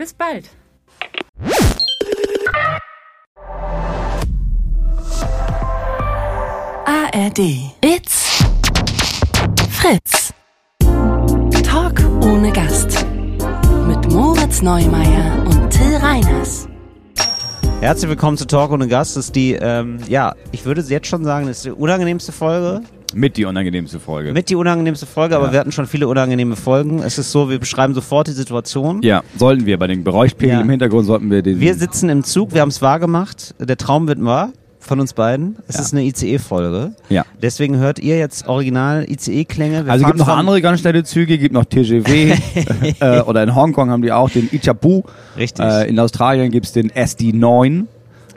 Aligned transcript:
Bis 0.00 0.14
bald! 0.14 0.48
ARD. 6.86 7.38
It's 7.82 8.42
Fritz. 9.68 10.32
Talk 11.62 12.00
ohne 12.22 12.50
Gast. 12.50 13.04
Mit 13.86 14.10
Moritz 14.10 14.62
Neumeier 14.62 15.44
und 15.44 15.68
Till 15.68 15.96
Reiners. 15.96 16.69
Herzlich 17.80 18.10
willkommen 18.10 18.36
zu 18.36 18.46
Talk 18.46 18.70
ohne 18.72 18.88
Gast. 18.88 19.16
Das 19.16 19.26
ist 19.26 19.36
die, 19.36 19.52
ähm, 19.54 19.98
ja, 20.08 20.34
ich 20.52 20.64
würde 20.66 20.82
jetzt 20.82 21.06
schon 21.06 21.24
sagen, 21.24 21.46
das 21.46 21.58
ist 21.58 21.64
die 21.66 21.70
unangenehmste 21.70 22.30
Folge. 22.30 22.82
Mit 23.14 23.36
die 23.38 23.44
unangenehmste 23.46 23.98
Folge. 23.98 24.32
Mit 24.32 24.50
die 24.50 24.54
unangenehmste 24.54 25.06
Folge, 25.06 25.34
aber 25.34 25.46
Ja. 25.46 25.52
wir 25.52 25.60
hatten 25.60 25.72
schon 25.72 25.86
viele 25.86 26.06
unangenehme 26.06 26.54
Folgen. 26.56 27.02
Es 27.02 27.18
ist 27.18 27.32
so, 27.32 27.48
wir 27.50 27.58
beschreiben 27.58 27.94
sofort 27.94 28.28
die 28.28 28.32
Situation. 28.32 29.00
ja, 29.02 29.22
sollten 29.36 29.66
wir 29.66 29.78
bei 29.78 29.86
den 29.86 30.04
Geräuschpegeln 30.04 30.58
Ja. 30.58 30.62
im 30.62 30.70
Hintergrund 30.70 31.06
sollten 31.06 31.30
wir 31.30 31.42
den. 31.42 31.58
Wir 31.58 31.74
sitzen 31.74 32.08
im 32.10 32.22
Zug, 32.22 32.52
wir 32.54 32.60
haben 32.60 32.68
es 32.68 32.82
wahr 32.82 33.00
gemacht. 33.00 33.54
Der 33.58 33.76
Traum 33.78 34.06
wird 34.06 34.22
wahr 34.24 34.50
von 34.90 34.98
uns 34.98 35.12
beiden. 35.12 35.54
Es 35.68 35.76
Ja. 35.76 35.82
ist 35.82 35.92
eine 35.94 36.02
ICE-Folge. 36.02 36.96
Ja. 37.10 37.24
Deswegen 37.40 37.76
hört 37.76 38.00
ihr 38.00 38.18
jetzt 38.18 38.48
original 38.48 39.06
ICE-Klänge. 39.08 39.84
Also 39.86 40.04
gibt 40.04 40.18
noch 40.18 40.26
andere 40.26 40.60
ganz 40.60 40.80
schnelle 40.80 41.04
Züge, 41.04 41.38
gibt 41.38 41.54
noch 41.54 41.64
TGW 41.64 42.34
äh, 43.00 43.20
oder 43.20 43.44
in 43.44 43.54
Hongkong 43.54 43.88
haben 43.88 44.02
die 44.02 44.10
auch 44.10 44.28
den 44.30 44.48
Ichapu. 44.52 45.02
Richtig. 45.36 45.64
Äh, 45.64 45.88
in 45.88 45.96
Australien 46.00 46.50
gibt's 46.50 46.72
den 46.72 46.90
SD9. 46.90 47.84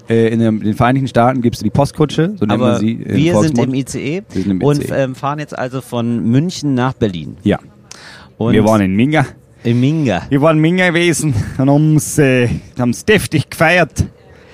Äh, 0.07 0.27
in 0.27 0.39
den, 0.41 0.73
Vereinigten 0.75 1.07
Staaten 1.07 1.41
gibt's 1.41 1.59
die 1.59 1.71
Postkutsche, 1.71 2.35
so 2.37 2.45
aber 2.47 2.57
man 2.73 2.79
sie. 2.79 3.03
wir 3.03 3.39
sind 3.39 3.57
im 3.57 3.73
ICE 3.73 4.21
Wir 4.29 4.41
sind 4.43 4.51
im 4.51 4.61
und 4.61 4.83
ICE. 4.83 4.93
ähm, 4.93 5.15
fahren 5.15 5.39
jetzt 5.39 5.57
also 5.57 5.81
von 5.81 6.23
München 6.23 6.75
nach 6.75 6.93
Berlin. 6.93 7.37
Ja. 7.43 7.57
Und 8.37 8.53
wir 8.53 8.63
waren 8.63 8.81
in 8.81 8.95
Minga. 8.95 9.25
in 9.63 9.79
Minga. 9.79 10.21
Wir 10.29 10.39
waren 10.41 10.57
in 10.57 10.61
Minga 10.61 10.89
gewesen 10.89 11.33
und 11.57 11.67
haben's, 11.67 12.19
äh, 12.19 12.47
haben's 12.77 13.05
deftig 13.05 13.49
gefeiert, 13.49 14.05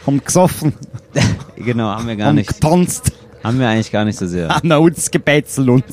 haben 0.10 0.24
gesoffen, 0.24 0.74
Genau, 1.56 1.86
haben 1.90 2.08
wir 2.08 2.16
gar 2.16 2.28
haben 2.28 2.36
nicht. 2.36 2.50
getanzt, 2.50 3.12
Haben 3.44 3.60
wir 3.60 3.68
eigentlich 3.68 3.92
gar 3.92 4.06
nicht 4.06 4.18
so 4.20 4.28
sehr. 4.28 4.50
haben 4.50 4.72
uns 4.72 5.10
gebetzelt 5.12 5.70
und 5.70 5.84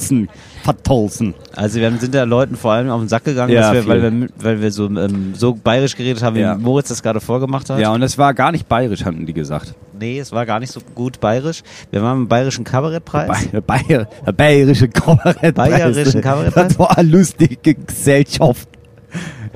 vertolzen. 0.63 1.35
Also 1.55 1.79
wir 1.81 1.91
sind 1.99 2.13
da 2.15 2.25
Leuten 2.25 2.57
vor 2.57 2.73
allem 2.73 2.91
auf 2.91 3.01
den 3.01 3.09
Sack 3.09 3.25
gegangen, 3.25 3.53
Ja, 3.53 3.73
wir, 3.73 3.87
weil, 3.87 4.03
wir, 4.03 4.29
weil 4.41 4.61
wir 4.61 4.73
so, 4.73 4.87
ähm, 4.87 5.33
so 5.37 5.55
bayerisch 5.55 5.97
geredet 5.97 6.23
haben, 6.23 6.35
wie 6.37 6.41
Ja. 6.41 6.57
Moritz 6.57 6.89
das 6.89 7.03
gerade 7.03 7.21
vorgemacht 7.21 7.71
hat. 7.71 7.79
Ja, 7.79 7.93
und 7.93 8.03
es 8.03 8.19
war 8.19 8.35
gar 8.35 8.51
nicht 8.53 8.69
bayerisch, 8.69 9.05
hatten 9.05 9.27
die 9.27 9.33
gesagt. 9.33 9.75
Nee, 9.99 10.19
es 10.19 10.33
war 10.33 10.45
gar 10.45 10.59
nicht 10.61 10.73
so 10.73 10.81
gut 10.95 11.21
bayerisch. 11.21 11.63
Wir 11.93 12.03
waren 12.03 12.23
im 12.23 12.29
bayerischen 12.29 12.65
Kabarettpreis. 12.65 13.49
Bayer, 13.67 14.09
bayerische 14.37 14.89
Kabarettpreis. 14.89 15.55
Bayerischen 15.55 16.21
Kabarettpreis? 16.21 16.69
Das 16.69 16.79
war 16.81 16.99
eine 16.99 17.09
lustige 17.09 17.75
Gesellschaft. 17.75 18.69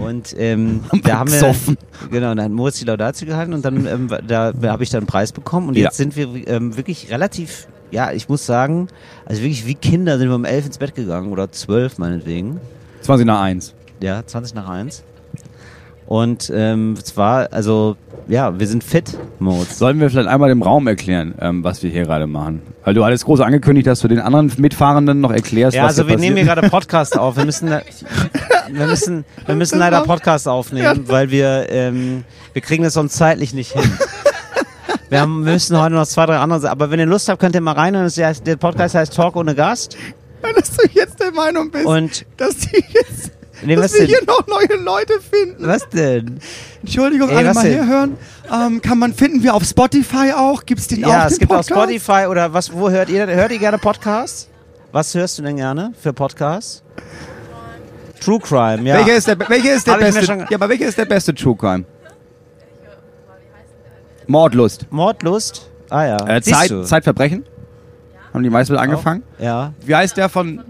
Und 0.01 0.35
ähm, 0.39 0.81
Haben 0.91 1.03
da 1.03 1.19
haben 1.19 1.31
wir 1.33 1.41
gesoffen. 1.41 1.77
genau, 2.11 2.35
da 2.35 2.43
hat 2.45 2.51
Moritz 2.51 2.79
die 2.79 2.85
Laudatio 2.85 3.27
gehalten 3.27 3.53
und 3.53 3.65
dann 3.65 3.87
ähm, 3.87 4.09
da 4.27 4.53
habe 4.65 4.83
ich 4.83 4.91
dann 4.91 5.01
einen 5.01 5.07
Preis 5.07 5.33
bekommen 5.33 5.69
und 5.69 5.77
Ja. 5.77 5.85
jetzt 5.85 5.97
sind 5.97 6.17
wir 6.17 6.29
ähm, 6.49 6.77
wirklich 6.77 7.11
relativ, 7.11 7.67
ja, 7.91 8.13
ich 8.13 8.29
muss 8.29 8.47
sagen, 8.47 8.89
also 9.27 9.43
wirklich 9.43 9.67
wie 9.67 9.75
Kinder 9.75 10.19
sind 10.19 10.29
wir 10.29 10.35
um 10.37 10.45
elf 10.45 10.67
ins 10.67 10.79
Bett 10.79 10.95
gegangen 10.95 11.31
oder 11.33 11.51
zwölf 11.53 11.99
meinetwegen. 11.99 12.61
20 13.03 13.27
nach 13.27 13.41
1. 13.43 13.75
Ja, 14.03 14.25
20 14.27 14.55
nach 14.55 14.69
1. 14.69 15.03
Und 16.07 16.51
ähm, 16.53 16.97
es 17.01 17.17
war, 17.17 17.53
also, 17.53 17.97
ja, 18.27 18.59
wir 18.59 18.67
sind 18.67 18.83
fit, 18.83 19.17
Moritz. 19.39 19.79
Sollen 19.79 20.01
wir 20.01 20.11
vielleicht 20.11 20.29
einmal 20.29 20.49
dem 20.49 20.61
Raum 20.63 20.89
erklären, 20.89 21.35
ähm, 21.41 21.63
was 21.63 21.85
wir 21.85 21.91
hier 21.91 22.03
gerade 22.03 22.27
machen? 22.27 22.63
Weil 22.85 22.95
du 22.95 23.05
hattest 23.05 23.25
groß 23.27 23.39
angekündigt, 23.41 23.87
dass 23.87 24.01
du 24.01 24.09
den 24.09 24.19
anderen 24.19 24.51
Mitfahrenden 24.59 25.21
noch 25.21 25.31
erklärst, 25.31 25.77
Ja, 25.77 25.85
was 25.85 25.91
also 25.99 26.09
wir 26.09 26.17
passiert. 26.17 26.35
nehmen 26.35 26.45
hier 26.45 26.53
gerade 26.53 26.69
Podcast 26.69 27.17
auf. 27.17 27.37
Wir 27.37 27.45
müssen, 27.45 27.69
da- 27.71 27.83
wir 28.73 28.87
müssen, 28.87 29.25
wir 29.47 29.55
müssen 29.55 29.79
leider 29.79 30.03
Podcast 30.03 30.47
aufnehmen, 30.49 31.09
weil 31.09 31.31
wir, 31.31 31.67
ähm, 31.71 32.25
wir 32.53 32.63
kriegen 32.63 32.83
das 32.85 32.95
sonst 32.95 33.15
zeitlich 33.17 33.53
nicht 33.55 33.73
hin. 33.73 33.91
Wir, 35.09 35.21
haben, 35.21 35.45
wir 35.45 35.53
müssen 35.55 35.77
heute 35.81 35.95
noch 35.97 36.07
zwei, 36.07 36.27
drei 36.27 36.37
andere, 36.39 36.71
aber 36.71 36.91
wenn 36.91 37.01
ihr 37.01 37.07
Lust 37.07 37.29
habt, 37.29 37.41
könnt 37.41 37.55
ihr 37.57 37.61
mal 37.61 37.73
rein. 37.73 37.97
Und 37.97 38.05
das 38.05 38.17
heißt, 38.17 38.47
der 38.47 38.57
Podcast 38.57 38.95
heißt 38.95 39.15
Talk 39.15 39.35
ohne 39.37 39.55
Gast. 39.57 39.97
dass 40.57 40.71
du 40.77 40.87
jetzt 40.93 41.19
der 41.21 41.33
Meinung 41.33 41.71
bist, 41.71 41.85
Und 41.87 42.25
dass, 42.37 42.57
die 42.59 42.77
jetzt, 42.77 43.33
nee, 43.63 43.75
dass 43.75 43.93
wir 43.93 44.01
denn? 44.01 44.09
hier 44.09 44.21
noch 44.27 44.47
neue 44.47 44.81
Leute 44.81 45.15
finden. 45.21 45.67
Was 45.67 45.89
denn? 45.89 46.39
Entschuldigung, 46.81 47.29
Ey, 47.31 47.37
alle 47.39 47.55
mal 47.55 47.65
denn? 47.65 47.73
herhören. 47.73 48.17
Ähm, 48.53 48.81
kann 48.81 48.99
man 48.99 49.13
finden 49.13 49.43
wir 49.43 49.55
auf 49.55 49.65
Spotify 49.65 50.33
auch? 50.37 50.65
Gibt's 50.65 50.87
den 50.87 51.05
auch? 51.05 51.09
Ja, 51.09 51.27
es 51.27 51.39
gibt 51.39 51.53
auch? 51.53 51.65
Spotify 51.65 52.27
oder 52.29 52.53
was? 52.53 52.73
Wo 52.73 52.89
hört 52.89 53.09
ihr? 53.09 53.27
Hört 53.27 53.51
ihr 53.51 53.59
gerne 53.59 53.79
Podcasts? 53.79 54.49
Was 54.93 55.15
hörst 55.15 55.39
du 55.39 55.43
denn 55.43 55.57
gerne 55.57 55.93
für 56.01 56.13
Podcasts? 56.13 56.83
True 58.21 58.39
Crime, 58.39 58.83
ja. 58.89 58.97
Welcher 58.99 59.17
ist 59.17 59.27
der, 59.29 59.39
welcher 59.49 59.75
ist 59.75 59.87
der 59.87 59.95
Hab 59.95 60.01
ich 60.01 60.07
mir 60.09 60.13
beste? 60.21 60.27
schon- 60.27 60.39
Ja, 60.51 60.57
aber 60.57 60.69
welcher 60.69 60.87
ist 60.87 60.99
der 60.99 61.05
beste 61.07 61.35
True 61.35 61.57
Crime? 61.57 61.85
Mordlust. 64.27 64.87
Mordlust? 64.91 65.69
Ah 65.89 66.05
ja. 66.05 66.17
Äh, 66.27 66.41
Siehst 66.43 66.57
Zeit, 66.61 66.71
du? 66.71 66.83
Zeitverbrechen. 66.85 67.45
Haben 68.33 68.43
die 68.45 68.51
meisten 68.51 68.73
mit 68.75 68.81
angefangen? 68.81 69.23
Ja. 69.39 69.73
Wie 69.85 69.95
heißt 69.95 70.17
der 70.17 70.29
von? 70.29 70.63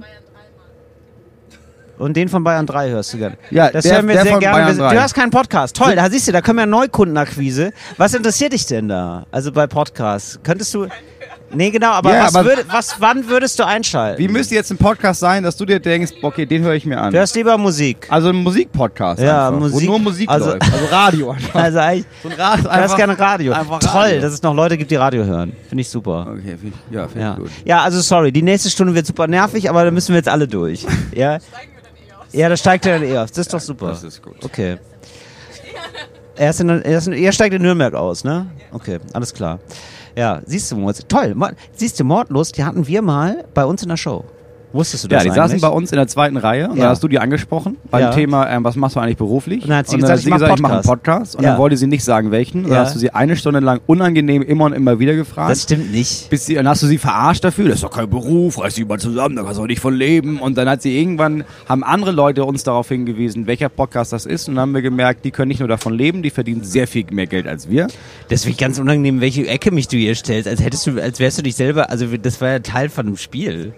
Und 1.98 2.16
den 2.16 2.30
von 2.30 2.42
Bayern 2.42 2.64
3 2.64 2.88
hörst 2.88 3.12
du 3.12 3.18
gerne. 3.18 3.36
Ja, 3.50 3.70
das 3.70 3.82
der- 3.84 3.96
hören 3.96 4.08
wir 4.08 4.14
der 4.14 4.22
sehr 4.22 4.32
von 4.32 4.40
gerne. 4.40 4.56
Bayern 4.56 4.76
Wir- 4.78 4.84
3. 4.84 4.94
Du 4.94 5.02
hast 5.02 5.14
keinen 5.14 5.30
Podcast. 5.30 5.76
Toll, 5.76 5.94
da 5.96 6.08
siehst 6.08 6.26
du, 6.28 6.32
da 6.32 6.40
können 6.40 6.56
wir 6.58 6.64
Neukundenakquise. 6.66 7.72
Was 7.98 8.14
interessiert 8.14 8.54
dich 8.54 8.64
denn 8.64 8.88
da? 8.88 9.26
Also 9.30 9.52
bei 9.52 9.66
Podcasts. 9.66 10.40
Könntest 10.42 10.72
du. 10.72 10.86
Nee, 11.52 11.70
genau, 11.70 11.90
aber, 11.90 12.12
Ja, 12.14 12.24
was, 12.26 12.34
aber- 12.36 12.48
würd, 12.50 12.66
was 12.70 12.96
wann 13.00 13.28
würdest 13.28 13.58
du 13.58 13.64
einschalten? 13.66 14.18
Wie 14.20 14.28
müsste 14.28 14.54
jetzt 14.54 14.70
ein 14.70 14.76
Podcast 14.76 15.18
sein, 15.20 15.42
dass 15.42 15.56
du 15.56 15.64
dir 15.64 15.80
denkst, 15.80 16.12
okay, 16.22 16.46
den 16.46 16.62
höre 16.62 16.74
ich 16.74 16.86
mir 16.86 17.00
an? 17.00 17.12
du 17.12 17.18
hörst 17.18 17.34
lieber 17.34 17.58
Musik. 17.58 18.06
Also 18.08 18.28
ein 18.28 18.36
Musikpodcast. 18.36 19.20
Ja, 19.20 19.48
einfach, 19.48 19.60
Musik- 19.60 19.88
Wo 19.88 19.90
nur 19.92 19.98
Musik 19.98 20.28
also- 20.30 20.50
läuft. 20.50 20.62
Also 20.72 20.86
Radio 20.86 21.30
einfach. 21.32 21.54
Also 21.62 21.78
eigentlich. 21.80 22.06
So 22.22 22.28
ein 22.28 22.34
Rad, 22.34 22.64
Du 22.64 22.70
hörst 22.70 22.96
gerne 22.96 23.18
Radio. 23.18 23.52
einfach 23.52 23.78
Toll, 23.80 23.90
Radio. 23.90 24.20
dass 24.20 24.32
es 24.32 24.42
noch 24.42 24.54
Leute 24.54 24.78
gibt, 24.78 24.90
die 24.92 24.96
Radio 24.96 25.24
hören. 25.24 25.52
Finde 25.68 25.82
ich 25.82 25.88
super. 25.88 26.28
Okay, 26.30 26.56
find 26.60 26.74
ich, 26.88 26.94
ja, 26.94 27.08
finde 27.08 27.20
Ja. 27.26 27.32
ich 27.32 27.38
gut. 27.38 27.50
ja, 27.64 27.82
also 27.82 28.00
sorry, 28.00 28.30
die 28.30 28.42
nächste 28.42 28.70
Stunde 28.70 28.94
wird 28.94 29.06
super 29.06 29.26
nervig, 29.26 29.68
aber 29.68 29.84
da 29.84 29.90
müssen 29.90 30.10
wir 30.10 30.16
jetzt 30.18 30.28
alle 30.28 30.46
durch. 30.46 30.86
Ja, 31.14 31.38
ja 32.32 32.48
da 32.48 32.56
steigt 32.56 32.86
er 32.86 33.00
dann 33.00 33.08
eh 33.08 33.18
aus. 33.18 33.30
Das 33.32 33.38
ist 33.46 33.52
doch 33.52 33.60
super. 33.60 33.88
Das 33.88 34.04
ist 34.04 34.22
gut. 34.22 34.36
Okay. 34.44 34.76
Er, 36.36 36.50
ist 36.50 36.60
in, 36.60 36.68
er, 36.70 36.98
ist 36.98 37.06
in, 37.08 37.12
er 37.12 37.32
steigt 37.32 37.54
in 37.54 37.60
Nürnberg 37.62 37.92
aus, 37.94 38.24
ne? 38.24 38.46
Okay, 38.72 38.98
alles 39.12 39.34
klar. 39.34 39.58
Ja, 40.16 40.40
siehst 40.46 40.70
du, 40.72 40.76
Moritz, 40.76 41.02
toll. 41.08 41.34
Siehst 41.74 41.98
du, 42.00 42.04
Mordlust, 42.04 42.56
die 42.56 42.64
hatten 42.64 42.86
wir 42.86 43.02
mal 43.02 43.44
bei 43.54 43.64
uns 43.64 43.82
in 43.82 43.88
der 43.88 43.96
Show. 43.96 44.24
Wusstest 44.72 45.04
du 45.04 45.08
Ja, 45.08 45.16
das 45.16 45.22
die 45.24 45.30
eigentlich? 45.30 45.36
saßen 45.42 45.60
bei 45.60 45.68
uns 45.68 45.90
in 45.90 45.96
der 45.96 46.06
zweiten 46.06 46.36
Reihe 46.36 46.68
und 46.68 46.76
Ja. 46.76 46.82
dann 46.82 46.90
hast 46.90 47.02
du 47.02 47.08
die 47.08 47.18
angesprochen 47.18 47.76
beim 47.90 48.02
Ja. 48.02 48.10
Thema, 48.10 48.48
ähm, 48.48 48.62
was 48.62 48.76
machst 48.76 48.94
du 48.94 49.00
eigentlich 49.00 49.16
beruflich? 49.16 49.62
Und 49.64 49.70
dann 49.70 49.78
hat 49.78 49.88
sie 49.88 49.96
und 49.96 50.02
gesagt, 50.02 50.20
ich 50.20 50.28
mach 50.28 50.40
ich 50.40 50.60
mache 50.60 50.74
einen 50.74 50.82
Podcast. 50.82 51.34
Und 51.36 51.42
Ja. 51.42 51.50
dann 51.50 51.58
wollte 51.58 51.76
sie 51.76 51.86
nicht 51.88 52.04
sagen, 52.04 52.30
welchen. 52.30 52.64
Und 52.64 52.70
Ja. 52.70 52.76
dann 52.76 52.86
hast 52.86 52.94
du 52.94 53.00
sie 53.00 53.10
eine 53.10 53.34
Stunde 53.36 53.58
lang 53.60 53.80
unangenehm 53.86 54.42
immer 54.42 54.66
und 54.66 54.72
immer 54.72 54.98
wieder 55.00 55.14
gefragt. 55.16 55.50
Das 55.50 55.62
stimmt 55.64 55.90
nicht. 55.92 56.30
bis 56.30 56.46
sie, 56.46 56.54
dann 56.54 56.68
hast 56.68 56.82
du 56.82 56.86
sie 56.86 56.98
verarscht 56.98 57.42
dafür, 57.42 57.64
das 57.66 57.76
ist 57.76 57.84
doch 57.84 57.90
kein 57.90 58.08
Beruf, 58.08 58.58
reiß 58.60 58.74
dich 58.74 58.86
mal 58.86 58.98
zusammen, 59.00 59.34
da 59.36 59.42
kannst 59.42 59.58
du 59.58 59.62
auch 59.62 59.66
nicht 59.66 59.80
von 59.80 59.94
leben. 59.94 60.38
Und 60.38 60.56
dann 60.56 60.68
hat 60.68 60.82
sie 60.82 60.96
irgendwann, 60.98 61.44
haben 61.68 61.82
andere 61.82 62.12
Leute 62.12 62.44
uns 62.44 62.62
darauf 62.62 62.88
hingewiesen, 62.88 63.46
welcher 63.48 63.68
Podcast 63.68 64.12
das 64.12 64.24
ist. 64.26 64.48
Und 64.48 64.54
dann 64.54 64.62
haben 64.62 64.74
wir 64.74 64.82
gemerkt, 64.82 65.24
die 65.24 65.32
können 65.32 65.48
nicht 65.48 65.60
nur 65.60 65.68
davon 65.68 65.94
leben, 65.94 66.22
die 66.22 66.30
verdienen 66.30 66.62
sehr 66.62 66.86
viel 66.86 67.04
mehr 67.10 67.26
Geld 67.26 67.46
als 67.48 67.68
wir. 67.68 67.88
Das 68.28 68.42
finde 68.42 68.52
ich 68.52 68.58
ganz 68.58 68.78
unangenehm, 68.78 69.20
welche 69.20 69.46
Ecke 69.48 69.70
mich 69.72 69.88
du 69.88 69.96
hier 69.96 70.14
stellst, 70.14 70.48
als 70.48 70.62
hättest 70.62 70.86
du, 70.86 71.02
als 71.02 71.18
wärst 71.18 71.38
du 71.38 71.42
dich 71.42 71.56
selber, 71.56 71.90
also 71.90 72.06
das 72.20 72.40
war 72.40 72.48
ja 72.50 72.58
Teil 72.60 72.88
von 72.88 73.06
einem 73.06 73.16
Spiel. 73.16 73.72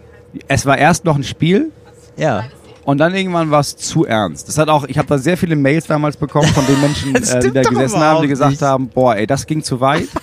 Es 0.49 0.67
war 0.67 0.79
erst 0.79 1.05
noch 1.05 1.17
ein 1.17 1.25
Spiel 1.25 1.71
Ja. 2.17 2.45
Und 2.85 2.99
dann 2.99 3.15
irgendwann 3.15 3.51
war 3.51 3.61
es 3.61 3.77
zu 3.77 4.05
ernst. 4.05 4.49
Das 4.49 4.59
hat 4.59 4.69
auch, 4.69 4.85
ich 4.87 4.99
habe 4.99 5.09
da 5.09 5.19
sehr 5.19 5.37
viele 5.37 5.57
Mails 5.57 5.87
damals 5.87 6.17
bekommen 6.17 6.49
von 6.49 6.67
den 6.67 6.81
Menschen, 6.81 7.15
äh, 7.15 7.41
die 7.41 7.51
da 7.53 7.63
gesessen 7.63 8.01
haben, 8.01 8.23
die 8.23 8.29
gesagt 8.29 8.51
nicht. 8.53 8.63
haben, 8.63 8.89
boah, 8.89 9.17
ey, 9.17 9.27
das 9.27 9.47
ging 9.47 9.63
zu 9.63 9.81
weit. 9.81 10.09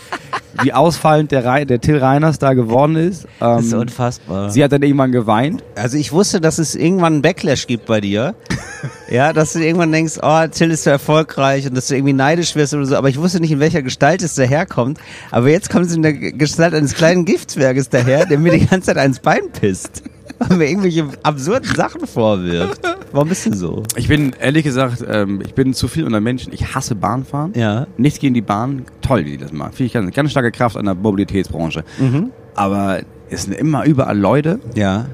Wie 0.61 0.73
ausfallend 0.73 1.31
der, 1.31 1.45
Rei- 1.45 1.63
der 1.63 1.79
Till 1.79 1.97
Reiners 2.00 2.38
da 2.38 2.51
geworden 2.53 2.97
ist. 2.97 3.23
Ähm, 3.23 3.29
Das 3.39 3.65
ist 3.67 3.73
unfassbar. 3.73 4.50
sie 4.50 4.61
hat 4.61 4.73
dann 4.73 4.81
irgendwann 4.81 5.13
geweint. 5.13 5.63
Also 5.75 5.95
ich 5.95 6.11
wusste, 6.11 6.41
dass 6.41 6.57
es 6.57 6.75
irgendwann 6.75 7.13
einen 7.13 7.21
Backlash 7.21 7.65
gibt 7.65 7.85
bei 7.85 8.01
dir. 8.01 8.35
ja, 9.09 9.31
dass 9.31 9.53
du 9.53 9.59
irgendwann 9.59 9.94
denkst, 9.94 10.15
oh, 10.21 10.47
Till 10.47 10.71
ist 10.71 10.83
so 10.83 10.89
erfolgreich 10.89 11.65
und 11.65 11.77
dass 11.77 11.88
du 11.88 11.95
irgendwie 11.95 12.11
neidisch 12.13 12.56
wirst 12.56 12.73
oder 12.73 12.85
so. 12.85 12.97
Aber 12.97 13.07
ich 13.07 13.17
wusste 13.17 13.39
nicht, 13.39 13.51
in 13.51 13.61
welcher 13.61 13.81
Gestalt 13.83 14.21
es 14.21 14.35
daherkommt. 14.35 15.00
Aber 15.31 15.47
jetzt 15.50 15.69
kommt 15.69 15.85
es 15.85 15.95
in 15.95 16.01
der 16.01 16.11
Gestalt 16.13 16.73
eines 16.73 16.94
kleinen 16.94 17.23
Giftzwerges 17.23 17.88
daher, 17.88 18.25
der 18.25 18.38
mir 18.38 18.51
die 18.51 18.65
ganze 18.65 18.88
Zeit 18.88 18.97
ans 18.97 19.19
Bein 19.19 19.44
pisst. 19.57 20.03
Und 20.38 20.58
mir 20.58 20.70
irgendwelche 20.70 21.08
absurden 21.24 21.76
Sachen 21.76 22.06
vorwirft. 22.08 22.81
Warum 23.12 23.30
bist 23.30 23.46
du 23.46 23.54
so? 23.54 23.84
Ich 23.96 24.08
bin, 24.08 24.34
ehrlich 24.40 24.64
gesagt, 24.64 25.04
ähm, 25.08 25.42
ich 25.46 25.54
bin 25.54 25.74
zu 25.74 25.88
viel 25.88 26.06
unter 26.06 26.22
Menschen. 26.22 26.54
Ich 26.54 26.76
hasse 26.76 26.96
Bahnfahren. 26.96 27.54
Ja. 27.56 27.88
Nichts 27.98 28.20
gegen 28.20 28.34
die 28.34 28.42
Bahn. 28.42 28.84
Toll, 29.02 29.26
wie 29.26 29.31
die 29.31 29.38
das 29.38 29.52
machen. 29.52 29.74
Finde 29.74 29.88
ich 29.88 29.94
ganz, 29.94 30.14
ganz 30.14 30.31
starke 30.31 30.52
Kraft 30.52 30.78
an 30.78 30.86
der 30.86 30.96
Mobilitätsbranche. 30.96 31.84
Mhm. 32.00 32.31
Aber 32.56 33.02
es 33.30 33.44
sind 33.44 33.54
immer 33.54 33.86
überall 33.86 34.18
Leute. 34.18 34.60
Ja. 34.76 35.08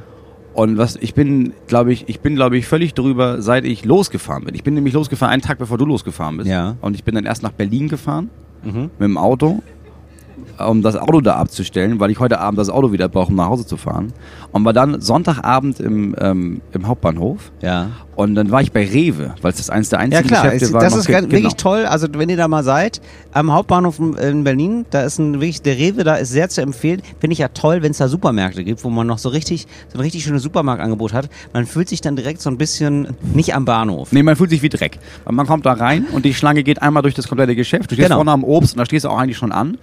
Und 0.53 0.77
was, 0.77 0.95
ich 0.95 1.13
bin, 1.13 1.53
glaube 1.67 1.91
ich, 1.91 2.07
ich 2.07 2.21
bin, 2.21 2.35
glaube 2.35 2.57
ich, 2.57 2.65
völlig 2.65 2.93
drüber, 2.93 3.41
seit 3.41 3.65
ich 3.65 3.83
losgefahren 3.83 4.45
bin. 4.45 4.55
Ich 4.55 4.63
bin 4.63 4.73
nämlich 4.73 4.93
losgefahren, 4.93 5.33
einen 5.33 5.41
Tag 5.41 5.57
bevor 5.57 5.77
du 5.77 5.85
losgefahren 5.85 6.37
bist. 6.37 6.49
Ja. 6.49 6.77
Und 6.81 6.95
ich 6.95 7.03
bin 7.03 7.15
dann 7.15 7.25
erst 7.25 7.43
nach 7.43 7.51
Berlin 7.51 7.89
gefahren. 7.89 8.29
Mhm. 8.63 8.89
Mit 8.97 9.01
dem 9.01 9.17
Auto. 9.17 9.61
Um 10.57 10.81
das 10.81 10.95
Auto 10.95 11.19
da 11.21 11.35
abzustellen, 11.35 11.99
weil 11.99 12.11
ich 12.11 12.19
heute 12.19 12.39
Abend 12.39 12.57
das 12.59 12.69
Auto 12.69 12.91
wieder 12.93 13.09
brauche, 13.09 13.29
um 13.29 13.35
nach 13.35 13.47
Hause 13.47 13.65
zu 13.65 13.75
fahren. 13.77 14.13
Und 14.53 14.63
war 14.63 14.71
dann 14.73 15.01
Sonntagabend 15.01 15.79
im, 15.81 16.15
ähm, 16.19 16.61
im 16.71 16.87
Hauptbahnhof. 16.87 17.51
Ja. 17.61 17.89
Und 18.15 18.35
dann 18.35 18.49
war 18.51 18.61
ich 18.61 18.71
bei 18.71 18.85
Rewe, 18.87 19.35
weil 19.41 19.51
es 19.51 19.57
das 19.57 19.69
eins 19.69 19.89
der 19.89 19.99
Ja 19.99 20.03
einzigen 20.05 20.27
klar, 20.29 20.43
Geschäfte 20.43 20.65
es, 20.65 20.73
war. 20.73 20.79
das 20.81 20.95
ist 20.95 21.07
ganz, 21.07 21.29
wirklich 21.29 21.55
toll. 21.55 21.85
Also 21.85 22.07
wenn 22.13 22.29
ihr 22.29 22.37
da 22.37 22.47
mal 22.47 22.63
seid, 22.63 23.01
am 23.33 23.51
Hauptbahnhof 23.51 23.99
in- 23.99 24.13
in 24.13 24.43
Berlin, 24.45 24.85
da 24.91 25.01
ist 25.01 25.19
ein 25.19 25.33
wirklich, 25.33 25.61
der 25.61 25.77
Rewe 25.77 26.05
da 26.05 26.15
ist 26.15 26.29
sehr 26.29 26.47
zu 26.47 26.61
empfehlen. 26.61 27.01
Finde 27.19 27.33
ich 27.33 27.39
ja 27.39 27.49
toll, 27.49 27.81
wenn 27.81 27.91
es 27.91 27.97
da 27.97 28.07
Supermärkte 28.07 28.63
gibt, 28.63 28.85
wo 28.85 28.89
man 28.89 29.05
noch 29.07 29.17
so 29.17 29.27
richtig, 29.27 29.67
so 29.89 29.97
ein 29.97 30.01
richtig 30.01 30.23
schönes 30.23 30.43
Supermarktangebot 30.43 31.11
hat. 31.11 31.29
Man 31.53 31.65
fühlt 31.65 31.89
sich 31.89 31.99
dann 31.99 32.15
direkt 32.15 32.39
so 32.41 32.49
ein 32.49 32.57
bisschen 32.57 33.09
nicht 33.33 33.53
am 33.53 33.65
Bahnhof. 33.65 34.13
Nee, 34.13 34.23
man 34.23 34.37
fühlt 34.37 34.51
sich 34.51 34.61
wie 34.61 34.69
Dreck. 34.69 34.99
Man 35.29 35.45
kommt 35.47 35.65
da 35.65 35.73
rein 35.73 36.05
und 36.13 36.23
die 36.23 36.33
Schlange 36.33 36.63
geht 36.63 36.81
einmal 36.81 37.03
durch 37.03 37.15
das 37.15 37.27
komplette 37.27 37.55
Geschäft. 37.57 37.91
Du 37.91 37.95
stehst 37.95 38.05
Genau. 38.07 38.15
vorne 38.19 38.31
am 38.31 38.45
Obst 38.45 38.75
und 38.75 38.79
da 38.79 38.85
stehst 38.85 39.03
du 39.03 39.09
auch 39.09 39.17
eigentlich 39.17 39.37
schon 39.37 39.51
an. 39.51 39.77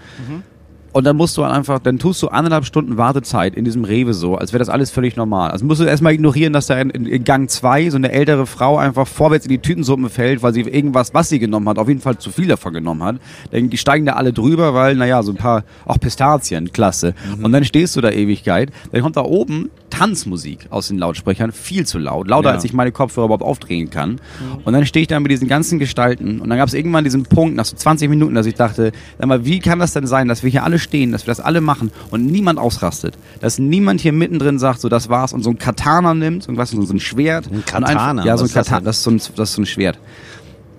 Und 0.92 1.04
dann 1.04 1.16
musst 1.16 1.36
du 1.38 1.42
einfach, 1.42 1.78
dann 1.78 1.98
tust 1.98 2.22
du 2.22 2.28
anderthalb 2.28 2.66
Stunden 2.66 2.98
Wartezeit 2.98 3.54
in 3.54 3.64
diesem 3.64 3.84
Rewe 3.84 4.12
so, 4.12 4.36
als 4.36 4.52
wäre 4.52 4.58
das 4.58 4.68
alles 4.68 4.90
völlig 4.90 5.16
normal. 5.16 5.50
Also 5.50 5.64
musst 5.64 5.80
du 5.80 5.84
erstmal 5.84 6.12
ignorieren, 6.12 6.52
dass 6.52 6.66
da 6.66 6.78
in, 6.78 6.90
in, 6.90 7.24
Gang 7.24 7.48
2 7.48 7.90
so 7.90 7.96
eine 7.96 8.12
ältere 8.12 8.46
Frau 8.46 8.76
einfach 8.76 9.06
vorwärts 9.06 9.46
in 9.46 9.50
die 9.50 9.58
Tütensuppe 9.58 10.10
fällt, 10.10 10.42
weil 10.42 10.52
sie 10.52 10.60
irgendwas, 10.60 11.14
was 11.14 11.30
sie 11.30 11.38
genommen 11.38 11.68
hat, 11.68 11.78
auf 11.78 11.88
jeden 11.88 12.00
Fall 12.00 12.18
zu 12.18 12.30
viel 12.30 12.46
davon 12.46 12.74
genommen 12.74 13.02
hat. 13.02 13.16
Dann, 13.50 13.70
die 13.70 13.78
steigen 13.78 14.04
da 14.04 14.12
alle 14.14 14.34
drüber, 14.34 14.74
weil, 14.74 14.94
naja, 14.94 15.22
so 15.22 15.32
ein 15.32 15.36
paar, 15.38 15.64
auch 15.86 15.98
Pistazien, 15.98 16.72
klasse. 16.72 17.14
Und 17.42 17.52
dann 17.52 17.64
stehst 17.64 17.96
du 17.96 18.02
da 18.02 18.10
Ewigkeit. 18.10 18.70
Dann 18.92 19.00
kommt 19.00 19.16
da 19.16 19.22
oben 19.22 19.70
Tanzmusik 19.88 20.66
aus 20.70 20.88
den 20.88 20.98
Lautsprechern, 20.98 21.52
viel 21.52 21.86
zu 21.86 21.98
laut. 21.98 22.28
Lauter, 22.28 22.48
Ja. 22.50 22.54
als 22.54 22.64
ich 22.64 22.72
meine 22.72 22.92
Kopfhörer 22.92 23.26
überhaupt 23.26 23.44
aufdrehen 23.44 23.90
kann. 23.90 24.20
Und 24.64 24.72
dann 24.72 24.84
stehe 24.86 25.02
ich 25.02 25.08
da 25.08 25.20
mit 25.20 25.30
diesen 25.30 25.48
ganzen 25.48 25.78
Gestalten 25.78 26.40
und 26.40 26.48
dann 26.48 26.58
gab 26.58 26.68
es 26.68 26.74
irgendwann 26.74 27.04
diesen 27.04 27.24
Punkt, 27.24 27.56
nach 27.56 27.64
so 27.64 27.76
20 27.76 28.08
Minuten, 28.08 28.34
dass 28.34 28.46
ich 28.46 28.54
dachte, 28.54 28.92
sag 29.18 29.26
mal, 29.26 29.44
wie 29.44 29.58
kann 29.58 29.78
das 29.78 29.92
denn 29.92 30.06
sein, 30.06 30.28
dass 30.28 30.42
wir 30.42 30.50
hier 30.50 30.64
alle 30.64 30.78
stehen, 30.82 31.12
dass 31.12 31.22
wir 31.26 31.30
das 31.30 31.40
alle 31.40 31.60
machen 31.62 31.90
und 32.10 32.26
niemand 32.26 32.58
ausrastet? 32.58 33.14
Dass 33.40 33.58
niemand 33.58 34.00
hier 34.02 34.12
mittendrin 34.12 34.58
sagt, 34.58 34.80
so 34.80 34.88
das 34.90 35.08
war's 35.08 35.32
und 35.32 35.42
so 35.42 35.50
ein 35.50 35.58
Katana 35.58 36.12
nimmt, 36.14 36.42
so, 36.42 36.52
ein- 36.52 36.56
du, 36.56 36.82
so 36.84 36.92
ein 36.92 37.00
Schwert. 37.00 37.50
Ein 37.50 37.64
Katana? 37.64 38.08
Einfach, 38.22 38.24
ja, 38.26 38.36
so 38.36 38.44
Was 38.44 38.50
ein 38.50 38.54
Katana, 38.54 38.80
das 38.82 38.98
ist 38.98 39.02
so 39.04 39.10
ein, 39.12 39.20
das 39.36 39.48
ist 39.50 39.54
so 39.54 39.62
ein 39.62 39.66
Schwert. 39.66 39.98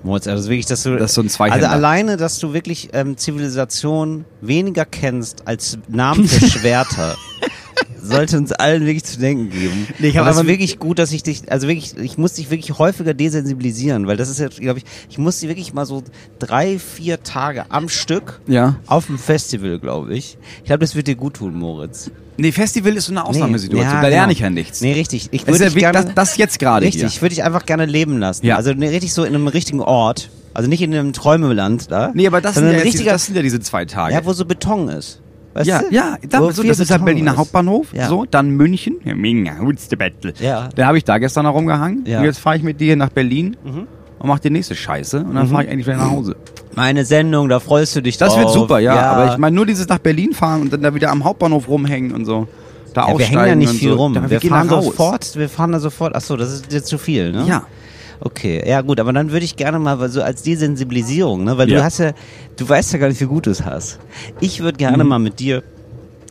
Moritz, 0.03 0.27
also 0.27 0.49
wirklich, 0.49 0.65
dass 0.65 0.83
du, 0.83 0.97
Das 0.97 1.11
ist 1.11 1.15
so 1.15 1.21
ein 1.21 1.51
also 1.51 1.67
alleine, 1.67 2.17
dass 2.17 2.37
du 2.37 2.53
wirklich 2.53 2.89
ähm, 2.91 3.15
Zivilisation 3.17 4.25
weniger 4.41 4.83
kennst 4.85 5.47
als 5.47 5.77
Namen 5.87 6.27
für 6.27 6.45
Schwerter. 6.59 7.15
Sollte 8.05 8.37
uns 8.37 8.51
allen 8.51 8.85
wirklich 8.85 9.03
zu 9.03 9.17
denken 9.19 9.49
geben. 9.49 9.87
Nee, 9.99 10.09
ich 10.09 10.19
aber 10.19 10.29
es 10.29 10.35
ist 10.35 10.39
aber- 10.41 10.49
wirklich 10.49 10.79
gut, 10.79 10.99
dass 10.99 11.11
ich 11.11 11.23
dich, 11.23 11.51
also 11.51 11.67
wirklich, 11.67 11.97
ich 11.97 12.17
muss 12.17 12.33
dich 12.33 12.49
wirklich 12.51 12.77
häufiger 12.77 13.13
desensibilisieren, 13.13 14.07
weil 14.07 14.17
das 14.17 14.29
ist 14.29 14.39
jetzt, 14.39 14.59
glaube 14.59 14.79
ich, 14.79 14.85
ich 15.09 15.17
muss 15.17 15.39
dich 15.39 15.49
wirklich 15.49 15.73
mal 15.73 15.85
so 15.85 16.03
drei, 16.39 16.79
vier 16.79 17.23
Tage 17.23 17.65
am 17.69 17.89
Stück 17.89 18.41
Ja. 18.47 18.75
auf 18.87 19.07
dem 19.07 19.17
Festival, 19.17 19.79
glaube 19.79 20.13
ich. 20.15 20.37
Ich 20.59 20.65
glaube, 20.65 20.79
das 20.79 20.95
wird 20.95 21.07
dir 21.07 21.15
gut 21.15 21.35
tun, 21.35 21.55
Moritz. 21.55 22.11
Nee, 22.37 22.51
Festival 22.51 22.95
ist 22.97 23.05
so 23.05 23.13
eine 23.13 23.25
Ausnahmesituation, 23.25 23.85
ja, 23.87 24.01
da 24.01 24.07
genau. 24.07 24.09
lerne 24.17 24.33
ich 24.33 24.39
ja 24.39 24.49
nichts. 24.49 24.81
Nee, 24.81 24.93
richtig. 24.93 25.29
Ich 25.31 25.45
Das 25.45 25.53
würde 25.59 25.65
ist 25.65 25.75
ja 25.75 25.91
gerne, 25.91 26.05
das, 26.07 26.15
das 26.15 26.37
jetzt 26.37 26.57
gerade 26.59 26.85
richtig, 26.85 27.01
hier. 27.01 27.07
ich 27.07 27.21
würde 27.21 27.35
dich 27.35 27.43
einfach 27.43 27.65
gerne 27.65 27.85
leben 27.85 28.17
lassen. 28.17 28.45
Ja. 28.45 28.55
Also 28.55 28.73
ne, 28.73 28.89
richtig 28.89 29.13
so 29.13 29.23
in 29.23 29.35
einem 29.35 29.47
richtigen 29.47 29.81
Ort. 29.81 30.29
Also 30.55 30.67
nicht 30.69 30.81
in 30.81 30.93
einem 30.93 31.13
Träumeland 31.13 31.91
da. 31.91 32.11
Nee, 32.13 32.27
aber 32.27 32.41
das 32.41 32.55
sind, 32.55 32.65
ja 32.65 32.71
jetzt, 32.71 32.83
diese- 32.85 32.93
richtiger, 32.93 33.11
das 33.13 33.25
sind 33.25 33.35
ja 33.35 33.41
diese 33.41 33.59
zwei 33.59 33.85
Tage. 33.85 34.13
ja, 34.15 34.25
wo 34.25 34.33
so 34.33 34.45
Beton 34.45 34.87
ist. 34.89 35.19
Weißt 35.53 35.67
ja, 35.67 35.79
du? 35.81 35.93
ja, 35.93 36.17
da, 36.29 36.41
Wo 36.41 36.49
so, 36.51 36.63
das 36.63 36.79
ist 36.79 36.89
halt 36.89 37.05
Berliner. 37.05 37.37
Hauptbahnhof, 37.37 37.93
Ja. 37.93 38.07
so, 38.07 38.25
dann 38.25 38.49
München, 38.51 38.95
ja, 39.05 39.13
Minga, 39.13 39.59
Hutzdebattel. 39.59 40.33
Ja. 40.39 40.69
Da 40.75 40.87
habe 40.87 40.97
ich 40.97 41.03
da 41.03 41.17
gestern 41.19 41.43
noch 41.45 41.53
rumgehangen 41.53 42.05
Ja. 42.05 42.15
Mhm. 42.15 42.19
und 42.21 42.25
jetzt 42.25 42.39
fahre 42.39 42.57
ich 42.57 42.63
mit 42.63 42.79
dir 42.81 42.95
nach 42.95 43.09
Berlin 43.09 43.55
und 43.63 43.87
mach 44.27 44.39
die 44.39 44.49
nächste 44.49 44.73
Scheiße 44.75 45.19
und 45.19 45.35
dann 45.35 45.47
fahre 45.47 45.63
ich 45.65 45.69
endlich 45.69 45.85
wieder 45.87 45.97
nach 45.97 46.09
Hause. 46.11 46.35
Meine 46.75 47.05
Sendung, 47.05 47.49
da 47.49 47.59
freust 47.59 47.95
du 47.95 48.01
dich 48.01 48.17
Das 48.17 48.29
drauf. 48.33 48.39
wird 48.43 48.49
super, 48.51 48.79
ja, 48.79 48.95
aber 49.11 49.31
ich 49.33 49.37
meine 49.37 49.55
nur 49.55 49.65
dieses 49.67 49.87
nach 49.87 49.99
Berlin 49.99 50.33
fahren 50.33 50.61
und 50.61 50.73
dann 50.73 50.81
da 50.81 50.95
wieder 50.95 51.11
am 51.11 51.23
Hauptbahnhof 51.23 51.67
rumhängen 51.67 52.13
und 52.13 52.25
so. 52.25 52.47
Da 52.95 53.07
ja, 53.09 53.17
wir 53.17 53.25
hängen 53.25 53.47
ja 53.47 53.55
nicht 53.55 53.73
viel 53.73 53.89
so. 53.89 53.95
rum. 53.95 54.13
Da, 54.13 54.29
wir 54.29 54.39
gehen 54.39 54.49
fahren 54.51 54.69
sofort, 54.69 55.35
wir 55.35 55.49
fahren 55.49 55.71
da 55.71 55.79
sofort. 55.79 56.13
Ach 56.15 56.21
so, 56.21 56.37
das 56.37 56.51
ist 56.51 56.71
jetzt 56.71 56.87
zu 56.87 56.97
viel, 56.99 57.31
ne? 57.31 57.43
Ja. 57.47 57.63
Okay, 58.25 58.63
ja 58.65 58.79
gut, 58.81 59.01
aber 59.01 59.11
dann 59.11 59.31
würde 59.31 59.43
ich 59.43 59.57
gerne 59.57 59.79
mal 59.79 60.09
so 60.09 60.21
als 60.23 60.43
Desensibilisierung, 60.43 61.43
ne, 61.43 61.57
weil 61.57 61.69
Ja. 61.69 61.79
du 61.79 61.83
hast 61.83 61.97
ja, 61.99 62.13
du 62.55 62.67
weißt 62.69 62.93
ja 62.93 62.99
gar 62.99 63.09
nicht, 63.09 63.19
wie 63.19 63.25
gut 63.25 63.45
du 63.47 63.49
es 63.51 63.65
hast. 63.65 63.99
Ich 64.39 64.61
würde 64.61 64.77
gerne 64.77 65.03
Mhm. 65.03 65.09
mal 65.09 65.19
mit 65.19 65.39
dir 65.39 65.61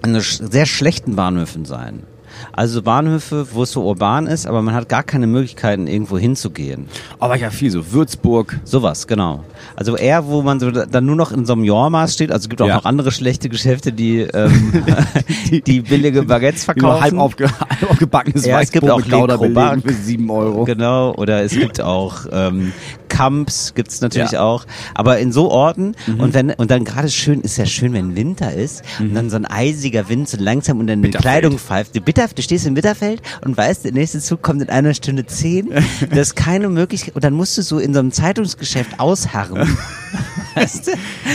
in 0.04 0.18
sehr 0.20 0.66
schlechten 0.66 1.16
Bahnhöfen 1.16 1.64
sein. 1.66 2.04
Also 2.52 2.82
Bahnhöfe, 2.82 3.46
wo 3.52 3.62
es 3.62 3.72
so 3.72 3.82
urban 3.84 4.26
ist, 4.26 4.46
aber 4.46 4.62
man 4.62 4.74
hat 4.74 4.88
gar 4.88 5.02
keine 5.02 5.26
Möglichkeiten, 5.26 5.86
irgendwo 5.86 6.18
hinzugehen. 6.18 6.86
Aber 7.18 7.36
ja 7.36 7.50
viel 7.50 7.70
so. 7.70 7.92
Würzburg. 7.92 8.60
Sowas, 8.64 9.06
genau. 9.06 9.44
Also 9.76 9.96
eher, 9.96 10.26
wo 10.26 10.42
man 10.42 10.60
so 10.60 10.70
da- 10.70 10.86
dann 10.86 11.06
nur 11.06 11.16
noch 11.16 11.32
in 11.32 11.46
so 11.46 11.52
einem 11.54 11.64
Jormaß 11.64 12.14
steht. 12.14 12.30
Also 12.30 12.44
es 12.44 12.48
gibt 12.48 12.60
auch 12.62 12.66
Ja. 12.68 12.76
noch 12.76 12.84
andere 12.84 13.10
schlechte 13.12 13.48
Geschäfte, 13.48 13.92
die, 13.92 14.20
ähm, 14.20 14.84
die 15.66 15.80
billige 15.80 16.22
Baguettes 16.22 16.64
verkaufen. 16.64 17.00
halb, 17.02 17.14
aufge 17.18 17.44
halb 17.48 17.90
aufgebackenes 17.90 18.44
Ja, 18.46 18.60
es 18.60 18.70
gibt 18.72 18.88
auch 18.88 18.98
mit 18.98 19.10
Gouda 19.10 19.34
Le 19.34 19.38
Crobac. 19.38 19.70
belegen 19.82 19.82
für 19.88 20.02
7 20.04 20.30
Euro. 20.30 20.64
Genau, 20.64 21.14
oder 21.14 21.42
es 21.42 21.52
gibt 21.52 21.80
auch 21.80 22.26
ähm, 22.32 22.72
Camps, 23.12 23.74
gibt's 23.74 24.00
natürlich 24.00 24.32
Ja. 24.32 24.40
Mhm. 24.40 24.46
auch. 24.46 24.64
Aber 24.94 25.18
in 25.18 25.32
so 25.32 25.50
Orten 25.50 25.94
und 26.18 26.32
wenn 26.34 26.50
und 26.50 26.70
dann 26.70 26.84
gerade 26.84 27.08
schön, 27.10 27.42
ist 27.42 27.58
ja 27.58 27.66
schön, 27.66 27.92
wenn 27.92 28.16
Winter 28.16 28.52
ist 28.54 28.82
und 28.98 29.14
dann 29.14 29.28
so 29.30 29.36
ein 29.36 29.44
eisiger 29.46 30.08
Wind 30.08 30.28
so 30.28 30.38
langsam 30.40 30.80
unter 30.80 30.96
die 30.96 31.02
Bitterfeld. 31.02 31.22
Kleidung 31.22 31.58
pfeift. 31.58 31.94
Du, 31.94 32.00
Bitter, 32.00 32.26
du 32.34 32.40
stehst 32.42 32.66
in 32.66 32.74
Bitterfeld 32.74 33.20
und 33.44 33.56
weißt, 33.56 33.84
der 33.84 33.92
nächste 33.92 34.20
Zug 34.20 34.42
kommt 34.42 34.62
in 34.62 34.68
einer 34.70 34.94
Stunde 34.94 35.26
zehn. 35.26 35.70
Das 36.10 36.28
ist 36.28 36.36
keine 36.36 36.68
Möglichkeit. 36.68 37.14
Und 37.14 37.22
dann 37.24 37.34
musst 37.34 37.56
du 37.58 37.62
so 37.62 37.78
in 37.78 37.92
so 37.94 38.00
einem 38.00 38.12
Zeitungsgeschäft 38.12 38.98
ausharren. 38.98 39.76
weißt 40.54 40.86
du? 40.88 40.90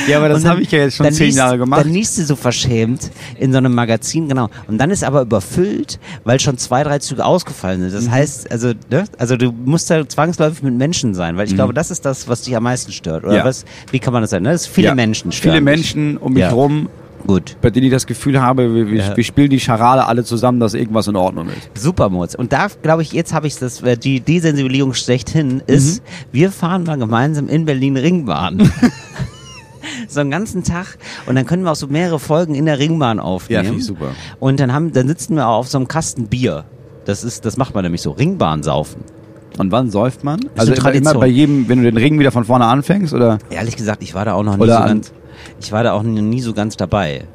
Ja, 0.07 0.17
aber 0.17 0.29
das 0.29 0.45
habe 0.45 0.61
ich 0.61 0.71
ja 0.71 0.79
jetzt 0.79 0.95
schon 0.97 1.11
10 1.11 1.27
liest- 1.27 1.37
Jahre 1.37 1.57
gemacht. 1.57 1.81
Dann 1.83 1.91
liest 1.91 2.17
du 2.17 2.23
so 2.25 2.35
verschämt 2.35 3.09
in 3.39 3.51
so 3.51 3.57
einem 3.57 3.73
Magazin, 3.73 4.27
genau. 4.29 4.49
Und 4.67 4.77
dann 4.77 4.91
ist 4.91 5.03
aber 5.03 5.21
überfüllt, 5.21 5.99
weil 6.23 6.39
schon 6.39 6.57
zwei, 6.57 6.83
drei 6.83 6.99
Züge 6.99 7.25
ausgefallen 7.25 7.81
sind. 7.81 7.93
Das 7.93 8.05
Mhm. 8.05 8.11
heißt, 8.11 8.51
also, 8.51 8.73
ne? 8.89 9.05
also 9.17 9.35
du 9.37 9.51
musst 9.51 9.89
da 9.89 10.07
zwangsläufig 10.07 10.61
mit 10.63 10.75
Menschen 10.75 11.13
sein, 11.15 11.37
weil 11.37 11.47
ich 11.47 11.55
glaube, 11.55 11.73
das 11.73 11.91
ist 11.91 12.05
das, 12.05 12.27
was 12.27 12.41
dich 12.43 12.55
am 12.55 12.63
meisten 12.63 12.91
stört. 12.91 13.23
Oder 13.23 13.31
Mhm. 13.33 13.37
Ja. 13.39 13.45
was? 13.45 13.65
Wie 13.91 13.99
kann 13.99 14.13
man 14.13 14.21
das 14.21 14.31
sagen? 14.31 14.43
Ne? 14.43 14.51
Das 14.51 14.67
viele 14.67 14.87
Ja. 14.87 14.95
Menschen 14.95 15.31
stören. 15.31 15.53
Viele. 15.55 15.61
Menschen 15.63 16.17
um 16.17 16.33
mich 16.33 16.41
Ja. 16.41 16.49
rum, 16.51 16.89
Gut. 17.27 17.57
bei 17.61 17.69
denen 17.69 17.85
ich 17.87 17.91
das 17.91 18.07
Gefühl 18.07 18.41
habe, 18.41 18.73
wir, 18.73 18.87
wir, 18.89 18.97
Ja. 19.03 19.17
wir 19.17 19.23
spielen 19.23 19.49
die 19.49 19.59
Scharade 19.59 20.05
alle 20.05 20.23
zusammen, 20.23 20.59
dass 20.59 20.73
irgendwas 20.73 21.07
in 21.07 21.15
Ordnung 21.15 21.47
ist. 21.49 21.69
Super, 21.81 22.09
Moritz. 22.09 22.33
Und 22.35 22.53
da 22.53 22.67
glaube 22.81 23.01
ich, 23.01 23.11
jetzt 23.11 23.33
habe 23.33 23.47
ich 23.47 23.57
das, 23.57 23.81
äh, 23.83 23.97
die 23.97 24.21
Desensibilisierung 24.21 24.93
schlechthin 24.93 25.61
ist, 25.67 26.01
Mhm. 26.01 26.07
wir 26.31 26.51
fahren 26.51 26.83
mal 26.85 26.97
gemeinsam 26.97 27.47
in 27.49 27.65
Berlin 27.65 27.97
Ringbahn. 27.97 28.71
so 30.07 30.19
einen 30.19 30.31
ganzen 30.31 30.63
Tag 30.63 30.97
und 31.25 31.35
dann 31.35 31.45
können 31.45 31.63
wir 31.63 31.71
auch 31.71 31.75
so 31.75 31.87
mehrere 31.87 32.19
Folgen 32.19 32.55
in 32.55 32.65
der 32.65 32.79
Ringbahn 32.79 33.19
aufnehmen. 33.19 33.57
Ja, 33.63 33.63
finde 33.63 33.79
ich 33.79 33.85
super. 33.85 34.11
Und 34.39 34.59
dann 34.59 34.73
haben, 34.73 34.91
dann 34.93 35.07
sitzen 35.07 35.35
wir 35.35 35.47
auch 35.47 35.59
auf 35.59 35.67
so 35.67 35.77
einem 35.77 35.87
Kasten 35.87 36.27
Bier. 36.27 36.65
Das 37.05 37.23
ist, 37.23 37.45
das 37.45 37.57
macht 37.57 37.73
man 37.73 37.83
nämlich 37.83 38.01
so, 38.01 38.11
Ringbahn 38.11 38.63
saufen. 38.63 39.01
Und 39.57 39.71
wann 39.71 39.89
säuft 39.89 40.23
man? 40.23 40.39
eine 40.41 40.49
also 40.57 40.73
immer, 40.73 40.93
immer 40.93 41.13
bei 41.15 41.27
jedem, 41.27 41.67
wenn 41.67 41.79
du 41.81 41.85
den 41.91 41.97
Ring 41.97 42.19
wieder 42.19 42.31
von 42.31 42.43
vorne 42.43 42.65
anfängst, 42.65 43.13
oder? 43.13 43.39
Ehrlich 43.49 43.75
gesagt, 43.75 44.03
ich 44.03 44.13
war 44.13 44.23
da 44.25 44.33
auch 44.33 44.43
noch 44.43 44.55
nie 44.57 44.63
Oder 44.63 44.73
so 44.75 44.79
an- 44.81 44.87
ganz, 44.87 45.13
ich 45.61 45.71
war 45.71 45.83
da 45.83 45.93
auch 45.93 46.03
nie, 46.03 46.21
nie 46.21 46.41
so 46.41 46.53
ganz 46.53 46.77
dabei. 46.77 47.25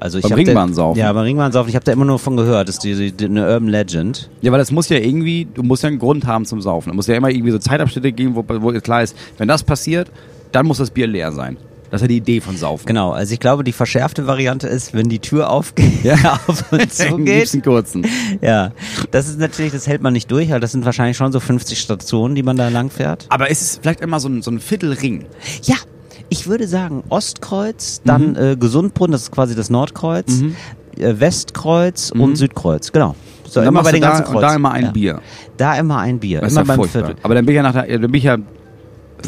Also 0.00 0.18
ich 0.18 0.24
Beim? 0.28 0.74
Da, 0.74 0.92
ja, 0.94 1.12
beim 1.12 1.22
Ringbahnsaufen. 1.22 1.68
Ich 1.68 1.76
habe 1.76 1.84
da 1.84 1.92
immer 1.92 2.04
nur 2.04 2.18
von 2.18 2.36
gehört. 2.36 2.66
Das 2.68 2.74
ist 2.76 2.82
die, 2.84 3.12
die, 3.12 3.24
eine 3.24 3.46
Urban 3.46 3.68
Legend. 3.68 4.30
Ja, 4.40 4.50
weil 4.50 4.58
das 4.58 4.72
muss 4.72 4.88
ja 4.88 4.98
irgendwie, 4.98 5.46
du 5.54 5.62
musst 5.62 5.84
ja 5.84 5.88
einen 5.90 6.00
Grund 6.00 6.26
haben 6.26 6.44
zum 6.44 6.60
Saufen. 6.60 6.88
Da 6.90 6.94
muss 6.96 7.06
ja 7.06 7.14
immer 7.14 7.30
irgendwie 7.30 7.52
so 7.52 7.58
Zeitabschnitte 7.58 8.10
geben, 8.10 8.34
wo, 8.34 8.44
wo 8.48 8.72
klar 8.80 9.04
ist, 9.04 9.16
wenn 9.38 9.46
das 9.46 9.62
passiert, 9.62 10.10
dann 10.50 10.66
muss 10.66 10.78
das 10.78 10.90
Bier 10.90 11.06
leer 11.06 11.30
sein. 11.30 11.56
Das 11.92 12.00
ist 12.00 12.06
ja 12.06 12.08
die 12.08 12.16
Idee 12.16 12.40
von 12.40 12.56
Saufen. 12.56 12.86
Genau, 12.86 13.12
also 13.12 13.32
ich 13.34 13.38
glaube, 13.38 13.64
die 13.64 13.72
verschärfte 13.72 14.26
Variante 14.26 14.66
ist, 14.66 14.94
wenn 14.94 15.08
die 15.10 15.18
Tür 15.18 15.50
aufgeht, 15.50 16.02
Ja. 16.02 16.40
auf 16.48 16.72
und 16.72 16.90
zu 16.92 17.16
geht. 17.18 17.26
liebsten 17.36 17.62
kurzen. 17.62 18.04
Ja, 18.40 18.72
das 19.10 19.28
ist 19.28 19.38
natürlich, 19.38 19.72
das 19.72 19.86
hält 19.86 20.00
man 20.02 20.14
nicht 20.14 20.30
durch, 20.32 20.50
weil 20.50 20.58
das 20.58 20.72
sind 20.72 20.84
wahrscheinlich 20.86 21.18
schon 21.18 21.32
so 21.32 21.38
50 21.38 21.78
Stationen, 21.78 22.34
die 22.34 22.42
man 22.42 22.56
da 22.56 22.70
lang 22.70 22.90
fährt. 22.90 23.26
Aber 23.28 23.50
es 23.50 23.60
ist 23.60 23.82
vielleicht 23.82 24.00
immer 24.00 24.20
so 24.20 24.28
ein, 24.28 24.40
so 24.40 24.50
ein 24.50 24.58
Viertelring. 24.58 25.26
Ja, 25.64 25.76
ich 26.32 26.46
würde 26.48 26.66
sagen 26.66 27.04
Ostkreuz, 27.08 28.00
dann 28.04 28.30
Mhm. 28.30 28.36
äh, 28.36 28.56
Gesundbrunnen, 28.56 29.12
das 29.12 29.22
ist 29.22 29.30
quasi 29.30 29.54
das 29.54 29.70
Nordkreuz, 29.70 30.42
äh, 30.98 31.20
Westkreuz 31.20 32.10
und 32.10 32.36
Südkreuz, 32.36 32.90
genau. 32.92 33.14
So, 33.48 33.60
Und 33.60 33.66
dann 33.66 33.74
immer 33.74 33.82
bei 33.82 33.92
den 33.92 34.00
da, 34.00 34.08
ganzen 34.08 34.24
und 34.26 34.32
Kreuzen. 34.32 34.48
da 34.48 34.54
immer 34.54 34.70
ein 34.72 34.84
ja. 34.84 34.90
Bier. 34.92 35.20
Da 35.58 35.74
immer 35.76 35.98
ein 35.98 36.18
Bier, 36.18 36.40
Das 36.40 36.52
ist 36.52 36.58
immer 36.58 36.72
ja 36.74 36.76
beim. 36.80 36.88
Viertel. 36.88 37.14
Aber 37.22 37.34
dann 37.34 37.44
bin 37.44 37.52
ich 37.54 37.56
ja 37.56 37.62
nach 37.62 37.72
der, 37.72 37.86
dann 37.98 38.00
bin 38.10 38.14
ich 38.14 38.24
ja 38.24 38.38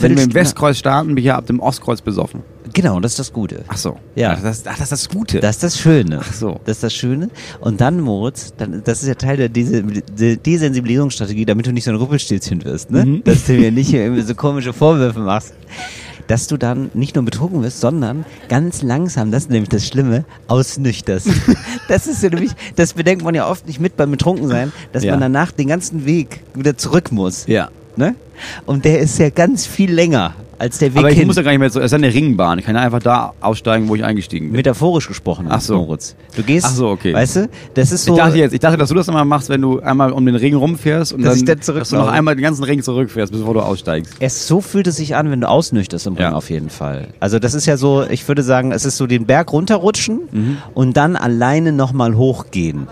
Wenn 0.00 0.16
wir 0.16 0.24
im 0.24 0.34
Westkreuz 0.34 0.78
starten, 0.78 1.08
bin 1.08 1.18
ich 1.18 1.24
ja 1.26 1.36
ab 1.36 1.46
dem 1.46 1.60
Ostkreuz 1.60 2.00
besoffen. 2.00 2.40
Genau, 2.72 2.98
das 2.98 3.12
ist 3.12 3.18
das 3.20 3.32
Gute. 3.32 3.64
Ach 3.68 3.76
so. 3.76 3.96
Ja. 4.16 4.34
Ach, 4.36 4.42
das, 4.42 4.66
ach, 4.66 4.72
das 4.72 4.80
ist 4.80 4.90
das 4.92 5.08
Gute. 5.08 5.38
Das 5.38 5.56
ist 5.56 5.62
das 5.62 5.78
Schöne. 5.78 6.18
Ach 6.20 6.32
so. 6.32 6.58
Das 6.64 6.78
ist 6.78 6.82
das 6.82 6.92
Schöne. 6.94 7.28
Und 7.60 7.80
dann, 7.80 8.00
Moritz, 8.00 8.52
dann, 8.56 8.82
das 8.82 9.02
ist 9.02 9.08
ja 9.08 9.14
Teil 9.14 9.36
der 9.36 9.48
Dese- 9.50 9.82
De- 10.18 10.36
Desensibilisierungsstrategie, 10.36 11.44
damit 11.44 11.66
du 11.66 11.72
nicht 11.72 11.84
so 11.84 11.90
ein 11.92 11.96
Ruppelstilzchen 11.96 12.64
wirst, 12.64 12.90
ne? 12.90 13.04
Mhm. 13.04 13.24
Dass 13.24 13.44
du 13.44 13.52
mir 13.52 13.70
nicht 13.70 13.90
hier 13.90 14.02
irgendwie 14.02 14.22
so 14.22 14.34
komische 14.34 14.72
Vorwürfe 14.72 15.20
machst. 15.20 15.54
Dass 16.26 16.46
du 16.46 16.56
dann 16.56 16.90
nicht 16.94 17.14
nur 17.16 17.24
betrunken 17.24 17.62
wirst, 17.62 17.80
sondern 17.80 18.24
ganz 18.48 18.82
langsam, 18.82 19.30
das 19.30 19.44
ist 19.44 19.50
nämlich 19.50 19.68
das 19.68 19.86
Schlimme, 19.86 20.24
ausnüchterst. 20.48 21.28
das 21.88 22.06
ist 22.06 22.22
ja 22.22 22.30
nämlich, 22.30 22.52
das 22.76 22.94
bedenkt 22.94 23.24
man 23.24 23.34
ja 23.34 23.48
oft 23.48 23.66
nicht 23.66 23.80
mit 23.80 23.96
beim 23.96 24.10
Betrunkensein, 24.10 24.72
dass 24.92 25.04
Ja. 25.04 25.12
man 25.12 25.20
danach 25.20 25.52
den 25.52 25.68
ganzen 25.68 26.06
Weg 26.06 26.40
wieder 26.54 26.76
zurück 26.76 27.12
muss. 27.12 27.46
ja. 27.46 27.68
Ne? 27.96 28.16
Und 28.66 28.84
der 28.84 28.98
ist 28.98 29.20
ja 29.20 29.30
ganz 29.30 29.66
viel 29.66 29.92
länger 29.92 30.34
als 30.58 30.78
der 30.78 30.92
Weg 30.94 30.98
Aber 31.00 31.10
ich 31.10 31.18
hin. 31.18 31.26
muss 31.26 31.36
ja 31.36 31.42
gar 31.42 31.50
nicht 31.50 31.60
mehr 31.60 31.70
so, 31.70 31.80
es 31.80 31.86
ist 31.86 31.92
eine 31.94 32.12
Ringbahn. 32.12 32.58
Ich 32.58 32.64
kann 32.64 32.74
ja 32.74 32.82
einfach 32.82 33.00
da 33.00 33.32
aussteigen, 33.40 33.88
wo 33.88 33.94
ich 33.94 34.04
eingestiegen 34.04 34.46
bin. 34.48 34.56
Metaphorisch 34.56 35.08
gesprochen, 35.08 35.46
Ach 35.48 35.60
so. 35.60 35.76
Moritz. 35.76 36.16
Du 36.36 36.42
gehst, 36.42 36.66
Ach 36.66 36.70
so, 36.74 36.88
okay. 36.88 37.12
weißt 37.14 37.36
du, 37.36 37.48
das 37.74 37.92
ist 37.92 38.04
so. 38.04 38.12
ich 38.12 38.18
dachte 38.18 38.38
jetzt, 38.38 38.52
ich 38.52 38.60
dachte, 38.60 38.76
dass 38.76 38.88
du 38.88 38.94
das 38.94 39.08
immer 39.08 39.24
machst, 39.24 39.48
wenn 39.48 39.60
du 39.60 39.80
einmal 39.80 40.12
um 40.12 40.24
den 40.26 40.34
Ring 40.36 40.54
rumfährst 40.54 41.12
und 41.12 41.22
Dass 41.22 41.42
dann, 41.44 41.58
dann 41.66 41.76
dass 41.78 41.88
du 41.90 41.96
noch 41.96 42.08
einmal 42.08 42.34
den 42.36 42.42
ganzen 42.42 42.64
Ring 42.64 42.82
zurückfährst, 42.82 43.32
bevor 43.32 43.54
du 43.54 43.60
aussteigst. 43.60 44.14
Es 44.20 44.46
so 44.46 44.60
fühlt 44.60 44.86
es 44.86 44.96
sich 44.96 45.16
an, 45.16 45.30
wenn 45.30 45.40
du 45.40 45.48
ausnüchterst 45.48 46.06
im 46.06 46.14
Ring 46.14 46.22
Ja. 46.22 46.32
auf 46.32 46.50
jeden 46.50 46.70
Fall. 46.70 47.08
Also 47.20 47.38
das 47.38 47.54
ist 47.54 47.66
ja 47.66 47.76
so, 47.76 48.04
ich 48.08 48.26
würde 48.28 48.42
sagen, 48.42 48.72
es 48.72 48.84
ist 48.84 48.96
so 48.96 49.06
den 49.06 49.26
Berg 49.26 49.52
runterrutschen 49.52 50.20
Mhm. 50.30 50.56
und 50.74 50.96
dann 50.96 51.16
alleine 51.16 51.72
nochmal 51.72 52.16
hochgehen. 52.16 52.86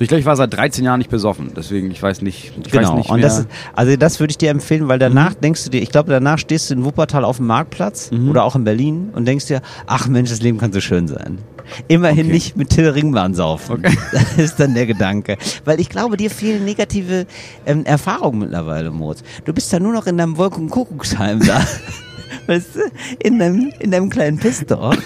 So, 0.00 0.04
ich 0.04 0.08
glaube, 0.08 0.20
ich 0.20 0.24
war 0.24 0.34
seit 0.34 0.54
13 0.54 0.82
Jahren 0.82 0.96
nicht 0.96 1.10
besoffen, 1.10 1.50
deswegen, 1.54 1.90
ich 1.90 2.02
weiß 2.02 2.22
nicht, 2.22 2.52
ich 2.56 2.72
weiß 2.72 2.86
genau. 2.86 2.96
nicht 2.96 3.10
und 3.10 3.20
das 3.20 3.44
also 3.74 3.94
das 3.98 4.18
würde 4.18 4.30
ich 4.30 4.38
dir 4.38 4.48
empfehlen, 4.48 4.88
weil 4.88 4.98
danach 4.98 5.34
denkst 5.34 5.62
du 5.64 5.68
dir, 5.68 5.82
ich 5.82 5.90
glaube, 5.90 6.10
danach 6.10 6.38
stehst 6.38 6.70
du 6.70 6.74
in 6.74 6.86
Wuppertal 6.86 7.22
auf 7.22 7.36
dem 7.36 7.46
Marktplatz 7.46 8.10
Mhm. 8.10 8.30
oder 8.30 8.44
auch 8.44 8.56
in 8.56 8.64
Berlin 8.64 9.10
und 9.12 9.26
denkst 9.26 9.44
dir, 9.48 9.60
ach 9.86 10.08
Mensch, 10.08 10.30
das 10.30 10.40
Leben 10.40 10.56
kann 10.56 10.72
so 10.72 10.80
schön 10.80 11.06
sein. 11.06 11.36
Immerhin 11.86 12.20
Okay. 12.28 12.32
nicht 12.32 12.56
mit 12.56 12.70
Till 12.70 12.88
Ringbahn 12.88 13.34
saufen. 13.34 13.82
Das 14.12 14.38
ist 14.38 14.58
dann 14.58 14.72
der 14.72 14.86
Gedanke. 14.86 15.36
Weil 15.66 15.78
ich 15.80 15.90
glaube, 15.90 16.16
dir 16.16 16.30
fehlen 16.30 16.64
negative 16.64 17.26
ähm, 17.66 17.84
Erfahrungen 17.84 18.38
mittlerweile, 18.38 18.90
Moritz. 18.90 19.22
Du 19.44 19.52
bist 19.52 19.70
da 19.70 19.80
nur 19.80 19.92
noch 19.92 20.06
in 20.06 20.16
deinem 20.16 20.38
Wolkenkuckucksheim 20.38 21.40
da. 21.46 21.60
weißt 22.46 22.76
du? 22.76 22.80
In 23.22 23.38
deinem, 23.38 23.70
in 23.78 23.90
deinem 23.90 24.08
kleinen 24.08 24.38
Pissdorf. 24.38 24.96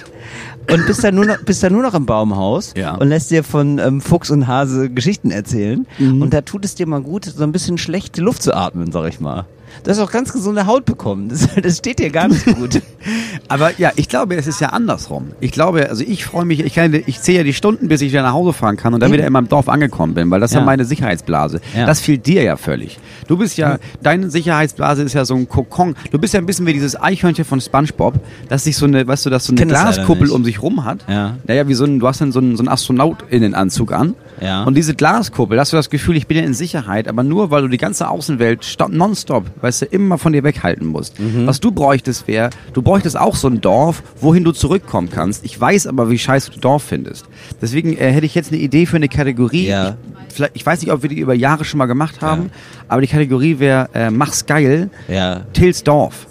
Und 0.72 0.86
bist 0.86 1.04
da 1.04 1.12
nur 1.12 1.26
noch, 1.26 1.38
bist 1.42 1.62
da 1.62 1.70
nur 1.70 1.82
noch 1.82 1.94
im 1.94 2.06
Baumhaus 2.06 2.72
Ja. 2.76 2.94
und 2.94 3.08
lässt 3.08 3.30
dir 3.30 3.44
von 3.44 3.78
ähm, 3.78 4.00
Fuchs 4.00 4.30
und 4.30 4.46
Hase 4.46 4.90
Geschichten 4.90 5.30
erzählen. 5.30 5.86
Mhm. 5.98 6.22
Und 6.22 6.32
da 6.34 6.40
tut 6.40 6.64
es 6.64 6.74
dir 6.74 6.86
mal 6.86 7.02
gut, 7.02 7.24
so 7.26 7.42
ein 7.42 7.52
bisschen 7.52 7.78
schlechte 7.78 8.20
Luft 8.22 8.42
zu 8.42 8.54
atmen, 8.54 8.90
sag 8.92 9.08
ich 9.08 9.20
mal. 9.20 9.46
Du 9.82 9.90
hast 9.90 9.98
auch 9.98 10.10
ganz 10.10 10.32
gesunde 10.32 10.66
Haut 10.66 10.84
bekommen. 10.84 11.28
Das, 11.28 11.48
das 11.62 11.78
steht 11.78 11.98
dir 11.98 12.10
gar 12.10 12.28
nicht 12.28 12.44
gut. 12.46 12.80
Aber 13.48 13.72
ja, 13.78 13.92
ich 13.96 14.08
glaube, 14.08 14.36
es 14.36 14.46
ist 14.46 14.60
ja 14.60 14.68
andersrum. 14.68 15.32
Ich 15.40 15.50
glaube, 15.52 15.88
also 15.90 16.02
ich 16.06 16.24
freue 16.24 16.44
mich, 16.44 16.60
ich, 16.60 16.74
kann, 16.74 16.94
ich 16.94 17.20
zähle 17.20 17.38
ja 17.38 17.44
die 17.44 17.52
Stunden, 17.52 17.88
bis 17.88 18.00
ich 18.00 18.12
wieder 18.12 18.22
nach 18.22 18.32
Hause 18.32 18.52
fahren 18.52 18.76
kann 18.76 18.94
und 18.94 19.00
dann 19.00 19.10
Eben. 19.10 19.18
wieder 19.18 19.26
in 19.26 19.32
meinem 19.32 19.48
Dorf 19.48 19.68
angekommen 19.68 20.14
bin, 20.14 20.30
weil 20.30 20.40
das 20.40 20.52
ist 20.52 20.54
ja, 20.54 20.60
Ja. 20.60 20.66
meine 20.66 20.84
Sicherheitsblase. 20.84 21.60
Ja. 21.76 21.84
Das 21.86 22.00
fehlt 22.00 22.26
dir 22.26 22.42
ja 22.42 22.56
völlig. 22.56 22.98
Du 23.28 23.36
bist 23.36 23.58
ja, 23.58 23.78
deine 24.02 24.30
Sicherheitsblase 24.30 25.02
ist 25.02 25.12
ja 25.12 25.24
so 25.24 25.34
ein 25.34 25.48
Kokon. 25.48 25.94
Du 26.10 26.18
bist 26.18 26.32
ja 26.34 26.40
ein 26.40 26.46
bisschen 26.46 26.66
wie 26.66 26.72
dieses 26.72 27.00
Eichhörnchen 27.00 27.44
von 27.44 27.60
Spongebob, 27.60 28.14
das 28.48 28.64
sich 28.64 28.76
so 28.76 28.86
eine, 28.86 29.06
weißt 29.06 29.26
du, 29.26 29.30
das 29.30 29.44
so 29.44 29.52
eine 29.52 29.66
Glaskuppel 29.66 30.30
um 30.30 30.44
sich 30.44 30.62
rum 30.62 30.84
hat. 30.84 31.04
Ja. 31.08 31.36
Naja, 31.46 31.68
wie 31.68 31.74
so 31.74 31.84
ein, 31.84 31.98
du 32.00 32.06
hast 32.08 32.20
dann 32.20 32.32
so 32.32 32.38
einen, 32.38 32.56
so 32.56 32.62
einen 32.62 32.68
Astronautinnenanzug 32.68 33.92
an. 33.92 34.14
Ja. 34.40 34.64
Und 34.64 34.74
diese 34.76 34.94
Glaskuppel, 34.94 35.56
da 35.56 35.60
hast 35.62 35.72
du 35.72 35.76
das 35.76 35.90
Gefühl, 35.90 36.16
ich 36.16 36.26
bin 36.26 36.36
ja 36.36 36.42
in 36.44 36.54
Sicherheit, 36.54 37.08
aber 37.08 37.22
nur, 37.22 37.50
weil 37.50 37.62
du 37.62 37.68
die 37.68 37.76
ganze 37.78 38.08
Außenwelt 38.08 38.64
sto- 38.64 38.88
nonstop, 38.88 39.44
weißt 39.60 39.82
du, 39.82 39.86
immer 39.86 40.18
von 40.18 40.32
dir 40.32 40.42
weghalten 40.44 40.86
musst. 40.86 41.18
Mhm. 41.20 41.46
Was 41.46 41.60
du 41.60 41.70
bräuchtest 41.70 42.26
wäre, 42.26 42.50
du 42.72 42.82
bräuchtest 42.82 43.18
auch 43.18 43.36
so 43.36 43.48
ein 43.48 43.60
Dorf, 43.60 44.02
wohin 44.20 44.44
du 44.44 44.52
zurückkommen 44.52 45.08
kannst. 45.10 45.44
Ich 45.44 45.60
weiß 45.60 45.86
aber, 45.86 46.10
wie 46.10 46.18
scheiße 46.18 46.50
du 46.50 46.60
Dorf 46.60 46.82
findest. 46.82 47.26
Deswegen 47.62 47.96
äh, 47.96 48.10
hätte 48.12 48.26
ich 48.26 48.34
jetzt 48.34 48.52
eine 48.52 48.60
Idee 48.60 48.86
für 48.86 48.96
eine 48.96 49.08
Kategorie. 49.08 49.66
Ja. 49.66 49.96
Ich, 50.28 50.34
vielleicht, 50.34 50.56
ich 50.56 50.66
weiß 50.66 50.80
nicht, 50.82 50.90
ob 50.92 51.02
wir 51.02 51.08
die 51.08 51.18
über 51.20 51.34
Jahre 51.34 51.64
schon 51.64 51.78
mal 51.78 51.86
gemacht 51.86 52.20
haben, 52.20 52.50
aber 52.88 53.00
die 53.00 53.06
Kategorie 53.06 53.58
wäre, 53.60 53.88
äh, 53.94 54.10
mach's 54.10 54.46
geil, 54.46 54.90
Ja. 55.08 55.42
Tills 55.52 55.82
Dorf. 55.84 56.26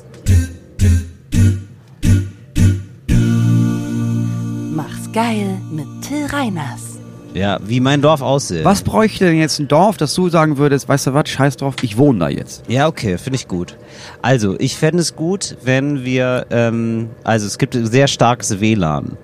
Mach's 4.75 5.11
geil 5.13 5.57
mit 5.71 5.85
Till 6.01 6.25
Reiners. 6.25 6.92
Ja, 7.33 7.59
wie 7.65 7.79
mein 7.79 8.01
Dorf 8.01 8.21
aussieht. 8.21 8.63
Was 8.63 8.81
bräuchte 8.83 9.25
denn 9.25 9.37
jetzt 9.39 9.59
ein 9.59 9.67
Dorf, 9.67 9.97
dass 9.97 10.13
du 10.13 10.29
sagen 10.29 10.57
würdest, 10.57 10.87
weißt 10.87 11.07
du 11.07 11.13
was, 11.13 11.29
scheiß 11.29 11.57
drauf, 11.57 11.75
ich 11.81 11.97
wohne 11.97 12.19
da 12.19 12.29
jetzt. 12.29 12.63
Ja, 12.67 12.87
okay, 12.87 13.17
finde 13.17 13.35
ich 13.35 13.47
gut. 13.47 13.75
Also, 14.21 14.55
ich 14.59 14.75
fände 14.77 15.01
es 15.01 15.15
gut, 15.15 15.57
wenn 15.63 16.05
wir, 16.05 16.45
ähm, 16.51 17.09
also 17.23 17.47
es 17.47 17.57
gibt 17.57 17.75
sehr 17.81 18.07
starkes 18.07 18.59
WLAN. 18.59 19.17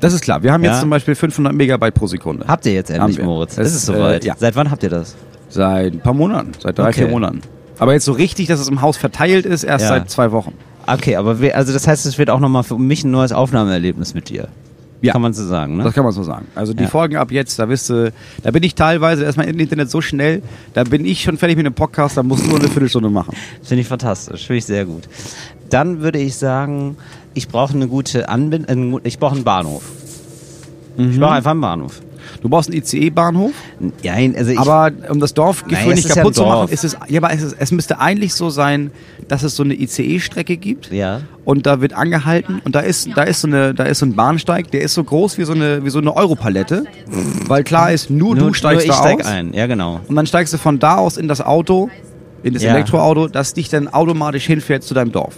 Das 0.00 0.14
ist 0.14 0.22
klar. 0.22 0.42
Wir 0.42 0.52
haben 0.52 0.64
Ja. 0.64 0.70
jetzt 0.70 0.80
zum 0.80 0.88
Beispiel 0.88 1.14
500 1.14 1.52
Megabyte 1.54 1.92
pro 1.94 2.06
Sekunde. 2.06 2.46
Habt 2.48 2.64
ihr 2.64 2.72
jetzt 2.72 2.90
endlich. 2.90 3.20
Moritz? 3.22 3.56
Das 3.56 3.66
ist 3.68 3.74
es 3.74 3.86
soweit? 3.86 4.24
äh, 4.24 4.28
ja. 4.28 4.34
Seit 4.38 4.56
wann 4.56 4.70
habt 4.70 4.82
ihr 4.82 4.88
das? 4.88 5.14
Seit 5.50 5.92
ein 5.92 6.00
paar 6.00 6.14
Monaten, 6.14 6.52
seit 6.58 6.78
drei, 6.78 6.84
Okay. 6.88 6.92
vier 7.02 7.08
Monaten. 7.08 7.42
Aber 7.78 7.92
jetzt 7.92 8.04
so 8.06 8.12
richtig, 8.12 8.46
dass 8.46 8.60
es 8.60 8.68
im 8.68 8.80
Haus 8.80 8.96
verteilt 8.96 9.44
ist, 9.44 9.64
erst 9.64 9.82
Ja. 9.84 9.88
seit 9.90 10.08
zwei 10.10 10.32
Wochen. 10.32 10.54
Okay, 10.86 11.16
aber 11.16 11.40
wir, 11.40 11.56
also 11.56 11.72
das 11.74 11.86
heißt, 11.86 12.06
es 12.06 12.16
wird 12.16 12.30
auch 12.30 12.40
nochmal 12.40 12.62
für 12.62 12.78
mich 12.78 13.04
ein 13.04 13.10
neues 13.10 13.32
Aufnahmeerlebnis 13.32 14.14
mit 14.14 14.28
dir. 14.30 14.48
Ja. 15.02 15.12
Kann 15.14 15.22
man 15.22 15.32
so 15.32 15.46
sagen, 15.46 15.78
ne? 15.78 15.84
Das 15.84 15.94
kann 15.94 16.04
man 16.04 16.12
so 16.12 16.22
sagen. 16.22 16.46
Also 16.54 16.74
die 16.74 16.82
Ja. 16.82 16.88
Folgen 16.90 17.16
ab 17.16 17.32
jetzt, 17.32 17.58
da 17.58 17.64
bist 17.66 17.88
du, 17.88 18.12
da 18.42 18.50
bin 18.50 18.62
ich 18.62 18.74
teilweise 18.74 19.24
erstmal 19.24 19.48
im 19.48 19.58
Internet 19.58 19.90
so 19.90 20.00
schnell, 20.02 20.42
da 20.74 20.84
bin 20.84 21.04
ich 21.06 21.22
schon 21.22 21.38
fertig 21.38 21.56
mit 21.56 21.64
dem 21.64 21.72
Podcast, 21.74 22.18
da 22.18 22.22
musst 22.22 22.44
du 22.44 22.48
nur 22.50 22.58
eine 22.58 22.68
Viertelstunde 22.68 23.08
machen. 23.08 23.34
Finde 23.62 23.80
ich 23.80 23.88
fantastisch, 23.88 24.46
finde 24.46 24.58
ich 24.58 24.66
sehr 24.66 24.84
gut. 24.84 25.04
Dann 25.70 26.00
würde 26.02 26.18
ich 26.18 26.36
sagen, 26.36 26.96
ich 27.32 27.48
brauche 27.48 27.72
eine 27.74 27.88
gute 27.88 28.28
Anbindung, 28.28 29.00
ich 29.04 29.18
brauche 29.18 29.36
einen 29.36 29.44
Bahnhof. 29.44 29.82
Ich 30.98 31.16
Mhm. 31.16 31.20
brauche 31.20 31.32
einfach 31.32 31.52
einen 31.52 31.60
Bahnhof. 31.62 32.00
Du 32.42 32.48
brauchst 32.48 32.70
einen 32.70 32.78
ICE-Bahnhof, 32.78 33.52
Ja, 34.02 34.14
also 34.14 34.50
ich, 34.50 34.58
aber 34.58 34.90
um 35.10 35.20
das 35.20 35.34
Dorfgefühl 35.34 35.76
Nein, 35.88 35.94
nicht 35.96 36.08
ja 36.08 36.14
kaputt 36.14 36.30
ein 36.32 36.34
zu 36.34 36.42
machen, 36.42 36.52
Dorf. 36.60 36.72
ist 36.72 36.84
es, 36.84 36.96
ja, 37.08 37.20
aber 37.22 37.32
es, 37.34 37.42
ist, 37.42 37.56
es 37.58 37.70
müsste 37.70 38.00
eigentlich 38.00 38.32
so 38.32 38.48
sein, 38.48 38.90
dass 39.28 39.42
es 39.42 39.54
so 39.56 39.62
eine 39.62 39.74
ICE-Strecke 39.74 40.56
gibt. 40.56 40.90
ja, 40.90 41.20
und 41.44 41.66
da 41.66 41.80
wird 41.80 41.92
angehalten 41.92 42.60
und 42.64 42.74
da 42.74 42.80
ist 42.80 43.08
da 43.14 43.24
ist 43.24 43.40
so 43.42 43.48
eine 43.48 43.74
da 43.74 43.84
ist 43.84 43.98
so 43.98 44.06
ein 44.06 44.14
Bahnsteig, 44.14 44.70
der 44.70 44.80
ist 44.82 44.94
so 44.94 45.02
groß 45.04 45.36
wie 45.36 45.44
so 45.44 45.52
eine 45.52 45.84
wie 45.84 45.90
so 45.90 45.98
eine 45.98 46.16
Europalette, 46.16 46.84
weil 47.46 47.62
klar 47.64 47.92
ist, 47.92 48.08
nur, 48.08 48.34
nur, 48.36 48.48
du 48.48 48.54
steigst 48.54 48.86
nur 48.86 48.94
ich 48.94 49.00
da 49.00 49.06
steig 49.08 49.20
aus 49.20 49.26
ein. 49.26 49.52
Ja, 49.52 49.66
genau. 49.66 50.00
und 50.08 50.16
dann 50.16 50.26
steigst 50.26 50.54
du 50.54 50.58
von 50.58 50.78
da 50.78 50.96
aus 50.96 51.16
in 51.18 51.28
das 51.28 51.40
Auto, 51.42 51.90
in 52.42 52.54
das 52.54 52.62
Ja. 52.62 52.70
Elektroauto, 52.70 53.28
das 53.28 53.52
dich 53.52 53.68
dann 53.68 53.88
automatisch 53.88 54.46
hinfährt 54.46 54.82
zu 54.82 54.94
deinem 54.94 55.12
Dorf, 55.12 55.34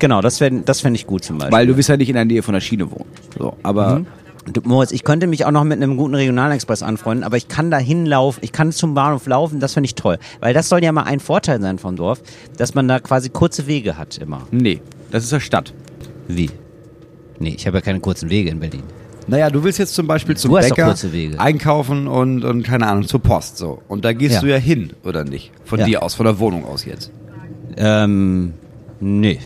Genau, 0.00 0.20
das 0.22 0.38
fände 0.38 0.62
das 0.64 0.80
fänd 0.80 0.96
ich 0.96 1.06
gut 1.06 1.22
zum 1.22 1.38
Beispiel. 1.38 1.52
weil 1.56 1.66
du 1.68 1.76
willst 1.76 1.88
ja 1.88 1.96
nicht 1.96 2.08
in 2.08 2.14
der 2.16 2.24
Nähe 2.24 2.42
von 2.42 2.54
der 2.54 2.60
Schiene 2.60 2.90
wohnen. 2.90 3.04
So, 3.38 3.56
aber 3.62 4.00
Mhm. 4.00 4.06
Du, 4.50 4.60
Moritz, 4.64 4.90
ich 4.90 5.04
könnte 5.04 5.28
mich 5.28 5.44
auch 5.44 5.52
noch 5.52 5.62
mit 5.62 5.80
einem 5.80 5.96
guten 5.96 6.14
Regionalexpress 6.16 6.82
anfreunden, 6.82 7.22
aber 7.24 7.36
ich 7.36 7.46
kann 7.46 7.70
da 7.70 7.78
hinlaufen, 7.78 8.42
ich 8.42 8.50
kann 8.50 8.72
zum 8.72 8.92
Bahnhof 8.94 9.26
laufen, 9.26 9.60
das 9.60 9.74
finde 9.74 9.86
ich 9.86 9.94
toll. 9.94 10.18
Weil 10.40 10.52
das 10.52 10.68
soll 10.68 10.82
ja 10.82 10.90
mal 10.90 11.04
ein 11.04 11.20
Vorteil 11.20 11.60
sein 11.60 11.78
vom 11.78 11.94
Dorf, 11.94 12.20
dass 12.56 12.74
man 12.74 12.88
da 12.88 12.98
quasi 12.98 13.28
kurze 13.28 13.66
Wege 13.68 13.96
hat 13.96 14.18
immer. 14.18 14.42
nee, 14.50 14.80
das 15.12 15.24
ist 15.24 15.30
ja 15.32 15.38
Stadt. 15.40 15.72
Wie? 16.26 16.50
Nee, 17.38 17.54
ich 17.56 17.66
habe 17.66 17.76
ja 17.78 17.80
keine 17.82 18.00
kurzen 18.00 18.30
Wege 18.30 18.50
in 18.50 18.58
Berlin. 18.60 18.82
Naja, 19.28 19.50
du 19.50 19.62
willst 19.62 19.78
jetzt 19.78 19.94
zum 19.94 20.08
Beispiel 20.08 20.36
zum 20.36 20.52
Bäcker 20.52 20.94
einkaufen 21.38 22.08
und, 22.08 22.44
und 22.44 22.64
keine 22.64 22.88
Ahnung, 22.88 23.06
zur 23.06 23.20
Post 23.20 23.58
so. 23.58 23.80
Und 23.86 24.04
da 24.04 24.12
gehst 24.12 24.34
Ja. 24.36 24.40
du 24.40 24.46
ja 24.48 24.56
hin, 24.56 24.92
oder 25.04 25.22
nicht? 25.24 25.52
Von 25.64 25.78
Ja. 25.78 25.86
dir 25.86 26.02
aus, 26.02 26.14
von 26.14 26.26
der 26.26 26.40
Wohnung 26.40 26.64
aus 26.64 26.84
jetzt. 26.84 27.12
Ähm, 27.76 28.54
nee. 28.98 29.38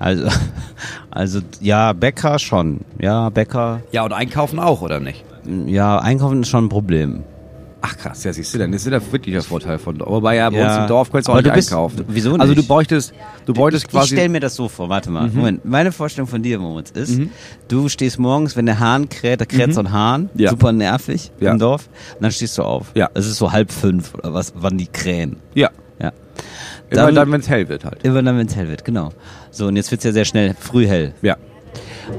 Also, 0.00 0.26
also, 1.10 1.40
ja, 1.60 1.92
Bäcker 1.92 2.38
schon. 2.40 2.80
Ja, 2.98 3.28
Bäcker, 3.30 3.82
Ja, 3.92 4.02
und 4.04 4.12
einkaufen 4.12 4.58
auch, 4.58 4.82
oder 4.82 4.98
nicht? 4.98 5.24
ja, 5.66 5.98
einkaufen 6.00 6.42
ist 6.42 6.48
schon 6.48 6.64
ein 6.64 6.68
Problem. 6.68 7.22
Ach 7.82 7.96
krass, 7.96 8.24
ja 8.24 8.32
siehst 8.34 8.52
du, 8.52 8.58
dann 8.58 8.74
ist 8.74 8.86
ja 8.86 8.92
wirklich 9.10 9.32
der 9.34 9.42
Vorteil 9.42 9.78
von 9.78 9.96
Dorf. 9.96 10.10
Wobei 10.10 10.36
ja 10.36 10.50
bei 10.50 10.58
Ja. 10.58 10.66
uns 10.74 10.82
im 10.82 10.86
Dorf 10.86 11.10
kannst 11.10 11.28
du 11.28 11.32
auch 11.32 11.36
Aber 11.36 11.42
nicht 11.42 11.52
du 11.52 11.56
bist- 11.56 11.72
einkaufen. 11.72 12.04
wieso 12.08 12.32
Also 12.34 12.52
du 12.52 12.60
nicht? 12.60 12.68
bräuchtest, 12.68 13.14
du 13.46 13.54
bräuchtest 13.54 13.84
ich 13.86 13.88
ich 13.88 13.92
quasi... 13.98 14.14
stelle 14.16 14.28
mir 14.28 14.40
das 14.40 14.54
so 14.54 14.68
vor, 14.68 14.90
warte 14.90 15.10
mal. 15.10 15.28
Moment. 15.30 15.64
Meine 15.64 15.90
Vorstellung 15.90 16.28
von 16.28 16.42
dir, 16.42 16.58
Moritz, 16.58 16.90
ist, 16.90 17.18
du 17.68 17.88
stehst 17.88 18.18
morgens, 18.18 18.54
wenn 18.54 18.66
der 18.66 18.80
Hahn 18.80 19.08
kräht, 19.08 19.40
da 19.40 19.46
kräht 19.46 19.72
so 19.72 19.80
ein 19.80 19.92
Hahn, 19.92 20.28
Ja. 20.34 20.50
super 20.50 20.72
nervig 20.72 21.30
Ja. 21.40 21.52
im 21.52 21.58
Dorf, 21.58 21.88
und 22.16 22.22
dann 22.22 22.32
stehst 22.32 22.58
du 22.58 22.64
auf. 22.64 22.92
Ja. 22.94 23.08
Es 23.14 23.26
ist 23.26 23.36
so 23.38 23.50
halb 23.50 23.72
fünf 23.72 24.12
oder 24.14 24.34
was, 24.34 24.52
wann 24.56 24.76
die 24.76 24.86
krähen. 24.86 25.36
Ja. 25.54 25.70
Immer 26.90 27.06
Dann- 27.06 27.14
dann, 27.14 27.32
wenn 27.32 27.40
es 27.40 27.48
hell 27.48 27.68
wird 27.68 27.84
halt. 27.84 28.02
Immer 28.04 28.22
dann, 28.22 28.36
wenn 28.38 28.46
es 28.46 28.56
hell 28.56 28.68
wird, 28.68 28.84
genau. 28.84 29.10
So, 29.50 29.66
und 29.66 29.76
jetzt 29.76 29.90
wird's 29.90 30.04
ja 30.04 30.12
sehr 30.12 30.24
schnell 30.24 30.54
früh 30.58 30.86
hell. 30.86 31.12
Ja. 31.22 31.36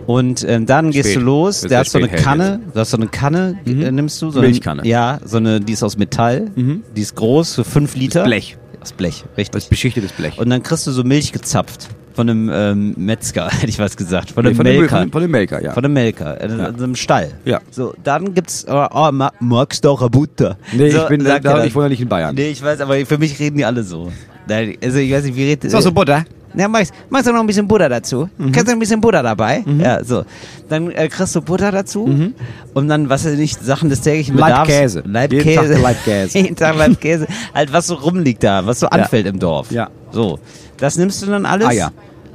Und 0.07 0.45
ähm, 0.47 0.65
dann 0.65 0.91
gehst 0.91 1.09
Spät. 1.09 1.21
du 1.21 1.25
los, 1.25 1.63
Wird 1.63 1.71
der 1.71 1.83
sehr 1.83 2.01
hat 2.01 2.09
so 2.09 2.09
eine 2.15 2.21
Kanne, 2.23 2.59
du 2.73 2.79
hast 2.79 2.91
so 2.91 2.97
eine 2.97 3.07
Kanne, 3.07 3.57
äh, 3.65 3.91
nimmst 3.91 4.21
du? 4.21 4.31
So 4.31 4.39
Milchkanne. 4.41 4.81
Eine, 4.83 4.89
ja, 4.89 5.19
so 5.25 5.37
eine, 5.37 5.59
die 5.59 5.73
ist 5.73 5.83
aus 5.83 5.97
Metall, 5.97 6.49
die 6.55 7.01
ist 7.01 7.15
groß, 7.15 7.53
so 7.55 7.63
fünf 7.63 7.95
Liter. 7.95 8.23
Blech. 8.23 8.57
Aus 8.81 8.93
Blech, 8.93 9.25
richtig. 9.37 9.51
Das 9.51 9.65
beschichtetes 9.69 10.11
Blech. 10.13 10.37
Und 10.39 10.49
dann 10.49 10.63
kriegst 10.63 10.87
du 10.87 10.91
so 10.91 11.03
Milch 11.03 11.31
gezapft. 11.33 11.89
Von 12.13 12.29
einem 12.29 12.49
ähm, 12.53 12.93
Metzger, 12.97 13.49
hätte 13.51 13.67
ich 13.67 13.79
was 13.79 13.95
gesagt. 13.95 14.31
Von 14.31 14.45
einem 14.45 14.51
Nee, 14.51 14.57
von, 14.57 14.65
dem, 14.65 14.79
Melker. 14.79 15.07
von, 15.11 15.21
dem 15.21 15.31
Melker, 15.31 15.63
ja. 15.63 15.71
Von 15.73 15.85
einem 15.85 15.93
Melker, 15.93 16.41
in 16.41 16.59
Ja. 16.59 16.65
einem 16.67 16.95
Stall. 16.95 17.31
Ja. 17.45 17.59
So, 17.69 17.93
dann 18.03 18.33
gibt's, 18.33 18.65
oh, 18.69 18.85
oh 18.93 19.09
ma, 19.13 19.31
magst 19.39 19.85
du 19.85 19.89
auch 19.89 20.09
Butter? 20.09 20.57
nee, 20.73 20.89
so, 20.89 21.03
ich 21.03 21.07
bin 21.07 21.23
da, 21.23 21.37
ich 21.63 21.73
wohne 21.73 21.85
ja 21.85 21.89
nicht 21.89 22.01
in 22.01 22.09
Bayern. 22.09 22.35
Nee, 22.35 22.49
ich 22.49 22.61
weiß, 22.61 22.81
aber 22.81 23.05
für 23.05 23.17
mich 23.17 23.39
reden 23.39 23.57
die 23.57 23.65
alle 23.65 23.83
so. 23.83 24.11
Also 24.49 24.99
ich 24.99 25.11
weiß 25.11 25.23
nicht, 25.25 25.35
wie 25.35 25.43
redet 25.45 25.73
auch 25.73 25.81
so 25.81 25.91
Butter? 25.91 26.25
Ja, 26.53 26.67
machst, 26.67 26.93
machst 27.09 27.27
du 27.27 27.31
noch 27.31 27.39
ein 27.39 27.47
bisschen 27.47 27.67
Butter 27.67 27.87
dazu? 27.87 28.29
Mhm. 28.37 28.51
Kannst 28.51 28.67
du 28.67 28.73
ein 28.73 28.79
bisschen 28.79 28.99
Butter 28.99 29.23
dabei? 29.23 29.63
Ja, 29.79 30.03
so. 30.03 30.25
Dann 30.67 30.91
äh, 30.91 31.07
kriegst 31.07 31.33
du 31.35 31.41
Butter 31.41 31.71
dazu 31.71 32.33
und 32.73 32.87
dann, 32.89 33.09
was 33.09 33.25
weiß 33.25 33.39
ich, 33.39 33.55
Sachen 33.55 33.89
des 33.89 34.01
täglichen 34.01 34.35
Bedarfs. 34.35 34.69
Mhm. 34.69 34.73
Käse. 34.73 35.03
Leibkäse. 35.05 35.47
Jeden 35.47 35.65
Tag 35.65 35.81
Leibkäse. 35.81 36.37
Jeden 36.37 36.55
Tag 36.55 36.77
Leibkäse. 36.77 37.27
halt, 37.53 37.71
was 37.71 37.87
so 37.87 37.95
rumliegt 37.95 38.43
da, 38.43 38.65
was 38.65 38.81
so 38.81 38.87
anfällt 38.87 39.27
im 39.27 39.39
Dorf. 39.39 39.71
Ja. 39.71 39.89
So. 40.11 40.39
Das 40.77 40.97
nimmst 40.97 41.21
du 41.21 41.27
dann 41.27 41.45
alles. 41.45 41.67
Eier. 41.67 41.91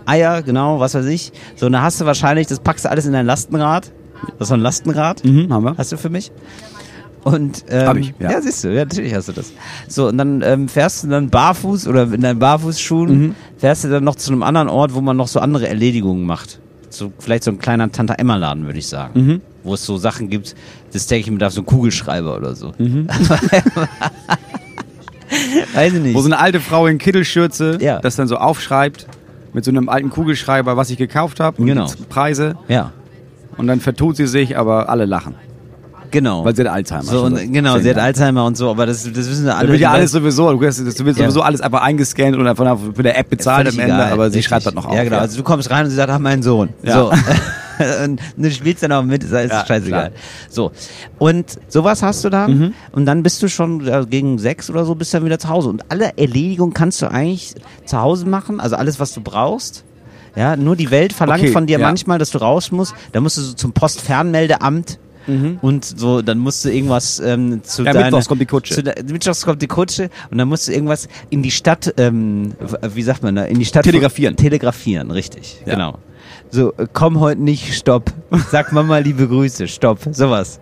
Eier, 0.06 0.42
genau, 0.42 0.78
was 0.80 0.94
weiß 0.94 1.06
ich. 1.06 1.32
So, 1.56 1.66
und 1.66 1.72
dann 1.72 1.82
hast 1.82 2.00
du 2.00 2.06
wahrscheinlich, 2.06 2.46
das 2.46 2.60
packst 2.60 2.84
du 2.84 2.90
alles 2.90 3.06
in 3.06 3.12
dein 3.12 3.26
Lastenrad. 3.26 3.90
Das 4.38 4.42
ist 4.42 4.48
so 4.48 4.54
ein 4.54 4.60
Lastenrad. 4.60 5.24
Mhm, 5.24 5.52
haben 5.52 5.64
wir. 5.64 5.76
Hast 5.76 5.92
du 5.92 5.98
für 5.98 6.08
mich? 6.10 6.30
Und 7.26 7.64
ähm, 7.70 7.88
Hab 7.88 7.96
ich, 7.96 8.14
ja. 8.20 8.30
ja. 8.30 8.40
siehst 8.40 8.62
du, 8.62 8.68
ja, 8.68 8.84
natürlich 8.84 9.12
hast 9.12 9.26
du 9.28 9.32
das. 9.32 9.52
So, 9.88 10.06
und 10.08 10.16
dann 10.18 10.42
ähm, 10.42 10.68
fährst 10.68 11.02
du 11.02 11.08
dann 11.08 11.28
barfuß 11.28 11.88
oder 11.88 12.04
in 12.12 12.20
deinen 12.20 12.38
Barfußschuhen, 12.38 13.18
Mhm. 13.18 13.34
fährst 13.58 13.82
du 13.82 13.88
dann 13.88 14.04
noch 14.04 14.14
zu 14.14 14.30
einem 14.30 14.44
anderen 14.44 14.68
Ort, 14.68 14.94
wo 14.94 15.00
man 15.00 15.16
noch 15.16 15.26
so 15.26 15.40
andere 15.40 15.66
Erledigungen 15.68 16.24
macht. 16.24 16.60
So, 16.88 17.12
vielleicht 17.18 17.42
so 17.42 17.50
ein 17.50 17.58
kleiner 17.58 17.90
Tante-Emma-Laden, 17.90 18.66
würde 18.66 18.78
ich 18.78 18.86
sagen. 18.86 19.20
Mhm. 19.26 19.40
Wo 19.64 19.74
es 19.74 19.84
so 19.84 19.96
Sachen 19.96 20.30
gibt, 20.30 20.54
das 20.92 21.08
denke 21.08 21.26
ich 21.26 21.30
mir, 21.32 21.38
da 21.38 21.50
so 21.50 21.62
ein 21.62 21.66
Kugelschreiber 21.66 22.36
oder 22.36 22.54
so. 22.54 22.72
Mhm. 22.78 23.08
Weiß 25.74 25.92
ich 25.94 26.00
nicht. 26.00 26.14
Wo 26.14 26.20
so 26.20 26.26
eine 26.28 26.38
alte 26.38 26.60
Frau 26.60 26.86
in 26.86 26.98
Kittelschürze 26.98 27.78
Ja. 27.80 27.98
das 27.98 28.16
dann 28.16 28.28
so 28.28 28.36
aufschreibt 28.36 29.06
mit 29.52 29.64
so 29.64 29.70
einem 29.72 29.88
alten 29.88 30.10
Kugelschreiber, 30.10 30.76
was 30.76 30.90
ich 30.90 30.96
gekauft 30.96 31.40
habe 31.40 31.60
und 31.60 31.66
Genau. 31.66 31.88
Preise. 32.08 32.54
ja, 32.68 32.92
Und 33.56 33.66
dann 33.66 33.80
vertut 33.80 34.16
sie 34.16 34.26
sich, 34.26 34.56
aber 34.56 34.88
alle 34.88 35.06
lachen. 35.06 35.34
Genau. 36.20 36.44
Weil 36.44 36.54
sie 36.56 36.62
hat 36.62 36.68
Alzheimer. 36.72 37.02
so, 37.04 37.22
und, 37.24 37.36
seit 37.36 37.52
genau, 37.52 37.78
sie 37.78 37.90
hat. 37.90 37.98
Alzheimer 37.98 38.44
und 38.44 38.56
so, 38.56 38.70
aber 38.70 38.86
das, 38.86 39.02
das 39.04 39.14
wissen 39.30 39.44
wir 39.44 39.52
Da 39.52 39.58
alle. 39.58 39.68
wird 39.68 39.80
ja 39.80 39.90
alles 39.92 40.10
sowieso, 40.12 40.50
du 40.52 40.60
wirst, 40.60 40.80
das 40.86 40.98
wird 41.04 41.16
Ja. 41.16 41.24
sowieso 41.24 41.42
alles 41.42 41.60
einfach 41.60 41.82
eingescannt 41.82 42.36
und 42.36 42.46
einfach 42.46 42.78
mit 42.96 43.04
der 43.04 43.18
App 43.18 43.28
bezahlt 43.30 43.68
am 43.68 43.78
Ende, 43.78 43.84
egal, 43.94 44.12
aber 44.12 44.30
sie 44.30 44.38
richtig. 44.38 44.48
schreibt 44.48 44.66
das 44.66 44.74
noch 44.74 44.86
auf. 44.86 44.94
Ja, 44.94 45.04
genau. 45.04 45.18
Also 45.18 45.36
du 45.36 45.42
kommst 45.42 45.70
rein 45.70 45.84
und 45.84 45.90
sie 45.90 45.96
sagt, 45.96 46.10
ach, 46.10 46.18
mein 46.18 46.42
Sohn. 46.42 46.70
Ja. 46.82 46.92
So. 46.94 47.12
und 48.04 48.20
du 48.36 48.50
spielst 48.50 48.82
dann 48.82 48.92
auch 48.92 49.02
mit, 49.02 49.22
ist 49.22 49.32
Ja, 49.32 49.66
scheißegal. 49.66 50.10
klar. 50.10 50.10
So. 50.48 50.72
Und 51.18 51.58
sowas 51.68 52.02
hast 52.02 52.24
du 52.24 52.30
dann 52.30 52.58
Mhm. 52.58 52.72
und 52.92 53.04
dann 53.06 53.22
bist 53.22 53.42
du 53.42 53.48
schon 53.48 53.84
ja, 53.84 54.02
gegen 54.04 54.38
sechs 54.38 54.70
oder 54.70 54.84
so, 54.86 54.94
bist 54.94 55.12
dann 55.12 55.24
wieder 55.24 55.38
zu 55.38 55.48
Hause. 55.48 55.68
Und 55.68 55.90
alle 55.90 56.16
Erledigungen 56.16 56.72
kannst 56.72 57.02
du 57.02 57.10
eigentlich 57.10 57.54
zu 57.84 58.00
Hause 58.00 58.26
machen, 58.26 58.60
also 58.60 58.76
alles, 58.76 58.98
was 58.98 59.12
du 59.12 59.20
brauchst. 59.20 59.84
Ja, 60.36 60.54
nur 60.54 60.76
die 60.76 60.90
Welt 60.90 61.14
verlangt 61.14 61.42
Okay, 61.44 61.52
von 61.52 61.66
dir 61.66 61.78
ja. 61.78 61.86
manchmal, 61.86 62.18
dass 62.18 62.30
du 62.30 62.36
raus 62.38 62.70
musst. 62.70 62.94
Da 63.12 63.20
musst 63.20 63.38
du 63.38 63.40
so 63.40 63.54
zum 63.54 63.72
Postfernmeldeamt 63.72 64.98
und 65.62 65.84
so, 65.84 66.22
dann 66.22 66.38
musst 66.38 66.64
du 66.64 66.70
irgendwas 66.70 67.18
ähm, 67.20 67.62
zu 67.64 67.82
Mhm. 67.82 67.86
Ja, 67.86 67.92
deiner, 67.92 68.04
mittwochs 68.06 68.28
kommt 68.28 68.40
die 68.40 68.46
Kutsche. 68.46 68.74
Zu 68.74 68.82
der, 68.82 68.94
mittwochs 69.10 69.44
kommt 69.44 69.60
die 69.62 69.66
Kutsche 69.66 70.10
und 70.30 70.38
dann 70.38 70.48
musst 70.48 70.68
du 70.68 70.72
irgendwas 70.72 71.08
in 71.30 71.42
die 71.42 71.50
Stadt, 71.50 71.92
ähm, 71.96 72.52
wie 72.94 73.02
sagt 73.02 73.22
man 73.22 73.34
da, 73.36 73.44
in 73.44 73.58
die 73.58 73.64
Stadt 73.64 73.84
Telegrafieren. 73.84 74.36
Telegrafieren, 74.36 75.10
richtig, 75.10 75.60
Ja. 75.66 75.74
genau. 75.74 75.98
So, 76.50 76.72
äh, 76.74 76.86
komm 76.92 77.18
heute 77.20 77.40
nicht, 77.42 77.74
stopp. 77.74 78.12
Sag 78.50 78.72
Mama 78.72 78.98
liebe 78.98 79.26
Grüße, 79.26 79.66
stopp, 79.68 79.98
sowas. 80.12 80.60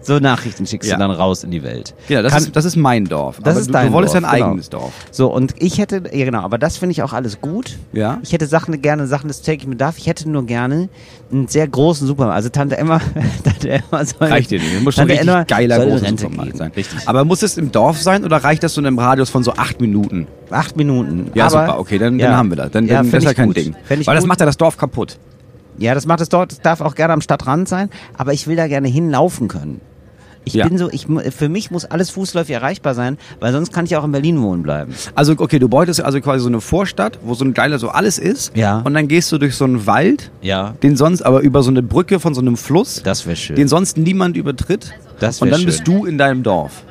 So 0.00 0.18
Nachrichten 0.18 0.66
schickst 0.66 0.88
Ja. 0.88 0.96
du 0.96 1.00
dann 1.02 1.10
raus 1.10 1.44
in 1.44 1.50
die 1.50 1.62
Welt. 1.62 1.94
Ja, 2.08 2.22
das, 2.22 2.32
Kann- 2.32 2.42
ist, 2.44 2.56
das 2.56 2.64
ist 2.64 2.76
mein 2.76 3.04
Dorf. 3.06 3.38
Das 3.42 3.52
aber 3.54 3.60
ist 3.60 3.66
du, 3.68 3.72
dein 3.72 3.86
du 3.88 3.92
wolltest 3.92 4.14
Dorf, 4.14 4.22
ja 4.24 4.28
ein 4.28 4.34
genau. 4.36 4.46
eigenes 4.50 4.70
Dorf. 4.70 4.92
So, 5.10 5.32
und 5.32 5.54
ich 5.58 5.78
hätte, 5.78 6.02
ja 6.12 6.24
genau, 6.24 6.40
aber 6.42 6.58
das 6.58 6.76
finde 6.76 6.92
ich 6.92 7.02
auch 7.02 7.12
alles 7.12 7.40
gut. 7.40 7.76
Ja. 7.92 8.18
Ich 8.22 8.32
hätte 8.32 8.46
Sachen 8.46 8.80
gerne, 8.82 9.06
Sachen 9.06 9.28
des 9.28 9.42
täglichen 9.42 9.70
Bedarf. 9.70 9.96
Ich 9.98 10.06
hätte 10.06 10.28
nur 10.28 10.44
gerne 10.46 10.88
einen 11.32 11.48
sehr 11.48 11.66
großen 11.66 12.06
Supermarkt. 12.06 12.36
Also 12.36 12.48
Tante 12.50 12.76
Emma, 12.76 13.00
Tante 13.44 13.70
Emma 13.70 14.04
soll. 14.04 14.28
Reicht 14.28 14.50
dir 14.50 14.58
nicht. 14.60 14.74
Das 14.76 14.82
muss 14.82 14.94
schon 14.94 15.02
Tante 15.08 15.12
richtig 15.14 15.28
Emma 15.28 15.42
geiler 15.44 15.84
großer 15.84 16.08
Supermarkt 16.08 16.50
gehen. 16.52 16.58
sein. 16.58 16.72
Richtig. 16.76 17.08
Aber 17.08 17.24
muss 17.24 17.42
es 17.42 17.56
im 17.56 17.72
Dorf 17.72 18.00
sein 18.00 18.24
oder 18.24 18.36
reicht 18.38 18.62
das 18.62 18.74
so 18.74 18.80
in 18.80 18.86
einem 18.86 18.98
Radius 18.98 19.30
von 19.30 19.42
so 19.42 19.52
acht 19.54 19.80
Minuten? 19.80 20.26
Acht 20.50 20.76
Minuten. 20.76 21.30
Ja, 21.34 21.46
aber, 21.46 21.66
super, 21.66 21.78
okay, 21.80 21.98
dann, 21.98 22.18
dann 22.18 22.36
haben 22.36 22.50
wir 22.50 22.56
das. 22.56 22.70
Dann, 22.70 22.86
dann 22.86 23.10
das 23.10 23.22
ist 23.22 23.24
ja 23.28 23.34
kein 23.34 23.46
gut. 23.48 23.56
Ding. 23.56 23.74
Weil 23.88 23.98
das 24.04 24.18
gut. 24.20 24.26
macht 24.28 24.40
ja 24.40 24.46
das 24.46 24.56
Dorf 24.56 24.76
kaputt. 24.76 25.18
Ja, 25.78 25.94
das 25.94 26.06
macht 26.06 26.20
es 26.20 26.28
dort, 26.28 26.52
das 26.52 26.60
darf 26.60 26.80
auch 26.80 26.94
gerne 26.94 27.12
am 27.14 27.20
Stadtrand 27.20 27.68
sein, 27.68 27.90
aber 28.16 28.32
ich 28.32 28.46
will 28.46 28.56
da 28.56 28.68
gerne 28.68 28.88
hinlaufen 28.88 29.48
können. 29.48 29.80
Ich 30.46 30.52
Ja. 30.52 30.68
bin 30.68 30.76
so, 30.76 30.90
ich, 30.90 31.06
für 31.34 31.48
mich 31.48 31.70
muss 31.70 31.86
alles 31.86 32.10
fußläufig 32.10 32.54
erreichbar 32.54 32.94
sein, 32.94 33.16
weil 33.40 33.50
sonst 33.52 33.72
kann 33.72 33.86
ich 33.86 33.96
auch 33.96 34.04
in 34.04 34.12
Berlin 34.12 34.42
wohnen 34.42 34.62
bleiben. 34.62 34.94
Also, 35.14 35.32
okay, 35.38 35.58
du 35.58 35.68
beutest 35.70 36.02
also 36.02 36.20
quasi 36.20 36.42
so 36.42 36.48
eine 36.48 36.60
Vorstadt, 36.60 37.18
wo 37.22 37.32
so 37.32 37.46
ein 37.46 37.54
geiler 37.54 37.78
so 37.78 37.88
alles 37.88 38.18
ist. 38.18 38.54
Ja. 38.54 38.80
Und 38.84 38.92
dann 38.92 39.08
gehst 39.08 39.32
du 39.32 39.38
durch 39.38 39.56
so 39.56 39.64
einen 39.64 39.86
Wald, 39.86 40.30
Ja. 40.42 40.74
den 40.82 40.96
sonst 40.98 41.22
aber 41.22 41.40
über 41.40 41.62
so 41.62 41.70
eine 41.70 41.82
Brücke 41.82 42.20
von 42.20 42.34
so 42.34 42.42
einem 42.42 42.58
Fluss, 42.58 43.02
Das 43.02 43.24
wäre 43.24 43.36
schön. 43.36 43.56
den 43.56 43.68
sonst 43.68 43.96
niemand 43.96 44.36
übertritt. 44.36 44.92
Das 45.18 45.40
und 45.40 45.48
wär 45.48 45.56
dann 45.56 45.64
bist 45.64 45.86
schön. 45.86 46.00
du 46.00 46.04
in 46.04 46.18
deinem 46.18 46.42
Dorf. 46.42 46.82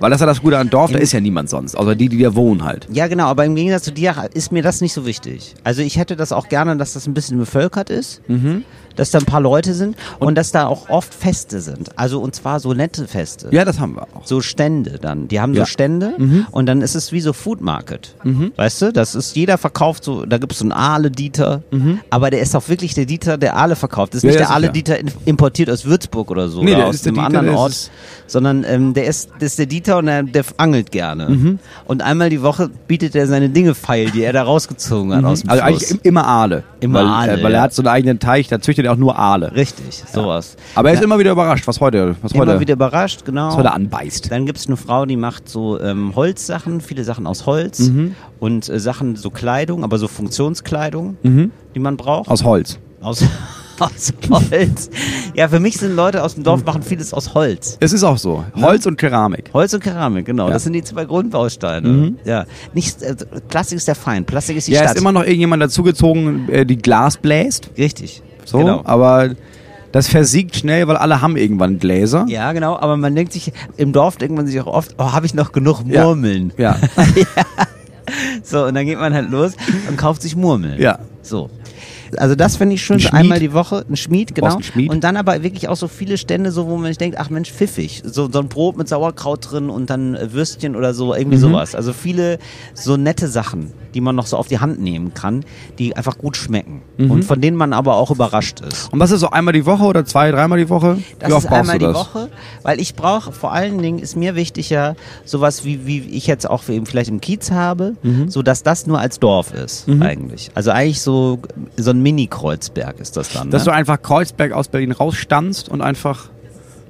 Weil 0.00 0.10
das 0.10 0.16
ist 0.16 0.20
ja 0.22 0.26
das 0.26 0.40
Gute 0.40 0.58
an 0.58 0.70
Dorf, 0.70 0.90
da 0.92 0.98
ist 0.98 1.12
ja 1.12 1.20
niemand 1.20 1.50
sonst, 1.50 1.76
außer 1.76 1.94
die, 1.94 2.08
die 2.08 2.18
da 2.22 2.34
wohnen 2.34 2.64
halt. 2.64 2.88
Ja, 2.90 3.06
genau, 3.06 3.26
aber 3.26 3.44
im 3.44 3.54
Gegensatz 3.54 3.82
zu 3.84 3.92
dir 3.92 4.14
ist 4.34 4.50
mir 4.50 4.62
das 4.62 4.80
nicht 4.80 4.92
so 4.94 5.06
wichtig. 5.06 5.54
Also 5.62 5.82
ich 5.82 5.98
hätte 5.98 6.16
das 6.16 6.32
auch 6.32 6.48
gerne, 6.48 6.76
dass 6.78 6.94
das 6.94 7.06
ein 7.06 7.14
bisschen 7.14 7.38
bevölkert 7.38 7.90
ist, 7.90 8.22
Mhm. 8.28 8.64
Dass 8.96 9.10
da 9.10 9.18
ein 9.18 9.24
paar 9.24 9.40
Leute 9.40 9.74
sind 9.74 9.96
und, 10.18 10.34
dass 10.36 10.52
da 10.52 10.66
auch 10.66 10.88
oft 10.88 11.12
Feste 11.14 11.60
sind. 11.60 11.96
Also 11.98 12.20
und 12.20 12.34
zwar 12.34 12.60
so 12.60 12.72
nette 12.74 13.06
Feste. 13.08 13.48
Ja, 13.50 13.64
das 13.64 13.80
haben 13.80 13.96
wir 13.96 14.02
auch. 14.14 14.26
So 14.26 14.40
Stände 14.40 14.98
dann. 15.00 15.28
Die 15.28 15.40
haben 15.40 15.54
Ja. 15.54 15.60
Mhm. 15.62 15.64
so 15.64 15.70
Stände 15.70 16.14
und 16.50 16.66
dann 16.66 16.82
ist 16.82 16.94
es 16.94 17.12
wie 17.12 17.20
so 17.20 17.32
Food 17.32 17.60
Market. 17.60 18.14
Weißt 18.56 18.82
du? 18.82 18.92
Das 18.92 19.14
ist, 19.14 19.36
jeder 19.36 19.58
verkauft 19.58 20.04
so, 20.04 20.24
da 20.26 20.38
gibt 20.38 20.52
es 20.52 20.58
so 20.58 20.64
einen 20.64 20.72
Aale-Dieter, 20.72 21.62
aber 22.10 22.30
der 22.30 22.40
ist 22.40 22.54
auch 22.56 22.68
wirklich 22.68 22.94
der 22.94 23.06
Dieter, 23.06 23.38
der 23.38 23.56
Aale 23.56 23.76
verkauft. 23.76 24.14
Das 24.14 24.18
ist 24.18 24.24
Mhm. 24.24 24.30
Ja, 24.30 24.38
nicht 24.38 24.48
der. 24.48 24.54
Aale-Dieter 24.54 24.96
importiert 25.24 25.70
aus 25.70 25.84
Würzburg 25.84 26.30
oder 26.30 26.48
so 26.48 26.62
Nee, 26.62 26.70
oder 26.72 26.78
der 26.80 26.86
aus 26.88 27.04
einem 27.06 27.14
Dieter, 27.14 27.26
anderen 27.26 27.46
der 27.46 27.56
Ort, 27.56 27.90
sondern 28.26 28.64
ähm, 28.64 28.94
der, 28.94 29.06
ist, 29.06 29.30
der 29.40 29.46
ist 29.46 29.58
der 29.58 29.66
Dieter 29.66 29.98
und 29.98 30.06
der, 30.06 30.22
der 30.22 30.44
angelt 30.56 30.90
gerne. 30.90 31.28
Mhm. 31.28 31.58
Und 31.86 32.02
einmal 32.02 32.30
die 32.30 32.42
Woche 32.42 32.70
bietet 32.86 33.14
er 33.14 33.26
seine 33.26 33.48
Dinge 33.50 33.74
feil, 33.74 34.10
die 34.10 34.22
er 34.22 34.32
da 34.32 34.42
rausgezogen 34.42 35.14
hat 35.14 35.24
aus 35.24 35.40
dem 35.42 35.50
Also 35.50 35.62
Fluss. 35.64 35.82
eigentlich 35.82 35.90
im- 35.90 36.00
immer 36.02 36.26
Aale. 36.26 36.62
Immer 36.80 37.00
weil, 37.00 37.06
Aale, 37.06 37.40
Äh, 37.40 37.42
weil 37.42 37.54
er 37.54 37.62
hat 37.62 37.74
so 37.74 37.82
einen 37.82 37.88
eigenen 37.88 38.18
Teich, 38.18 38.48
da 38.48 38.60
züchtet 38.60 38.79
er 38.86 38.92
auch 38.92 38.96
nur 38.96 39.18
Aale. 39.18 39.54
Richtig, 39.54 40.02
sowas. 40.12 40.56
Aber 40.74 40.88
er 40.88 40.94
ist 40.94 41.00
Ja. 41.00 41.04
immer 41.04 41.18
wieder 41.18 41.32
überrascht, 41.32 41.66
was 41.66 41.80
heute, 41.80 42.16
was 42.22 42.32
Immer 42.32 42.46
heute, 42.46 42.60
wieder 42.60 42.74
überrascht, 42.74 43.24
genau. 43.24 43.48
was 43.48 43.56
heute 43.56 43.72
anbeißt. 43.72 44.30
Dann 44.30 44.46
gibt's 44.46 44.66
eine 44.66 44.76
Frau, 44.76 45.06
die 45.06 45.16
macht 45.16 45.48
so 45.48 45.80
ähm, 45.80 46.14
Holzsachen, 46.16 46.80
viele 46.80 47.04
Sachen 47.04 47.26
aus 47.26 47.46
Holz 47.46 47.80
Mhm. 47.80 48.14
und 48.38 48.68
äh, 48.68 48.78
Sachen, 48.80 49.16
so 49.16 49.30
Kleidung, 49.30 49.84
aber 49.84 49.98
so 49.98 50.08
Funktionskleidung, 50.08 51.16
die 51.22 51.78
man 51.80 51.96
braucht. 51.96 52.28
Mhm. 52.28 52.32
Aus 52.32 52.44
Holz. 52.44 52.78
aus, 53.00 53.24
aus 53.78 54.12
Holz. 54.30 54.90
Ja, 55.34 55.48
für 55.48 55.58
mich 55.60 55.78
sind 55.78 55.96
Leute 55.96 56.22
aus 56.22 56.34
dem 56.34 56.44
Dorf 56.44 56.64
machen 56.64 56.82
vieles 56.82 57.14
aus 57.14 57.32
Holz. 57.34 57.78
Es 57.80 57.92
ist 57.94 58.04
auch 58.04 58.18
so. 58.18 58.44
Holz 58.60 58.84
und 58.86 58.98
Keramik. 58.98 59.50
Holz 59.54 59.72
und 59.72 59.82
Keramik, 59.82 60.26
genau. 60.26 60.44
Ja. 60.44 60.48
Mhm. 60.50 60.52
Das 60.52 60.64
sind 60.64 60.72
die 60.74 60.82
zwei 60.84 61.04
Grundbausteine. 61.06 62.14
Ja. 62.24 62.44
Nicht, 62.74 63.00
äh, 63.02 63.14
Plastik 63.48 63.76
ist 63.78 63.88
der 63.88 63.94
Feind, 63.94 64.26
Plastik 64.26 64.56
ist 64.58 64.68
die 64.68 64.72
Ja, 64.72 64.80
Stadt. 64.82 64.96
ist 64.96 65.00
immer 65.00 65.12
noch 65.12 65.22
irgendjemand 65.22 65.62
dazugezogen, 65.62 66.48
äh, 66.50 66.66
die 66.66 66.76
Glas 66.76 67.16
bläst. 67.16 67.70
Richtig. 67.78 68.22
So, 68.50 68.58
Genau. 68.58 68.80
aber 68.84 69.30
das 69.92 70.08
versiegt 70.08 70.56
schnell, 70.56 70.86
weil 70.88 70.96
alle 70.96 71.20
haben 71.20 71.36
irgendwann 71.36 71.78
Gläser. 71.78 72.24
Ja, 72.28 72.52
genau, 72.52 72.76
aber 72.78 72.96
man 72.96 73.14
denkt 73.14 73.32
sich, 73.32 73.52
im 73.76 73.92
Dorf 73.92 74.16
denkt 74.16 74.34
man 74.36 74.46
sich 74.46 74.60
auch 74.60 74.66
oft, 74.66 74.94
oh, 74.98 75.12
habe 75.12 75.26
ich 75.26 75.34
noch 75.34 75.52
genug 75.52 75.82
Ja. 75.86 76.04
Murmeln? 76.04 76.52
Ja. 76.58 76.76
So, 78.42 78.64
und 78.64 78.74
dann 78.74 78.86
geht 78.86 78.98
man 78.98 79.14
halt 79.14 79.30
los 79.30 79.52
und 79.88 79.96
kauft 79.96 80.22
sich 80.22 80.34
Murmeln. 80.34 80.80
Ja. 80.80 80.98
So. 81.22 81.48
Also 82.16 82.34
das 82.34 82.56
finde 82.56 82.74
ich 82.74 82.82
schön, 82.82 82.96
Ein 82.96 83.00
so 83.02 83.08
einmal 83.10 83.38
die 83.38 83.52
Woche, 83.52 83.84
ein 83.88 83.96
Schmied, 83.96 84.34
genau. 84.34 84.54
Einen 84.54 84.62
Schmied? 84.62 84.90
Und 84.90 85.04
dann 85.04 85.16
aber 85.16 85.42
wirklich 85.42 85.68
auch 85.68 85.76
so 85.76 85.88
viele 85.88 86.18
Stände, 86.18 86.50
so 86.52 86.66
wo 86.68 86.76
man 86.76 86.86
sich 86.86 86.98
denkt, 86.98 87.16
ach 87.18 87.30
Mensch, 87.30 87.50
pfiffig. 87.52 88.02
So, 88.04 88.30
so 88.30 88.38
ein 88.40 88.48
Brot 88.48 88.76
mit 88.76 88.88
Sauerkraut 88.88 89.50
drin 89.50 89.70
und 89.70 89.90
dann 89.90 90.14
äh, 90.14 90.32
Würstchen 90.32 90.76
oder 90.76 90.94
so, 90.94 91.14
irgendwie 91.14 91.36
Mhm. 91.36 91.40
sowas. 91.42 91.74
Also 91.74 91.92
viele 91.92 92.38
so 92.74 92.96
nette 92.96 93.28
Sachen, 93.28 93.72
die 93.94 94.00
man 94.00 94.16
noch 94.16 94.26
so 94.26 94.36
auf 94.36 94.48
die 94.48 94.58
Hand 94.58 94.80
nehmen 94.80 95.14
kann, 95.14 95.44
die 95.78 95.96
einfach 95.96 96.18
gut 96.18 96.36
schmecken. 96.36 96.82
Mhm. 96.98 97.10
Und 97.10 97.24
von 97.24 97.40
denen 97.40 97.56
man 97.56 97.72
aber 97.72 97.96
auch 97.96 98.10
überrascht 98.10 98.60
ist. 98.60 98.92
Und 98.92 98.98
was 99.00 99.10
ist 99.10 99.20
so 99.20 99.30
einmal 99.30 99.52
die 99.54 99.66
Woche 99.66 99.84
oder 99.84 100.04
zwei, 100.04 100.30
dreimal 100.30 100.58
die 100.58 100.68
Woche? 100.68 100.98
Das 101.18 101.28
Wie 101.30 101.32
oft 101.34 101.46
ist 101.46 101.52
einmal 101.52 101.78
die? 101.78 101.86
Woche, 101.86 102.28
weil 102.62 102.80
ich 102.80 102.94
brauche, 102.94 103.32
vor 103.32 103.52
allen 103.52 103.78
Dingen 103.78 103.98
ist 103.98 104.16
mir 104.16 104.34
wichtig 104.34 104.70
ja 104.70 104.94
sowas 105.24 105.64
wie, 105.64 105.86
wie 105.86 105.98
ich 106.00 106.26
jetzt 106.26 106.48
auch 106.48 106.68
eben 106.68 106.86
vielleicht 106.86 107.10
im 107.10 107.20
Kiez 107.20 107.50
habe, 107.50 107.94
Mhm. 108.02 108.30
so 108.30 108.42
dass 108.42 108.62
das 108.62 108.86
nur 108.86 108.98
als 108.98 109.18
Dorf 109.20 109.52
ist 109.54 109.86
eigentlich. 110.00 110.50
Also 110.54 110.70
eigentlich 110.70 111.00
so, 111.00 111.38
so 111.76 111.90
ein 111.90 111.99
Mini-Kreuzberg 112.02 113.00
ist 113.00 113.16
das 113.16 113.32
dann. 113.32 113.50
Dass 113.50 113.62
ne? 113.64 113.70
du 113.72 113.76
einfach 113.76 114.00
Kreuzberg 114.02 114.52
aus 114.52 114.68
Berlin 114.68 114.92
rausstanzt 114.92 115.68
und 115.68 115.80
einfach 115.80 116.28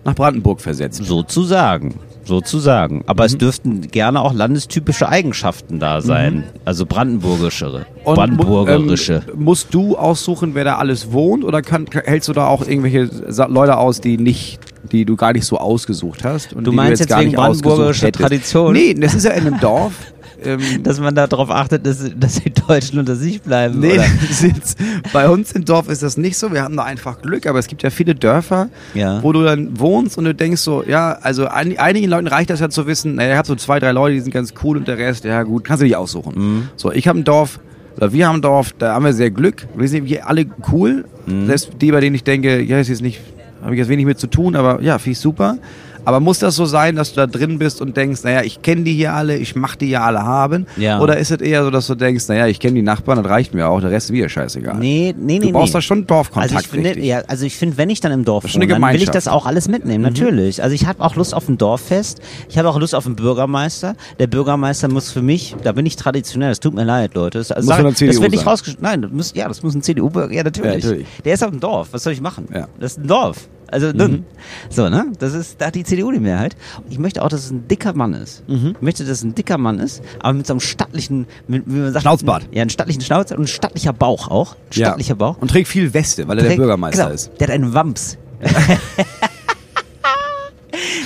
nach 0.04 0.14
Brandenburg 0.14 0.60
versetzt. 0.60 1.04
Sozusagen. 1.04 1.96
Sozusagen. 2.24 3.02
Aber 3.06 3.24
Mhm. 3.24 3.26
es 3.26 3.38
dürften 3.38 3.80
gerne 3.90 4.20
auch 4.20 4.32
landestypische 4.32 5.08
Eigenschaften 5.08 5.80
da 5.80 6.00
sein. 6.00 6.44
Also 6.64 6.86
brandenburgischere. 6.86 7.86
Und 8.04 8.14
Brandenburgerische. 8.14 9.22
Ähm, 9.32 9.42
musst 9.44 9.74
du 9.74 9.96
aussuchen, 9.96 10.54
wer 10.54 10.64
da 10.64 10.76
alles 10.76 11.12
wohnt 11.12 11.44
oder 11.44 11.60
kann, 11.62 11.86
hältst 12.04 12.28
du 12.28 12.32
da 12.32 12.46
auch 12.46 12.66
irgendwelche 12.66 13.10
Leute 13.48 13.76
aus, 13.78 14.00
die 14.00 14.16
nicht, 14.16 14.60
die 14.92 15.04
du 15.04 15.16
gar 15.16 15.32
nicht 15.32 15.44
so 15.44 15.58
ausgesucht 15.58 16.24
hast? 16.24 16.52
Und 16.52 16.64
Du 16.64 16.70
die 16.70 16.76
meinst 16.76 17.00
jetzt 17.00 17.08
gar 17.08 17.20
wegen 17.20 17.30
nicht 17.30 17.38
hättest? 18.02 18.22
Tradition? 18.22 18.72
Nee, 18.74 18.94
das 18.94 19.14
ist 19.14 19.24
ja 19.24 19.32
in 19.32 19.46
einem 19.46 19.60
Dorf. 19.60 19.92
Ähm, 20.44 20.82
dass 20.82 21.00
man 21.00 21.14
darauf 21.14 21.50
achtet, 21.50 21.86
dass, 21.86 21.98
dass 22.16 22.40
die 22.42 22.50
Deutschen 22.50 22.98
unter 22.98 23.16
sich 23.16 23.40
bleiben. 23.42 23.80
Nee, 23.80 23.98
sind's- 24.30 24.76
bei 25.12 25.28
uns 25.28 25.52
im 25.52 25.64
Dorf 25.64 25.88
ist 25.88 26.02
das 26.02 26.16
nicht 26.16 26.36
so. 26.38 26.52
Wir 26.52 26.62
haben 26.62 26.76
da 26.76 26.84
einfach 26.84 27.20
Glück, 27.22 27.46
aber 27.46 27.58
es 27.58 27.66
gibt 27.66 27.82
ja 27.82 27.90
viele 27.90 28.14
Dörfer, 28.14 28.68
Ja. 28.94 29.22
wo 29.22 29.32
du 29.32 29.42
dann 29.42 29.78
wohnst 29.78 30.16
und 30.18 30.24
du 30.24 30.34
denkst 30.34 30.60
so, 30.60 30.82
ja, 30.86 31.12
also 31.22 31.46
ein, 31.46 31.78
einigen 31.78 32.08
Leuten 32.08 32.26
reicht 32.26 32.50
das 32.50 32.60
ja 32.60 32.68
zu 32.70 32.86
wissen, 32.86 33.14
naja, 33.16 33.32
ich 33.32 33.38
habe 33.38 33.48
so 33.48 33.54
zwei, 33.56 33.78
drei 33.78 33.92
Leute, 33.92 34.14
die 34.14 34.20
sind 34.20 34.32
ganz 34.32 34.54
cool 34.64 34.76
und 34.76 34.88
der 34.88 34.98
Rest, 34.98 35.24
ja 35.24 35.42
gut, 35.42 35.64
kannst 35.64 35.82
du 35.82 35.86
dich 35.86 35.96
aussuchen. 35.96 36.34
Mhm. 36.36 36.68
So, 36.76 36.92
ich 36.92 37.06
habe 37.08 37.18
ein 37.18 37.24
Dorf, 37.24 37.60
Oder 37.96 38.12
wir 38.12 38.26
haben 38.28 38.36
ein 38.36 38.42
Dorf, 38.42 38.72
da 38.78 38.94
haben 38.94 39.04
wir 39.04 39.12
sehr 39.12 39.30
Glück. 39.30 39.66
Wir 39.76 39.88
sind 39.88 40.06
hier 40.06 40.28
alle 40.28 40.46
cool. 40.72 41.04
Selbst 41.46 41.70
die, 41.80 41.92
bei 41.92 42.00
denen 42.00 42.14
ich 42.16 42.24
denke, 42.24 42.60
ja, 42.62 42.78
ist 42.80 42.88
jetzt 42.88 43.02
nicht, 43.02 43.20
habe 43.62 43.74
ich 43.74 43.78
jetzt 43.78 43.88
wenig 43.88 44.06
mit 44.06 44.18
zu 44.18 44.26
tun, 44.26 44.56
aber 44.56 44.80
ja, 44.82 44.98
finde 44.98 45.12
ich 45.12 45.18
super. 45.18 45.58
Aber 46.10 46.18
muss 46.18 46.40
das 46.40 46.56
so 46.56 46.66
sein, 46.66 46.96
dass 46.96 47.10
du 47.12 47.20
da 47.20 47.28
drin 47.28 47.60
bist 47.60 47.80
und 47.80 47.96
denkst, 47.96 48.24
naja, 48.24 48.42
ich 48.42 48.62
kenne 48.62 48.82
die 48.82 48.94
hier 48.94 49.12
alle, 49.12 49.36
ich 49.36 49.54
mach 49.54 49.76
die 49.76 49.86
hier 49.86 50.02
alle 50.02 50.24
haben? 50.24 50.66
Ja. 50.76 51.00
Oder 51.00 51.18
ist 51.18 51.30
es 51.30 51.40
eher 51.40 51.62
so, 51.62 51.70
dass 51.70 51.86
du 51.86 51.94
denkst, 51.94 52.26
naja, 52.26 52.48
ich 52.48 52.58
kenne 52.58 52.74
die 52.74 52.82
Nachbarn, 52.82 53.22
das 53.22 53.30
reicht 53.30 53.54
mir 53.54 53.68
auch, 53.68 53.80
der 53.80 53.92
Rest 53.92 54.10
ist 54.10 54.12
wieder 54.12 54.28
scheißegal? 54.28 54.76
Nee, 54.76 55.14
nee, 55.16 55.38
nee. 55.38 55.46
Du 55.46 55.52
brauchst 55.52 55.72
nee. 55.72 55.78
da 55.78 55.82
schon 55.82 56.08
Dorfkontakt. 56.08 56.52
Also 56.52 56.64
ich 56.64 56.68
finde, 56.68 57.00
ja, 57.00 57.22
also 57.28 57.46
ich 57.46 57.56
finde, 57.56 57.78
wenn 57.78 57.90
ich 57.90 58.00
dann 58.00 58.10
im 58.10 58.24
Dorf 58.24 58.44
eine 58.44 58.66
dann 58.66 58.82
will 58.82 59.02
ich 59.02 59.10
das 59.10 59.28
auch 59.28 59.46
alles 59.46 59.68
mitnehmen, 59.68 60.02
natürlich. 60.02 60.64
Also 60.64 60.74
ich 60.74 60.86
habe 60.86 61.00
auch 61.00 61.14
Lust 61.14 61.32
auf 61.32 61.48
ein 61.48 61.58
Dorffest. 61.58 62.20
Ich 62.48 62.58
habe 62.58 62.68
auch 62.68 62.80
Lust 62.80 62.96
auf 62.96 63.06
einen 63.06 63.14
Bürgermeister. 63.14 63.94
Der 64.18 64.26
Bürgermeister 64.26 64.88
muss 64.88 65.12
für 65.12 65.22
mich, 65.22 65.54
da 65.62 65.70
bin 65.70 65.86
ich 65.86 65.94
traditionell, 65.94 66.48
das 66.48 66.58
tut 66.58 66.74
mir 66.74 66.84
leid, 66.84 67.14
Leute. 67.14 67.38
Das, 67.38 67.52
also 67.52 67.66
Muss 67.66 67.76
sag- 67.76 67.84
von 67.84 67.94
der 67.94 68.08
das 68.08 68.20
wird 68.20 68.32
nicht 68.32 68.46
rausgeschnitten. 68.46 68.84
Nein, 68.84 69.02
das 69.02 69.12
muss, 69.12 69.32
ja, 69.36 69.46
das 69.46 69.62
muss 69.62 69.74
ein 69.74 69.82
CDU-Bürger, 69.82 70.34
ja 70.34 70.42
natürlich. 70.42 70.82
Ja, 70.82 70.90
natürlich. 70.90 71.06
Der 71.24 71.34
ist 71.34 71.44
auf 71.44 71.50
dem 71.50 71.60
Dorf, 71.60 71.88
was 71.92 72.02
soll 72.02 72.12
ich 72.12 72.20
machen? 72.20 72.48
Ja. 72.52 72.66
Das 72.80 72.92
ist 72.92 72.98
ein 72.98 73.06
Dorf. 73.06 73.48
Also, 73.70 73.92
mhm. 73.92 74.24
so, 74.68 74.88
ne? 74.88 75.06
Das 75.18 75.32
ist, 75.34 75.60
da 75.60 75.66
hat 75.66 75.74
die 75.74 75.84
CDU 75.84 76.10
die 76.10 76.18
Mehrheit. 76.20 76.56
Ich 76.88 76.98
möchte 76.98 77.22
auch, 77.22 77.28
dass 77.28 77.44
es 77.44 77.50
ein 77.50 77.68
dicker 77.68 77.92
Mann 77.94 78.14
ist. 78.14 78.48
Mhm. 78.48 78.74
Ich 78.76 78.82
möchte, 78.82 79.04
dass 79.04 79.18
es 79.18 79.22
ein 79.24 79.34
dicker 79.34 79.58
Mann 79.58 79.78
ist, 79.78 80.02
aber 80.18 80.32
mit 80.34 80.46
so 80.46 80.52
einem 80.54 80.60
stattlichen, 80.60 81.26
mit, 81.46 81.62
wie 81.66 81.78
man 81.78 81.92
sagt, 81.92 82.02
Schnauzbart. 82.02 82.48
Ja, 82.52 82.62
einen 82.62 82.70
stattlichen 82.70 83.00
Schnauz 83.00 83.30
und 83.30 83.40
ein 83.40 83.46
stattlicher 83.46 83.92
Bauch 83.92 84.28
auch. 84.28 84.54
Ein 84.54 84.58
Ja. 84.72 84.86
stattlicher 84.88 85.14
Bauch. 85.14 85.38
Und 85.38 85.50
trägt 85.50 85.68
viel 85.68 85.94
Weste, 85.94 86.26
weil 86.28 86.38
er 86.38 86.42
der 86.42 86.50
Trägt- 86.50 86.58
Bürgermeister 86.58 87.02
genau, 87.04 87.14
ist. 87.14 87.30
Der 87.38 87.48
hat 87.48 87.54
einen 87.54 87.72
Wams. 87.74 88.16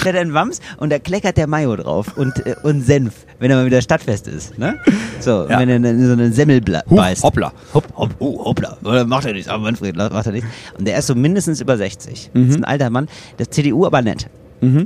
der 0.04 0.12
hat 0.12 0.20
einen 0.20 0.34
Wams 0.34 0.60
und 0.78 0.90
da 0.90 0.98
kleckert 0.98 1.36
der 1.36 1.46
Mayo 1.46 1.76
drauf 1.76 2.16
und, 2.16 2.44
äh, 2.46 2.54
und 2.62 2.82
Senf, 2.82 3.14
wenn 3.38 3.50
er 3.50 3.56
mal 3.56 3.66
wieder 3.66 3.80
Stadtfest 3.82 4.28
ist. 4.28 4.58
Ne? 4.58 4.78
So, 5.20 5.46
Ja. 5.48 5.58
wenn 5.60 5.68
er 5.68 5.76
in 5.76 6.06
so 6.06 6.12
eine 6.12 6.32
Semmel 6.32 6.60
Huch, 6.90 6.96
beißt. 6.96 7.22
hoppla. 7.22 7.52
Hopp, 7.72 7.84
hopp, 7.96 8.14
oh, 8.18 8.44
hoppla. 8.44 8.76
Macht 9.06 9.26
er 9.26 9.32
nichts, 9.32 9.48
aber 9.48 9.62
Manfred 9.64 9.96
macht 9.96 10.26
er 10.26 10.32
nichts. 10.32 10.48
Und 10.78 10.86
der 10.86 10.98
ist 10.98 11.06
so 11.06 11.14
mindestens 11.14 11.60
über 11.60 11.76
60. 11.76 12.30
Mhm. 12.34 12.40
Das 12.46 12.50
ist 12.50 12.56
ein 12.56 12.64
alter 12.64 12.90
Mann. 12.90 13.08
Der 13.38 13.50
CDU 13.50 13.86
aber 13.86 14.02
nett. 14.02 14.28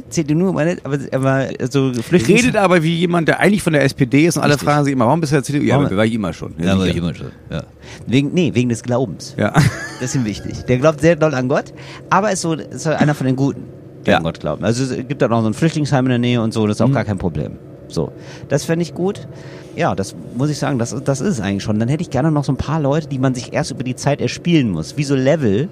CDU 0.09 0.49
aber 0.49 0.65
nett, 0.65 0.81
aber, 0.83 0.99
aber 1.13 1.47
so 1.71 1.93
Flüchtlings... 1.93 2.43
Redet 2.43 2.57
aber 2.57 2.83
wie 2.83 2.97
jemand, 2.97 3.29
der 3.29 3.39
eigentlich 3.39 3.63
von 3.63 3.73
der 3.73 3.85
SPD 3.85 4.27
ist 4.27 4.37
und 4.37 4.43
alle 4.43 4.55
Richtig. 4.55 4.69
fragen 4.69 4.85
sich 4.85 4.93
immer, 4.93 5.07
warum 5.07 5.21
bist 5.21 5.31
du 5.31 5.37
der 5.37 5.45
CDU? 5.45 5.63
Ja, 5.63 5.77
aber 5.77 5.97
war 5.97 6.05
ich 6.05 6.15
immer 6.15 6.33
schon. 6.33 6.53
Ja, 6.59 6.73
aber 6.73 6.83
sicher. 6.83 6.91
ich 6.95 6.97
immer 6.99 7.15
schon. 7.15 7.31
Ja. 7.49 7.63
Wegen, 8.07 8.33
nee, 8.35 8.51
wegen 8.55 8.71
des 8.71 8.83
Glaubens. 8.83 9.35
Ja. 9.39 9.53
Das 10.01 10.11
ist 10.11 10.15
ihm 10.17 10.25
wichtig. 10.25 10.65
Der 10.65 10.79
glaubt 10.79 11.01
sehr 11.01 11.15
doll 11.15 11.33
an 11.33 11.49
Gott, 11.49 11.73
aber 12.11 12.33
ist 12.33 12.41
so 12.41 12.55
ist 12.55 12.83
so 12.83 12.91
einer 12.91 13.15
von 13.15 13.27
den 13.29 13.37
Guten, 13.37 13.63
die 14.09 14.13
Ja. 14.13 14.21
Gott 14.21 14.41
glauben. 14.41 14.65
Also 14.65 14.83
es 14.83 15.07
gibt 15.09 15.23
da 15.23 15.29
noch 15.29 15.43
so 15.43 15.47
ein 15.49 15.55
Flüchtlingsheim 15.55 16.05
in 16.07 16.11
der 16.11 16.19
Nähe 16.19 16.43
und 16.43 16.53
so, 16.53 16.67
das 16.67 16.77
ist 16.77 16.81
auch 16.83 16.93
gar 16.93 17.05
kein 17.05 17.19
Problem. 17.19 17.53
So, 17.89 18.13
das 18.49 18.65
fände 18.65 18.83
ich 18.83 18.93
gut. 18.95 19.27
Ja, 19.77 19.95
das 19.95 20.15
muss 20.37 20.51
ich 20.51 20.59
sagen, 20.59 20.79
das, 20.79 20.95
das 21.05 21.21
ist 21.21 21.29
es 21.35 21.41
eigentlich 21.41 21.63
schon. 21.63 21.79
Dann 21.79 21.89
hätte 21.89 22.03
ich 22.03 22.11
gerne 22.11 22.31
noch 22.31 22.45
so 22.45 22.53
ein 22.53 22.57
paar 22.57 22.81
Leute, 22.81 23.09
die 23.09 23.19
man 23.19 23.35
sich 23.35 23.53
erst 23.53 23.71
über 23.71 23.83
die 23.85 23.97
Zeit 23.97 24.21
erspielen 24.21 24.71
muss. 24.71 24.97
Wie 24.97 25.05
so 25.05 25.15
Level, 25.15 25.69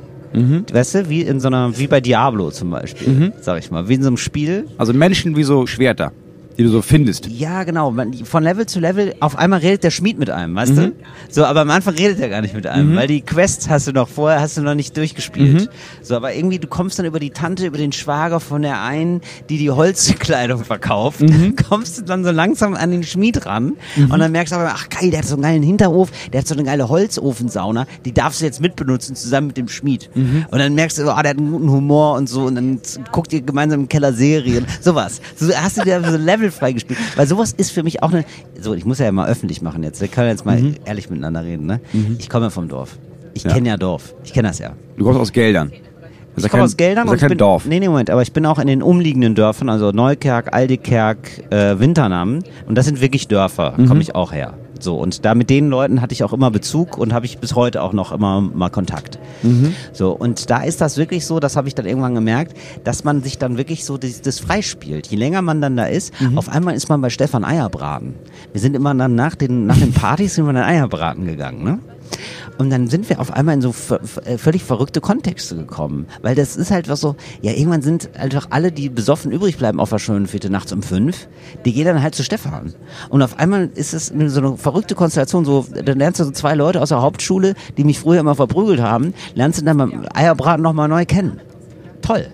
weißt 0.72 0.94
du, 0.94 1.08
wie 1.08 1.22
in 1.22 1.40
so 1.40 1.48
einer, 1.48 1.76
wie 1.78 1.86
bei 1.86 2.00
Diablo 2.00 2.50
zum 2.50 2.70
Beispiel, 2.70 3.32
sag 3.40 3.58
ich 3.58 3.70
mal. 3.70 3.88
Wie 3.88 3.94
in 3.94 4.02
so 4.02 4.08
einem 4.08 4.16
Spiel, 4.16 4.66
Also 4.78 4.92
Menschen 4.94 5.36
wie 5.36 5.42
so 5.44 5.66
Schwerter, 5.66 6.12
die 6.58 6.62
du 6.62 6.68
so 6.70 6.82
findest. 6.82 7.26
ja, 7.26 7.64
genau. 7.64 7.94
Von 8.24 8.42
Level 8.42 8.66
zu 8.66 8.80
Level, 8.80 9.14
auf 9.20 9.36
einmal 9.36 9.60
redet 9.60 9.84
der 9.84 9.90
Schmied 9.90 10.18
mit 10.18 10.30
einem, 10.30 10.54
weißt 10.54 10.76
du? 10.76 10.92
So, 11.28 11.44
aber 11.44 11.60
am 11.60 11.70
Anfang 11.70 11.94
redet 11.94 12.18
er 12.20 12.28
gar 12.28 12.40
nicht 12.40 12.54
mit 12.54 12.66
einem, 12.66 12.96
weil 12.96 13.08
die 13.08 13.20
Quests 13.20 13.68
hast 13.68 13.86
du 13.88 13.92
noch 13.92 14.08
vorher, 14.08 14.40
hast 14.40 14.56
du 14.56 14.62
noch 14.62 14.74
nicht 14.74 14.96
durchgespielt. 14.96 15.68
So, 16.02 16.16
aber 16.16 16.34
irgendwie, 16.34 16.58
du 16.58 16.66
kommst 16.66 16.98
dann 16.98 17.06
über 17.06 17.20
die 17.20 17.30
Tante, 17.30 17.66
über 17.66 17.78
den 17.78 17.92
Schwager 17.92 18.40
von 18.40 18.62
der 18.62 18.82
einen, 18.82 19.20
die 19.50 19.58
die 19.58 19.70
Holzkleidung 19.70 20.64
verkauft, 20.64 21.20
kommst 21.68 21.98
du 21.98 22.02
dann 22.02 22.24
so 22.24 22.30
langsam 22.30 22.74
an 22.74 22.90
den 22.90 23.02
Schmied 23.02 23.44
ran 23.46 23.74
und 24.10 24.18
dann 24.18 24.32
merkst 24.32 24.52
du 24.52 24.56
aber, 24.56 24.72
ach 24.74 24.88
geil, 24.88 25.10
der 25.10 25.18
hat 25.20 25.26
so 25.26 25.34
einen 25.34 25.42
geilen 25.42 25.62
Hinterhof, 25.62 26.10
der 26.32 26.40
hat 26.40 26.48
so 26.48 26.54
eine 26.54 26.64
geile 26.64 26.88
Holzofensauna, 26.88 27.86
die 28.04 28.12
darfst 28.12 28.40
du 28.40 28.44
jetzt 28.44 28.60
mitbenutzen 28.60 29.14
zusammen 29.14 29.48
mit 29.48 29.56
dem 29.56 29.68
Schmied. 29.68 30.08
Und 30.14 30.58
dann 30.58 30.74
merkst 30.74 30.98
du, 30.98 31.10
ah, 31.10 31.22
der 31.22 31.30
hat 31.30 31.38
einen 31.38 31.52
guten 31.52 31.70
Humor 31.70 32.16
und 32.16 32.28
so 32.28 32.42
und 32.44 32.54
dann 32.54 32.80
guckt 33.12 33.32
ihr 33.32 33.42
gemeinsam 33.42 33.80
im 33.80 33.88
Keller 33.88 34.12
Serien, 34.12 34.64
sowas. 34.80 35.20
So 35.36 35.52
hast 35.54 35.76
du 35.78 35.82
dir 35.82 36.00
so 36.00 36.14
ein 36.16 36.24
Level 36.46 36.58
freigespielt. 36.58 36.98
Weil 37.16 37.26
sowas 37.26 37.52
ist 37.52 37.70
für 37.72 37.82
mich 37.82 38.02
auch 38.02 38.12
eine, 38.12 38.24
so, 38.60 38.74
ich 38.74 38.84
muss 38.84 38.98
ja 38.98 39.10
mal 39.12 39.28
öffentlich 39.28 39.62
machen 39.62 39.82
jetzt, 39.82 40.00
wir 40.00 40.08
können 40.08 40.28
jetzt 40.28 40.44
mal 40.46 40.74
ehrlich 40.84 41.10
miteinander 41.10 41.44
reden, 41.44 41.66
ne? 41.66 41.80
Ich 42.18 42.28
komme 42.28 42.50
vom 42.50 42.68
Dorf. 42.68 42.98
Ich 43.34 43.44
Ja. 43.44 43.52
kenne 43.52 43.68
ja 43.68 43.76
Dorf. 43.76 44.14
Ich 44.24 44.32
kenne 44.32 44.48
das 44.48 44.58
ja. 44.58 44.72
Du 44.96 45.04
kommst 45.04 45.20
aus 45.20 45.32
Geldern. 45.32 45.70
Das 46.34 46.38
Ich 46.38 46.42
ja 46.44 46.48
komme 46.50 46.64
aus 46.64 46.76
Geldern 46.76 47.04
das 47.06 47.10
und 47.12 47.16
ich 47.16 47.20
kein 47.20 47.28
bin, 47.30 47.38
Dorf. 47.38 47.64
Nee, 47.66 47.80
nee, 47.80 47.88
Moment, 47.88 48.10
aber 48.10 48.20
ich 48.22 48.32
bin 48.32 48.44
auch 48.46 48.58
in 48.58 48.66
den 48.66 48.82
umliegenden 48.82 49.34
Dörfern, 49.34 49.68
also 49.70 49.90
Neukerk, 49.90 50.54
Aldekerk, 50.54 51.50
äh, 51.50 51.78
Winternam 51.78 52.40
und 52.66 52.76
das 52.76 52.84
sind 52.86 53.00
wirklich 53.00 53.26
Dörfer, 53.28 53.74
Mhm. 53.76 53.86
komme 53.86 54.00
ich 54.02 54.14
auch 54.14 54.32
her. 54.32 54.54
So 54.78 54.96
und 54.96 55.24
da 55.24 55.34
mit 55.34 55.50
den 55.50 55.68
Leuten 55.68 56.00
hatte 56.00 56.12
ich 56.12 56.22
auch 56.24 56.32
immer 56.32 56.50
Bezug 56.50 56.98
und 56.98 57.12
habe 57.12 57.26
ich 57.26 57.38
bis 57.38 57.54
heute 57.54 57.82
auch 57.82 57.92
noch 57.92 58.12
immer 58.12 58.40
mal 58.40 58.70
Kontakt. 58.70 59.18
Mhm. 59.42 59.74
So 59.92 60.12
und 60.12 60.50
da 60.50 60.62
ist 60.62 60.80
das 60.80 60.96
wirklich 60.96 61.24
so, 61.26 61.40
das 61.40 61.56
habe 61.56 61.68
ich 61.68 61.74
dann 61.74 61.86
irgendwann 61.86 62.14
gemerkt, 62.14 62.56
dass 62.84 63.04
man 63.04 63.22
sich 63.22 63.38
dann 63.38 63.56
wirklich 63.56 63.84
so 63.84 63.96
das, 63.98 64.20
das 64.22 64.38
freispielt. 64.38 65.06
Je 65.08 65.16
länger 65.16 65.42
man 65.42 65.60
dann 65.60 65.76
da 65.76 65.84
ist, 65.86 66.12
Mhm. 66.20 66.38
auf 66.38 66.48
einmal 66.48 66.74
ist 66.74 66.88
man 66.88 67.00
bei 67.00 67.10
Stefan 67.10 67.44
Eierbraten. 67.44 68.14
Wir 68.52 68.60
sind 68.60 68.74
immer 68.76 68.94
dann 68.94 69.14
nach 69.14 69.34
den 69.34 69.66
nach 69.66 69.78
den 69.78 69.92
Partys 69.92 70.34
sind 70.34 70.46
wir 70.46 70.52
dann 70.52 70.64
Eierbraten 70.64 71.24
gegangen, 71.26 71.64
ne? 71.64 71.78
Und 72.58 72.70
dann 72.70 72.88
sind 72.88 73.08
wir 73.08 73.20
auf 73.20 73.32
einmal 73.32 73.54
in 73.54 73.60
so 73.60 73.74
äh, 74.24 74.38
völlig 74.38 74.64
verrückte 74.64 75.00
Kontexte 75.00 75.56
gekommen. 75.56 76.06
Weil 76.22 76.34
das 76.34 76.56
ist 76.56 76.70
halt 76.70 76.88
was 76.88 77.00
so, 77.00 77.16
ja, 77.42 77.52
irgendwann 77.52 77.82
sind 77.82 78.10
einfach 78.16 78.48
alle, 78.50 78.72
die 78.72 78.88
besoffen 78.88 79.30
übrig 79.32 79.58
bleiben 79.58 79.78
auf 79.80 79.90
der 79.90 79.98
schönen 79.98 80.26
Fete 80.26 80.48
nachts 80.50 80.72
um 80.72 80.82
fünf, 80.82 81.28
die 81.64 81.72
gehen 81.72 81.84
dann 81.84 82.02
halt 82.02 82.14
zu 82.14 82.24
Stefan. 82.24 82.74
Und 83.10 83.22
auf 83.22 83.38
einmal 83.38 83.70
ist 83.74 83.92
es 83.92 84.06
so 84.06 84.40
eine 84.40 84.56
verrückte 84.56 84.94
Konstellation, 84.94 85.44
so, 85.44 85.66
dann 85.84 85.98
lernst 85.98 86.20
du 86.20 86.24
so 86.24 86.30
zwei 86.30 86.54
Leute 86.54 86.80
aus 86.80 86.88
der 86.88 87.02
Hauptschule, 87.02 87.54
die 87.76 87.84
mich 87.84 87.98
früher 87.98 88.20
immer 88.20 88.34
verprügelt 88.34 88.80
haben, 88.80 89.12
lernst 89.34 89.60
du 89.60 89.64
dann 89.64 89.76
beim 89.76 90.06
Eierbraten 90.14 90.62
nochmal 90.62 90.88
neu 90.88 91.04
kennen. 91.04 91.40
Toll. 92.02 92.26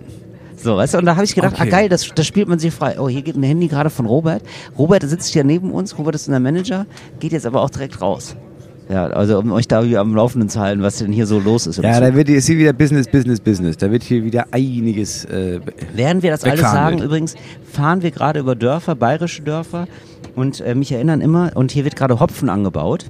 So, 0.57 0.77
weißt 0.77 0.95
du, 0.95 0.99
und 0.99 1.07
da 1.07 1.17
habe 1.17 1.25
ich 1.25 1.35
gedacht, 1.35 1.55
Okay. 1.55 1.65
ah 1.67 1.71
geil, 1.71 1.89
das, 1.89 2.09
das 2.15 2.25
spielt 2.25 2.47
man 2.47 2.61
sich 2.61 2.73
frei. 2.73 3.01
Oh, 3.01 3.09
hier 3.09 3.23
geht 3.23 3.35
ein 3.35 3.43
Handy 3.43 3.67
gerade 3.67 3.91
von 3.91 4.07
Robert. 4.07 4.43
Robert 4.79 5.03
sitzt 5.03 5.33
hier 5.33 5.43
neben 5.43 5.73
uns, 5.73 5.99
Robert 5.99 6.15
ist 6.15 6.29
unser 6.29 6.39
Manager, 6.39 6.87
geht 7.19 7.33
jetzt 7.33 7.47
aber 7.47 7.63
auch 7.63 7.71
direkt 7.71 8.01
raus. 8.01 8.37
Ja, 8.93 9.07
also 9.07 9.39
um 9.39 9.53
euch 9.53 9.67
da 9.69 9.81
am 9.81 10.15
Laufenden 10.15 10.51
zu 10.51 10.61
halten, 10.61 10.83
was 10.83 10.99
denn 10.99 11.13
hier 11.13 11.27
so 11.27 11.39
los 11.39 11.67
ist. 11.67 11.79
Ja, 11.79 11.99
da 11.99 12.15
wird 12.15 12.29
hier, 12.29 12.37
ist 12.37 12.47
hier 12.47 12.59
wieder 12.59 12.75
Business, 12.75 13.09
Business, 13.09 13.41
Business. 13.41 13.79
Da 13.79 13.91
wird 13.91 14.03
hier 14.03 14.23
wieder 14.23 14.49
einiges. 14.51 15.25
Äh, 15.25 15.61
Während 15.95 16.23
wir 16.23 16.31
das 16.31 16.45
alles 16.45 16.61
sagen, 16.61 16.97
wird. 16.97 17.07
übrigens, 17.07 17.35
fahren 17.73 18.03
wir 18.03 18.11
gerade 18.11 18.41
über 18.41 18.55
Dörfer, 18.55 18.95
bayerische 18.95 19.41
Dörfer. 19.43 19.87
Und 20.35 20.61
äh, 20.61 20.75
mich 20.75 20.93
erinnern 20.93 21.23
immer, 21.23 21.53
und 21.55 21.73
hier 21.73 21.85
wird 21.85 21.97
gerade 21.97 22.21
Hopfen 22.21 22.51
angebaut. 22.51 23.07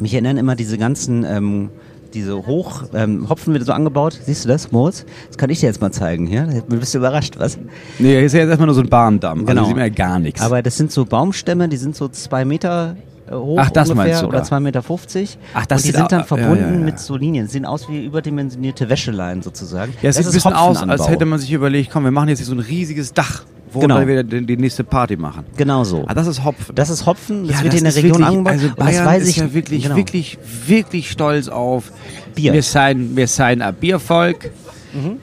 Mich 0.00 0.14
erinnern 0.14 0.36
immer 0.36 0.56
diese 0.56 0.78
ganzen, 0.78 1.24
ähm, 1.24 1.70
diese 2.12 2.46
Hoch, 2.46 2.82
ähm, 2.92 3.28
Hopfen 3.28 3.54
wird 3.54 3.64
so 3.64 3.72
angebaut. 3.72 4.18
Siehst 4.24 4.46
du 4.46 4.48
das, 4.48 4.72
Moritz? 4.72 5.06
Das 5.28 5.38
kann 5.38 5.48
ich 5.50 5.60
dir 5.60 5.66
jetzt 5.66 5.80
mal 5.80 5.92
zeigen 5.92 6.26
hier. 6.26 6.64
Du 6.68 6.76
bist 6.76 6.92
überrascht, 6.96 7.34
was? 7.38 7.56
nee, 8.00 8.08
hier 8.08 8.22
ist 8.22 8.32
ja 8.32 8.40
jetzt 8.40 8.48
erstmal 8.48 8.66
nur 8.66 8.74
so 8.74 8.80
ein 8.80 8.88
Bahndamm. 8.88 9.46
Genau. 9.46 9.60
Also 9.60 9.66
sieht 9.66 9.76
man 9.76 9.86
ja 9.86 9.94
gar 9.94 10.18
nichts. 10.18 10.40
Aber 10.40 10.60
das 10.60 10.76
sind 10.76 10.90
so 10.90 11.04
Baumstämme, 11.04 11.68
die 11.68 11.76
sind 11.76 11.94
so 11.94 12.08
zwei 12.08 12.44
Meter 12.44 12.96
hoch 13.30 13.58
Ach, 13.60 13.70
das 13.70 13.90
ungefähr 13.90 14.10
meinst 14.12 14.22
du 14.22 14.26
oder 14.28 14.38
da. 14.38 14.44
zwei 14.44 14.60
Meter. 14.60 14.82
fünfzig. 14.82 15.38
Ach, 15.54 15.66
das 15.66 15.82
Und 15.82 15.88
die 15.92 15.96
sind 15.96 16.12
dann 16.12 16.24
verbunden 16.24 16.56
ja, 16.60 16.68
ja, 16.68 16.74
ja. 16.74 16.78
mit 16.78 16.98
so 16.98 17.16
Linien. 17.16 17.46
Die 17.46 17.52
sehen 17.52 17.64
aus 17.64 17.88
wie 17.88 18.04
überdimensionierte 18.04 18.88
Wäscheleien 18.88 19.42
sozusagen. 19.42 19.92
ja, 20.02 20.08
es 20.10 20.16
Das 20.16 20.24
sieht 20.24 20.24
ein 20.24 20.28
ist 20.28 20.44
bisschen 20.44 20.52
aus, 20.54 20.82
als 20.82 21.08
hätte 21.08 21.24
man 21.26 21.38
sich 21.38 21.52
überlegt, 21.52 21.90
komm, 21.92 22.04
wir 22.04 22.10
machen 22.10 22.28
jetzt 22.28 22.38
hier 22.38 22.46
so 22.46 22.54
ein 22.54 22.60
riesiges 22.60 23.12
Dach, 23.12 23.44
wo 23.72 23.80
Genau. 23.80 24.06
wir 24.06 24.22
die, 24.22 24.46
die 24.46 24.56
nächste 24.56 24.84
Party 24.84 25.16
machen. 25.16 25.44
Genau 25.56 25.84
so. 25.84 26.04
Ah, 26.06 26.14
das 26.14 26.26
ist 26.26 26.44
Hopfen. 26.44 26.74
Das 26.74 26.90
ist 26.90 27.04
Hopfen, 27.06 27.46
das 27.46 27.56
Ja, 27.58 27.62
wird 27.64 27.74
hier 27.74 27.78
in 27.80 27.84
der 27.84 27.94
Region 27.96 28.10
wirklich, 28.12 28.26
angebaut. 28.28 28.52
Also 28.52 28.68
Bayern 28.74 29.04
das 29.04 29.04
weiß 29.04 29.28
ich 29.28 29.36
ja 29.36 29.54
wirklich, 29.54 29.82
genau. 29.84 29.96
wirklich, 29.96 30.38
wirklich 30.66 31.10
stolz 31.10 31.48
auf 31.48 31.92
Bier. 32.34 32.52
Wir 32.52 32.62
seien, 32.62 33.16
wir 33.16 33.28
ein 33.38 33.74
Biervolk. 33.74 34.50
Mhm. 34.92 35.18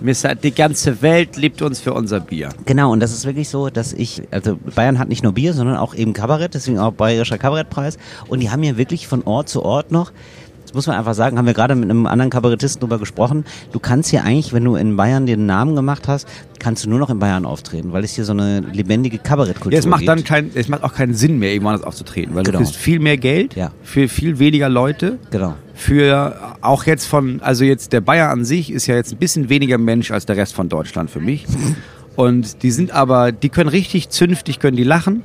Die 0.00 0.54
ganze 0.54 1.02
Welt 1.02 1.36
liebt 1.36 1.62
uns 1.62 1.80
für 1.80 1.92
unser 1.92 2.20
Bier. 2.20 2.50
Genau, 2.66 2.92
und 2.92 3.00
das 3.00 3.12
ist 3.12 3.24
wirklich 3.24 3.48
so, 3.48 3.70
dass 3.70 3.92
ich, 3.92 4.22
also 4.30 4.58
Bayern 4.74 4.98
hat 4.98 5.08
nicht 5.08 5.22
nur 5.22 5.32
Bier, 5.32 5.52
sondern 5.54 5.76
auch 5.76 5.94
eben 5.94 6.12
Kabarett, 6.12 6.54
deswegen 6.54 6.78
auch 6.78 6.92
Bayerischer 6.92 7.38
Kabarettpreis. 7.38 7.98
Und 8.28 8.40
die 8.40 8.50
haben 8.50 8.62
hier 8.62 8.76
wirklich 8.76 9.06
von 9.06 9.22
Ort 9.22 9.48
zu 9.48 9.62
Ort 9.62 9.92
noch, 9.92 10.12
das 10.72 10.74
muss 10.74 10.86
man 10.86 10.96
einfach 10.96 11.12
sagen, 11.12 11.36
haben 11.36 11.44
wir 11.46 11.52
gerade 11.52 11.74
mit 11.74 11.90
einem 11.90 12.06
anderen 12.06 12.30
Kabarettisten 12.30 12.80
drüber 12.80 12.98
gesprochen, 12.98 13.44
du 13.72 13.78
kannst 13.78 14.08
hier 14.08 14.24
eigentlich, 14.24 14.54
wenn 14.54 14.64
du 14.64 14.74
in 14.76 14.96
Bayern 14.96 15.26
den 15.26 15.44
Namen 15.44 15.76
gemacht 15.76 16.08
hast, 16.08 16.26
kannst 16.58 16.84
du 16.84 16.88
nur 16.88 16.98
noch 16.98 17.10
in 17.10 17.18
Bayern 17.18 17.44
auftreten, 17.44 17.92
weil 17.92 18.04
es 18.04 18.12
hier 18.14 18.24
so 18.24 18.32
eine 18.32 18.60
lebendige 18.60 19.18
Kabarettkultur 19.18 19.72
Ja, 19.72 19.78
es 19.80 19.86
macht 19.86 20.00
gibt. 20.00 20.08
dann 20.08 20.24
kein, 20.24 20.50
es 20.54 20.68
macht 20.68 20.82
auch 20.82 20.94
keinen 20.94 21.12
Sinn 21.14 21.38
mehr, 21.38 21.50
irgendwo 21.52 21.68
anders 21.70 21.84
aufzutreten, 21.86 22.34
weil 22.34 22.44
Genau. 22.44 22.58
du 22.58 22.64
kriegst 22.64 22.76
viel 22.80 23.00
mehr 23.00 23.18
Geld 23.18 23.54
Ja. 23.54 23.70
für 23.82 24.08
viel 24.08 24.38
weniger 24.38 24.70
Leute. 24.70 25.18
Genau. 25.30 25.54
Für 25.74 26.56
auch 26.62 26.84
jetzt 26.84 27.06
von, 27.06 27.40
also 27.42 27.64
jetzt 27.64 27.92
der 27.92 28.00
Bayer 28.00 28.30
an 28.30 28.44
sich 28.46 28.72
ist 28.72 28.86
ja 28.86 28.94
jetzt 28.94 29.12
ein 29.12 29.18
bisschen 29.18 29.48
weniger 29.50 29.76
Mensch 29.76 30.10
als 30.10 30.24
der 30.24 30.36
Rest 30.38 30.54
von 30.54 30.68
Deutschland 30.70 31.10
für 31.10 31.20
mich. 31.20 31.44
Und 32.16 32.62
die 32.62 32.70
sind 32.70 32.90
aber, 32.92 33.32
die 33.32 33.48
können 33.48 33.68
richtig 33.70 34.10
zünftig, 34.10 34.58
können 34.58 34.76
die 34.76 34.84
lachen 34.84 35.22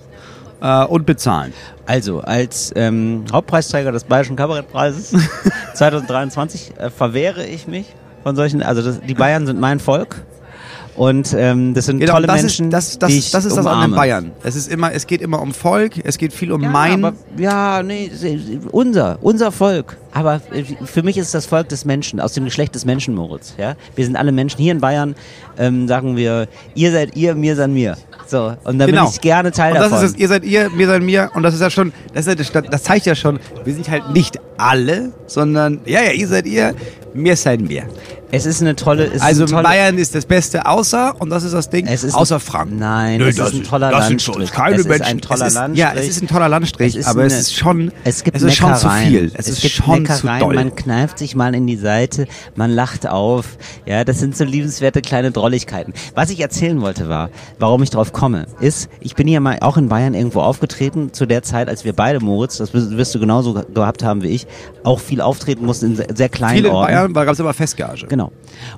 äh, 0.62 0.86
und 0.86 1.06
bezahlen. 1.06 1.54
Also, 1.86 2.22
als 2.22 2.74
ähm, 2.76 3.26
Hauptpreisträger 3.32 3.92
des 3.92 4.04
Bayerischen 4.04 4.36
Kabarettpreises 4.36 5.16
2023 5.74 6.74
äh, 6.78 6.90
verwehre 6.90 7.46
ich 7.46 7.68
mich 7.68 7.88
von 8.24 8.36
solchen, 8.36 8.62
also 8.62 8.82
das, 8.82 9.00
die 9.02 9.14
Bayern 9.14 9.46
sind 9.46 9.60
mein 9.60 9.80
Volk 9.80 10.18
Und 10.98 11.34
ähm, 11.38 11.74
das 11.76 11.86
sind 11.86 12.00
Genau, 12.00 12.14
tolle 12.14 12.26
das 12.28 12.42
Menschen, 12.42 12.66
ist, 12.68 12.74
das, 12.74 13.00
das, 13.00 13.12
die 13.12 13.20
ich 13.20 13.32
das 13.32 13.46
ist 13.46 13.56
das 13.56 13.66
an 13.68 13.72
umarme. 13.74 13.88
den 13.94 13.96
Bayern. 13.96 14.32
Es 14.44 14.56
ist 14.56 14.70
immer, 14.72 14.92
es 14.94 15.06
geht 15.06 15.22
immer 15.22 15.40
um 15.42 15.54
Volk, 15.54 15.94
es 16.04 16.18
geht 16.18 16.34
viel 16.34 16.52
um 16.52 16.62
Ja, 16.64 16.70
mein. 16.70 17.06
aber, 17.06 17.16
ja, 17.38 17.84
nee, 17.84 18.10
se- 18.12 18.40
se- 18.40 18.60
unser, 18.72 19.20
unser 19.22 19.52
Volk. 19.52 19.96
Aber 20.12 20.42
äh, 20.52 20.64
für 20.86 21.04
mich 21.04 21.18
ist 21.18 21.28
es 21.28 21.32
das 21.34 21.46
Volk 21.46 21.70
des 21.70 21.86
Menschen, 21.86 22.20
aus 22.20 22.34
dem 22.34 22.46
Geschlecht 22.46 22.74
des 22.74 22.84
Menschen, 22.84 23.14
Moritz. 23.14 23.54
Ja? 23.60 23.76
Wir 23.96 24.06
sind 24.06 24.16
alle 24.16 24.32
Menschen. 24.32 24.58
Hier 24.60 24.72
in 24.72 24.80
Bayern 24.82 25.14
ähm, 25.60 25.88
sagen 25.88 26.18
wir, 26.18 26.48
ihr 26.74 26.92
seid 26.92 27.16
ihr, 27.16 27.36
mir 27.36 27.56
seid 27.56 27.70
mir. 27.70 27.96
So, 28.26 28.54
und 28.64 28.80
da 28.80 28.88
bin 28.88 29.00
ich 29.08 29.22
gerne 29.22 29.52
Teil 29.52 29.74
Genau. 29.74 29.86
und 29.86 29.92
das 29.92 30.02
davon. 30.02 30.06
ist 30.08 30.16
es, 30.16 30.20
ihr 30.20 30.28
seid 30.28 30.44
ihr, 30.44 30.70
wir 30.76 30.88
seid 30.88 31.02
mir 31.04 31.30
und 31.36 31.44
das 31.44 31.54
ist 31.54 31.62
ja 31.62 31.70
schon, 31.70 31.94
das, 32.14 32.26
ist 32.28 32.40
ja, 32.54 32.62
das, 32.62 32.70
das 32.72 32.84
zeigt 32.84 33.06
ja 33.06 33.16
schon, 33.16 33.40
wir 33.64 33.74
sind 33.74 33.88
halt 33.90 34.12
nicht 34.14 34.38
alle, 34.58 35.14
sondern 35.28 35.80
ja, 35.86 36.02
ja, 36.02 36.12
ihr 36.12 36.28
seid 36.28 36.46
ihr, 36.48 36.74
mir 37.18 37.36
seid 37.36 37.68
wir. 37.70 37.84
es 38.32 38.46
ist 38.46 38.62
eine 38.62 38.76
tolle, 38.76 39.06
es 39.06 39.22
Also 39.22 39.44
ist 39.46 39.52
eine 39.54 39.62
tolle, 39.64 39.74
Bayern 39.76 39.98
ist 39.98 40.14
das 40.16 40.26
Beste 40.26 40.66
außer, 40.66 41.16
und 41.20 41.30
das 41.30 41.44
ist 41.44 41.54
das 41.54 41.70
Ding, 41.70 41.88
es 41.88 42.04
ist 42.04 42.14
außer 42.14 42.40
Franken. 42.40 42.78
Nein, 42.78 43.20
Nö, 43.20 43.28
es 43.30 43.36
das 43.38 43.50
ist 43.50 43.54
ein 43.56 43.62
ist- 43.62 43.70
toller 43.70 43.90
das 43.92 44.08
sind 44.08 44.10
Landstrich. 44.26 44.38
uns 44.38 44.52
keine 44.52 44.76
es 44.76 44.82
ist 44.82 44.88
Menschen. 44.90 45.06
ein 45.06 45.22
toller 45.22 45.46
es 45.46 45.48
ist, 45.48 45.56
Landstrich. 45.56 45.80
Ja, 45.80 45.94
es 45.96 46.08
ist 46.10 46.22
ein 46.24 46.28
toller 46.28 46.50
Landstrich, 46.50 46.88
Es 46.94 46.96
ist 46.96 47.08
aber 47.08 47.20
eine- 47.22 47.28
es 47.28 47.40
ist 47.40 47.56
schon, 47.56 47.92
Es 48.04 48.24
gibt 48.24 48.36
es 48.38 48.44
ist 48.44 48.56
schon 48.56 48.76
zu 48.76 48.90
viel. 48.90 49.32
Es, 49.34 49.48
ist 49.48 49.62
gibt 49.62 49.74
schon 49.76 50.06
zu 50.06 50.12
Neckereien, 50.12 50.40
doll. 50.42 50.56
man 50.56 50.76
kneift 50.76 51.20
sich 51.20 51.36
mal 51.36 51.56
in 51.56 51.68
die 51.68 51.78
Seite, 51.78 52.28
man 52.56 52.70
lacht 52.72 53.08
auf. 53.08 53.46
Ja, 53.86 54.04
das 54.04 54.20
sind 54.20 54.36
so 54.36 54.44
liebenswerte 54.44 55.02
kleine 55.02 55.32
Drolligkeiten. 55.32 55.94
Was 56.14 56.30
ich 56.30 56.40
erzählen 56.42 56.82
wollte 56.82 57.08
war, 57.08 57.30
warum 57.60 57.82
ich 57.84 57.90
drauf 57.92 58.12
komme, 58.12 58.46
ist, 58.60 58.90
ich 59.00 59.16
bin 59.16 59.28
hier 59.28 59.40
mal 59.40 59.58
auch 59.62 59.78
in 59.78 59.88
Bayern 59.88 60.14
irgendwo 60.14 60.42
aufgetreten, 60.42 61.14
zu 61.14 61.26
der 61.26 61.44
Zeit, 61.44 61.70
als 61.70 61.86
wir 61.86 61.94
beide, 61.94 62.20
Moritz, 62.20 62.58
das 62.58 62.74
wirst 62.74 63.16
du 63.16 63.20
genauso 63.20 63.54
ge- 63.54 63.64
gehabt 63.74 64.04
haben 64.04 64.22
wie 64.22 64.28
ich, 64.30 64.48
auch 64.84 65.00
viel 65.00 65.22
auftreten 65.22 65.66
mussten 65.66 65.96
in 65.98 66.16
sehr, 66.16 66.28
kleinen 66.30 66.66
Orten. 66.68 67.07
Weil 67.16 67.26
gab 67.26 67.34
es 67.34 67.40
immer 67.40 67.54
Festgage. 67.54 68.08
Genau. 68.08 68.32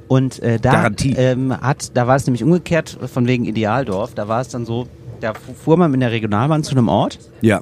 Und 0.08 0.42
äh, 0.42 0.60
da 0.60 0.72
Garantie. 0.74 1.14
ähm, 1.18 1.54
hat, 1.60 1.96
da 1.96 2.08
war 2.08 2.16
es 2.16 2.26
nämlich 2.26 2.44
umgekehrt 2.44 2.98
von 3.12 3.28
wegen 3.28 3.46
Idealdorf. 3.46 4.14
Da 4.16 4.28
war 4.28 4.42
es 4.42 4.50
dann 4.50 4.66
so, 4.66 4.88
da 5.22 5.34
fu- 5.34 5.54
fuhr 5.54 5.78
man 5.78 5.92
mit 5.92 6.02
der 6.02 6.12
Regionalbahn 6.12 6.64
zu 6.64 6.72
einem 6.72 6.88
Ort 6.90 7.20
Ja. 7.42 7.62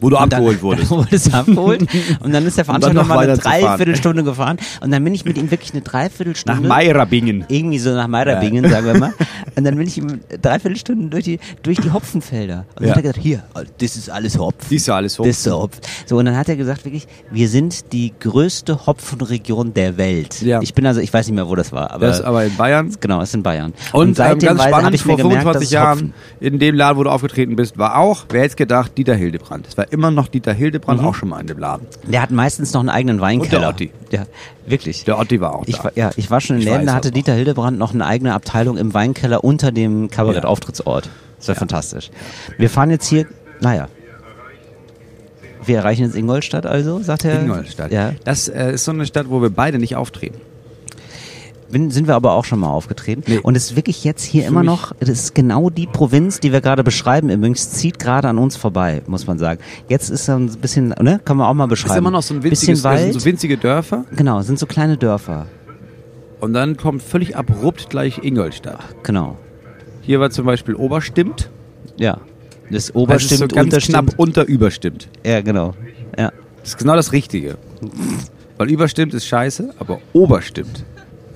Wo 0.00 0.10
du 0.10 0.16
und 0.16 0.22
abgeholt 0.32 0.56
dann, 0.58 0.62
wurdest. 0.62 0.90
Dann 0.90 0.98
wurdest 0.98 1.26
du 1.26 1.32
abgeholt. 1.36 1.86
Und 2.20 2.32
dann 2.32 2.46
ist 2.46 2.56
der 2.56 2.64
Veranstalter 2.64 2.94
noch 3.00 3.06
mal 3.08 3.18
eine. 3.18 3.36
Dreiviertelstunde 3.36 4.22
gefahren. 4.24 4.58
Und 4.80 4.90
dann 4.92 5.02
bin 5.04 5.14
ich 5.14 5.24
mit 5.24 5.36
ihm 5.38 5.50
wirklich 5.50 5.72
eine 5.72 5.80
Nach 5.82 5.90
Dreiviertelstunde. 5.90 6.68
Meirabingen. 6.68 7.44
irgendwie 7.48 7.78
so 7.78 7.90
nach 7.94 8.06
Meidabingen, 8.08 8.68
sagen 8.68 8.86
wir 8.86 8.98
mal. 8.98 9.14
Und 9.56 9.64
dann 9.64 9.76
bin 9.76 9.86
ich 9.88 9.98
ihm 9.98 10.20
Dreiviertelstunden 10.40 11.10
durch 11.10 11.24
die, 11.24 11.40
durch 11.62 11.78
die 11.80 11.90
Hopfenfelder. 11.92 12.64
Und 12.76 12.86
Ja. 12.86 12.88
dann 12.88 12.88
hat 12.90 12.96
er 12.96 13.02
gesagt, 13.02 13.18
hier, 13.22 13.42
das 13.80 13.96
ist 13.96 14.08
alles 14.10 14.38
Hopf. 14.38 14.66
Siehst 14.68 14.86
du 14.88 14.92
alles 14.92 15.14
so? 15.14 15.24
Das 15.24 15.38
ist 15.38 15.50
Hopf. 15.50 15.78
So, 16.06 16.16
und 16.18 16.24
dann 16.26 16.36
hat 16.36 16.48
er 16.48 16.56
gesagt, 16.56 16.84
wirklich, 16.84 17.06
wir 17.30 17.48
sind 17.48 17.92
die 17.92 18.12
größte 18.20 18.86
Hopfenregion 18.86 19.74
der 19.74 19.96
Welt. 19.96 20.40
Ja. 20.42 20.60
Ich 20.62 20.74
bin 20.74 20.86
also, 20.86 21.00
ich 21.00 21.12
weiß 21.12 21.26
nicht 21.26 21.34
mehr, 21.34 21.48
wo 21.48 21.54
das 21.56 21.72
war, 21.72 21.90
aber. 21.90 22.06
Das 22.06 22.20
ist 22.20 22.24
aber 22.24 22.44
in 22.44 22.56
Bayern. 22.56 22.94
Genau, 23.00 23.20
ist 23.20 23.34
in 23.34 23.42
Bayern. 23.42 23.72
Und, 23.92 24.08
ähm, 24.10 24.14
seitdem 24.14 24.48
ganz 24.50 24.60
weiß- 24.60 24.64
hab 24.64 24.68
spannend, 24.70 24.94
ich 24.94 25.02
vor 25.02 25.16
gemerkt, 25.16 25.42
25 25.42 25.70
dass 25.70 25.80
es 25.80 25.86
Hopfen- 25.88 26.12
Jahren 26.12 26.14
in 26.40 26.58
dem 26.58 26.74
Laden, 26.74 26.98
wo 26.98 27.04
du 27.04 27.10
aufgetreten 27.10 27.56
bist, 27.56 27.78
war 27.78 27.96
auch, 27.98 28.26
wer 28.30 28.42
hätte 28.42 28.56
gedacht, 28.56 28.92
Dieter 28.96 29.14
Hildebrand. 29.14 29.66
Es 29.66 29.76
war 29.76 29.87
immer 29.88 30.10
noch 30.10 30.28
Dieter 30.28 30.52
Hildebrand, 30.52 31.02
auch 31.02 31.14
schon 31.14 31.28
mal 31.28 31.40
in 31.40 31.46
dem 31.46 31.58
Laden. 31.58 31.86
Der 32.04 32.22
hat 32.22 32.30
meistens 32.30 32.72
noch 32.72 32.80
einen 32.80 32.88
eigenen 32.90 33.20
Weinkeller. 33.20 33.68
Und 33.68 33.80
der 33.80 33.86
Otti. 33.88 33.90
Ja, 34.10 34.26
wirklich. 34.66 35.04
Der 35.04 35.18
Otti 35.18 35.40
war 35.40 35.54
auch 35.54 35.64
Ich 35.66 35.76
da. 35.76 35.84
war, 35.84 35.92
ja, 35.96 36.10
ich 36.16 36.30
war 36.30 36.40
schon 36.40 36.56
in 36.56 36.62
Läden, 36.62 36.86
da 36.86 36.94
hatte. 36.94 37.10
Dieter 37.10 37.34
Hildebrand 37.34 37.78
noch 37.78 37.92
eine 37.94 38.06
eigene 38.06 38.34
Abteilung 38.34 38.76
im 38.76 38.94
Weinkeller 38.94 39.44
unter 39.44 39.72
dem 39.72 40.10
Kabarett-Auftrittsort. 40.10 41.08
Das 41.38 41.48
war 41.48 41.54
fantastisch. 41.54 42.10
Wir 42.56 42.70
fahren 42.70 42.90
jetzt 42.90 43.06
hier, 43.06 43.26
naja. 43.60 43.88
Wir 45.64 45.78
erreichen 45.78 46.02
jetzt 46.04 46.16
Ingolstadt 46.16 46.66
also, 46.66 47.00
sagt 47.00 47.24
er. 47.24 47.42
Ingolstadt. 47.42 47.92
Ja. 47.92 48.12
Das 48.24 48.48
äh, 48.48 48.72
ist 48.72 48.84
so 48.84 48.92
eine 48.92 49.06
Stadt, 49.06 49.28
wo 49.28 49.42
wir 49.42 49.50
beide 49.50 49.78
nicht 49.78 49.96
auftreten. 49.96 50.40
Bin, 51.70 51.90
sind 51.90 52.06
wir 52.06 52.14
aber 52.14 52.32
auch 52.32 52.44
schon 52.46 52.60
mal 52.60 52.68
aufgetreten. 52.70 53.22
Nee. 53.26 53.38
Und 53.42 53.56
es 53.56 53.70
ist 53.70 53.76
wirklich 53.76 54.02
jetzt 54.04 54.24
hier 54.24 54.42
Für 54.44 54.48
immer 54.48 54.62
noch, 54.62 54.92
das 55.00 55.08
ist 55.10 55.34
genau 55.34 55.68
die 55.68 55.86
Provinz, 55.86 56.40
die 56.40 56.50
wir 56.52 56.60
gerade 56.62 56.82
beschreiben. 56.82 57.28
Übrigens 57.28 57.70
zieht 57.72 57.98
gerade 57.98 58.28
an 58.28 58.38
uns 58.38 58.56
vorbei, 58.56 59.02
muss 59.06 59.26
man 59.26 59.38
sagen. 59.38 59.60
Jetzt 59.88 60.08
ist 60.08 60.24
so 60.24 60.32
ein 60.32 60.46
bisschen, 60.46 60.88
ne, 61.00 61.20
kann 61.24 61.36
man 61.36 61.46
auch 61.46 61.54
mal 61.54 61.64
Es 61.64 61.70
beschreiben. 61.70 61.92
ist 61.92 61.98
immer 61.98 62.10
noch 62.10 62.22
so 62.22 62.34
ein 62.34 62.40
bisschen 62.40 62.68
winziges, 62.68 62.82
das 62.82 62.90
Wald. 62.92 63.12
sind 63.12 63.20
so 63.20 63.24
winzige 63.26 63.56
Dörfer. 63.58 64.04
genau, 64.16 64.40
sind 64.42 64.58
so 64.58 64.64
kleine 64.66 64.96
Dörfer. 64.96 65.46
Und 66.40 66.52
dann 66.54 66.76
kommt 66.76 67.02
völlig 67.02 67.36
abrupt 67.36 67.90
gleich 67.90 68.22
Ingolstadt. 68.22 68.78
Genau. 69.02 69.36
Hier 70.02 70.20
war 70.20 70.30
zum 70.30 70.46
Beispiel 70.46 70.74
Oberstimmt. 70.74 71.50
Ja. 71.98 72.18
Das 72.70 72.86
Das 72.86 72.94
Oberstimmt, 72.94 73.32
ist 73.32 73.38
so 73.40 73.46
ganz 73.48 73.64
Unterstimmt. 73.66 73.98
knapp 74.08 74.18
unter 74.18 74.44
Überstimmt. 74.46 75.08
Ja, 75.24 75.40
genau. 75.42 75.74
Ja. 76.16 76.32
Das 76.60 76.70
ist 76.70 76.78
genau 76.78 76.94
das 76.96 77.12
Richtige. 77.12 77.56
Weil 78.56 78.70
Überstimmt 78.70 79.14
ist 79.14 79.26
scheiße, 79.26 79.74
aber 79.78 80.00
Oberstimmt. 80.12 80.84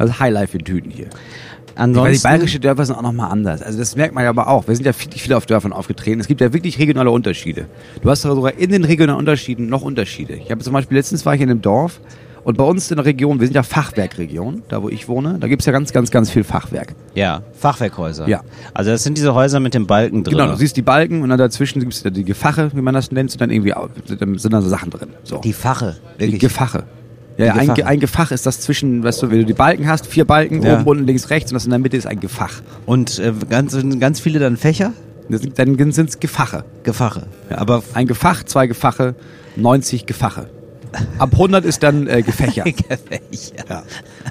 Das 0.03 0.11
ist 0.11 0.21
Highlife 0.21 0.59
in 0.59 0.65
Tüten 0.65 0.91
hier. 0.91 1.07
Weil 1.07 1.13
die 1.75 1.81
Ansonsten, 1.81 2.23
bayerische 2.29 2.61
Dörfer 2.61 2.85
sind 2.85 2.97
auch 2.97 3.03
nochmal 3.03 3.31
anders. 3.31 3.63
Also 3.63 3.79
das 3.79 3.95
merkt 3.95 4.15
man 4.15 4.25
ja 4.25 4.31
aber 4.31 4.49
auch. 4.49 4.67
Wir 4.67 4.75
sind 4.75 4.85
ja 4.85 4.93
viel, 4.93 5.13
viel 5.13 5.33
auf 5.33 5.47
Dörfern 5.47 5.73
aufgetreten. 5.73 6.21
Es 6.21 6.27
gibt 6.27 6.41
ja 6.41 6.53
wirklich 6.53 6.79
regionale 6.79 7.11
Unterschiede. 7.11 7.67
Du 8.03 8.11
hast 8.11 8.23
sogar 8.23 8.53
in 8.59 8.71
den 8.71 8.85
regionalen 8.85 9.21
Unterschieden 9.21 9.69
noch 9.69 9.83
Unterschiede. 9.83 10.35
Ich 10.35 10.51
habe 10.51 10.61
zum 10.61 10.73
Beispiel 10.73 10.97
letztens 10.97 11.25
war 11.25 11.37
ich 11.37 11.41
in 11.41 11.49
einem 11.49 11.63
Dorf 11.63 12.01
und 12.43 12.59
bei 12.59 12.65
uns 12.65 12.91
in 12.91 12.97
der 12.97 13.07
Region, 13.07 13.39
wir 13.39 13.47
sind 13.47 13.55
ja 13.55 13.63
Fachwerkregion, 13.63 14.65
da 14.69 14.83
wo 14.83 14.89
ich 14.89 15.07
wohne, 15.07 15.39
da 15.39 15.47
gibt's 15.47 15.67
ja 15.67 15.73
ganz, 15.73 15.93
ganz, 15.93 16.11
ganz 16.11 16.31
viel 16.31 16.43
Fachwerk. 16.43 16.97
ja, 17.15 17.43
Fachwerkhäuser. 17.53 18.27
Ja. 18.27 18.43
Also 18.75 18.91
das 18.91 19.05
sind 19.05 19.17
diese 19.17 19.33
Häuser 19.35 19.61
mit 19.61 19.75
den 19.75 19.87
Balken 19.87 20.25
drin. 20.25 20.37
Genau, 20.37 20.51
du 20.51 20.57
siehst 20.57 20.77
die 20.77 20.83
Balken 20.83 21.23
und 21.23 21.29
dann 21.29 21.39
dazwischen 21.39 21.79
gibt's 21.79 22.03
ja 22.03 22.11
die 22.11 22.25
Gefache, 22.25 22.73
wie 22.75 22.83
man 22.83 22.95
das 22.95 23.13
nennt, 23.13 23.31
und 23.31 23.41
dann 23.41 23.51
irgendwie 23.51 23.73
dann 24.19 24.37
sind 24.39 24.53
da 24.53 24.61
so 24.61 24.69
Sachen 24.69 24.91
drin. 24.91 25.11
So. 25.23 25.39
die 25.39 25.53
Fache. 25.53 25.97
Die 26.17 26.25
Wirklich. 26.25 26.41
Gefache. 26.41 26.83
Ja, 27.39 27.47
ja 27.47 27.55
ein. 27.55 27.75
Ge- 27.75 27.85
ein 27.85 28.01
Gefach 28.01 28.31
ist 28.31 28.45
das 28.47 28.61
zwischen, 28.61 29.03
weißt 29.05 29.23
du, 29.23 29.31
wenn 29.31 29.39
du 29.39 29.45
die 29.47 29.53
Balken 29.55 29.89
hast, 29.89 30.07
vier 30.07 30.25
Balken, 30.25 30.63
Ja. 30.63 30.75
oben, 30.81 30.85
unten, 30.87 31.07
links, 31.07 31.31
rechts 31.31 31.51
und 31.51 31.55
das 31.55 31.65
in 31.65 31.71
der 31.71 31.79
Mitte 31.79 31.97
ist 31.97 32.07
ein 32.07 32.21
Gefach. 32.21 32.61
Und 32.87 33.19
äh, 33.19 33.33
ganz, 33.49 33.77
ganz 33.99 34.21
viele 34.21 34.39
dann 34.39 34.57
Fächer? 34.57 34.93
Sind, 35.29 35.59
dann 35.59 35.93
sind's 35.93 36.21
Gefache. 36.21 36.65
Gefache. 36.83 37.27
Ja. 37.49 37.59
Aber 37.59 37.83
Ein 37.95 38.07
Gefach, 38.07 38.45
zwei 38.45 38.67
Gefache, 38.67 39.15
90 39.57 40.05
Gefache. 40.07 40.49
Ab 41.19 41.31
100 41.33 41.65
ist 41.65 41.83
dann 41.83 42.07
äh, 42.07 42.21
Gefächer. 42.21 42.65
Fächer. 42.65 42.99
ja. 43.71 43.83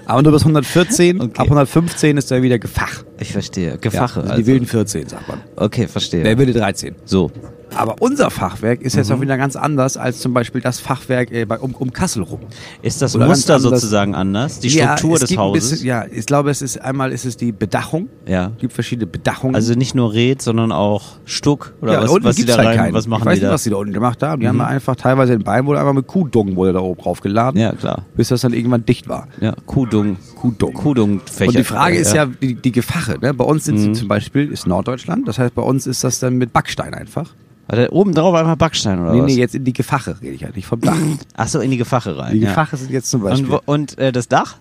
Aber 0.06 0.22
nur 0.22 0.32
bis 0.32 0.44
114, 0.44 1.20
Okay. 1.20 1.32
ab 1.38 1.46
115 1.46 2.18
ist 2.18 2.30
dann 2.30 2.44
wieder 2.44 2.60
Gefach. 2.60 3.04
Ich 3.20 3.32
verstehe. 3.32 3.80
Gefache. 3.80 4.20
Ja, 4.20 4.22
also 4.26 4.32
also. 4.34 4.36
Die 4.44 4.46
wilden 4.48 4.66
14, 4.68 5.08
sagt 5.10 5.28
man. 5.28 5.40
Okay, 5.56 5.88
verstehe. 5.88 6.24
Der 6.24 6.38
wilde 6.38 6.54
13. 6.54 6.94
so. 7.06 7.32
Aber 7.76 7.96
unser 8.00 8.30
Fachwerk 8.30 8.82
ist 8.82 8.96
jetzt 8.96 9.12
auch 9.12 9.22
wieder 9.22 9.38
ganz 9.38 9.56
anders 9.56 9.98
als 9.98 10.20
zum 10.20 10.34
Beispiel 10.34 10.62
das 10.62 10.80
Fachwerk 10.80 11.32
äh, 11.32 11.46
bei, 11.46 11.60
um, 11.60 11.74
um 11.74 11.92
Kassel 11.94 12.24
rum. 12.24 12.40
Ist 12.82 13.02
das 13.02 13.16
Oder 13.16 13.28
Muster 13.28 13.60
sozusagen 13.60 14.14
anders? 14.16 14.60
Die 14.60 14.68
Ja, 14.70 14.98
Struktur 14.98 15.16
es 15.16 15.30
des 15.30 15.38
Hauses? 15.38 15.70
Bisschen, 15.72 15.88
ja, 15.88 16.06
ich 16.12 16.26
glaube, 16.26 16.50
es 16.52 16.62
ist 16.62 16.82
einmal 16.82 17.12
ist 17.12 17.26
es 17.26 17.38
die 17.38 17.52
Bedachung. 17.52 18.10
Ja. 18.28 18.52
Es 18.56 18.62
gibt 18.62 18.74
verschiedene 18.74 19.08
Bedachungen. 19.08 19.56
Also 19.56 19.74
nicht 19.74 19.96
nur 19.96 20.14
Red, 20.14 20.42
sondern 20.42 20.72
auch 20.72 21.04
Stuck 21.26 21.74
oder 21.82 21.94
ja, 21.94 22.04
was, 22.04 22.10
unten 22.12 22.24
was 22.26 22.36
die 22.36 22.42
gibt's 22.44 22.56
da 22.56 22.64
halt 22.64 22.70
rein, 22.70 22.78
keinen. 22.78 22.94
was 22.94 23.08
machen 23.08 23.22
ich 23.22 23.26
weiß 23.28 23.34
die 23.36 23.40
nicht, 23.42 23.50
da? 23.50 23.54
was 23.54 23.64
die 23.64 23.70
da 23.70 23.76
unten 23.78 23.94
gemacht 23.94 24.22
haben. 24.24 24.42
Die 24.42 24.48
haben 24.48 24.58
da 24.58 24.66
einfach 24.68 24.96
teilweise 24.96 25.32
den 25.34 25.44
Bein 25.44 25.66
wurde 25.66 25.80
einfach 25.80 25.94
mit 25.94 26.08
Kuhdung 26.08 26.56
wurde 26.56 26.74
da 26.74 26.80
oben 26.80 27.02
drauf 27.02 27.22
geladen, 27.22 27.60
Ja, 27.60 27.72
klar. 27.74 28.06
bis 28.16 28.30
das 28.30 28.42
dann 28.42 28.54
irgendwann 28.54 28.86
dicht 28.86 29.08
war. 29.08 29.28
Ja, 29.40 29.54
Kudung. 29.66 30.18
Kudung. 30.36 30.74
Kudung-Fächer. 30.74 31.50
Und 31.50 31.58
die 31.58 31.64
Frage 31.64 31.98
ist 31.98 32.14
ja 32.14 32.26
die, 32.26 32.56
die 32.56 32.72
Gefache. 32.72 33.18
Ne? 33.22 33.34
Bei 33.34 33.46
uns 33.46 33.66
sind 33.66 33.76
Mhm. 33.76 33.94
sie 33.96 34.00
zum 34.02 34.08
Beispiel, 34.08 34.52
ist 34.52 34.68
Norddeutschland, 34.68 35.28
das 35.28 35.40
heißt 35.40 35.56
bei 35.56 35.62
uns 35.62 35.88
ist 35.88 36.04
das 36.04 36.20
dann 36.20 36.36
mit 36.38 36.52
Backstein 36.54 36.94
einfach. 36.94 37.30
Hat 37.72 37.80
er 37.80 37.94
oben 37.94 38.14
drauf 38.14 38.36
einfach 38.36 38.58
Backstein 38.58 39.00
oder 39.00 39.14
nee, 39.14 39.22
was? 39.22 39.26
nee, 39.28 39.38
jetzt 39.38 39.56
in 39.56 39.64
die 39.64 39.72
Gefache 39.72 40.20
rede 40.22 40.34
ich 40.34 40.44
halt, 40.44 40.58
nicht 40.58 40.66
vom 40.66 40.82
Dach. 40.82 40.98
Ach 41.38 41.48
so, 41.48 41.62
in 41.62 41.72
die 41.72 41.78
Gefache 41.78 42.18
rein. 42.18 42.34
Die 42.34 42.40
ja. 42.42 42.50
Gefache 42.50 42.76
sind 42.76 42.92
jetzt 42.92 43.10
zum 43.10 43.22
Beispiel. 43.22 43.50
Und, 43.66 43.94
und 43.94 43.98
äh, 43.98 44.12
das 44.12 44.28
Dach? 44.28 44.58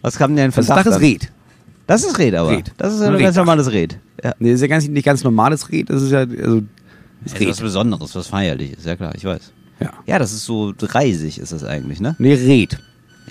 Was 0.00 0.16
kam 0.16 0.34
denn 0.34 0.50
für 0.50 0.60
das 0.62 0.70
ein 0.70 0.76
Dach 0.76 0.86
ist 0.86 0.92
dann? 0.94 1.02
Red. 1.02 1.30
Das 1.86 2.04
ist 2.04 2.18
Red 2.18 2.34
aber. 2.34 2.52
Red. 2.52 2.72
Das 2.78 2.94
ist 2.94 3.02
Ein 3.02 3.16
ein 3.16 3.20
ganz 3.20 3.36
normales 3.36 3.70
Red. 3.70 3.98
Ja. 4.22 4.34
Nee, 4.38 4.48
das 4.48 4.54
ist 4.56 4.62
ja 4.62 4.68
ganz, 4.68 4.88
nicht 4.88 5.04
ganz 5.04 5.22
normales 5.22 5.70
Red, 5.70 5.90
das 5.90 6.00
ist 6.00 6.10
ja, 6.10 6.20
also, 6.20 6.62
Das 7.22 7.34
ist 7.34 7.48
was 7.48 7.60
Besonderes, 7.60 8.14
was 8.14 8.28
Feierliches. 8.28 8.86
Ja 8.86 8.96
klar, 8.96 9.14
ich 9.14 9.26
weiß. 9.26 9.52
ja. 9.80 9.90
Ja, 10.06 10.18
das 10.18 10.32
ist 10.32 10.46
so 10.46 10.72
reisig 10.80 11.38
ist 11.38 11.52
das 11.52 11.64
eigentlich, 11.64 12.00
ne? 12.00 12.16
Nee, 12.18 12.32
Red. 12.32 12.78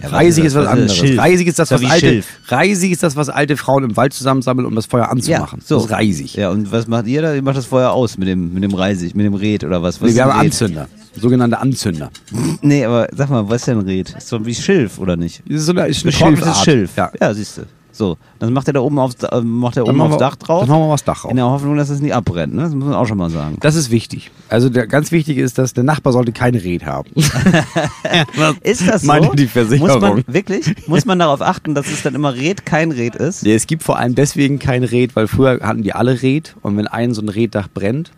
Ja, 0.01 0.09
Reisig 0.09 0.43
ist 0.45 0.55
was 0.55 0.63
das? 0.63 0.71
anderes. 0.73 0.95
Schilf. 0.95 1.19
Reisig 1.19 1.47
ist 1.47 1.59
das, 1.59 1.71
was 1.71 1.81
ja 1.81 1.89
alte, 1.89 2.07
Schilf. 2.07 2.25
reisig 2.47 2.91
ist 2.91 3.03
das, 3.03 3.15
was 3.15 3.29
alte 3.29 3.57
Frauen 3.57 3.83
im 3.83 3.95
Wald 3.95 4.13
zusammensammeln, 4.13 4.65
um 4.65 4.75
das 4.75 4.85
Feuer 4.87 5.09
anzumachen. 5.09 5.61
so. 5.63 5.75
Das 5.75 5.85
ist 5.85 5.91
reisig. 5.91 6.35
Ja, 6.35 6.49
und 6.49 6.71
was 6.71 6.87
macht 6.87 7.05
ihr 7.07 7.21
da? 7.21 7.33
Ihr 7.35 7.41
macht 7.43 7.57
das 7.57 7.67
Feuer 7.67 7.91
aus 7.91 8.17
mit 8.17 8.27
dem, 8.27 8.53
mit 8.53 8.63
dem 8.63 8.73
Reisig, 8.73 9.15
mit 9.15 9.25
dem 9.25 9.35
Red 9.35 9.63
oder 9.63 9.81
was? 9.83 10.01
was 10.01 10.09
Nee, 10.09 10.15
wir 10.15 10.23
haben 10.25 10.31
Red? 10.31 10.45
Anzünder. 10.45 10.87
Sogenannte 11.15 11.59
Anzünder. 11.59 12.09
Nee, 12.61 12.85
aber 12.85 13.07
sag 13.15 13.29
mal, 13.29 13.47
was 13.47 13.61
ist 13.61 13.67
denn 13.67 13.79
Red? 13.81 14.15
Ist 14.17 14.27
so 14.27 14.43
wie 14.45 14.55
Schilf, 14.55 14.97
oder 14.99 15.15
nicht? 15.15 15.43
Das 15.47 15.59
ist, 15.59 15.65
so 15.67 15.71
eine, 15.73 15.85
ist 15.87 16.03
eine 16.03 16.11
Schilfart. 16.11 16.57
Schilf. 16.63 16.91
Ja. 16.95 17.11
ja 17.19 17.33
siehst 17.33 17.57
du. 17.59 17.61
So, 17.95 18.17
das 18.39 18.49
macht 18.49 18.65
er 18.67 18.73
da 18.73 18.79
oben 18.79 18.97
aufs, 18.97 19.21
äh, 19.21 19.41
macht 19.41 19.77
er 19.77 19.83
Dann 19.83 19.93
oben 19.93 20.01
aufs 20.01 20.15
wir- 20.15 20.17
Dach 20.17 20.35
drauf. 20.35 20.61
Dann 20.61 20.69
machen 20.69 20.81
wir 20.81 20.91
das 20.93 21.03
Dach 21.03 21.23
rauf. 21.25 21.29
In 21.29 21.37
der 21.37 21.45
Hoffnung, 21.45 21.77
dass 21.77 21.89
es 21.89 22.01
nicht 22.01 22.15
abbrennt, 22.15 22.53
ne? 22.55 22.63
Das 22.63 22.73
muss 22.73 22.85
man 22.85 22.95
auch 22.95 23.05
schon 23.05 23.19
mal 23.19 23.29
sagen. 23.29 23.57
Das 23.59 23.75
ist 23.75 23.91
wichtig. 23.91 24.31
Also 24.49 24.69
der 24.69 24.87
ganz 24.87 25.11
wichtig 25.11 25.37
ist, 25.37 25.59
dass 25.59 25.73
der 25.73 25.83
Nachbar 25.83 26.11
sollte 26.11 26.31
kein 26.31 26.55
Red 26.55 26.85
haben. 26.87 27.09
Ist 28.63 28.87
das 28.87 29.01
so? 29.01 29.07
Meine 29.07 29.29
die 29.35 29.47
Versicherung. 29.47 29.91
Muss 29.91 30.01
man, 30.01 30.23
wirklich? 30.27 30.87
Muss 30.87 31.05
man 31.05 31.19
darauf 31.19 31.41
achten, 31.41 31.75
dass 31.75 31.87
es 31.87 32.01
dann 32.03 32.15
immer 32.15 32.33
Red 32.33 32.65
kein 32.65 32.91
Red 32.91 33.15
ist? 33.15 33.45
Ja, 33.45 33.53
es 33.53 33.67
gibt 33.67 33.83
vor 33.83 33.97
allem 33.97 34.15
deswegen 34.15 34.59
kein 34.59 34.83
Red, 34.83 35.15
weil 35.15 35.27
früher 35.27 35.59
hatten 35.61 35.83
die 35.83 35.93
alle 35.93 36.21
Red 36.21 36.55
und 36.61 36.75
wenn 36.77 36.87
ein 36.87 37.13
so 37.13 37.21
ein 37.21 37.29
Reddach 37.29 37.67
brennt, 37.73 38.11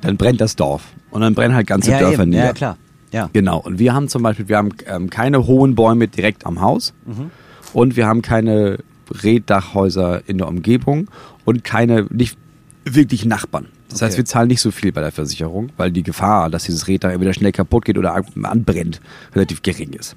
dann 0.00 0.16
brennt 0.16 0.40
das 0.40 0.56
Dorf. 0.56 0.82
Und 1.10 1.20
dann 1.20 1.34
brennen 1.34 1.54
halt 1.54 1.66
ganze 1.66 1.90
Dörfer 1.92 2.22
eben. 2.22 2.30
nieder. 2.30 2.46
ja, 2.46 2.52
klar. 2.52 2.76
Ja. 3.12 3.30
Genau. 3.32 3.58
Und 3.58 3.78
wir 3.78 3.94
haben 3.94 4.08
zum 4.08 4.22
Beispiel, 4.24 4.48
wir 4.48 4.56
haben 4.56 4.70
ähm, 4.86 5.08
keine 5.08 5.46
hohen 5.46 5.76
Bäume 5.76 6.08
direkt 6.08 6.46
am 6.46 6.60
Haus 6.60 6.92
Mhm. 7.06 7.30
und 7.72 7.96
wir 7.96 8.06
haben 8.08 8.22
keine 8.22 8.78
Reddachhäuser 9.10 10.22
in 10.28 10.38
der 10.38 10.48
Umgebung 10.48 11.08
und 11.44 11.64
keine, 11.64 12.06
nicht 12.10 12.36
wirklich 12.84 13.24
Nachbarn. 13.24 13.66
Das 13.88 14.02
heißt, 14.02 14.14
Okay. 14.14 14.18
wir 14.18 14.24
zahlen 14.24 14.48
nicht 14.48 14.60
so 14.60 14.70
viel 14.70 14.92
bei 14.92 15.00
der 15.00 15.12
Versicherung, 15.12 15.68
weil 15.76 15.90
die 15.92 16.02
Gefahr, 16.02 16.50
dass 16.50 16.64
dieses 16.64 16.88
Reddach 16.88 17.10
entweder 17.12 17.32
schnell 17.32 17.52
kaputt 17.52 17.84
geht 17.84 17.96
oder 17.98 18.14
an- 18.14 18.24
anbrennt, 18.44 19.00
relativ 19.34 19.62
gering 19.62 19.92
ist. 19.92 20.16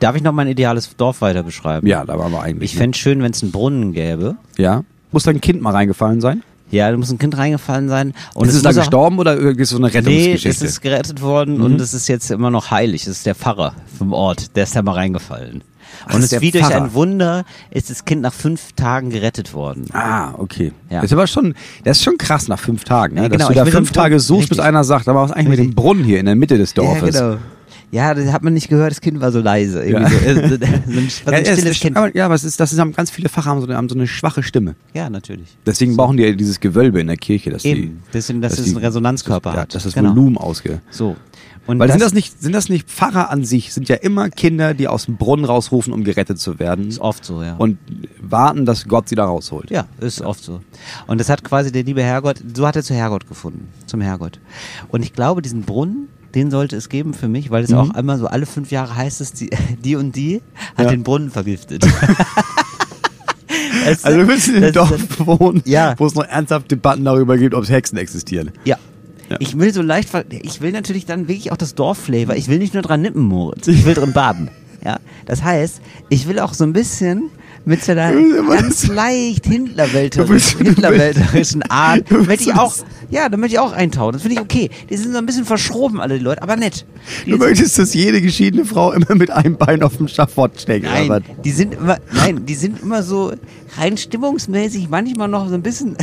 Darf 0.00 0.16
ich 0.16 0.22
noch 0.22 0.32
mein 0.32 0.48
ideales 0.48 0.96
Dorf 0.96 1.20
weiter 1.20 1.42
beschreiben? 1.42 1.86
Ja, 1.86 2.04
da 2.04 2.18
waren 2.18 2.32
wir 2.32 2.42
eigentlich. 2.42 2.72
Ich 2.72 2.78
fände 2.78 2.96
schön, 2.96 3.22
wenn 3.22 3.32
es 3.32 3.42
einen 3.42 3.52
Brunnen 3.52 3.92
gäbe. 3.92 4.36
ja. 4.58 4.84
Muss 5.12 5.24
da 5.24 5.32
ein 5.32 5.40
Kind 5.40 5.60
mal 5.60 5.72
reingefallen 5.72 6.20
sein? 6.20 6.44
Ja, 6.70 6.88
da 6.88 6.96
muss 6.96 7.10
ein 7.10 7.18
Kind 7.18 7.36
reingefallen 7.36 7.88
sein. 7.88 8.14
Und 8.32 8.44
ist 8.46 8.50
es 8.54 8.58
es 8.58 8.62
da 8.62 8.70
gestorben 8.70 9.18
oder 9.18 9.34
ist 9.36 9.58
es 9.58 9.70
so 9.70 9.76
eine 9.78 9.88
Nee, 9.88 9.92
Rettungsgeschichte? 9.98 10.48
es 10.50 10.62
ist 10.62 10.80
gerettet 10.82 11.20
worden 11.20 11.56
Mhm. 11.58 11.64
und 11.64 11.80
es 11.80 11.94
ist 11.94 12.06
jetzt 12.06 12.30
immer 12.30 12.48
noch 12.52 12.70
heilig. 12.70 13.02
Es 13.02 13.08
ist 13.08 13.26
der 13.26 13.34
Pfarrer 13.34 13.74
vom 13.98 14.12
Ort, 14.12 14.54
der 14.54 14.62
ist 14.62 14.76
da 14.76 14.82
mal 14.82 14.92
reingefallen. 14.92 15.64
Das 16.06 16.14
und 16.14 16.18
ist 16.20 16.24
es 16.24 16.30
der 16.30 16.40
wie 16.40 16.50
durch 16.50 16.74
ein 16.74 16.94
Wunder 16.94 17.44
ist 17.70 17.90
das 17.90 18.04
Kind 18.04 18.22
nach 18.22 18.32
fünf 18.34 18.72
Tagen 18.72 19.10
gerettet 19.10 19.52
worden. 19.54 19.86
Ah, 19.92 20.32
okay. 20.38 20.72
Ja. 20.90 20.96
Das 21.02 21.10
ist 21.10 21.12
aber 21.12 21.26
schon, 21.26 21.54
das 21.84 21.98
ist 21.98 22.04
schon 22.04 22.18
krass 22.18 22.48
nach 22.48 22.58
fünf 22.58 22.84
Tagen, 22.84 23.14
ne? 23.14 23.22
Ja, 23.22 23.28
dass 23.28 23.36
genau, 23.38 23.46
du 23.48 23.52
ich 23.52 23.58
da 23.58 23.64
fünf 23.64 23.90
Brunnen- 23.90 23.94
Tage 23.94 24.20
suchst, 24.20 24.48
bis 24.48 24.58
Richtig. 24.58 24.64
einer 24.68 24.84
sagt, 24.84 25.08
aber 25.08 25.22
was 25.22 25.30
ist 25.30 25.36
eigentlich 25.36 25.58
mit 25.58 25.68
dem 25.70 25.74
Brunnen 25.74 26.04
hier 26.04 26.20
in 26.20 26.26
der 26.26 26.36
Mitte 26.36 26.58
des 26.58 26.74
Dorfes? 26.74 27.14
Ja, 27.14 27.28
genau. 27.30 27.40
Ja, 27.92 28.14
das 28.14 28.32
hat 28.32 28.44
man 28.44 28.54
nicht 28.54 28.68
gehört, 28.68 28.92
das 28.92 29.00
Kind 29.00 29.20
war 29.20 29.32
so 29.32 29.40
leise. 29.40 29.84
Ja. 29.84 29.98
Irgendwie 30.08 30.12
so, 30.12 30.48
so, 30.48 30.54
ein, 30.54 30.80
so 30.86 30.98
ein 31.30 31.32
Ja, 31.32 31.38
es 31.40 31.48
stilles 31.58 31.64
ist, 31.72 31.80
Kind. 31.80 31.96
aber, 31.96 32.14
ja, 32.16 32.26
aber 32.26 32.36
es 32.36 32.44
ist, 32.44 32.60
das 32.60 32.72
ist, 32.72 32.78
haben 32.78 32.92
ganz 32.92 33.10
viele 33.10 33.28
Pfarrer 33.28 33.46
haben 33.46 33.60
so, 33.60 33.66
eine, 33.66 33.76
haben 33.76 33.88
so 33.88 33.96
eine 33.96 34.06
schwache 34.06 34.44
Stimme. 34.44 34.76
Ja, 34.94 35.10
natürlich. 35.10 35.48
Deswegen 35.66 35.96
brauchen 35.96 36.16
die 36.16 36.22
ja 36.22 36.30
dieses 36.32 36.60
Gewölbe 36.60 37.00
in 37.00 37.08
der 37.08 37.16
Kirche, 37.16 37.50
dass 37.50 37.64
Eben, 37.64 37.80
die, 37.82 38.12
bisschen, 38.12 38.40
dass 38.40 38.58
es 38.60 38.66
die- 38.66 38.70
einen 38.70 38.84
Resonanzkörper 38.84 39.54
ja, 39.54 39.60
hat. 39.62 39.74
dass 39.74 39.82
das 39.82 39.94
Genau. 39.94 40.10
Volumen 40.10 40.38
ausge. 40.38 40.80
So. 40.90 41.16
Und 41.70 41.78
Weil 41.78 41.88
das 41.88 41.94
sind 41.94 42.02
das 42.02 42.12
nicht, 42.12 42.42
sind 42.42 42.52
das 42.54 42.68
nicht 42.68 42.88
Pfarrer 42.90 43.30
an 43.30 43.44
sich? 43.44 43.72
Sind 43.72 43.88
ja 43.88 43.96
immer 43.96 44.28
Kinder, 44.30 44.74
die 44.74 44.88
aus 44.88 45.06
dem 45.06 45.16
Brunnen 45.16 45.44
rausrufen, 45.44 45.92
um 45.92 46.04
gerettet 46.04 46.38
zu 46.40 46.58
werden 46.58 46.88
ist 46.88 46.98
oft 46.98 47.24
so, 47.24 47.42
ja. 47.42 47.54
und 47.56 47.78
warten, 48.20 48.66
dass 48.66 48.86
Gott 48.88 49.08
sie 49.08 49.14
da 49.14 49.24
rausholt. 49.24 49.70
Ja, 49.70 49.86
ist 50.00 50.20
oft 50.22 50.42
so. 50.42 50.60
Und 51.06 51.18
das 51.20 51.28
hat 51.28 51.44
quasi 51.44 51.70
der 51.72 51.82
liebe 51.84 52.02
Herrgott, 52.02 52.42
so 52.54 52.66
hat 52.66 52.76
er 52.76 52.82
zu 52.82 52.94
Herrgott 52.94 53.28
gefunden, 53.28 53.68
zum 53.86 54.00
Herrgott. 54.00 54.40
Und 54.88 55.02
ich 55.02 55.12
glaube, 55.12 55.42
diesen 55.42 55.62
Brunnen, 55.62 56.08
den 56.34 56.50
sollte 56.50 56.76
es 56.76 56.88
geben 56.88 57.14
für 57.14 57.28
mich, 57.28 57.50
weil 57.50 57.64
es 57.64 57.72
auch 57.72 57.90
einmal 57.90 58.18
so 58.18 58.26
alle 58.26 58.46
fünf 58.46 58.70
Jahre 58.70 58.94
heißt 58.94 59.20
es, 59.20 59.32
die, 59.32 59.50
die 59.84 59.96
und 59.96 60.14
die 60.16 60.42
hat 60.76 60.86
Ja. 60.86 60.90
den 60.90 61.02
Brunnen 61.02 61.30
vergiftet. 61.30 61.86
Also 64.04 64.18
du 64.20 64.28
willst 64.28 64.48
in 64.48 64.56
einem 64.56 64.72
Dorf 64.72 64.92
wohnen, 65.26 65.62
Ja. 65.64 65.94
wo 65.98 66.06
es 66.06 66.14
noch 66.14 66.24
ernsthaft 66.24 66.70
Debatten 66.70 67.04
darüber 67.04 67.36
gibt, 67.36 67.54
ob 67.54 67.64
es 67.64 67.70
Hexen 67.70 67.98
existieren. 67.98 68.50
Ja. 68.64 68.76
Ja. 69.30 69.36
Ich 69.38 69.56
will 69.56 69.72
so 69.72 69.80
leicht, 69.80 70.08
ich 70.30 70.60
will 70.60 70.72
natürlich 70.72 71.06
dann 71.06 71.28
wirklich 71.28 71.52
auch 71.52 71.56
das 71.56 71.76
Dorfflavor. 71.76 72.34
Ich 72.34 72.48
will 72.48 72.58
nicht 72.58 72.74
nur 72.74 72.82
dran 72.82 73.00
nippen, 73.00 73.22
Moritz. 73.22 73.68
Ich 73.68 73.84
will 73.84 73.94
drin 73.94 74.12
baden. 74.12 74.50
Ja. 74.82 74.96
Das 75.26 75.42
heißt, 75.42 75.82
ich 76.08 76.26
will 76.26 76.38
auch 76.38 76.54
so 76.54 76.64
ein 76.64 76.72
bisschen 76.72 77.24
mit 77.66 77.84
so 77.84 77.92
einer 77.92 78.12
ganz 78.48 78.86
leicht 78.86 79.44
Hitlerwälterischen 79.44 81.62
Art, 81.68 82.04
willst 82.08 82.46
ich 82.46 82.54
auch, 82.54 82.74
ja, 83.10 83.28
da 83.28 83.36
möchte 83.36 83.56
ich 83.56 83.58
auch 83.58 83.72
eintauchen. 83.72 84.14
Das 84.14 84.22
finde 84.22 84.36
ich 84.36 84.40
okay. 84.40 84.70
Die 84.88 84.96
sind 84.96 85.12
so 85.12 85.18
ein 85.18 85.26
bisschen 85.26 85.44
verschroben, 85.44 86.00
alle 86.00 86.16
die 86.18 86.24
Leute, 86.24 86.42
aber 86.42 86.56
nett. 86.56 86.86
Die 87.26 87.32
Du 87.32 87.36
möchtest, 87.36 87.78
dass 87.78 87.92
jede 87.92 88.22
geschiedene 88.22 88.64
Frau 88.64 88.92
immer 88.92 89.14
mit 89.14 89.30
einem 89.30 89.56
Bein 89.56 89.82
auf 89.82 89.98
dem 89.98 90.08
Schafott 90.08 90.58
steckt, 90.60 90.86
Nein, 90.86 91.08
was? 91.10 91.22
die 91.44 91.50
sind 91.50 91.74
immer, 91.74 91.98
nein, 92.12 92.46
die 92.46 92.54
sind 92.54 92.80
immer 92.80 93.02
so 93.02 93.32
rein 93.76 93.98
stimmungsmäßig, 93.98 94.88
manchmal 94.88 95.28
noch 95.28 95.48
so 95.48 95.54
ein 95.54 95.62
bisschen 95.62 95.96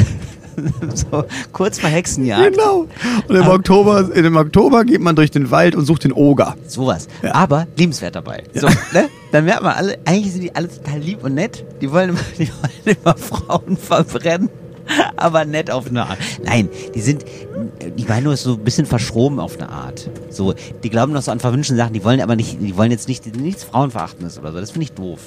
so 0.93 1.23
kurz 1.51 1.79
vor 1.79 1.89
Hexenjagd. 1.89 2.53
Genau. 2.57 2.87
Und 3.27 3.35
im 3.35 3.43
Aber- 3.43 3.53
Oktober, 3.53 4.09
im 4.15 4.35
Oktober 4.35 4.83
geht 4.85 5.01
man 5.01 5.15
durch 5.15 5.31
den 5.31 5.51
Wald 5.51 5.75
und 5.75 5.85
sucht 5.85 6.03
den 6.03 6.13
Oger. 6.13 6.55
Sowas. 6.67 7.07
Aber 7.31 7.67
liebenswert 7.77 8.15
dabei. 8.15 8.43
So, 8.53 8.67
ne? 8.67 9.09
Dann 9.31 9.45
merkt 9.45 9.61
man 9.63 9.73
alle, 9.73 9.97
eigentlich 10.05 10.31
sind 10.33 10.41
die 10.43 10.55
alle 10.55 10.67
total 10.69 10.99
lieb 10.99 11.23
und 11.23 11.35
nett. 11.35 11.63
Die 11.81 11.91
wollen 11.91 12.09
immer, 12.09 12.19
die 12.37 12.49
wollen 12.49 12.97
immer 13.03 13.15
Frauen 13.17 13.77
verbrennen. 13.77 14.49
Aber 15.17 15.45
nett 15.45 15.71
auf 15.71 15.87
eine 15.87 16.05
Art. 16.05 16.17
Nein, 16.43 16.69
die 16.95 17.01
sind, 17.01 17.23
ich 17.95 18.07
meine 18.07 18.23
nur 18.23 18.37
so 18.37 18.53
ein 18.53 18.59
bisschen 18.59 18.85
verschroben 18.85 19.39
auf 19.39 19.57
eine 19.59 19.69
Art. 19.69 20.09
So, 20.29 20.53
die 20.83 20.89
glauben 20.89 21.13
noch 21.13 21.21
so 21.21 21.31
an 21.31 21.39
verwünschten 21.39 21.77
Sachen, 21.77 21.93
die 21.93 22.03
wollen 22.03 22.21
aber 22.21 22.35
nicht, 22.35 22.57
die 22.61 22.75
wollen 22.77 22.91
jetzt 22.91 23.07
nicht, 23.07 23.35
nichts 23.35 23.63
Frauenverachtendes 23.63 24.39
oder 24.39 24.51
so. 24.51 24.59
Das 24.59 24.71
finde 24.71 24.83
ich 24.85 24.91
doof. 24.93 25.19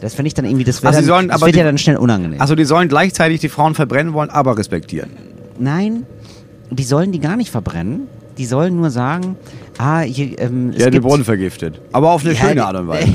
Das 0.00 0.14
finde 0.14 0.28
ich 0.28 0.34
dann 0.34 0.44
irgendwie, 0.44 0.64
das, 0.64 0.84
Also 0.84 0.98
dann, 0.98 1.04
sollen 1.06 1.28
das 1.28 1.40
wird 1.40 1.54
die- 1.54 1.58
ja 1.58 1.64
dann 1.64 1.78
schnell 1.78 1.96
unangenehm. 1.96 2.40
Also 2.40 2.54
die 2.54 2.64
sollen 2.64 2.88
gleichzeitig 2.88 3.40
die 3.40 3.48
Frauen 3.48 3.74
verbrennen 3.74 4.12
wollen, 4.14 4.30
aber 4.30 4.56
respektieren. 4.58 5.10
Nein, 5.58 6.06
die 6.70 6.84
sollen 6.84 7.12
die 7.12 7.20
gar 7.20 7.36
nicht 7.36 7.50
verbrennen. 7.50 8.08
Die 8.38 8.46
sollen 8.46 8.76
nur 8.76 8.90
sagen, 8.90 9.36
ah, 9.76 10.00
hier, 10.00 10.38
ähm, 10.40 10.72
Ja, 10.72 10.86
den 10.86 10.92
gibt, 10.92 11.04
Brunnen 11.06 11.24
vergiftet. 11.24 11.80
Aber 11.92 12.12
auf 12.12 12.24
eine 12.24 12.32
Ja, 12.32 12.40
schöne 12.40 12.54
die- 12.54 12.60
Art 12.60 12.76
und 12.76 12.88
Weise. 12.88 13.08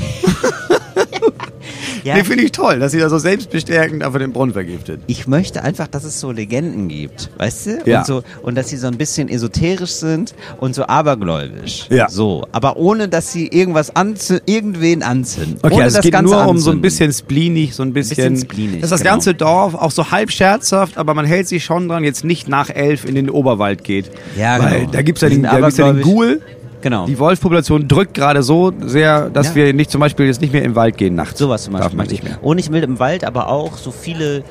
ja, 2.04 2.14
Den 2.14 2.24
finde 2.24 2.44
ich 2.44 2.52
toll, 2.52 2.78
dass 2.78 2.92
sie 2.92 2.98
da 2.98 3.08
so 3.08 3.18
selbstbestärkend 3.18 4.02
einfach 4.02 4.18
den 4.18 4.32
Brunnen 4.32 4.52
vergiftet. 4.52 5.00
ich 5.06 5.26
möchte 5.26 5.62
einfach, 5.62 5.86
dass 5.88 6.04
es 6.04 6.20
so 6.20 6.32
Legenden 6.32 6.88
gibt, 6.88 7.30
weißt 7.38 7.66
du? 7.66 7.78
Ja. 7.84 8.00
Und, 8.00 8.06
so, 8.06 8.22
und 8.42 8.54
dass 8.54 8.68
sie 8.68 8.76
so 8.76 8.86
ein 8.86 8.96
bisschen 8.96 9.28
esoterisch 9.28 9.92
sind 9.92 10.34
und 10.58 10.74
so 10.74 10.84
abergläubisch. 10.84 11.86
Ja. 11.90 12.08
So, 12.08 12.46
aber 12.52 12.76
ohne, 12.76 13.08
dass 13.08 13.32
sie 13.32 13.48
irgendwas 13.48 13.94
anzü 13.94 14.38
irgendwen 14.46 15.02
anzünden. 15.02 15.58
Okay, 15.62 15.74
ohne 15.74 15.84
also 15.84 15.86
es 15.86 15.94
das 15.94 16.02
geht 16.02 16.12
Ganze 16.12 16.34
nur 16.34 16.42
um 16.42 16.46
so 16.46 16.50
ein 16.50 16.56
anzünden. 16.56 16.82
bisschen 16.82 17.12
spleenig, 17.12 17.74
so 17.74 17.82
ein 17.82 17.92
bisschen. 17.92 18.34
Bisschen 18.34 18.50
spleenig, 18.50 18.80
dass 18.80 18.90
das 18.90 19.00
genau. 19.00 19.12
ganze 19.12 19.34
Dorf 19.34 19.74
auch 19.74 19.90
so 19.90 20.10
halb 20.10 20.30
scherzhaft, 20.30 20.96
aber 20.98 21.14
man 21.14 21.26
hält 21.26 21.48
sich 21.48 21.64
schon 21.64 21.88
dran, 21.88 22.04
jetzt 22.04 22.24
nicht 22.24 22.48
nach 22.48 22.70
elf 22.70 23.04
in 23.04 23.14
den 23.14 23.30
Oberwald 23.30 23.84
geht. 23.84 24.10
Ja, 24.36 24.62
Weil 24.62 24.80
genau. 24.80 24.90
da 24.92 24.98
ja 24.98 25.28
den, 25.28 25.42
da 25.42 25.60
gibt's 25.60 25.76
ja 25.78 25.92
den. 25.92 26.02
Ghoul. 26.02 26.40
Genau. 26.80 27.06
Die 27.06 27.18
Wolfspopulation 27.18 27.88
drückt 27.88 28.14
gerade 28.14 28.42
so 28.42 28.72
sehr, 28.80 29.30
dass 29.30 29.48
Ja. 29.48 29.54
wir 29.56 29.74
nicht 29.74 29.90
zum 29.90 30.00
Beispiel 30.00 30.26
jetzt 30.26 30.40
nicht 30.40 30.52
mehr 30.52 30.62
den 30.62 30.74
Wald 30.76 30.96
gehen 30.96 31.14
nachts. 31.14 31.38
Sowas 31.38 31.64
zum 31.64 31.72
Darf 31.74 31.82
Beispiel. 31.82 31.96
man 31.96 32.06
möchte 32.06 32.14
nicht 32.14 32.24
ich. 32.24 32.30
mehr. 32.30 32.44
Und 32.44 32.58
ich 32.58 32.70
will 32.70 32.82
im 32.82 32.98
Wald 33.00 33.24
aber 33.24 33.48
auch 33.48 33.76
so 33.76 33.90
viele, 33.90 34.44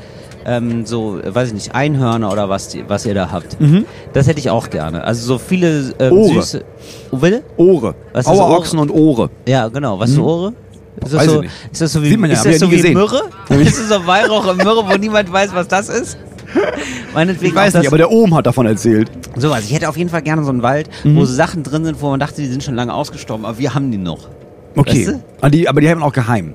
ähm, 0.45 0.85
so, 0.85 1.19
weiß 1.25 1.47
ich 1.49 1.53
nicht, 1.53 1.75
Einhörner 1.75 2.31
oder 2.31 2.49
was, 2.49 2.67
die, 2.69 2.83
was 2.87 3.05
ihr 3.05 3.13
da 3.13 3.31
habt. 3.31 3.57
Das 4.13 4.27
hätte 4.27 4.39
ich 4.39 4.49
auch 4.49 4.69
gerne. 4.69 5.03
Also 5.03 5.25
so 5.25 5.37
viele 5.37 5.93
ähm, 5.99 6.13
Mhm. 6.13 6.17
Ohre. 6.19 6.33
süße. 6.41 6.63
Oh, 7.11 7.21
will? 7.21 7.43
Ohre. 7.57 7.95
Was 8.13 8.25
ist 8.25 8.31
Auerochsen 8.31 8.79
und 8.79 8.89
Ohre. 8.91 9.29
Ja, 9.47 9.67
genau. 9.69 9.97
Was 9.99 10.09
ist 10.11 10.19
Ohre? 10.19 10.53
Ist 11.01 11.13
das, 11.13 11.21
Weiß 11.21 11.31
so, 11.31 11.41
ist 11.71 11.81
das 11.81 11.93
so 11.93 12.01
wie, 12.01 12.09
Sieht 12.09 12.19
man 12.19 12.29
ja, 12.31 12.35
ist 12.37 12.45
das 12.45 12.53
ja 12.53 12.59
so 12.59 12.71
wie 12.71 12.75
gesehen. 12.77 12.93
Myrrhe? 12.95 13.21
ist 13.49 13.79
das 13.79 13.87
so 13.99 14.07
Weihrauch 14.07 14.47
und 14.47 14.57
Myrrhe, 14.57 14.83
wo 14.89 14.97
niemand 14.97 15.31
weiß, 15.31 15.53
was 15.53 15.67
das 15.67 15.89
ist? 15.89 16.17
Meinetwegen 17.13 17.47
Ich 17.51 17.55
weiß 17.55 17.73
nicht, 17.73 17.83
das, 17.85 17.87
aber 17.87 17.97
der 17.97 18.11
Ohm 18.11 18.33
hat 18.35 18.45
davon 18.45 18.65
erzählt. 18.65 19.09
sowas. 19.35 19.65
Ich 19.65 19.73
hätte 19.73 19.89
auf 19.89 19.97
jeden 19.97 20.09
Fall 20.09 20.21
gerne 20.21 20.43
so 20.43 20.49
einen 20.49 20.61
Wald, 20.63 20.89
Mhm. 21.03 21.15
wo 21.17 21.25
so 21.25 21.33
Sachen 21.33 21.63
drin 21.63 21.83
sind, 21.85 22.01
wo 22.01 22.09
man 22.09 22.19
dachte, 22.19 22.41
die 22.41 22.47
sind 22.47 22.63
schon 22.63 22.75
lange 22.75 22.93
ausgestorben, 22.93 23.45
aber 23.45 23.57
wir 23.57 23.73
haben 23.73 23.91
die 23.91 23.97
noch. 23.97 24.27
Okay. 24.75 25.07
Weißt 25.07 25.07
du? 25.17 25.23
Ah, 25.41 25.49
die, 25.49 25.67
aber 25.67 25.81
die 25.81 25.89
haben 25.89 26.03
auch 26.03 26.13
geheim. 26.13 26.53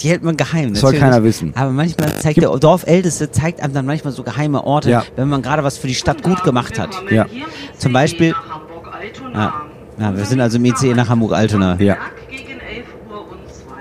Die 0.00 0.08
hält 0.08 0.22
man 0.24 0.36
geheim. 0.36 0.70
Das 0.72 0.80
soll 0.80 0.94
keiner 0.94 1.22
wissen. 1.22 1.52
Aber 1.56 1.70
manchmal 1.70 2.14
zeigt 2.18 2.40
der 2.40 2.50
Dorfälteste 2.50 3.30
zeigt 3.30 3.60
einem 3.60 3.74
dann 3.74 3.86
manchmal 3.86 4.12
so 4.12 4.22
geheime 4.24 4.64
Orte, 4.64 4.90
Ja. 4.90 5.04
wenn 5.16 5.28
man 5.28 5.40
gerade 5.42 5.62
was 5.62 5.78
für 5.78 5.86
die 5.86 5.94
Stadt 5.94 6.22
gut 6.22 6.42
gemacht 6.42 6.78
hat. 6.78 6.90
Ja. 7.10 7.26
Zum 7.78 7.92
Beispiel- 7.92 8.34
Ja. 9.34 9.52
Ja, 9.98 10.16
wir 10.16 10.24
sind 10.24 10.40
also 10.40 10.56
im 10.58 10.64
ICE 10.64 10.94
nach 10.94 11.08
Hamburg-Altona. 11.08 11.76
Ja. 11.78 11.96
gegen 12.28 12.58
11 12.60 12.84
Uhr 13.08 13.20
und 13.30 13.38
2. 13.48 13.74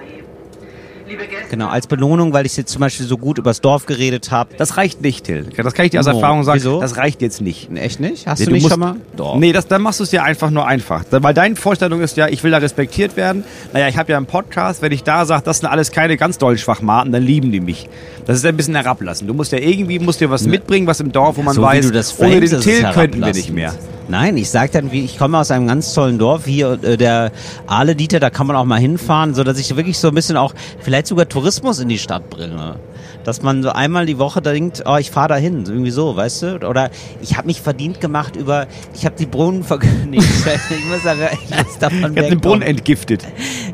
Liebe 1.09 1.23
Gäste, 1.25 1.42
Genau, 1.53 1.67
als 1.67 1.85
Belohnung, 1.85 2.33
weil 2.33 2.47
ich 2.47 2.57
jetzt 2.57 2.71
zum 2.71 2.79
Beispiel 2.79 3.05
so 3.05 3.15
gut 3.15 3.37
übers 3.37 3.61
Dorf 3.61 3.85
geredet 3.85 4.31
habe. 4.31 4.55
Das 4.57 4.75
reicht 4.75 5.03
nicht, 5.03 5.23
Till. 5.25 5.45
Das 5.55 5.75
kann 5.75 5.85
ich 5.85 5.91
dir 5.91 5.99
aus 5.99 6.07
Oh, 6.07 6.13
Erfahrung 6.13 6.43
sagen. 6.43 6.57
wieso? 6.57 6.81
Das 6.81 6.97
reicht 6.97 7.21
jetzt 7.21 7.41
nicht. 7.41 7.69
Echt 7.75 7.99
nicht? 7.99 8.25
Hast 8.25 8.39
Nee, 8.39 8.45
du 8.47 8.51
nicht 8.53 8.63
musst- 8.63 8.71
schon 8.73 8.79
mal? 8.79 8.95
Doch. 9.15 9.35
Nee, 9.35 9.53
das, 9.53 9.67
dann 9.67 9.83
machst 9.83 9.99
du 9.99 10.03
es 10.03 10.09
dir 10.09 10.23
einfach 10.23 10.49
nur 10.49 10.65
einfach. 10.65 11.03
Weil 11.11 11.35
deine 11.35 11.55
Vorstellung 11.55 12.01
ist 12.01 12.17
ja, 12.17 12.27
ich 12.27 12.43
will 12.43 12.49
da 12.49 12.57
respektiert 12.57 13.15
werden. 13.17 13.43
Naja, 13.71 13.87
ich 13.87 13.97
habe 13.97 14.11
ja 14.11 14.17
einen 14.17 14.25
Podcast, 14.25 14.81
wenn 14.81 14.91
ich 14.91 15.03
da 15.03 15.25
sage, 15.27 15.43
das 15.45 15.59
sind 15.59 15.69
alles 15.69 15.91
keine 15.91 16.17
ganz 16.17 16.39
doll 16.39 16.57
Schwachmaten, 16.57 17.11
dann 17.11 17.21
lieben 17.21 17.51
die 17.51 17.59
mich. 17.59 17.87
Das 18.25 18.37
ist 18.37 18.45
ein 18.47 18.57
bisschen 18.57 18.73
herablassen. 18.73 19.27
Du 19.27 19.35
musst 19.35 19.51
ja 19.51 19.59
irgendwie, 19.59 19.99
musst 19.99 20.21
dir 20.21 20.31
was 20.31 20.47
mitbringen, 20.47 20.87
was 20.87 21.01
im 21.01 21.11
Dorf, 21.11 21.37
wo 21.37 21.43
man 21.43 21.53
so 21.53 21.61
weiß, 21.61 21.91
ohne 22.17 22.39
den 22.39 22.61
Till 22.61 22.81
könnten 22.95 23.19
wir 23.23 23.31
nicht 23.31 23.51
mehr. 23.51 23.75
Nein, 24.09 24.35
ich 24.35 24.49
sag 24.49 24.71
dann, 24.73 24.91
ich 24.91 25.17
komme 25.17 25.37
aus 25.37 25.49
einem 25.49 25.65
ganz 25.65 25.93
tollen 25.93 26.17
Dorf, 26.19 26.45
hier 26.45 26.77
äh, 26.83 26.97
der 26.97 27.31
Aale 27.67 27.95
Dieter, 27.95 28.19
da 28.19 28.29
kann 28.29 28.47
man 28.47 28.57
auch 28.57 28.65
mal 28.65 28.77
hinfahren, 28.79 29.33
so 29.33 29.45
dass 29.45 29.57
ich 29.59 29.73
wirklich 29.77 29.97
so 29.97 30.09
ein 30.09 30.13
bisschen 30.13 30.35
auch 30.35 30.53
vielleicht 30.81 31.07
sogar 31.07 31.29
Tourismus 31.43 31.79
in 31.79 31.89
die 31.89 31.97
Stadt 31.97 32.29
bringe. 32.29 32.77
Dass 33.25 33.41
man 33.41 33.63
so 33.63 33.69
einmal 33.69 34.05
die 34.05 34.17
Woche 34.17 34.41
denkt, 34.41 34.83
oh, 34.85 34.95
ich 34.95 35.11
fahre 35.11 35.27
da 35.27 35.35
hin, 35.35 35.65
irgendwie 35.67 35.91
so, 35.91 36.15
weißt 36.15 36.41
du? 36.43 36.67
Oder 36.69 36.89
ich 37.21 37.35
habe 37.35 37.47
mich 37.47 37.61
verdient 37.61 37.99
gemacht 37.99 38.37
über, 38.37 38.67
ich 38.93 39.05
habe 39.05 39.15
die 39.17 39.25
Brunnen 39.25 39.63
verkündigt. 39.65 40.25
ich 40.25 40.85
muss 40.85 41.03
sagen, 41.03 41.19
ich 41.33 41.49
muss 41.49 41.77
davon 41.79 41.97
Ich 41.97 42.17
habe 42.17 42.29
den. 42.29 42.39
Brunnen 42.39 42.61
entgiftet. 42.61 43.25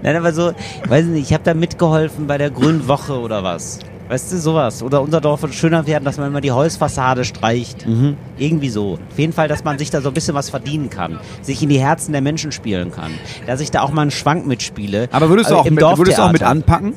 Nein, 0.01 0.15
aber 0.15 0.33
so, 0.33 0.51
weiß 0.87 1.05
ich 1.05 1.11
nicht, 1.11 1.27
ich 1.29 1.33
habe 1.33 1.43
da 1.43 1.53
mitgeholfen 1.53 2.25
bei 2.25 2.39
der 2.39 2.49
Grünen 2.49 2.87
Woche 2.87 3.19
oder 3.19 3.43
was. 3.43 3.77
Weißt 4.07 4.31
du, 4.31 4.37
sowas. 4.39 4.81
Oder 4.81 5.03
unser 5.03 5.21
Dorf 5.21 5.43
wird 5.43 5.53
schöner 5.53 5.85
werden, 5.85 6.03
dass 6.05 6.17
man 6.17 6.29
immer 6.29 6.41
die 6.41 6.51
Holzfassade 6.51 7.23
streicht. 7.23 7.85
Mhm. 7.85 8.17
Irgendwie 8.39 8.69
so. 8.69 8.93
Auf 8.93 9.19
jeden 9.19 9.33
Fall, 9.33 9.47
dass 9.47 9.63
man 9.63 9.77
sich 9.77 9.91
da 9.91 10.01
so 10.01 10.07
ein 10.07 10.15
bisschen 10.15 10.33
was 10.33 10.49
verdienen 10.49 10.89
kann. 10.89 11.19
Sich 11.43 11.61
in 11.61 11.69
die 11.69 11.79
Herzen 11.79 12.13
der 12.13 12.21
Menschen 12.21 12.51
spielen 12.51 12.91
kann. 12.91 13.11
Dass 13.45 13.59
ich 13.61 13.69
da 13.69 13.81
auch 13.81 13.91
mal 13.91 14.01
einen 14.01 14.09
Schwank 14.09 14.47
mitspiele. 14.47 15.09
Aber 15.11 15.29
würdest 15.29 15.51
du 15.51 15.57
Also 15.57 15.69
auch, 15.69 15.71
mit, 15.71 15.79
würdest 15.99 16.17
du 16.17 16.23
auch 16.23 16.31
mit 16.31 16.41
anpacken? 16.41 16.95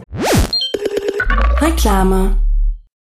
Reklame. 1.62 2.36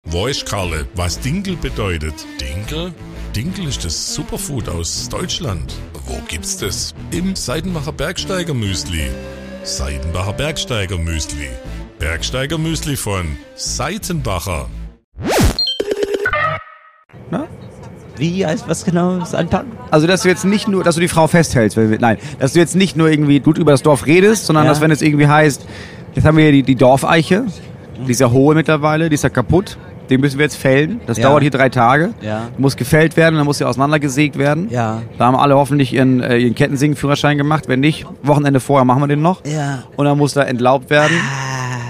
Wo 0.04 0.28
ist 0.28 0.46
Karle, 0.46 0.86
was 0.94 1.18
Dinkel 1.18 1.56
bedeutet? 1.56 2.14
Dinkel? 2.40 2.94
Dinkel 3.34 3.66
ist 3.66 3.84
das 3.84 4.14
Superfood 4.14 4.68
aus 4.68 5.08
Deutschland. 5.08 5.74
Wo 6.06 6.20
gibt's 6.28 6.58
das? 6.58 6.94
Im 7.10 7.34
Seidenbacher 7.34 7.90
Bergsteiger 7.90 8.54
Müsli. 8.54 9.10
Seidenbacher 9.64 10.34
Bergsteiger 10.34 10.96
Müsli. 10.96 11.48
Bergsteiger 11.98 12.56
Müsli 12.56 12.94
von 12.96 13.36
Seitenbacher. 13.56 14.68
Wie 18.16 18.46
heißt 18.46 18.68
was 18.68 18.84
genau 18.84 19.16
ist 19.18 19.34
anpacken? 19.34 19.72
Also, 19.90 20.06
dass 20.06 20.22
du 20.22 20.28
jetzt 20.28 20.44
nicht 20.44 20.68
nur, 20.68 20.84
dass 20.84 20.94
du 20.94 21.00
die 21.00 21.08
Frau 21.08 21.26
festhältst, 21.26 21.76
wenn 21.76 21.90
wir, 21.90 21.98
nein, 21.98 22.18
dass 22.38 22.52
du 22.52 22.60
jetzt 22.60 22.76
nicht 22.76 22.96
nur 22.96 23.10
irgendwie 23.10 23.40
gut 23.40 23.58
über 23.58 23.72
das 23.72 23.82
Dorf 23.82 24.06
redest, 24.06 24.46
sondern 24.46 24.66
Ja. 24.66 24.70
dass 24.70 24.80
wenn 24.80 24.92
es 24.92 25.02
irgendwie 25.02 25.26
heißt, 25.26 25.66
jetzt 26.14 26.24
haben 26.24 26.36
wir 26.36 26.44
hier 26.44 26.52
die, 26.52 26.62
die 26.62 26.76
Dorfeiche, 26.76 27.46
die 28.06 28.12
ist 28.12 28.20
ja 28.20 28.30
hohe 28.30 28.54
mittlerweile, 28.54 29.08
die 29.08 29.14
ist 29.14 29.24
ja 29.24 29.30
kaputt, 29.30 29.78
den 30.10 30.20
müssen 30.20 30.38
wir 30.38 30.44
jetzt 30.44 30.56
fällen. 30.56 31.00
Das 31.06 31.16
Ja. 31.18 31.24
dauert 31.28 31.42
hier 31.42 31.50
drei 31.50 31.68
Tage. 31.68 32.10
Ja. 32.20 32.48
Muss 32.58 32.76
gefällt 32.76 33.16
werden, 33.16 33.36
dann 33.36 33.44
muss 33.46 33.58
sie 33.58 33.64
auseinandergesägt 33.64 34.36
werden. 34.38 34.68
Ja. 34.70 35.02
Da 35.18 35.26
haben 35.26 35.36
alle 35.36 35.56
hoffentlich 35.56 35.92
ihren, 35.92 36.20
äh, 36.20 36.36
ihren 36.38 36.54
Kettensägenführerschein 36.54 37.38
gemacht. 37.38 37.64
Wenn 37.68 37.80
nicht, 37.80 38.06
Wochenende 38.22 38.60
vorher 38.60 38.84
machen 38.84 39.00
wir 39.02 39.08
den 39.08 39.22
noch. 39.22 39.44
Ja. 39.46 39.84
Und 39.96 40.04
dann 40.06 40.18
muss 40.18 40.34
da 40.34 40.42
entlaubt 40.42 40.90
werden. 40.90 41.16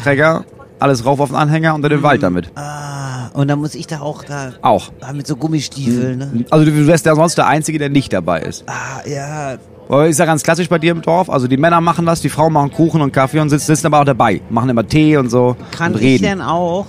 Träger, 0.03 0.45
alles 0.79 1.05
rauf 1.07 1.21
auf 1.21 1.29
den 1.31 1.37
Anhänger 1.37 1.75
und 1.75 1.83
dann 1.83 1.91
den 1.91 2.03
Wald 2.03 2.23
damit. 2.23 2.51
Ah, 2.57 3.29
und 3.35 3.49
dann 3.49 3.61
muss 3.61 3.75
ich 3.75 3.87
da 3.87 4.01
auch 4.01 4.25
da 4.25 4.53
Auch. 4.63 4.91
ah, 5.01 5.13
mit 5.13 5.27
so 5.27 5.37
Gummistiefeln, 5.37 6.19
ne? 6.19 6.45
Also 6.51 6.65
du 6.67 6.87
wärst 6.87 7.07
ja 7.07 7.15
sonst 7.15 7.39
der 7.39 7.47
Einzige, 7.47 7.79
der 7.79 7.89
nicht 7.89 8.13
dabei 8.13 8.41
ist. 8.41 8.65
Ah, 8.67 9.01
ja. 9.09 9.57
Aber 9.89 10.07
ist 10.09 10.19
ja 10.19 10.25
ganz 10.25 10.43
klassisch 10.43 10.69
bei 10.69 10.79
dir 10.79 10.93
im 10.93 11.03
Dorf. 11.03 11.29
Also 11.29 11.47
die 11.49 11.57
Männer 11.57 11.81
machen 11.81 12.07
das, 12.07 12.21
die 12.21 12.29
Frauen 12.29 12.53
machen 12.53 12.71
Kuchen 12.73 13.01
und 13.03 13.13
Kaffee 13.13 13.41
und 13.41 13.51
sitzen, 13.51 13.67
sitzen 13.67 13.87
aber 13.87 14.01
auch 14.01 14.05
dabei. 14.05 14.41
Machen 14.49 14.71
immer 14.71 14.87
Tee 14.87 15.17
und 15.17 15.29
so. 15.31 15.57
Kann 15.77 15.93
und 15.93 15.99
ich 16.01 16.07
reden. 16.21 16.23
denn 16.25 16.41
auch, 16.41 16.87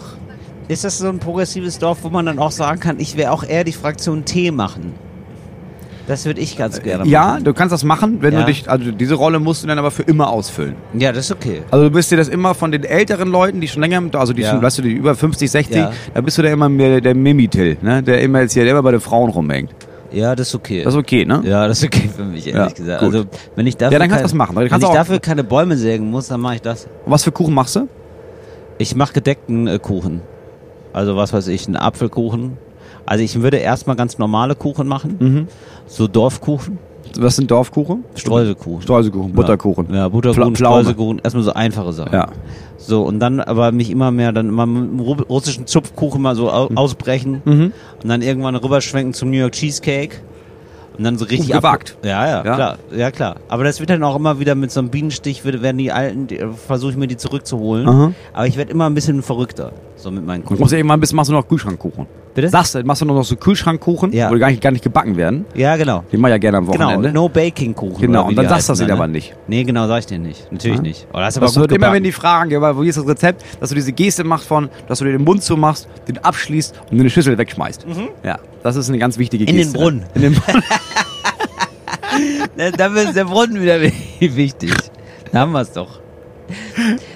ist 0.67 0.83
das 0.85 0.97
so 0.99 1.09
ein 1.09 1.19
progressives 1.19 1.77
Dorf, 1.79 1.99
wo 2.03 2.09
man 2.09 2.25
dann 2.25 2.39
auch 2.39 2.51
sagen 2.51 2.79
kann, 2.79 2.99
ich 2.99 3.17
wäre 3.17 3.31
auch 3.31 3.43
eher 3.43 3.63
die 3.63 3.73
Fraktion 3.73 4.23
Tee 4.25 4.51
machen? 4.51 4.93
Das 6.05 6.25
würde 6.25 6.41
ich 6.41 6.57
ganz 6.57 6.81
gerne 6.81 7.05
ja, 7.07 7.25
machen. 7.27 7.43
du 7.45 7.53
kannst 7.53 7.71
das 7.71 7.85
machen, 7.85 8.17
wenn 8.21 8.33
Ja. 8.33 8.41
du 8.41 8.45
dich, 8.47 8.69
also 8.69 8.91
diese 8.91 9.15
Rolle 9.15 9.39
musst 9.39 9.63
du 9.63 9.67
dann 9.67 9.79
aber 9.79 9.89
für 9.89 10.03
immer 10.03 10.29
ausfüllen. 10.29 10.75
Ja, 10.93 11.13
das 11.13 11.25
ist 11.25 11.31
okay. 11.31 11.61
Also 11.71 11.85
du 11.85 11.91
bist 11.91 12.11
dir 12.11 12.17
das 12.17 12.27
immer 12.27 12.53
von 12.55 12.73
den 12.73 12.83
älteren 12.83 13.29
Leuten, 13.29 13.61
die 13.61 13.69
schon 13.69 13.81
länger, 13.81 14.01
also 14.19 14.33
die 14.33 14.41
Ja. 14.41 14.51
schon, 14.51 14.61
weißt 14.61 14.79
du, 14.79 14.81
die 14.81 14.91
über 14.91 15.15
50, 15.15 15.49
60, 15.49 15.75
Ja. 15.77 15.91
da 16.13 16.19
bist 16.19 16.37
du 16.37 16.41
da 16.41 16.49
immer 16.49 16.67
mehr 16.67 16.99
der 16.99 17.15
Mimitil, 17.15 17.77
ne? 17.81 18.03
Der 18.03 18.21
immer 18.21 18.41
jetzt 18.41 18.51
hier, 18.53 18.63
der 18.63 18.73
immer 18.73 18.83
bei 18.83 18.91
den 18.91 18.99
Frauen 18.99 19.29
rumhängt. 19.29 19.69
Ja, 20.13 20.35
das 20.35 20.49
ist 20.49 20.55
okay. 20.55 20.83
Das 20.83 20.93
ist 20.93 20.99
okay, 20.99 21.25
ne? 21.25 21.41
ja, 21.45 21.67
das 21.67 21.79
ist 21.79 21.85
okay 21.85 22.09
für 22.15 22.23
mich, 22.23 22.45
ehrlich 22.47 22.53
Ja, 22.77 22.83
gesagt. 22.83 22.99
gut. 23.03 23.13
Also, 23.15 23.25
wenn 23.55 23.67
ich 23.67 23.75
dafür, 23.77 23.93
Ja, 23.93 23.99
dann 23.99 24.09
kannst 24.09 24.19
du 24.19 24.21
kein- 24.21 24.23
das 24.23 24.33
machen. 24.35 24.55
Dann 24.55 24.63
Wenn 24.63 24.69
kannst 24.69 24.83
ich 24.83 24.87
du 24.89 24.91
auch- 24.91 24.97
dafür 24.97 25.19
keine 25.19 25.43
Bäume 25.43 25.75
sägen 25.75 26.09
muss, 26.11 26.27
dann 26.27 26.39
mache 26.41 26.55
ich 26.55 26.61
das. 26.61 26.85
Und 27.05 27.11
was 27.11 27.23
für 27.23 27.31
Kuchen 27.31 27.53
machst 27.53 27.75
du? 27.75 27.87
Ich 28.77 28.95
mache 28.95 29.13
gedeckten 29.13 29.67
äh, 29.67 29.79
Kuchen. 29.79 30.21
Also 30.93 31.15
was 31.15 31.33
weiß 31.33 31.47
ich, 31.47 31.65
einen 31.67 31.75
Apfelkuchen. 31.77 32.57
Also 33.05 33.23
ich 33.23 33.41
würde 33.41 33.57
erstmal 33.57 33.95
ganz 33.95 34.17
normale 34.17 34.55
Kuchen 34.55 34.87
machen. 34.87 35.15
Mhm. 35.19 35.47
So 35.87 36.07
Dorfkuchen. 36.07 36.77
Was 37.17 37.35
sind 37.35 37.49
Dorfkuchen? 37.51 38.03
Streuselkuchen. 38.15 38.81
Streuselkuchen, 38.81 39.33
Butterkuchen. 39.33 39.93
Ja, 39.93 40.09
Butterkuchen, 40.09 40.53
Pfla- 40.53 40.57
Pflaume. 40.57 40.75
Streuselkuchen, 40.81 41.19
erstmal 41.23 41.43
so 41.43 41.53
einfache 41.53 41.93
Sachen. 41.93 42.13
Ja. 42.13 42.27
So, 42.77 43.03
und 43.03 43.19
dann 43.19 43.39
aber 43.39 43.71
mich 43.71 43.89
immer 43.91 44.11
mehr, 44.11 44.31
dann 44.31 44.49
immer 44.49 44.65
mit 44.65 45.29
russischen 45.29 45.67
Zupfkuchen 45.67 46.21
mal 46.21 46.35
so 46.35 46.51
au 46.51 46.69
ausbrechen 46.75 47.41
Mhm. 47.45 47.71
und 48.01 48.09
dann 48.09 48.21
irgendwann 48.21 48.55
rüberschwenken 48.55 49.13
zum 49.13 49.29
New 49.29 49.37
York 49.37 49.53
Cheesecake. 49.53 50.17
Und 50.97 51.05
dann 51.05 51.17
so 51.17 51.25
richtig 51.25 51.49
Uh, 51.49 51.57
gewagt. 51.57 51.97
Ja, 52.03 52.27
ja, 52.27 52.45
Ja. 52.45 52.55
klar. 52.55 52.77
Ja, 52.95 53.09
klar. 53.09 53.37
Aber 53.49 53.63
das 53.63 53.79
wird 53.79 53.89
dann 53.89 54.03
auch 54.03 54.15
immer 54.15 54.39
wieder 54.39 54.53
mit 54.53 54.69
so 54.71 54.79
einem 54.79 54.89
Bienenstich, 54.89 55.43
werden 55.43 55.77
die 55.79 55.91
alten, 55.91 56.27
versuche 56.67 56.91
ich 56.91 56.97
mir 56.97 57.07
die 57.07 57.17
zurückzuholen. 57.17 57.87
Aha. 57.87 58.11
Aber 58.31 58.45
ich 58.45 58.57
werde 58.57 58.71
immer 58.71 58.85
ein 58.87 58.93
bisschen 58.93 59.23
verrückter. 59.23 59.71
So 60.03 60.11
mit 60.11 60.25
meinen 60.25 60.41
Du 60.41 60.47
Kuchen. 60.49 60.59
musst 60.59 60.73
ja 60.73 60.79
irgendwann 60.79 60.99
bis 60.99 61.13
machst 61.13 61.29
du 61.29 61.33
noch 61.33 61.47
Kühlschrankkuchen. 61.47 62.05
Bitte? 62.35 62.49
Sagst 62.49 62.75
du, 62.75 62.83
machst 62.83 63.01
du 63.01 63.05
noch 63.05 63.23
so 63.23 63.37
Kühlschrankkuchen, 63.37 64.11
Ja. 64.11 64.29
wo 64.29 64.33
die 64.33 64.39
gar 64.41 64.49
nicht, 64.49 64.61
gar 64.61 64.71
nicht 64.71 64.83
gebacken 64.83 65.15
werden. 65.15 65.45
Ja, 65.55 65.77
genau. 65.77 66.03
Den 66.11 66.19
mach 66.19 66.27
ich 66.27 66.33
ja 66.33 66.37
gerne 66.39 66.57
am 66.57 66.65
Genau, 66.69 66.87
Wochenende. 66.87 67.13
no 67.13 67.29
baking 67.29 67.73
Kuchen. 67.73 68.01
Genau, 68.01 68.19
oder 68.19 68.25
wie 68.25 68.29
und 68.31 68.35
dann 68.35 68.45
die 68.45 68.49
sagst 68.49 68.67
du 68.67 68.71
das 68.73 68.79
dann, 68.79 68.91
aber 68.91 69.07
ne? 69.07 69.13
nicht. 69.13 69.33
Nee, 69.47 69.63
genau, 69.63 69.87
sag 69.87 69.99
ich 69.99 70.05
dir 70.07 70.19
nicht. 70.19 70.51
Natürlich 70.51 70.75
Ja. 70.77 70.81
nicht. 70.83 71.07
Oh, 71.13 71.19
das 71.19 71.29
ist 71.29 71.37
aber 71.37 71.45
Das 71.45 71.55
wird 71.55 71.71
immer, 71.71 71.77
gebacken. 71.77 71.93
wenn 71.95 72.03
die 72.03 72.11
fragen, 72.11 72.51
ja, 72.51 72.75
wo 72.75 72.81
ist 72.81 72.97
das 72.97 73.07
Rezept, 73.07 73.45
dass 73.61 73.69
du 73.69 73.75
diese 73.75 73.93
Geste 73.93 74.25
machst 74.25 74.45
von, 74.45 74.67
dass 74.89 74.99
du 74.99 75.05
dir 75.05 75.13
den 75.13 75.23
Mund 75.23 75.41
zumachst, 75.41 75.87
den 76.09 76.17
abschließt 76.17 76.75
und 76.91 76.99
eine 76.99 77.09
Schüssel 77.09 77.37
wegschmeißt. 77.37 77.85
Ja, 78.23 78.39
das 78.61 78.75
ist 78.75 78.89
eine 78.89 78.97
ganz 78.97 79.17
wichtige 79.17 79.45
Mhm. 79.45 79.49
In 79.49 79.55
den 79.55 79.63
Geste. 79.67 79.77
Brunnen. 79.79 80.03
In 80.15 80.21
den 80.23 80.33
Brunnen. 80.33 80.63
Da, 82.57 82.69
da 82.71 82.87
ist 83.01 83.15
der 83.15 83.25
Brunnen 83.25 83.61
wieder 83.61 83.79
wichtig. 84.19 84.73
Da 85.31 85.39
haben 85.39 85.53
wir 85.53 85.61
es 85.61 85.71
doch. 85.71 85.99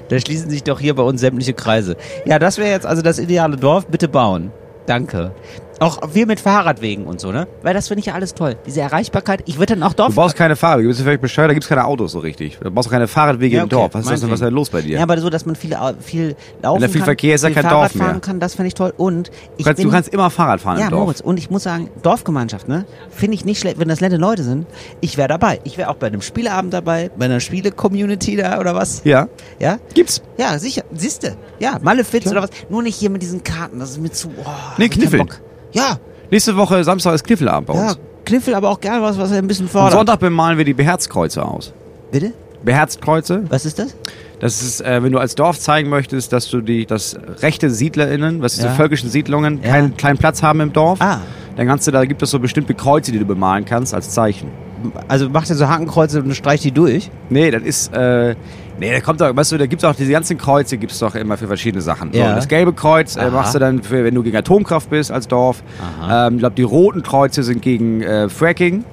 Da 0.10 0.20
schließen 0.20 0.50
sich 0.50 0.64
doch 0.64 0.80
hier 0.80 0.96
bei 0.96 1.04
uns 1.04 1.22
sämtliche 1.22 1.54
Kreise. 1.54 1.96
Ja, 2.26 2.40
das 2.40 2.58
wäre 2.58 2.70
jetzt 2.70 2.86
also 2.86 3.02
das 3.02 3.20
ideale 3.20 3.58
Dorf. 3.58 3.88
Bitte 3.88 4.08
bauen. 4.08 4.52
Danke. 4.86 5.32
Auch 5.80 6.00
wir 6.14 6.26
mit 6.26 6.40
Fahrradwegen 6.40 7.06
und 7.06 7.20
so, 7.20 7.32
ne? 7.32 7.48
Weil 7.62 7.74
das 7.74 7.88
finde 7.88 8.00
ich 8.00 8.08
ja 8.08 8.14
alles 8.14 8.34
toll. 8.34 8.56
Diese 8.66 8.82
Erreichbarkeit. 8.82 9.44
Ich 9.46 9.60
würde 9.60 9.76
dann 9.76 9.84
auch 9.84 9.94
Dorf. 9.94 10.10
Du 10.10 10.16
brauchst 10.16 10.36
keine 10.36 10.56
Fahrradwege, 10.56 10.88
du 10.88 10.90
bist 10.90 11.00
ja 11.02 11.06
völlig 11.06 11.22
bescheuert, 11.22 11.50
da 11.50 11.54
gibt's 11.54 11.70
keine 11.70 11.86
Autos 11.86 12.14
so 12.14 12.20
richtig. 12.20 12.58
Du 12.60 12.72
brauchst 12.72 12.88
auch 12.90 12.92
keine 12.94 13.08
Fahrradwege 13.08 13.58
Ja, 13.58 13.62
im 13.64 13.66
okay, 13.68 13.76
Dorf. 13.76 13.94
Was 13.94 14.02
ist, 14.06 14.12
das 14.12 14.20
denn, 14.22 14.30
was 14.32 14.40
ist 14.40 14.46
denn 14.46 14.54
los 14.54 14.70
bei 14.72 14.82
dir? 14.82 14.98
Ja, 14.98 15.04
aber 15.04 15.18
so, 15.20 15.30
dass 15.30 15.46
man 15.46 15.56
viel, 15.56 15.78
viel 16.00 16.36
laufen 16.62 16.82
da 16.82 16.88
viel 16.88 17.00
kann. 17.02 17.06
Verkehr 17.06 17.36
ist, 17.36 17.46
viel 17.46 17.54
kein 17.54 17.64
Fahrrad 17.64 17.84
Dorf 17.92 17.96
mehr. 17.96 18.06
fahren 18.08 18.22
kann, 18.22 18.40
das 18.40 18.56
finde 18.56 18.68
ich 18.70 18.74
toll. 18.74 18.94
Und 18.98 19.30
ich 19.58 19.58
du, 19.58 19.64
kannst, 19.66 19.78
bin, 19.78 19.86
du 19.88 19.92
kannst 19.94 20.10
immer 20.14 20.30
Fahrrad 20.30 20.62
fahren 20.62 20.80
Ja, 20.80 20.86
im 20.86 20.90
Dorf. 20.92 21.02
Moritz, 21.04 21.22
und 21.22 21.38
ich 21.38 21.50
muss 21.52 21.64
sagen, 21.64 21.90
Dorfgemeinschaft, 22.02 22.68
ne? 22.68 22.86
Finde 23.10 23.36
ich 23.36 23.46
nicht 23.46 23.60
schlecht, 23.60 23.80
wenn 23.80 23.88
das 23.88 24.02
nette 24.02 24.18
Leute 24.18 24.44
sind. 24.44 24.66
Ich 25.02 25.18
wäre 25.18 25.28
dabei. 25.28 25.60
Ich 25.64 25.78
wäre 25.78 25.90
auch 25.90 25.96
bei 25.98 26.08
einem 26.08 26.22
Spieleabend 26.22 26.74
dabei, 26.74 27.12
bei 27.18 27.26
einer 27.26 27.40
Spiele-Community 27.40 28.36
da 28.36 28.60
oder 28.60 28.74
was. 28.76 29.02
Ja, 29.04 29.28
Ja? 29.60 29.78
gibt's. 29.94 30.22
Ja, 30.38 30.58
sicher. 30.60 30.84
Siehste. 30.94 31.36
Ja, 31.60 31.78
Malefiz 31.82 32.26
oder 32.28 32.42
was. 32.44 32.50
Nur 32.70 32.82
nicht 32.82 32.96
hier 32.96 33.10
mit 33.10 33.22
diesen 33.22 33.44
Karten, 33.44 33.80
das 33.80 33.92
ist 33.92 34.02
mir 34.02 34.12
zu. 34.12 34.30
Oh, 34.44 34.50
Nee, 34.78 34.90
Kniffeln. 34.90 35.28
Ja, 35.72 35.98
Nächste 36.30 36.58
Woche 36.58 36.84
Samstag 36.84 37.14
ist 37.16 37.24
Kniffelabend 37.24 37.68
bei 37.68 37.76
ja. 37.76 37.88
uns. 37.90 38.00
Kniffel, 38.26 38.54
aber 38.56 38.70
auch 38.70 38.82
gerne 38.82 39.02
was, 39.02 39.18
was 39.18 39.32
er 39.32 39.38
ein 39.38 39.48
bisschen 39.48 39.68
Am 39.68 39.72
fordert. 39.72 39.94
Sonntag 39.94 40.20
bemalen 40.20 40.58
wir 40.58 40.66
die 40.66 40.74
Beherzkreuze 40.74 41.46
aus. 41.46 41.72
Bitte? 42.12 42.34
Beherzkreuze, 42.66 43.44
Was 43.50 43.66
ist 43.66 43.80
das? 43.80 43.96
das 44.42 44.62
ist, 44.62 44.82
äh, 44.82 45.02
wenn 45.02 45.12
du 45.14 45.20
als 45.20 45.36
Dorf 45.36 45.58
zeigen 45.60 45.90
möchtest, 45.90 46.34
dass 46.34 46.50
du 46.50 46.60
die, 46.60 46.86
dass 46.86 47.18
rechte 47.42 47.70
SiedlerInnen, 47.70 48.42
was 48.42 48.56
diese 48.56 48.68
Ja. 48.68 48.74
völkischen 48.74 49.10
Siedlungen, 49.10 49.62
Ja. 49.64 49.70
keinen 49.70 49.96
kleinen 49.96 50.18
Platz 50.18 50.44
haben 50.44 50.60
im 50.60 50.74
Dorf, 50.74 51.00
Ah. 51.02 51.22
dann 51.56 51.66
kannst 51.68 51.88
du, 51.88 51.92
da 51.92 52.04
gibt 52.04 52.22
es 52.22 52.30
so 52.32 52.40
bestimmte 52.40 52.74
Kreuze, 52.74 53.12
die 53.14 53.20
du 53.20 53.26
bemalen 53.26 53.64
kannst 53.64 53.94
als 53.94 54.10
Zeichen. 54.10 54.50
Also 55.08 55.30
macht 55.30 55.50
er 55.50 55.56
so 55.56 55.68
Hakenkreuze 55.68 56.22
und 56.22 56.34
streicht 56.36 56.64
die 56.64 56.72
durch? 56.72 57.10
Nee, 57.30 57.52
das 57.52 57.64
ist, 57.64 57.94
äh, 57.94 58.36
nee, 58.80 58.92
da 58.92 59.00
kommt 59.02 59.22
doch, 59.22 59.36
weißt 59.36 59.52
du, 59.52 59.58
da 59.58 59.66
gibt's 59.66 59.84
auch 59.84 59.96
diese 59.96 60.12
ganzen 60.12 60.38
Kreuze, 60.38 60.78
gibt's 60.78 61.00
doch 61.00 61.16
immer 61.16 61.38
für 61.38 61.48
verschiedene 61.48 61.82
Sachen. 61.82 62.12
So, 62.14 62.20
Ja. 62.20 62.36
das 62.36 62.48
gelbe 62.48 62.74
Kreuz 62.74 63.16
äh, 63.16 63.30
machst 63.30 63.56
du 63.56 63.60
dann, 63.60 63.82
für, 63.84 64.04
wenn 64.04 64.16
du 64.16 64.24
gegen 64.24 64.38
Atomkraft 64.38 64.90
bist 64.90 65.12
als 65.12 65.28
Dorf. 65.28 65.64
Aha. 66.02 66.28
Ähm, 66.28 66.36
ich 66.36 66.40
glaube, 66.40 66.56
die 66.56 66.64
roten 66.64 67.04
Kreuze 67.04 67.44
sind 67.44 67.62
gegen 67.62 68.02
äh, 68.02 68.30
Fracking. 68.30 68.84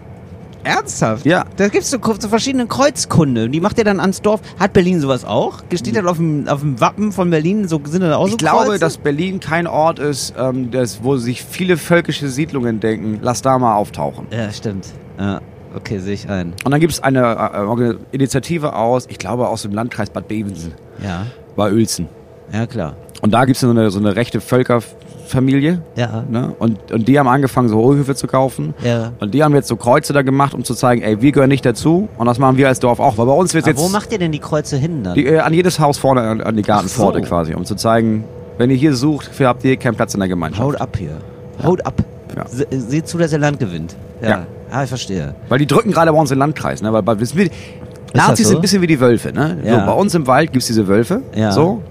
Ernsthaft? 0.66 1.26
Ja. 1.26 1.44
Da 1.56 1.68
gibt's 1.68 1.90
so, 1.90 1.98
so 2.18 2.28
verschiedene 2.28 2.66
Kreuzkunde. 2.66 3.50
Die 3.50 3.60
macht 3.60 3.76
er 3.78 3.84
dann 3.84 4.00
ans 4.00 4.22
Dorf. 4.22 4.40
Hat 4.58 4.72
Berlin 4.72 4.98
sowas 4.98 5.24
auch? 5.26 5.58
Steht 5.74 5.94
dann 5.94 6.06
auf 6.08 6.16
dem, 6.16 6.48
auf 6.48 6.60
dem 6.60 6.80
Wappen 6.80 7.12
von 7.12 7.28
Berlin 7.28 7.68
so 7.68 7.82
sind 7.84 8.00
da 8.00 8.16
auch 8.16 8.26
so 8.28 8.32
Ich 8.32 8.38
glaube, 8.38 8.64
Kreuze? 8.64 8.78
dass 8.78 8.96
Berlin 8.96 9.40
kein 9.40 9.66
Ort 9.66 9.98
ist, 9.98 10.32
ähm, 10.38 10.70
das, 10.70 11.00
wo 11.04 11.16
sich 11.18 11.44
viele 11.44 11.76
völkische 11.76 12.28
Siedlungen 12.30 12.80
denken, 12.80 13.18
lass 13.20 13.42
da 13.42 13.58
mal 13.58 13.74
auftauchen. 13.74 14.26
Ja, 14.30 14.50
stimmt. 14.50 14.86
Ja, 15.18 15.42
okay, 15.76 15.98
sehe 15.98 16.14
ich 16.14 16.28
ein. 16.28 16.52
Und 16.64 16.70
dann 16.70 16.80
gibt's 16.80 17.00
eine 17.02 17.20
äh, 17.20 17.58
Organ- 17.60 17.98
Initiative 18.12 18.74
aus, 18.74 19.06
ich 19.08 19.18
glaube 19.18 19.48
aus 19.48 19.62
dem 19.62 19.72
Landkreis 19.72 20.10
Bad 20.10 20.28
Bevensen, 20.28 20.72
Ja. 21.02 21.26
bei 21.56 21.70
Uelzen. 21.72 22.08
Ja, 22.52 22.66
klar. 22.66 22.94
Und 23.22 23.32
da 23.32 23.44
gibt's 23.46 23.60
so 23.60 23.70
eine, 23.70 23.90
so 23.90 23.98
eine 23.98 24.16
rechte 24.16 24.40
Völkerfamilie. 24.40 25.80
Ja. 25.96 26.24
Ne? 26.28 26.54
Und, 26.58 26.92
und 26.92 27.08
die 27.08 27.18
haben 27.18 27.28
angefangen, 27.28 27.68
so 27.68 27.76
Hohlhöfe 27.76 28.14
zu 28.14 28.26
kaufen. 28.26 28.74
Ja. 28.84 29.12
Und 29.20 29.32
die 29.34 29.42
haben 29.42 29.54
jetzt 29.54 29.68
so 29.68 29.76
Kreuze 29.76 30.12
da 30.12 30.22
gemacht, 30.22 30.54
um 30.54 30.62
zu 30.64 30.74
zeigen, 30.74 31.02
ey, 31.02 31.20
wir 31.22 31.32
gehören 31.32 31.48
nicht 31.48 31.64
dazu. 31.64 32.08
Und 32.18 32.26
das 32.26 32.38
machen 32.38 32.56
wir 32.56 32.68
als 32.68 32.80
Dorf 32.80 33.00
auch. 33.00 33.16
Weil 33.18 33.26
bei 33.26 33.32
uns 33.32 33.54
wird 33.54 33.66
jetzt 33.66 33.80
wo 33.80 33.88
macht 33.88 34.12
ihr 34.12 34.18
denn 34.18 34.32
die 34.32 34.38
Kreuze 34.40 34.76
hin 34.76 35.02
dann? 35.02 35.14
die, 35.14 35.26
äh, 35.26 35.38
an 35.38 35.54
jedes 35.54 35.80
Haus 35.80 35.98
vorne 35.98 36.20
an, 36.22 36.40
an 36.42 36.56
die 36.56 36.62
Gartenpforte 36.62 37.20
so. 37.20 37.24
quasi, 37.24 37.54
um 37.54 37.64
zu 37.64 37.74
zeigen, 37.76 38.24
wenn 38.58 38.70
ihr 38.70 38.76
hier 38.76 38.94
sucht, 38.94 39.26
für 39.32 39.48
habt 39.48 39.64
ihr 39.64 39.76
keinen 39.76 39.94
Platz 39.96 40.14
in 40.14 40.20
der 40.20 40.28
Gemeinschaft. 40.28 40.62
Haut 40.62 40.80
ab 40.80 40.96
hier. 40.98 41.16
Haut 41.62 41.84
ab. 41.86 41.94
Ja. 42.36 42.46
Se- 42.46 42.66
Seht 42.70 43.08
zu, 43.08 43.16
dass 43.18 43.32
ihr 43.32 43.38
Land 43.38 43.58
gewinnt. 43.58 43.96
Ja. 44.20 44.28
Ja. 44.28 44.46
Ah, 44.74 44.82
ich 44.82 44.88
verstehe. 44.88 45.34
Weil 45.48 45.58
die 45.60 45.66
drücken 45.66 45.92
gerade 45.92 46.10
bei 46.12 46.18
uns 46.18 46.30
im 46.32 46.38
Landkreis, 46.38 46.82
ne? 46.82 46.92
Weil 46.92 47.02
bei, 47.02 47.14
Nazis 47.14 48.46
so? 48.46 48.50
sind 48.50 48.58
ein 48.58 48.62
bisschen 48.62 48.82
wie 48.82 48.86
die 48.88 48.98
Wölfe, 49.00 49.32
ne? 49.32 49.58
Ja. 49.64 49.80
So, 49.80 49.86
bei 49.86 49.92
uns 49.92 50.14
im 50.14 50.26
Wald 50.26 50.52
gibt's 50.52 50.66
diese 50.66 50.88
Wölfe. 50.88 51.22
Ja. 51.36 51.52
So. 51.52 51.82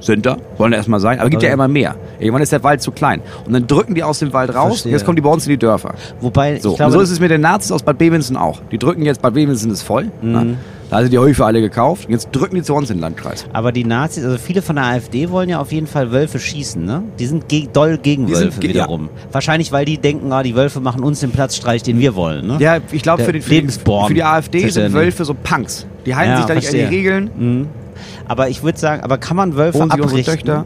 Sind 0.00 0.24
da, 0.24 0.38
wollen 0.56 0.72
erstmal 0.72 0.98
sein, 1.00 1.20
aber 1.20 1.28
gibt 1.28 1.42
ja 1.42 1.48
Okay. 1.48 1.54
immer 1.54 1.68
mehr. 1.68 1.94
Irgendwann 2.18 2.40
ist 2.40 2.52
der 2.52 2.62
Wald 2.62 2.80
zu 2.80 2.90
klein. 2.90 3.20
Und 3.44 3.52
dann 3.52 3.66
drücken 3.66 3.94
die 3.94 4.02
aus 4.02 4.18
dem 4.20 4.32
Wald 4.32 4.54
raus 4.54 4.68
Verstehe. 4.68 4.88
und 4.90 4.92
jetzt 4.94 5.04
kommen 5.04 5.16
die 5.16 5.22
bei 5.22 5.28
uns 5.28 5.44
in 5.44 5.50
die 5.50 5.58
Dörfer. 5.58 5.92
Wobei, 6.22 6.58
So, 6.58 6.74
glaube, 6.74 6.92
so 6.92 7.00
ist 7.00 7.10
es 7.10 7.20
mit 7.20 7.30
den 7.30 7.42
Nazis 7.42 7.70
aus 7.70 7.82
Bad 7.82 7.98
Bevensen 7.98 8.38
auch. 8.38 8.60
Die 8.72 8.78
drücken 8.78 9.02
jetzt, 9.02 9.20
Bad 9.20 9.34
Bevensen 9.34 9.70
ist 9.70 9.82
voll. 9.82 10.10
Mhm. 10.22 10.56
Da 10.90 11.00
sind 11.02 11.12
die 11.12 11.18
Höfe 11.18 11.44
alle 11.44 11.60
gekauft. 11.60 12.06
Und 12.06 12.12
jetzt 12.12 12.30
drücken 12.32 12.56
die 12.56 12.62
zu 12.62 12.74
uns 12.74 12.90
in 12.90 12.96
den 12.96 13.02
Landkreis. 13.02 13.46
aber 13.52 13.70
die 13.72 13.84
Nazis, 13.84 14.24
also 14.24 14.38
viele 14.38 14.60
von 14.60 14.76
der 14.76 14.86
AfD 14.86 15.30
wollen 15.30 15.48
ja 15.48 15.60
auf 15.60 15.70
jeden 15.72 15.86
Fall 15.86 16.10
Wölfe 16.10 16.38
schießen, 16.40 16.84
ne? 16.84 17.04
Die 17.18 17.26
sind 17.26 17.48
ge 17.48 17.68
doll 17.72 17.96
gegen 17.98 18.26
Die 18.26 18.34
Wölfe 18.34 18.58
ge- 18.60 18.70
wiederum. 18.70 19.08
Wahrscheinlich, 19.30 19.70
weil 19.72 19.84
die 19.84 19.98
denken, 19.98 20.32
ah, 20.32 20.42
die 20.42 20.56
Wölfe 20.56 20.80
machen 20.80 21.02
uns 21.04 21.20
den 21.20 21.30
Platzstreich, 21.30 21.82
den 21.84 22.00
wir 22.00 22.14
wollen, 22.16 22.46
ne? 22.46 22.56
Ja, 22.58 22.78
ich 22.90 23.02
glaube, 23.02 23.22
für, 23.24 23.32
den- 23.32 23.42
für, 23.42 23.50
Lebensborn. 23.50 24.08
für 24.08 24.14
die 24.14 24.24
AfD 24.24 24.68
sind 24.68 24.82
nicht. 24.84 24.92
Wölfe 24.94 25.24
so 25.24 25.34
Punks. 25.34 25.86
Die 26.06 26.14
halten 26.16 26.32
Ja, 26.32 26.36
sich 26.38 26.46
da 26.46 26.54
nicht 26.54 26.68
an 26.68 26.74
die 26.74 26.80
Regeln. 26.96 27.30
Mhm. 27.38 27.66
Aber 28.26 28.48
ich 28.48 28.62
würde 28.62 28.78
sagen, 28.78 29.02
aber 29.02 29.18
kann 29.18 29.36
man 29.36 29.54
Wölfe 29.56 29.78
Holen 29.78 29.90
sie 29.94 30.00
abrichten? 30.02 30.24
Töchter. 30.34 30.64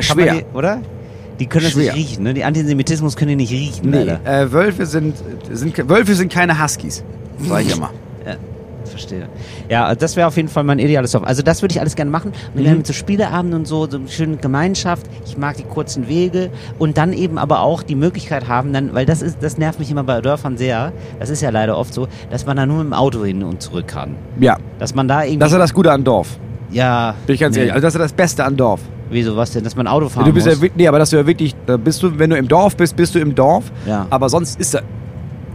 Schwer. 0.00 0.34
Die, 0.34 0.44
oder? 0.54 0.80
Die 1.40 1.46
können 1.46 1.64
das 1.64 1.72
Schwer. 1.72 1.94
nicht 1.94 2.10
riechen, 2.10 2.24
ne? 2.24 2.34
Die 2.34 2.44
Antisemitismus 2.44 3.16
können 3.16 3.30
die 3.30 3.36
nicht 3.36 3.52
riechen, 3.52 3.90
Nee, 3.90 4.06
äh, 4.24 4.50
Wölfe, 4.52 4.84
sind, 4.86 5.14
sind, 5.50 5.88
Wölfe 5.88 6.14
sind 6.14 6.32
keine 6.32 6.62
Huskies. 6.62 7.02
Sag 7.40 7.62
ich 7.62 7.74
immer. 7.74 7.90
Verstehe. 8.96 9.28
Ja, 9.68 9.94
das 9.94 10.16
wäre 10.16 10.26
auf 10.26 10.36
jeden 10.36 10.48
Fall 10.48 10.64
mein 10.64 10.78
ideales 10.78 11.12
Dorf. 11.12 11.24
Also 11.24 11.42
das 11.42 11.62
würde 11.62 11.72
ich 11.72 11.80
alles 11.80 11.94
gerne 11.96 12.10
machen. 12.10 12.32
Mhm. 12.54 12.64
dann 12.64 12.76
mit 12.78 12.86
so 12.86 12.92
Spieleabenden 12.92 13.60
und 13.60 13.66
so, 13.66 13.88
so 13.88 13.98
eine 13.98 14.08
schöne 14.08 14.36
Gemeinschaft. 14.36 15.06
Ich 15.26 15.36
mag 15.36 15.56
die 15.56 15.64
kurzen 15.64 16.08
Wege 16.08 16.50
und 16.78 16.96
dann 16.98 17.12
eben 17.12 17.38
aber 17.38 17.60
auch 17.60 17.82
die 17.82 17.94
Möglichkeit 17.94 18.48
haben, 18.48 18.72
dann, 18.72 18.94
weil 18.94 19.06
das 19.06 19.22
ist, 19.22 19.38
das 19.42 19.58
nervt 19.58 19.78
mich 19.78 19.90
immer 19.90 20.04
bei 20.04 20.20
Dörfern 20.20 20.56
sehr. 20.56 20.92
Das 21.20 21.30
ist 21.30 21.42
ja 21.42 21.50
leider 21.50 21.76
oft 21.76 21.92
so, 21.92 22.08
dass 22.30 22.46
man 22.46 22.56
da 22.56 22.66
nur 22.66 22.78
mit 22.78 22.86
dem 22.86 22.92
Auto 22.94 23.24
hin 23.24 23.42
und 23.42 23.60
zurück 23.62 23.86
kann. 23.88 24.16
Ja, 24.40 24.56
Dass 24.78 24.94
man 24.94 25.08
da 25.08 25.22
irgendwie. 25.22 25.38
das 25.38 25.48
ist 25.48 25.54
ja 25.54 25.58
das 25.58 25.74
Gute 25.74 25.92
an 25.92 26.02
Dorf. 26.04 26.38
ja. 26.70 27.14
Bin 27.26 27.34
ich 27.34 27.40
ganz 27.40 27.54
nee. 27.56 27.62
ehrlich. 27.62 27.74
Also 27.74 27.86
das 27.86 27.94
ist 27.94 27.98
ja 27.98 28.04
das 28.04 28.12
Beste 28.12 28.44
an 28.44 28.56
Dorf. 28.56 28.80
Wieso 29.10 29.36
was 29.36 29.52
denn? 29.52 29.62
Dass 29.62 29.76
man 29.76 29.86
Auto 29.86 30.08
fahren 30.08 30.26
du 30.26 30.32
bist 30.32 30.46
muss? 30.46 30.60
ja 30.60 30.68
nee, 30.74 30.88
aber 30.88 30.98
dass 30.98 31.10
du 31.10 31.16
ja 31.16 31.26
wirklich, 31.26 31.54
da 31.66 31.76
bist 31.76 32.02
du, 32.02 32.18
wenn 32.18 32.30
du 32.30 32.36
im 32.36 32.48
Dorf 32.48 32.76
bist, 32.76 32.96
bist 32.96 33.14
du 33.14 33.20
im 33.20 33.34
Dorf. 33.34 33.70
Ja. 33.86 34.06
Aber 34.10 34.28
sonst 34.28 34.58
ist 34.58 34.74
da, 34.74 34.80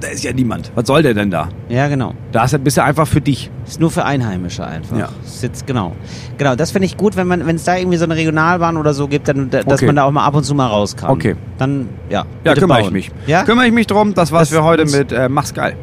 da 0.02 0.08
ist 0.10 0.24
ja 0.24 0.34
niemand. 0.34 0.72
Was 0.76 0.88
soll 0.88 1.04
der 1.04 1.14
denn 1.14 1.32
da? 1.32 1.50
ja, 1.70 1.88
genau. 1.88 2.14
Da 2.32 2.44
ist, 2.46 2.64
bist 2.64 2.78
du 2.78 2.84
einfach 2.84 3.08
für 3.08 3.22
dich. 3.22 3.50
Ist 3.66 3.80
nur 3.80 3.92
für 3.92 4.04
Einheimische 4.04 4.66
einfach. 4.66 4.98
Ja. 4.98 5.10
Ist 5.24 5.44
jetzt, 5.44 5.68
genau. 5.68 5.94
Genau, 6.38 6.56
das 6.56 6.72
finde 6.72 6.88
ich 6.88 6.98
gut, 6.98 7.16
wenn 7.16 7.28
man, 7.28 7.46
wenn 7.46 7.56
es 7.56 7.64
da 7.64 7.78
irgendwie 7.78 7.98
so 7.98 8.06
eine 8.06 8.16
Regionalbahn 8.16 8.78
oder 8.78 8.94
so 8.94 9.08
gibt, 9.08 9.28
dann, 9.28 9.50
da- 9.50 9.64
dass 9.64 9.80
Okay. 9.80 9.86
man 9.86 9.96
da 9.96 10.04
auch 10.04 10.12
mal 10.12 10.26
ab 10.26 10.36
und 10.36 10.44
zu 10.44 10.54
mal 10.56 10.68
raus 10.68 10.96
kann. 10.96 11.10
Okay. 11.12 11.36
Dann, 11.58 11.88
ja. 12.10 12.26
Ja, 12.44 12.54
kümmere 12.56 12.80
ich 12.80 12.86
bauen. 12.86 12.94
mich. 12.94 13.12
Ja? 13.28 13.44
Kümmere 13.44 13.68
ich 13.68 13.74
mich 13.74 13.88
drum. 13.88 14.14
Das 14.14 14.32
war's 14.32 14.50
Das- 14.50 14.58
für 14.58 14.64
heute 14.64 14.86
mit 14.86 15.12
äh, 15.12 15.30
Mach's 15.30 15.54
geil. 15.54 15.76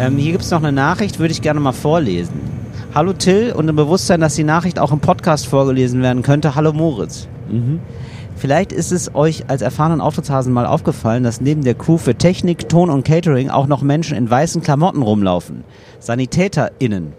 Ähm, 0.00 0.16
hier 0.16 0.32
gibt 0.32 0.44
es 0.44 0.50
noch 0.50 0.58
eine 0.62 0.72
Nachricht, 0.72 1.18
würde 1.18 1.32
ich 1.32 1.42
gerne 1.42 1.58
mal 1.60 1.72
vorlesen. 1.72 2.34
Hallo 2.94 3.12
Till 3.12 3.52
und 3.52 3.68
im 3.68 3.76
Bewusstsein, 3.76 4.20
dass 4.20 4.34
die 4.34 4.44
Nachricht 4.44 4.78
auch 4.78 4.92
im 4.92 5.00
Podcast 5.00 5.46
vorgelesen 5.46 6.02
werden 6.02 6.22
könnte. 6.22 6.54
Hallo 6.54 6.72
Moritz. 6.72 7.28
Vielleicht 8.38 8.70
ist 8.70 8.92
es 8.92 9.16
euch 9.16 9.50
als 9.50 9.62
erfahrenen 9.62 10.00
Auftrittshasen 10.00 10.52
mal 10.52 10.64
aufgefallen, 10.64 11.24
dass 11.24 11.40
neben 11.40 11.64
der 11.64 11.74
Crew 11.74 11.98
für 11.98 12.14
Technik, 12.14 12.68
Ton 12.68 12.88
und 12.88 13.04
Catering 13.04 13.50
auch 13.50 13.66
noch 13.66 13.82
Menschen 13.82 14.16
in 14.16 14.30
weißen 14.30 14.62
Klamotten 14.62 15.02
rumlaufen. 15.02 15.64
SanitäterInnen. 15.98 17.14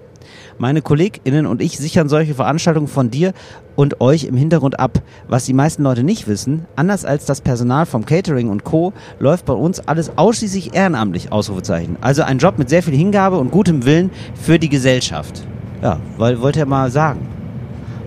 Meine 0.59 0.82
KollegInnen 0.82 1.45
und 1.45 1.61
ich 1.61 1.78
sichern 1.78 2.07
solche 2.07 2.36
Veranstaltungen 2.36 2.88
von 2.88 3.09
dir 3.11 3.34
und 3.76 3.99
euch 3.99 4.24
im 4.26 4.38
Hintergrund 4.38 4.80
ab. 4.80 5.01
Was 5.28 5.43
die 5.43 5.53
meisten 5.53 5.84
Leute 5.84 6.03
nicht 6.03 6.28
wissen, 6.30 6.65
anders 6.78 7.03
als 7.03 7.26
das 7.26 7.41
Personal 7.41 7.86
vom 7.86 8.05
Catering 8.05 8.49
und 8.49 8.63
Co., 8.63 8.93
läuft 9.20 9.45
bei 9.45 9.53
uns 9.53 9.82
alles 9.82 10.17
ausschließlich 10.17 10.74
ehrenamtlich, 10.74 11.34
Ausrufezeichen. 11.34 11.97
Also 11.99 12.24
ein 12.24 12.38
Job 12.38 12.57
mit 12.57 12.70
sehr 12.70 12.84
viel 12.84 12.95
Hingabe 12.95 13.39
und 13.39 13.51
gutem 13.51 13.84
Willen 13.84 14.11
für 14.36 14.57
die 14.57 14.70
Gesellschaft. 14.70 15.45
Ja, 15.82 15.99
wollte 16.17 16.59
er 16.59 16.65
mal 16.65 16.91
sagen. 16.91 17.28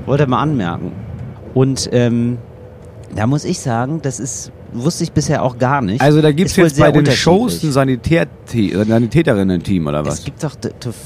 Wollte 0.07 0.25
er 0.25 0.29
mal 0.29 0.41
anmerken. 0.41 0.93
Und 1.55 1.91
ähm, 1.93 2.39
da 3.15 3.27
muss 3.27 3.45
ich 3.45 3.59
sagen, 3.61 4.01
das 4.03 4.19
ist, 4.21 4.51
wusste 4.73 5.05
ich 5.05 5.13
bisher 5.13 5.43
auch 5.43 5.59
gar 5.59 5.83
nicht. 5.83 6.01
Also 6.01 6.23
da 6.23 6.29
Ist 6.29 6.57
wohl 6.57 6.65
jetzt 6.65 6.79
bei 6.79 6.91
den. 6.91 7.07
Shows 7.07 7.63
ein 7.63 7.71
Sanitär- 7.73 8.27
äh, 8.55 8.85
Sanitäterinnen-Team 8.85 9.87
oder 9.87 10.01
Es 10.03 10.07
was? 10.09 10.25
gibt 10.25 10.43
doch 10.43 10.55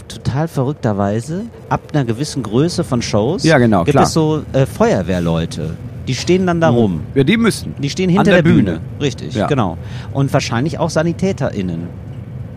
total 0.08 0.48
verrückterweise, 0.48 1.46
ab 1.68 1.80
einer 1.92 2.04
gewissen 2.04 2.42
Größe 2.42 2.84
von 2.84 3.02
Shows, 3.02 3.42
Ja, 3.44 3.58
genau, 3.58 3.84
gibt 3.84 3.92
klar. 3.92 4.04
es 4.04 4.12
so 4.12 4.42
äh, 4.52 4.66
Feuerwehrleute. 4.66 5.76
Die 6.06 6.14
stehen 6.14 6.46
dann 6.46 6.60
da 6.60 6.68
rum. 6.68 7.00
Ja, 7.16 7.24
die 7.24 7.36
müssen. 7.36 7.74
Die 7.82 7.90
stehen 7.90 8.10
An 8.10 8.16
hinter 8.16 8.30
der 8.30 8.42
der, 8.42 8.50
Bühne. 8.50 8.62
Bühne. 8.74 8.80
Richtig, 9.00 9.34
Ja. 9.34 9.48
genau. 9.48 9.76
Und 10.12 10.32
wahrscheinlich 10.32 10.78
auch 10.78 10.88
SanitäterInnen. 10.90 11.88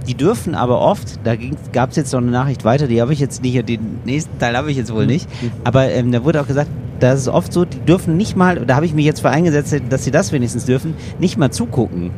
Die 0.10 0.16
dürfen 0.16 0.56
aber 0.56 0.82
oft, 0.82 1.20
da 1.24 1.34
gab 1.72 1.92
es 1.92 1.96
jetzt 1.96 2.12
noch 2.14 2.20
eine 2.20 2.32
Nachricht 2.32 2.66
weiter, 2.66 2.88
die 2.88 3.00
habe 3.00 3.14
ich 3.14 3.20
jetzt 3.20 3.44
nicht, 3.44 3.70
den 3.70 4.00
nächsten 4.06 4.40
Teil 4.40 4.58
habe 4.58 4.72
ich 4.72 4.78
jetzt 4.78 4.92
wohl 4.92 5.04
Mhm. 5.04 5.08
nicht. 5.10 5.30
Aber 5.64 5.86
ähm, 5.92 6.12
da 6.12 6.24
wurde 6.24 6.42
auch 6.42 6.48
gesagt, 6.48 6.68
das 7.00 7.20
ist 7.20 7.28
oft 7.28 7.54
so, 7.54 7.64
die 7.64 7.78
dürfen 7.82 8.18
nicht 8.18 8.36
mal, 8.36 8.66
da 8.66 8.76
habe 8.76 8.88
ich 8.88 8.96
mich 8.96 9.06
jetzt 9.06 9.22
für 9.22 9.30
eingesetzt, 9.30 9.76
dass 9.90 10.04
sie 10.04 10.10
das 10.10 10.32
wenigstens 10.32 10.66
dürfen, 10.66 10.96
nicht 11.20 11.38
mal 11.38 11.52
zugucken. 11.52 12.10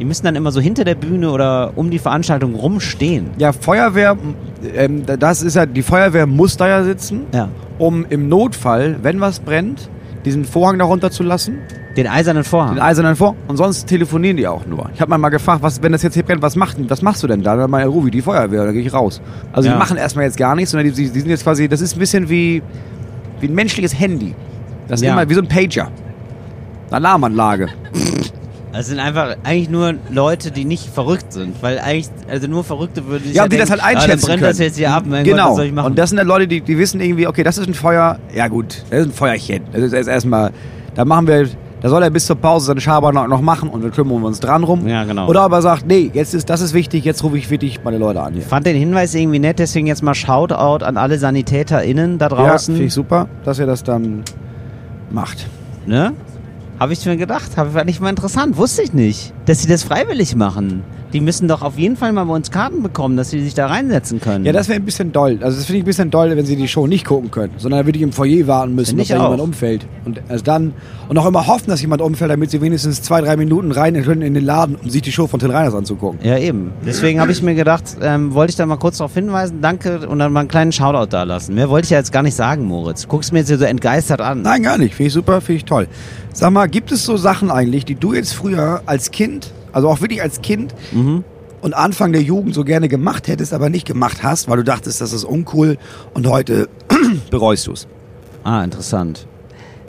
Die 0.00 0.04
müssen 0.04 0.24
dann 0.24 0.34
immer 0.34 0.50
so 0.50 0.60
hinter 0.60 0.82
der 0.82 0.96
Bühne 0.96 1.30
oder 1.30 1.72
um 1.76 1.90
die 1.90 2.00
Veranstaltung 2.00 2.56
rumstehen. 2.56 3.30
Ja, 3.38 3.52
Feuerwehr, 3.52 4.16
ähm, 4.74 5.04
das 5.06 5.42
ist 5.42 5.54
ja, 5.54 5.64
die 5.64 5.82
Feuerwehr 5.82 6.26
muss 6.26 6.56
da 6.56 6.66
ja 6.68 6.82
sitzen, 6.82 7.20
Ja. 7.32 7.48
um 7.78 8.04
im 8.10 8.28
Notfall, 8.28 8.96
wenn 9.02 9.20
was 9.20 9.38
brennt, 9.38 9.88
diesen 10.28 10.44
Vorhang 10.44 10.78
da 10.78 10.84
runterzulassen, 10.84 11.58
Den 11.96 12.06
eisernen 12.06 12.44
Vorhang. 12.44 12.74
den 12.76 12.82
eisernen 12.82 13.16
Vor, 13.16 13.34
und 13.48 13.56
sonst 13.56 13.86
telefonieren 13.86 14.36
die 14.36 14.46
auch 14.46 14.64
nur. 14.66 14.88
Ich 14.94 15.00
habe 15.00 15.16
mal 15.18 15.28
gefragt, 15.30 15.62
was, 15.62 15.82
wenn 15.82 15.92
das 15.92 16.02
jetzt 16.02 16.14
hier 16.14 16.22
brennt, 16.22 16.42
was, 16.42 16.54
macht, 16.56 16.76
was 16.90 17.02
machst 17.02 17.22
du 17.22 17.26
denn 17.26 17.42
da? 17.42 17.56
Dann 17.56 17.70
meine 17.70 17.86
Ruby, 17.88 18.10
die 18.10 18.22
Feuerwehr, 18.22 18.64
da 18.66 18.72
gehe 18.72 18.82
ich 18.82 18.92
raus. 18.92 19.20
Also 19.52 19.68
Ja. 19.68 19.74
die 19.74 19.78
machen 19.78 19.96
erstmal 19.96 20.24
jetzt 20.24 20.36
gar 20.36 20.54
nichts, 20.54 20.70
sondern 20.70 20.92
die, 20.92 21.10
die 21.10 21.20
sind 21.20 21.28
jetzt 21.30 21.42
quasi, 21.44 21.68
das 21.68 21.80
ist 21.80 21.96
ein 21.96 21.98
bisschen 21.98 22.28
wie, 22.28 22.62
wie 23.40 23.48
ein 23.48 23.54
menschliches 23.54 23.98
Handy. 23.98 24.34
Das 24.86 25.00
ist 25.00 25.06
Ja. 25.06 25.12
immer 25.14 25.28
wie 25.28 25.34
so 25.34 25.40
ein 25.40 25.48
Pager. 25.48 25.88
Eine 26.90 26.96
Alarmanlage. 26.96 27.68
Das 28.72 28.86
sind 28.86 29.00
einfach 29.00 29.36
eigentlich 29.44 29.70
nur 29.70 29.94
Leute, 30.10 30.50
die 30.50 30.64
nicht 30.64 30.88
verrückt 30.92 31.32
sind, 31.32 31.62
weil 31.62 31.78
eigentlich, 31.78 32.08
also 32.30 32.46
nur 32.48 32.64
Verrückte 32.64 33.06
würden 33.06 33.24
sich 33.24 33.34
Ja, 33.34 33.44
und 33.44 33.52
die 33.52 33.56
das 33.56 33.68
denken, 33.70 33.82
halt 33.84 33.96
ah, 33.96 34.00
dann 34.00 34.02
einschätzen 34.10 34.26
brennt 34.26 34.40
können. 34.40 34.50
das 34.50 34.58
jetzt 34.58 34.76
hier 34.76 34.92
ab, 34.92 35.04
mein 35.06 35.24
genau. 35.24 35.36
Gott, 35.36 35.50
was 35.50 35.56
soll 35.56 35.64
ich 35.66 35.72
machen? 35.72 35.86
Und 35.86 35.98
das 35.98 36.10
sind 36.10 36.18
dann 36.18 36.26
Leute, 36.26 36.46
die, 36.46 36.60
die 36.60 36.76
wissen 36.78 37.00
irgendwie, 37.00 37.26
okay, 37.26 37.42
das 37.42 37.56
ist 37.58 37.66
ein 37.66 37.74
Feuer. 37.74 38.18
Ja 38.34 38.46
gut, 38.48 38.82
das 38.90 39.00
ist 39.00 39.06
ein 39.06 39.12
Feuerchen. 39.12 39.62
Das 39.72 39.82
ist 39.92 40.06
erstmal, 40.06 40.50
da 40.94 41.04
machen 41.06 41.26
wir, 41.26 41.48
da 41.80 41.88
soll 41.88 42.02
er 42.02 42.10
bis 42.10 42.26
zur 42.26 42.36
Pause 42.36 42.66
seine 42.66 42.80
Schabernack 42.80 43.28
noch 43.28 43.40
machen 43.40 43.70
und 43.70 43.82
wir 43.82 43.90
kümmern 43.90 44.22
uns 44.22 44.38
dran 44.38 44.64
rum. 44.64 44.86
Ja, 44.86 45.04
genau. 45.04 45.28
Oder 45.28 45.40
aber 45.42 45.62
sagt, 45.62 45.86
nee, 45.86 46.10
jetzt 46.12 46.34
ist, 46.34 46.50
das 46.50 46.60
ist 46.60 46.74
wichtig, 46.74 47.04
jetzt 47.04 47.24
rufe 47.24 47.38
ich 47.38 47.48
wirklich 47.50 47.82
meine 47.82 47.96
Leute 47.98 48.20
an 48.20 48.34
hier. 48.34 48.42
fand 48.42 48.66
den 48.66 48.76
Hinweis 48.76 49.14
irgendwie 49.14 49.38
nett, 49.38 49.58
deswegen 49.60 49.86
jetzt 49.86 50.02
mal 50.02 50.14
Shoutout 50.14 50.84
an 50.84 50.96
alle 50.98 51.18
SanitäterInnen 51.18 52.18
da 52.18 52.26
Ja, 52.26 52.34
draußen. 52.36 52.74
finde 52.74 52.86
ich 52.88 52.92
super, 52.94 53.28
dass 53.44 53.58
ihr 53.58 53.66
das 53.66 53.82
dann 53.82 54.24
macht. 55.10 55.46
ne? 55.86 56.12
Habe 56.78 56.92
ich 56.92 57.04
mir 57.06 57.16
gedacht, 57.16 57.56
habe 57.56 57.82
ich 57.88 57.98
mal 57.98 58.10
interessant, 58.10 58.56
wusste 58.56 58.82
ich 58.82 58.92
nicht, 58.92 59.32
dass 59.46 59.62
sie 59.62 59.68
das 59.68 59.82
freiwillig 59.82 60.36
machen. 60.36 60.84
Die 61.12 61.20
müssen 61.20 61.48
doch 61.48 61.62
auf 61.62 61.78
jeden 61.78 61.96
Fall 61.96 62.12
mal 62.12 62.24
bei 62.24 62.34
uns 62.34 62.50
Karten 62.50 62.82
bekommen, 62.82 63.16
dass 63.16 63.30
sie 63.30 63.40
sich 63.42 63.54
da 63.54 63.66
reinsetzen 63.66 64.20
können. 64.20 64.44
Ja, 64.44 64.52
das 64.52 64.68
wäre 64.68 64.78
ein 64.78 64.84
bisschen 64.84 65.12
doll. 65.12 65.38
Also 65.40 65.56
das 65.56 65.64
finde 65.64 65.78
ich 65.78 65.84
ein 65.84 65.86
bisschen 65.86 66.10
doll, 66.10 66.36
wenn 66.36 66.44
sie 66.44 66.56
die 66.56 66.68
Show 66.68 66.86
nicht 66.86 67.06
gucken 67.06 67.30
können, 67.30 67.54
sondern 67.56 67.86
würde 67.86 67.98
ich 67.98 68.02
im 68.02 68.12
Foyer 68.12 68.46
warten 68.46 68.74
müssen, 68.74 68.98
ich 68.98 69.08
da 69.08 69.16
jemand 69.16 69.40
umfällt. 69.40 69.86
Und 70.04 70.20
erst 70.28 70.46
dann 70.46 70.74
und 71.08 71.16
auch 71.16 71.26
immer 71.26 71.46
hoffen, 71.46 71.70
dass 71.70 71.80
jemand 71.80 72.02
umfällt, 72.02 72.30
damit 72.30 72.50
sie 72.50 72.60
wenigstens 72.60 73.02
zwei, 73.02 73.20
drei 73.22 73.36
Minuten 73.36 73.72
rein 73.72 74.02
können 74.02 74.22
in 74.22 74.34
den 74.34 74.44
Laden, 74.44 74.76
um 74.76 74.90
sich 74.90 75.02
die 75.02 75.12
Show 75.12 75.26
von 75.26 75.40
Till 75.40 75.50
Reiners 75.50 75.74
anzugucken. 75.74 76.20
Ja, 76.22 76.36
eben. 76.38 76.72
Deswegen 76.84 77.20
habe 77.20 77.32
ich 77.32 77.42
mir 77.42 77.54
gedacht, 77.54 77.84
ähm, 78.02 78.34
wollte 78.34 78.50
ich 78.50 78.56
da 78.56 78.66
mal 78.66 78.76
kurz 78.76 78.98
darauf 78.98 79.14
hinweisen, 79.14 79.60
danke 79.62 80.06
und 80.06 80.18
dann 80.18 80.32
mal 80.32 80.40
einen 80.40 80.48
kleinen 80.48 80.72
Shoutout 80.72 81.10
da 81.10 81.22
lassen. 81.22 81.54
Mehr 81.54 81.70
wollte 81.70 81.86
ich 81.86 81.90
ja 81.90 81.98
jetzt 81.98 82.12
gar 82.12 82.22
nicht 82.22 82.34
sagen, 82.34 82.64
Moritz. 82.64 83.08
Guckst 83.08 83.32
mir 83.32 83.38
jetzt 83.38 83.48
hier 83.48 83.58
so 83.58 83.64
entgeistert 83.64 84.20
an. 84.20 84.42
Nein, 84.42 84.62
gar 84.62 84.76
nicht. 84.76 84.94
Finde 84.94 85.08
ich 85.08 85.14
super, 85.14 85.40
finde 85.40 85.56
ich 85.56 85.64
toll. 85.64 85.88
Sag 86.32 86.52
mal, 86.52 86.68
gibt 86.68 86.92
es 86.92 87.04
so 87.04 87.16
Sachen 87.16 87.50
eigentlich, 87.50 87.84
die 87.84 87.94
du 87.94 88.12
jetzt 88.12 88.34
früher 88.34 88.82
als 88.86 89.10
Kind, 89.10 89.52
also 89.72 89.88
auch 89.88 90.00
wirklich 90.00 90.22
als 90.22 90.40
Kind 90.42 90.74
Mhm. 90.92 91.24
und 91.60 91.74
Anfang 91.74 92.12
der 92.12 92.22
Jugend 92.22 92.54
so 92.54 92.64
gerne 92.64 92.88
gemacht 92.88 93.28
hättest, 93.28 93.52
aber 93.52 93.68
nicht 93.70 93.86
gemacht 93.86 94.22
hast, 94.22 94.48
weil 94.48 94.58
du 94.58 94.64
dachtest, 94.64 95.00
das 95.00 95.12
ist 95.12 95.24
uncool 95.24 95.76
und 96.14 96.26
heute 96.26 96.68
bereust 97.30 97.66
du 97.66 97.72
es? 97.72 97.86
Ah, 98.44 98.62
interessant. 98.64 99.26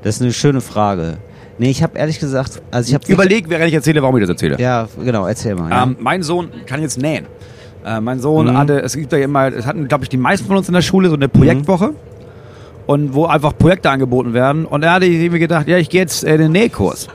Das 0.03 0.15
ist 0.15 0.21
eine 0.21 0.33
schöne 0.33 0.61
Frage. 0.61 1.17
Nee, 1.57 1.69
ich 1.69 1.83
habe 1.83 1.97
ehrlich 1.97 2.19
gesagt, 2.19 2.61
also 2.71 2.87
ich 2.87 2.93
habe 2.93 3.05
Überleg, 3.11 3.49
während 3.49 3.67
ich 3.67 3.73
erzähle, 3.73 4.01
warum 4.01 4.15
ich 4.17 4.21
das 4.21 4.29
erzähle. 4.29 4.57
Ja, 4.59 4.87
genau, 5.03 5.27
erzähl 5.27 5.55
mal. 5.55 5.69
Ja. 5.69 5.83
Ähm, 5.83 5.97
mein 5.99 6.23
Sohn 6.23 6.49
kann 6.65 6.81
jetzt 6.81 6.97
nähen. 7.01 7.25
Äh, 7.85 7.99
mein 7.99 8.19
Sohn 8.19 8.47
Mhm. 8.47 8.57
hatte, 8.57 8.81
es 8.81 8.95
gibt 8.95 9.11
ja 9.11 9.17
immer, 9.19 9.47
es 9.53 9.65
hatten, 9.65 9.87
glaube 9.89 10.03
ich, 10.05 10.09
die 10.09 10.17
meisten 10.17 10.47
von 10.47 10.55
uns 10.57 10.67
in 10.69 10.73
der 10.73 10.81
Schule 10.81 11.09
so 11.09 11.15
eine 11.15 11.27
Projektwoche. 11.27 11.93
Und 12.87 13.13
wo 13.13 13.25
einfach 13.25 13.55
Projekte 13.57 13.89
angeboten 13.91 14.33
werden. 14.33 14.65
Und 14.65 14.81
er 14.83 14.93
hatte 14.93 15.05
irgendwie 15.05 15.37
gedacht, 15.39 15.67
ja, 15.67 15.77
ich 15.77 15.89
gehe 15.89 16.01
jetzt 16.01 16.23
äh, 16.23 16.33
in 16.35 16.41
den 16.41 16.51
Nähkurs. 16.53 17.07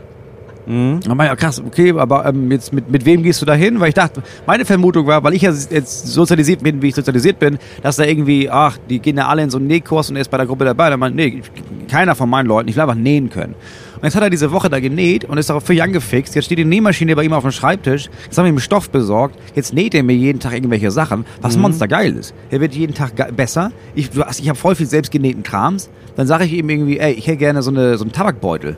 Mhm. 0.66 1.00
Dann 1.00 1.18
ich, 1.20 1.26
ja, 1.26 1.36
krass, 1.36 1.62
okay, 1.64 1.92
aber 1.96 2.26
ähm, 2.26 2.50
jetzt 2.50 2.72
mit, 2.72 2.90
mit 2.90 3.04
wem 3.04 3.22
gehst 3.22 3.42
du 3.42 3.46
da 3.46 3.54
hin? 3.54 3.80
Weil 3.80 3.88
ich 3.88 3.94
dachte, 3.94 4.22
meine 4.46 4.64
Vermutung 4.64 5.06
war, 5.06 5.22
weil 5.22 5.34
ich 5.34 5.42
ja 5.42 5.52
jetzt 5.52 6.06
sozialisiert 6.06 6.62
bin, 6.62 6.80
wie 6.82 6.88
ich 6.88 6.94
sozialisiert 6.94 7.38
bin, 7.38 7.58
dass 7.82 7.96
da 7.96 8.04
irgendwie, 8.04 8.48
ach, 8.50 8.78
die 8.88 8.98
gehen 8.98 9.16
ja 9.16 9.28
alle 9.28 9.42
in 9.42 9.50
so 9.50 9.58
einen 9.58 9.66
Nähkurs 9.66 10.10
und 10.10 10.16
er 10.16 10.22
ist 10.22 10.30
bei 10.30 10.38
der 10.38 10.46
Gruppe 10.46 10.64
dabei. 10.64 10.90
Dann 10.90 11.00
meinte, 11.00 11.16
nee, 11.16 11.42
keiner 11.90 12.14
von 12.14 12.28
meinen 12.30 12.46
Leuten, 12.46 12.68
ich 12.68 12.76
will 12.76 12.82
einfach 12.82 12.94
nähen 12.94 13.30
können. 13.30 13.54
Und 13.96 14.04
jetzt 14.04 14.16
hat 14.16 14.22
er 14.22 14.30
diese 14.30 14.52
Woche 14.52 14.68
da 14.68 14.80
genäht 14.80 15.24
und 15.24 15.38
ist 15.38 15.48
darauf 15.48 15.64
völlig 15.64 15.82
angefixt. 15.82 16.34
Jetzt 16.34 16.46
steht 16.46 16.58
die 16.58 16.64
Nähmaschine 16.64 17.16
bei 17.16 17.24
ihm 17.24 17.32
auf 17.32 17.42
dem 17.42 17.52
Schreibtisch. 17.52 18.10
Jetzt 18.24 18.36
haben 18.36 18.44
wir 18.44 18.52
ihm 18.52 18.58
Stoff 18.58 18.90
besorgt. 18.90 19.38
Jetzt 19.54 19.72
näht 19.72 19.94
er 19.94 20.02
mir 20.02 20.14
jeden 20.14 20.40
Tag 20.40 20.52
irgendwelche 20.52 20.90
Sachen, 20.90 21.24
was 21.40 21.56
monstergeil 21.56 22.14
ist. 22.14 22.34
Er 22.50 22.60
wird 22.60 22.74
jeden 22.74 22.94
Tag 22.94 23.12
besser. 23.34 23.72
Ich, 23.94 24.10
ich 24.38 24.48
habe 24.48 24.58
voll 24.58 24.74
viel 24.74 24.86
selbstgenähten 24.86 25.42
Krams. 25.42 25.88
Dann 26.16 26.26
sage 26.26 26.44
ich 26.44 26.52
ihm 26.52 26.68
irgendwie, 26.68 26.98
ey, 26.98 27.12
ich 27.12 27.26
hätte 27.26 27.38
gerne 27.38 27.62
so, 27.62 27.70
eine, 27.70 27.96
so 27.96 28.04
einen 28.04 28.12
Tabakbeutel. 28.12 28.76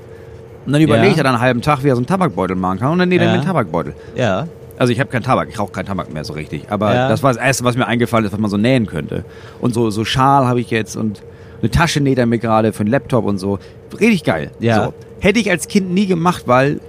Und 0.67 0.73
dann 0.73 0.83
überlegt 0.83 1.13
Ja. 1.13 1.19
er 1.19 1.25
dann 1.25 1.35
einen 1.35 1.43
halben 1.43 1.63
Tag, 1.63 1.83
wie 1.85 1.89
er 1.89 1.95
so 1.95 2.01
einen 2.01 2.07
Tabakbeutel 2.07 2.57
machen 2.57 2.79
kann. 2.81 2.93
Und 2.93 2.99
dann 2.99 3.09
näht 3.09 3.21
er 3.21 3.27
Ja. 3.27 3.33
mir 3.33 3.39
einen 3.39 3.47
Tabakbeutel. 3.47 3.95
ja. 4.17 4.47
Also 4.79 4.93
ich 4.93 5.01
habe 5.01 5.09
keinen 5.09 5.23
Tabak, 5.23 5.49
ich 5.49 5.59
rauche 5.59 5.73
keinen 5.73 5.87
Tabak 5.87 6.13
mehr 6.13 6.23
so 6.23 6.35
richtig. 6.35 6.65
Aber 6.69 6.93
Ja. 6.95 7.09
das 7.09 7.23
war 7.23 7.33
das 7.33 7.43
Erste, 7.43 7.65
was 7.65 7.79
mir 7.79 7.87
eingefallen 7.87 8.27
ist, 8.27 8.33
was 8.33 8.39
man 8.39 8.51
so 8.51 8.59
nähen 8.59 8.85
könnte. 8.85 9.25
Und 9.63 9.73
so, 9.73 9.89
so 9.89 10.05
Schal 10.05 10.47
habe 10.47 10.61
ich 10.61 10.69
jetzt 10.71 10.97
und 10.97 11.23
eine 11.63 11.71
Tasche 11.71 12.01
näht 12.03 12.19
er 12.19 12.27
mir 12.27 12.37
gerade 12.39 12.75
für 12.75 12.81
einen 12.81 12.91
Laptop 12.91 13.25
und 13.25 13.39
so. 13.39 13.59
Richtig 13.99 14.25
geil. 14.25 14.51
Ja. 14.61 14.85
So. 14.85 14.95
Hätte 15.21 15.41
ich 15.41 15.51
als 15.51 15.69
Kind 15.69 15.93
nie 15.95 16.07
gemacht, 16.07 16.43
weil, 16.45 16.81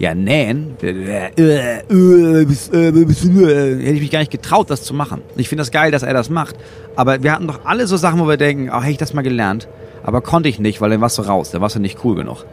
ja, 0.00 0.16
nähen, 0.16 0.74
äh, 0.82 0.88
äh, 0.88 1.78
äh, 1.78 2.46
hätte 2.46 3.92
ich 3.94 4.00
mich 4.00 4.10
gar 4.10 4.18
nicht 4.18 4.32
getraut, 4.32 4.68
das 4.70 4.82
zu 4.82 4.92
machen. 4.94 5.22
Ich 5.36 5.48
finde 5.48 5.60
das 5.62 5.70
geil, 5.70 5.90
dass 5.90 6.02
er 6.02 6.14
das 6.14 6.30
macht. 6.30 6.56
Aber 6.96 7.22
wir 7.22 7.32
hatten 7.32 7.46
doch 7.46 7.60
alle 7.64 7.86
so 7.86 7.96
Sachen, 7.96 8.18
wo 8.18 8.26
wir 8.26 8.36
denken, 8.36 8.70
oh, 8.72 8.80
hätte 8.80 8.90
ich 8.90 8.98
das 8.98 9.14
mal 9.14 9.22
gelernt. 9.22 9.68
Aber 10.02 10.20
konnte 10.22 10.48
ich 10.48 10.58
nicht, 10.58 10.80
weil 10.80 10.90
dann 10.90 11.00
warst 11.00 11.18
du 11.18 11.22
raus, 11.22 11.50
dann 11.50 11.60
warst 11.60 11.76
du 11.76 11.80
nicht 11.80 11.98
cool 12.04 12.16
genug. 12.16 12.44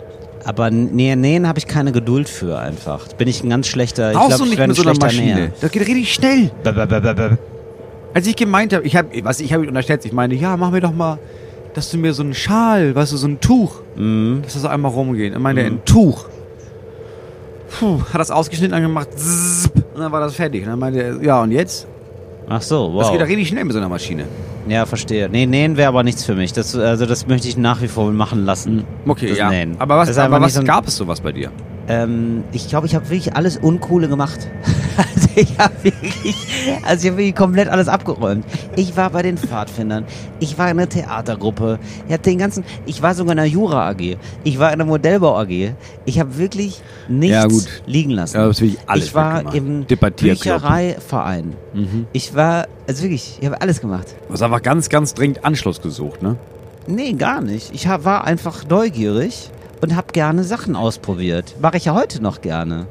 Aber 0.45 0.69
nähen, 0.69 1.21
nähen 1.21 1.47
habe 1.47 1.57
ich 1.57 1.65
keine 1.67 1.91
Geduld 1.91 2.29
für 2.29 2.57
einfach. 2.59 3.07
Bin 3.13 3.27
ich 3.27 3.43
ein 3.43 3.49
ganz 3.49 3.67
schlechter. 3.67 4.11
Ich 4.11 4.17
Brauchst 4.17 4.29
glaub, 4.37 4.39
du 4.39 4.45
ich 4.45 4.51
nicht 4.59 4.67
mit 4.67 4.75
so 4.75 4.83
einer 4.83 4.91
schlechter 4.95 5.05
Maschine. 5.07 5.35
Näher. 5.35 5.51
Das 5.59 5.71
geht 5.71 5.81
richtig 5.81 6.13
schnell. 6.13 6.51
Bäh, 6.63 6.71
bäh, 6.71 6.85
bäh. 6.85 7.29
Als 8.13 8.27
ich 8.27 8.35
gemeint 8.35 8.71
habe, 8.73 8.85
ich 8.85 8.95
habe, 8.95 9.09
was 9.23 9.39
ich 9.39 9.51
habe 9.51 9.67
unterschätzt, 9.67 10.05
ich 10.05 10.13
meine, 10.13 10.35
ja, 10.35 10.55
mach 10.55 10.69
mir 10.71 10.81
doch 10.81 10.93
mal, 10.93 11.17
dass 11.73 11.89
du 11.91 11.97
mir 11.97 12.13
so 12.13 12.21
einen 12.23 12.33
Schal, 12.35 12.95
weißt 12.95 13.11
du, 13.11 13.17
so 13.17 13.27
ein 13.27 13.41
Tuch, 13.41 13.81
Mhm. 13.95 14.41
dass 14.43 14.53
das 14.53 14.61
so 14.61 14.67
einmal 14.67 14.91
rumgeht. 14.91 15.33
Er 15.33 15.39
meinte, 15.39 15.63
ein 15.63 15.83
Tuch. 15.83 16.25
Puh, 17.79 17.99
hat 18.13 18.21
das 18.21 18.31
ausgeschnitten, 18.31 18.73
angemacht, 18.73 19.09
zzzp, 19.17 19.75
und 19.95 19.99
dann 19.99 20.11
war 20.11 20.21
das 20.21 20.35
fertig. 20.35 20.61
Und 20.63 20.69
dann 20.69 20.79
meinte 20.79 21.01
er, 21.01 21.21
ja, 21.21 21.41
und 21.41 21.51
jetzt? 21.51 21.87
Ach 22.47 22.61
so, 22.61 22.95
Das 22.95 23.07
wow. 23.07 23.11
geht 23.11 23.21
doch 23.21 23.27
richtig 23.27 23.47
schnell 23.49 23.63
mit 23.65 23.73
so 23.73 23.79
einer 23.79 23.89
Maschine. 23.89 24.25
Ja, 24.67 24.85
verstehe. 24.85 25.29
Nee, 25.29 25.45
nähen 25.45 25.77
wäre 25.77 25.89
aber 25.89 26.03
nichts 26.03 26.25
für 26.25 26.35
mich. 26.35 26.53
Das, 26.53 26.75
also 26.75 27.05
das 27.05 27.27
möchte 27.27 27.47
ich 27.47 27.57
nach 27.57 27.81
wie 27.81 27.87
vor 27.87 28.11
machen 28.11 28.45
lassen. 28.45 28.83
Okay, 29.07 29.29
das 29.29 29.37
ja. 29.37 29.49
Nähen. 29.49 29.75
Aber 29.79 29.97
was, 29.97 30.17
aber 30.17 30.41
was 30.41 30.53
so 30.53 30.63
gab 30.63 30.87
es 30.87 30.95
sowas 30.95 31.21
bei 31.21 31.31
dir? 31.31 31.51
Ähm, 31.87 32.43
ich 32.51 32.67
glaube, 32.67 32.87
ich 32.87 32.95
habe 32.95 33.09
wirklich 33.09 33.35
alles 33.35 33.57
Uncoole 33.57 34.07
gemacht. 34.07 34.47
Also 34.97 35.29
ich 35.35 35.57
habe 35.57 35.73
wirklich, 35.83 36.35
also 36.85 37.03
ich 37.05 37.11
habe 37.11 37.17
wirklich 37.17 37.35
komplett 37.35 37.67
alles 37.67 37.89
abgeräumt. 37.89 38.45
Ich 38.77 38.95
war 38.95 39.09
bei 39.09 39.23
den 39.23 39.37
Pfadfindern. 39.37 40.05
Ich 40.39 40.57
war 40.57 40.71
in 40.71 40.79
einer 40.79 40.87
Theatergruppe. 40.87 41.79
Ich 42.07 42.13
habe 42.13 42.23
den 42.23 42.37
ganzen, 42.37 42.63
ich 42.85 43.01
war 43.01 43.13
sogar 43.13 43.33
in 43.33 43.39
einer 43.39 43.47
Jura 43.49 43.89
AG. 43.89 44.15
Ich 44.45 44.57
war 44.57 44.69
in 44.69 44.75
einer 44.75 44.85
Modellbau 44.85 45.37
AG. 45.37 45.73
Ich 46.05 46.17
habe 46.17 46.37
wirklich 46.37 46.81
nichts 47.09 47.35
Ja, 47.35 47.47
liegen 47.85 48.11
lassen. 48.11 48.37
Ja, 48.37 48.47
das 48.47 48.61
will 48.61 48.69
ich 48.69 48.77
alles 48.87 49.07
ich 49.07 49.15
war 49.15 49.53
im. 49.53 49.83
Büchereiverein. 49.83 51.53
Mhm. 51.73 52.07
Ich 52.13 52.33
war, 52.33 52.67
also 52.87 53.03
wirklich, 53.03 53.37
ich 53.41 53.45
habe 53.45 53.59
alles 53.59 53.81
gemacht. 53.81 54.15
Du 54.27 54.33
hast 54.33 54.41
einfach 54.41 54.61
ganz, 54.61 54.87
ganz 54.87 55.13
dringend 55.13 55.43
Anschluss 55.43 55.81
gesucht, 55.81 56.23
ne? 56.23 56.37
Nee, 56.87 57.13
gar 57.13 57.41
nicht. 57.41 57.73
Ich 57.73 57.87
hab, 57.87 58.05
war 58.05 58.23
einfach 58.23 58.63
neugierig 58.69 59.49
und 59.85 59.95
habe 59.95 60.07
gerne 60.11 60.43
Sachen 60.43 60.75
ausprobiert. 60.75 61.55
Mache 61.61 61.77
ich 61.77 61.85
ja 61.85 61.93
heute 61.93 62.21
noch 62.21 62.41
gerne. 62.41 62.87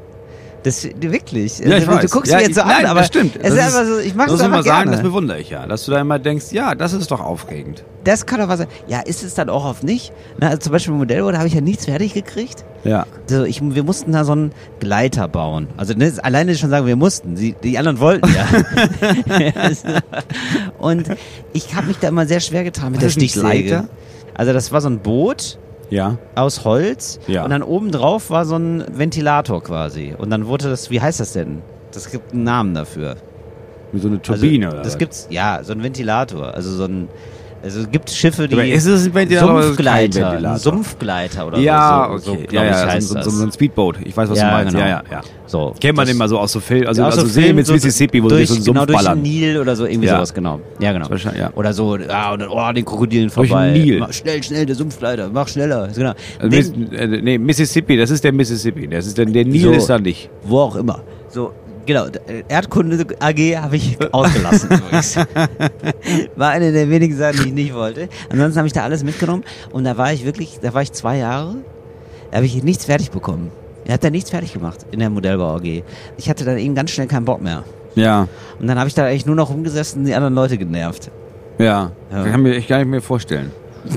Das 0.63 0.83
wirklich. 0.83 1.59
Ja, 1.59 1.65
ich 1.67 1.73
Also, 1.73 1.87
weiß. 1.87 2.01
Du 2.05 2.09
guckst 2.09 2.31
ja, 2.31 2.39
mich 2.39 2.47
jetzt 2.47 2.55
so 2.55 2.61
ich, 2.61 2.65
an, 2.67 2.73
nein, 2.73 2.85
aber 2.87 3.01
das 3.01 3.07
stimmt. 3.07 3.37
es 3.39 3.53
ist 3.53 3.59
einfach 3.59 3.85
so, 3.85 3.99
ich 3.99 4.15
mache 4.15 4.29
es 4.29 4.35
ich 4.35 4.41
einfach 4.41 4.57
mal 4.57 4.63
sagen, 4.63 4.83
gerne. 4.85 4.91
das 4.93 5.01
bewundere 5.03 5.39
ich 5.39 5.51
ja. 5.51 5.67
Dass 5.67 5.85
du 5.85 5.91
da 5.91 6.01
immer 6.01 6.17
denkst, 6.17 6.45
ja, 6.53 6.73
das 6.73 6.93
ist 6.93 7.11
doch 7.11 7.19
aufregend. 7.19 7.83
Das 8.03 8.25
kann 8.25 8.39
doch 8.39 8.47
was 8.47 8.57
sein. 8.59 8.67
Ja, 8.87 9.01
ist 9.01 9.23
es 9.23 9.35
dann 9.35 9.49
auch 9.49 9.63
oft 9.63 9.83
nicht? 9.83 10.11
Na, 10.39 10.47
also 10.47 10.57
zum 10.57 10.71
Beispiel 10.71 10.93
im 10.93 10.97
Modellbau, 10.97 11.31
da 11.31 11.37
habe 11.37 11.47
ich 11.47 11.53
ja 11.53 11.61
nichts 11.61 11.85
fertig 11.85 12.15
gekriegt. 12.15 12.65
Ja. 12.83 13.05
So, 13.27 13.43
ich, 13.43 13.61
wir 13.61 13.83
mussten 13.83 14.11
da 14.11 14.23
so 14.23 14.31
einen 14.31 14.53
Gleiter 14.79 15.27
bauen. 15.27 15.67
Also 15.77 15.93
ne, 15.93 16.11
alleine 16.23 16.55
schon 16.55 16.71
sagen, 16.71 16.87
wir 16.87 16.95
mussten. 16.95 17.37
Sie, 17.37 17.55
die 17.61 17.77
anderen 17.77 17.99
wollten 17.99 18.27
ja. 18.33 18.47
und 20.79 21.09
ich 21.53 21.75
habe 21.75 21.87
mich 21.87 21.99
da 21.99 22.07
immer 22.07 22.25
sehr 22.25 22.39
schwer 22.39 22.63
getan 22.63 22.93
mit 22.93 22.95
Was 22.95 23.01
der 23.01 23.07
ist 23.09 23.13
Stichsäge. 23.33 23.67
Gleiter? 23.69 23.87
Also 24.33 24.51
das 24.51 24.71
war 24.71 24.81
so 24.81 24.89
ein 24.89 24.99
Boot 24.99 25.59
Ja. 25.89 26.17
aus 26.35 26.65
Holz 26.65 27.19
Ja. 27.27 27.43
und 27.43 27.49
dann 27.51 27.63
oben 27.63 27.91
drauf 27.91 28.29
war 28.29 28.45
so 28.45 28.55
ein 28.55 28.83
Ventilator 28.91 29.61
quasi. 29.63 30.13
Und 30.17 30.29
dann 30.29 30.47
wurde 30.47 30.69
das, 30.69 30.89
wie 30.89 31.01
heißt 31.01 31.19
das 31.19 31.33
denn? 31.33 31.61
Das 31.91 32.09
gibt 32.11 32.33
einen 32.33 32.43
Namen 32.43 32.73
dafür. 32.73 33.15
So 33.93 34.07
einer 34.09 34.21
Turbine 34.21 34.65
also, 34.65 34.75
oder 34.77 34.83
Das 34.83 34.93
was? 34.93 34.99
gibt's, 34.99 35.27
ja, 35.29 35.59
so 35.63 35.71
ein 35.73 35.81
Ventilator. 35.83 36.53
Also 36.53 36.71
so 36.71 36.85
ein, 36.85 37.07
also 37.65 37.79
es 37.81 37.89
gibt 37.91 38.09
Schiffe, 38.11 38.47
die 38.47 38.55
ist 38.71 38.85
es 38.85 39.07
ein 39.07 39.13
Ventilator 39.15 39.63
Sumpfgleiter, 39.63 40.21
Ventilator? 40.31 40.51
ein 40.51 40.57
Sumpfgleiter 40.59 41.47
oder 41.47 41.57
Ja, 41.57 42.15
so. 42.19 42.31
okay. 42.33 42.45
so 42.49 42.55
ja, 42.55 42.63
ja, 42.63 42.87
heißt 42.87 43.07
so, 43.09 43.21
so, 43.21 43.29
so 43.31 43.43
ein 43.43 43.51
Speedboat. 43.51 43.97
Ich 44.05 44.15
weiß, 44.15 44.29
was 44.29 44.37
Ja, 44.37 44.49
du 44.49 44.51
meinst. 44.55 44.73
genau. 44.73 44.85
Ja, 44.85 44.89
ja, 44.91 45.03
ja. 45.11 45.21
so, 45.47 45.73
Kennt 45.81 45.97
man 45.97 46.05
den 46.07 46.15
mal 46.15 46.29
so 46.29 46.37
aus 46.37 46.51
so 46.51 46.59
Film, 46.59 46.85
also, 46.87 47.01
Ja, 47.01 47.07
also 47.07 47.21
so 47.21 47.27
See 47.27 47.41
Film, 47.41 47.55
mit 47.55 47.67
Mississippi, 47.67 48.23
wo 48.23 48.29
durch, 48.29 48.41
sie 48.41 48.45
so 48.45 48.53
einen 48.55 48.63
Sumpf 48.65 48.75
genau, 48.75 48.85
durch 48.85 48.97
ballern. 48.99 49.23
den 49.23 49.31
Nil 49.31 49.57
oder 49.57 49.75
so, 49.75 49.85
irgendwie 49.87 50.07
Ja. 50.07 50.15
sowas, 50.17 50.33
genau. 50.33 50.59
Ja, 50.79 50.93
genau. 50.93 51.07
Ja. 51.37 51.51
Oder 51.55 51.73
so, 51.73 51.97
ah, 52.07 52.33
und 52.33 52.39
dann, 52.41 52.49
oh, 52.49 52.71
den 52.71 52.85
Krokodilen 52.85 53.29
Durch 53.33 53.47
den 53.47 53.47
vorbei. 53.49 53.71
Nil. 53.71 53.99
Mach 53.99 54.13
schnell, 54.13 54.43
schnell, 54.43 54.65
der 54.67 54.75
Sumpfleiter, 54.75 55.29
mach 55.33 55.47
schneller. 55.47 55.89
Genau. 55.95 56.13
Also, 56.39 56.49
Den- 56.71 56.93
äh, 56.93 57.07
nee, 57.21 57.37
Mississippi, 57.39 57.97
das 57.97 58.11
ist 58.11 58.23
der 58.23 58.31
Mississippi. 58.31 58.87
Das 58.87 59.07
ist 59.07 59.17
der, 59.17 59.25
der 59.25 59.43
Nil 59.45 59.73
ist 59.73 59.87
da 59.87 59.97
nicht. 59.97 60.29
wo 60.43 60.59
auch 60.59 60.75
immer. 60.75 61.01
So, 61.29 61.51
genau, 61.85 62.05
äh, 62.05 62.43
Erdkunde 62.47 63.05
AG 63.19 63.37
habe 63.57 63.75
ich 63.75 63.97
ausgelassen 64.13 64.69
übrigens. 64.71 65.15
War 66.35 66.49
eine 66.51 66.71
der 66.71 66.89
wenigen 66.89 67.15
Sachen, 67.17 67.41
die 67.43 67.47
ich 67.49 67.53
nicht 67.53 67.73
wollte. 67.73 68.09
Ansonsten 68.29 68.57
habe 68.57 68.67
ich 68.67 68.73
da 68.73 68.83
alles 68.83 69.03
mitgenommen 69.03 69.43
und 69.71 69.83
da 69.83 69.97
war 69.97 70.11
ich 70.13 70.25
wirklich, 70.25 70.59
da 70.61 70.73
war 70.73 70.81
ich 70.81 70.91
zwei 70.91 71.17
Jahre, 71.17 71.55
da 72.31 72.37
habe 72.37 72.45
ich 72.45 72.63
nichts 72.63 72.85
fertig 72.85 73.11
bekommen. 73.11 73.51
Ich 73.85 73.91
habe 73.91 73.99
da 74.01 74.09
nichts 74.09 74.29
fertig 74.31 74.53
gemacht 74.53 74.85
in 74.91 74.99
der 74.99 75.09
Modellbau 75.09 75.55
AG. 75.57 75.83
Ich 76.17 76.29
hatte 76.29 76.43
dann 76.45 76.57
eben 76.57 76.73
ganz 76.75 76.91
schnell 76.91 77.07
keinen 77.07 77.25
Bock 77.25 77.41
mehr. 77.41 77.63
Ja, 77.95 78.27
Und 78.59 78.67
dann 78.67 78.77
habe 78.77 78.87
ich 78.89 78.93
da 78.93 79.05
eigentlich 79.05 79.25
nur 79.25 79.35
noch 79.35 79.49
rumgesessen 79.51 80.01
und 80.01 80.07
die 80.07 80.13
anderen 80.15 80.33
Leute 80.35 80.57
genervt. 80.57 81.11
ja. 81.59 81.91
Ja. 82.11 82.23
Kann 82.23 82.41
mir 82.41 82.55
ich 82.55 82.67
gar 82.67 82.77
nicht 82.79 82.87
mehr 82.89 83.01
vorstellen. 83.01 83.51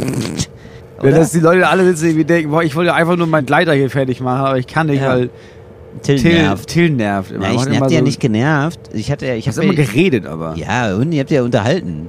Ja, 1.01 1.12
dass 1.12 1.30
die 1.30 1.39
Leute 1.39 1.68
alle 1.68 1.84
sitzen 1.84 2.07
irgendwie 2.07 2.24
denken, 2.24 2.51
boah, 2.51 2.61
ich 2.64 2.74
wollte 2.74 2.93
einfach 2.93 3.14
nur 3.16 3.28
meinen 3.28 3.47
Gleiter 3.47 3.72
hier 3.72 3.89
fertig 3.89 4.20
machen, 4.20 4.45
aber 4.47 4.59
ich 4.59 4.66
kann 4.66 4.89
nicht, 4.89 5.01
Ja. 5.01 5.11
weil 5.11 5.30
Till, 6.03 6.18
Till 6.20 6.32
nervt. 6.42 6.68
Till 6.68 6.90
nervt 6.90 7.30
immer. 7.32 7.46
Ja, 7.49 7.53
ich 7.55 7.80
hab 7.80 7.88
die 7.88 7.94
ja 7.94 8.01
so- 8.01 8.05
nicht 8.05 8.20
genervt. 8.20 8.80
Ich 8.92 9.11
hatte 9.11 9.26
ich 9.34 9.49
habe 9.49 9.62
immer 9.62 9.74
geredet, 9.74 10.26
aber. 10.26 10.55
Ja, 10.57 10.94
und 10.94 11.12
ihr 11.12 11.20
habt 11.20 11.30
ja 11.30 11.42
unterhalten. 11.42 12.09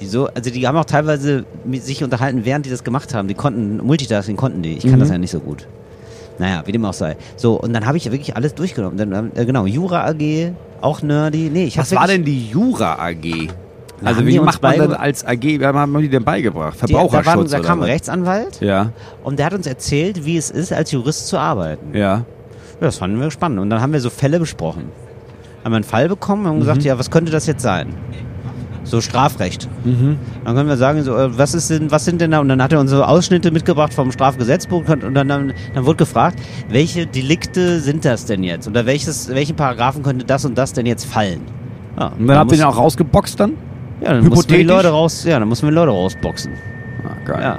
Die 0.00 0.06
so, 0.06 0.26
also 0.28 0.50
die 0.50 0.66
haben 0.66 0.76
auch 0.76 0.84
teilweise 0.84 1.44
sich 1.80 2.02
unterhalten, 2.02 2.44
während 2.44 2.66
die 2.66 2.70
das 2.70 2.82
gemacht 2.84 3.14
haben. 3.14 3.28
Die 3.28 3.34
konnten, 3.34 3.78
Multitasking 3.84 4.36
konnten 4.36 4.62
die. 4.62 4.72
Ich 4.76 4.82
kann 4.84 4.94
Mhm. 4.96 5.00
das 5.00 5.10
ja 5.10 5.18
nicht 5.18 5.30
so 5.30 5.40
gut. 5.40 5.66
Naja, 6.38 6.62
wie 6.66 6.72
dem 6.72 6.84
auch 6.84 6.92
sei. 6.94 7.16
So, 7.36 7.60
und 7.60 7.72
dann 7.72 7.86
habe 7.86 7.96
ich 7.96 8.04
ja 8.06 8.12
wirklich 8.12 8.34
alles 8.36 8.54
durchgenommen. 8.54 8.96
Dann, 8.98 9.30
äh, 9.36 9.44
genau, 9.44 9.66
Jura 9.66 10.04
AG, 10.08 10.52
auch 10.80 11.00
nerdy. 11.00 11.48
Nee, 11.52 11.64
ich 11.66 11.78
Was 11.78 11.94
war 11.94 12.08
denn 12.08 12.24
die 12.24 12.48
Jura 12.48 12.96
AG? 12.98 13.48
Na, 14.00 14.08
Also 14.10 14.26
wie 14.26 14.40
macht 14.40 14.60
man 14.60 14.72
denn 14.76 14.92
als 14.94 15.24
AG, 15.24 15.42
wie 15.60 15.64
haben 15.64 16.00
die 16.00 16.08
denn 16.08 16.24
beigebracht? 16.24 16.76
die, 16.88 16.92
da, 16.92 16.98
waren, 16.98 17.08
Verbraucherschutz 17.08 17.52
da 17.52 17.60
kam 17.60 17.78
ein? 17.80 17.84
Rechtsanwalt 17.90 18.60
Ja, 18.60 18.90
und 19.22 19.38
der 19.38 19.46
hat 19.46 19.54
uns 19.54 19.68
erzählt, 19.68 20.24
wie 20.26 20.36
es 20.36 20.50
ist, 20.50 20.72
als 20.72 20.90
Jurist 20.90 21.28
zu 21.28 21.38
arbeiten. 21.38 21.96
ja. 21.96 22.24
Das 22.84 22.98
fanden 22.98 23.20
wir 23.20 23.30
spannend. 23.30 23.60
Und 23.60 23.70
dann 23.70 23.80
haben 23.80 23.92
wir 23.92 24.00
so 24.00 24.10
Fälle 24.10 24.38
besprochen. 24.38 24.84
Haben 25.64 25.72
wir 25.72 25.76
einen 25.76 25.84
Fall 25.84 26.08
bekommen 26.08 26.44
und 26.44 26.50
haben 26.50 26.60
gesagt, 26.60 26.82
ja, 26.82 26.98
was 26.98 27.10
könnte 27.10 27.32
das 27.32 27.46
jetzt 27.46 27.62
sein? 27.62 27.94
So 28.86 29.00
Strafrecht. 29.00 29.66
Dann 30.44 30.54
können 30.54 30.68
wir 30.68 30.76
sagen, 30.76 31.02
so, 31.02 31.16
äh, 31.16 31.38
was, 31.38 31.54
ist 31.54 31.70
denn, 31.70 31.90
was 31.90 32.04
sind 32.04 32.20
denn 32.20 32.32
da? 32.32 32.40
Und 32.40 32.50
dann 32.50 32.62
hat 32.62 32.70
er 32.70 32.80
uns 32.80 32.90
so 32.90 33.02
Ausschnitte 33.02 33.50
mitgebracht 33.50 33.94
vom 33.94 34.12
Strafgesetzbuch 34.12 34.86
und 34.86 35.14
dann, 35.16 35.26
dann, 35.26 35.54
dann 35.74 35.86
wurde 35.86 35.96
gefragt, 35.96 36.38
welche 36.68 37.06
Delikte 37.06 37.80
sind 37.80 38.04
das 38.04 38.26
denn 38.26 38.42
jetzt? 38.44 38.68
Oder 38.68 38.84
welches, 38.84 39.30
welche 39.30 39.54
Paragraphen 39.54 40.02
könnte 40.02 40.26
das 40.26 40.44
und 40.44 40.58
das 40.58 40.74
denn 40.74 40.84
jetzt 40.84 41.06
fallen? 41.06 41.40
Ja, 41.98 42.08
Und 42.08 42.26
dann 42.26 42.36
habt 42.36 42.52
ihr 42.52 42.58
den 42.58 42.66
auch 42.66 42.76
rausgeboxt 42.76 43.40
dann? 43.40 43.52
ja, 44.02 44.12
dann 44.12 44.24
mussten 44.26 44.50
wir 44.50 44.58
die 44.58 44.64
hypothetisch? 44.64 44.66
Leute 44.66 44.88
raus, 44.90 45.24
ja, 45.24 45.38
dann 45.38 45.48
mussten 45.48 45.66
wir 45.66 45.72
Leute 45.72 45.90
rausboxen. 45.90 46.52
Ah, 47.04 47.14
geil. 47.24 47.40
Ja, 47.40 47.58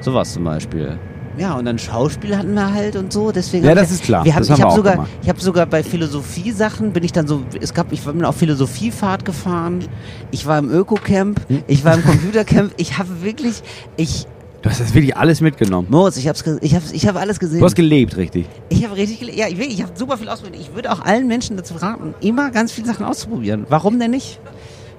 sowas 0.00 0.34
zum 0.34 0.44
Beispiel. 0.44 0.98
Ja, 1.38 1.54
und 1.54 1.64
dann 1.64 1.78
Schauspiel 1.78 2.36
hatten 2.36 2.52
wir 2.54 2.72
halt 2.74 2.94
und 2.96 3.12
so, 3.12 3.32
deswegen. 3.32 3.64
Ja, 3.64 3.70
hab 3.70 3.78
das 3.78 3.88
ich- 3.90 3.94
ist 4.00 4.04
klar. 4.04 4.24
Wir 4.24 4.34
haben, 4.34 4.46
Das 4.46 4.56
ich 4.58 4.62
habe 4.62 4.74
sogar, 4.74 4.92
gemacht. 4.94 5.10
ich 5.22 5.28
habe 5.28 5.40
sogar 5.40 5.66
bei 5.66 5.82
Philosophie-Sachen 5.82 6.92
bin 6.92 7.04
ich 7.04 7.12
dann 7.12 7.26
so, 7.26 7.42
es 7.60 7.72
gab, 7.72 7.90
ich 7.92 8.02
bin 8.02 8.24
auf 8.24 8.36
Philosophiefahrt 8.36 9.24
gefahren. 9.24 9.84
Ich 10.30 10.46
war 10.46 10.58
im 10.58 10.70
Öko-Camp, 10.70 11.40
Hm? 11.48 11.62
ich 11.66 11.84
war 11.84 11.94
im 11.94 12.02
Computercamp. 12.04 12.72
Ich 12.76 12.98
habe 12.98 13.22
wirklich, 13.22 13.62
ich, 13.96 14.26
Du 14.60 14.70
hast 14.70 14.80
das 14.80 14.94
wirklich 14.94 15.16
alles 15.16 15.40
mitgenommen. 15.40 15.88
Moritz, 15.90 16.16
ich 16.18 16.28
hab's, 16.28 16.44
ge- 16.44 16.58
ich 16.60 16.74
habe, 16.76 16.84
ich 16.92 17.08
habe 17.08 17.18
alles 17.18 17.40
gesehen. 17.40 17.58
Du 17.58 17.64
hast 17.64 17.74
gelebt, 17.74 18.16
richtig. 18.16 18.46
Ich 18.68 18.84
habe 18.84 18.94
richtig, 18.96 19.20
gele- 19.20 19.34
ja, 19.34 19.48
ich, 19.48 19.58
ich 19.58 19.82
habe 19.82 19.92
super 19.96 20.16
viel 20.18 20.28
ausprobiert. 20.28 20.60
Ich 20.62 20.74
würde 20.74 20.92
auch 20.92 21.00
allen 21.00 21.26
Menschen 21.26 21.56
dazu 21.56 21.74
raten, 21.74 22.14
immer 22.20 22.50
ganz 22.52 22.70
viele 22.70 22.86
Sachen 22.86 23.04
auszuprobieren. 23.04 23.66
Warum 23.70 23.98
denn 23.98 24.12
nicht? 24.12 24.38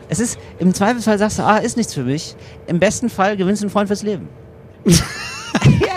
Es 0.09 0.19
ist, 0.19 0.37
im 0.59 0.73
Zweifelsfall 0.73 1.17
sagst 1.17 1.39
du, 1.39 1.43
ah, 1.43 1.57
ist 1.57 1.77
nichts 1.77 1.93
für 1.93 2.03
mich. 2.03 2.35
Im 2.67 2.79
besten 2.79 3.09
Fall 3.09 3.37
gewinnst 3.37 3.61
du 3.61 3.67
einen 3.67 3.71
Freund 3.71 3.87
fürs 3.87 4.03
Leben. 4.03 4.27
ja, 4.85 4.91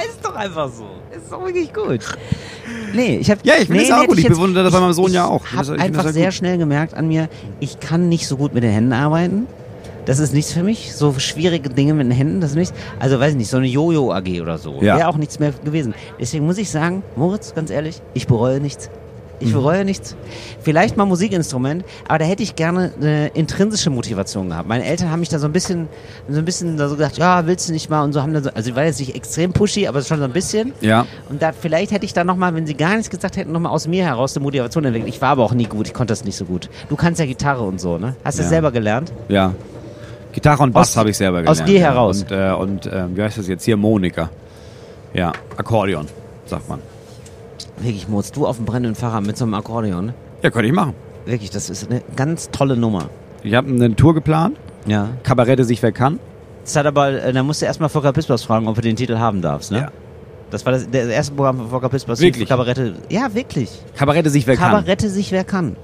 ist 0.08 0.22
doch 0.36 0.42
einfach 0.42 0.70
so. 0.70 0.86
Ist 1.16 1.30
doch 1.30 1.44
wirklich 1.44 1.72
gut. 1.72 2.00
Nee, 2.92 3.18
ich 3.18 3.30
habe 3.30 3.40
Ja, 3.44 3.54
ich 3.54 3.66
finde 3.66 3.82
nee, 3.82 3.88
das 3.88 3.92
auch 3.92 4.02
hätte 4.02 4.08
gut. 4.08 4.18
Ich 4.18 4.28
bewundere 4.28 4.64
das 4.64 4.72
bei 4.72 4.80
meinem 4.80 4.92
Sohn 4.92 5.08
ich 5.08 5.14
ja 5.14 5.26
auch. 5.26 5.44
Ich 5.44 5.56
habe 5.56 5.78
einfach 5.78 6.04
sehr 6.04 6.12
sehr 6.12 6.32
schnell 6.32 6.58
gemerkt 6.58 6.94
an 6.94 7.08
mir, 7.08 7.28
ich 7.60 7.80
kann 7.80 8.08
nicht 8.08 8.26
so 8.26 8.36
gut 8.36 8.54
mit 8.54 8.62
den 8.62 8.70
Händen 8.70 8.92
arbeiten. 8.92 9.46
Das 10.04 10.20
ist 10.20 10.32
nichts 10.32 10.52
für 10.52 10.62
mich. 10.62 10.94
So 10.94 11.18
schwierige 11.18 11.68
Dinge 11.68 11.92
mit 11.94 12.06
den 12.06 12.12
Händen, 12.12 12.40
das 12.40 12.50
ist 12.50 12.56
nichts. 12.56 12.74
Also 13.00 13.18
weiß 13.18 13.32
ich 13.32 13.38
nicht, 13.38 13.50
so 13.50 13.56
eine 13.56 13.66
Jojo 13.66 14.12
AG 14.12 14.40
oder 14.40 14.56
so. 14.56 14.74
Ja. 14.80 14.98
Wäre 14.98 15.08
auch 15.08 15.16
nichts 15.16 15.40
mehr 15.40 15.52
gewesen. 15.64 15.94
Deswegen 16.20 16.46
muss 16.46 16.58
ich 16.58 16.70
sagen, 16.70 17.02
Moritz, 17.16 17.54
ganz 17.54 17.70
ehrlich, 17.70 18.00
ich 18.14 18.28
bereue 18.28 18.60
nichts. 18.60 18.88
Ich 19.38 19.48
Mhm. 19.48 19.52
bereue 19.54 19.84
nichts. 19.84 20.16
Vielleicht 20.62 20.96
mal 20.96 21.04
Musikinstrument, 21.04 21.84
aber 22.08 22.18
da 22.20 22.24
hätte 22.24 22.42
ich 22.42 22.56
gerne 22.56 22.92
eine 23.00 23.28
intrinsische 23.28 23.90
Motivation 23.90 24.48
gehabt. 24.48 24.66
Meine 24.68 24.84
Eltern 24.84 25.10
haben 25.10 25.20
mich 25.20 25.28
da 25.28 25.38
so 25.38 25.46
ein 25.46 25.52
bisschen, 25.52 25.88
so 26.28 26.38
ein 26.38 26.44
bisschen 26.46 26.76
da 26.78 26.88
so 26.88 26.96
gesagt, 26.96 27.18
ja, 27.18 27.46
willst 27.46 27.68
du 27.68 27.72
nicht 27.72 27.90
mal 27.90 28.02
und 28.02 28.12
so 28.14 28.22
haben 28.22 28.32
dann 28.32 28.42
so, 28.44 28.50
also 28.54 28.70
ich 28.70 28.76
war 28.76 28.84
jetzt 28.84 28.98
nicht 28.98 29.14
extrem 29.14 29.52
pushy, 29.52 29.86
aber 29.86 30.00
schon 30.02 30.18
so 30.18 30.24
ein 30.24 30.32
bisschen. 30.32 30.72
Ja. 30.80 31.04
Und 31.28 31.42
da 31.42 31.52
vielleicht 31.52 31.92
hätte 31.92 32.06
ich 32.06 32.14
da 32.14 32.24
nochmal, 32.24 32.54
wenn 32.54 32.66
sie 32.66 32.74
gar 32.74 32.92
nichts 32.96 33.10
gesagt 33.10 33.36
hätten, 33.36 33.52
nochmal 33.52 33.72
aus 33.72 33.86
mir 33.86 34.04
heraus 34.04 34.34
eine 34.36 34.42
Motivation 34.42 34.84
entwickelt. 34.86 35.12
Ich 35.14 35.20
war 35.20 35.30
aber 35.30 35.44
auch 35.44 35.52
nie 35.52 35.66
gut, 35.66 35.86
ich 35.86 35.92
konnte 35.94 36.12
das 36.12 36.24
nicht 36.24 36.36
so 36.36 36.46
gut. 36.46 36.70
Du 36.88 36.96
kannst 36.96 37.20
ja 37.20 37.26
Gitarre 37.26 37.62
und 37.64 37.78
so, 37.80 37.98
ne? 37.98 38.16
Hast 38.24 38.38
du 38.38 38.42
Ja. 38.42 38.44
es 38.46 38.50
selber 38.50 38.72
gelernt? 38.72 39.12
Ja. 39.28 39.52
Gitarre 40.32 40.62
und 40.62 40.72
Bass 40.72 40.90
Aus- 40.90 40.96
habe 40.96 41.10
ich 41.10 41.16
selber 41.16 41.38
aus 41.40 41.58
gelernt. 41.58 41.68
dir 41.68 41.78
ja. 41.80 41.88
heraus. 41.90 42.22
Und, 42.22 42.30
äh, 42.32 42.52
und 42.52 42.86
äh, 42.86 43.04
wie 43.14 43.22
heißt 43.22 43.38
das 43.38 43.48
jetzt 43.48 43.64
hier? 43.64 43.76
Monika. 43.76 44.30
Ja, 45.14 45.32
Akkordeon, 45.56 46.06
sagt 46.46 46.68
man. 46.68 46.80
Wirklich, 47.78 48.08
Moritz, 48.08 48.32
du 48.32 48.46
auf 48.46 48.56
dem 48.56 48.64
brennenden 48.64 48.94
Fahrrad 48.94 49.26
mit 49.26 49.36
so 49.36 49.44
einem 49.44 49.54
Akkordeon. 49.54 50.12
Ja, 50.42 50.50
könnte 50.50 50.68
ich 50.68 50.74
machen. 50.74 50.94
Wirklich, 51.26 51.50
das 51.50 51.70
ist 51.70 51.90
eine 51.90 52.02
ganz 52.14 52.50
tolle 52.50 52.76
Nummer. 52.76 53.10
Ich 53.42 53.54
habe 53.54 53.68
eine 53.68 53.94
Tour 53.94 54.14
geplant. 54.14 54.56
Ja. 54.86 55.08
Kabarette 55.22 55.64
sich 55.64 55.82
wer 55.82 55.92
kann. 55.92 56.18
Das 56.64 56.76
hat 56.76 56.86
aber, 56.86 57.10
äh, 57.22 57.32
da 57.32 57.42
musst 57.42 57.62
du 57.62 57.66
erstmal 57.66 57.88
Volker 57.88 58.12
Pispers 58.12 58.44
fragen, 58.44 58.66
ob 58.68 58.76
du 58.76 58.80
den 58.80 58.96
Titel 58.96 59.18
haben 59.18 59.42
darfst, 59.42 59.70
ne? 59.70 59.78
Ja. 59.78 59.92
Das 60.50 60.64
war 60.64 60.72
das, 60.72 60.88
das 60.90 61.06
erste 61.06 61.34
Programm 61.34 61.58
von 61.58 61.68
Volker 61.68 61.88
Pispers. 61.88 62.20
Wirklich? 62.20 62.48
Kabarette. 62.48 62.94
Ja, 63.10 63.34
wirklich. 63.34 63.70
Kabarette 63.96 64.30
sich 64.30 64.46
wer 64.46 64.56
kann. 64.56 64.70
Kabarette 64.70 65.08
sich 65.10 65.32
wer 65.32 65.44
kann. 65.44 65.76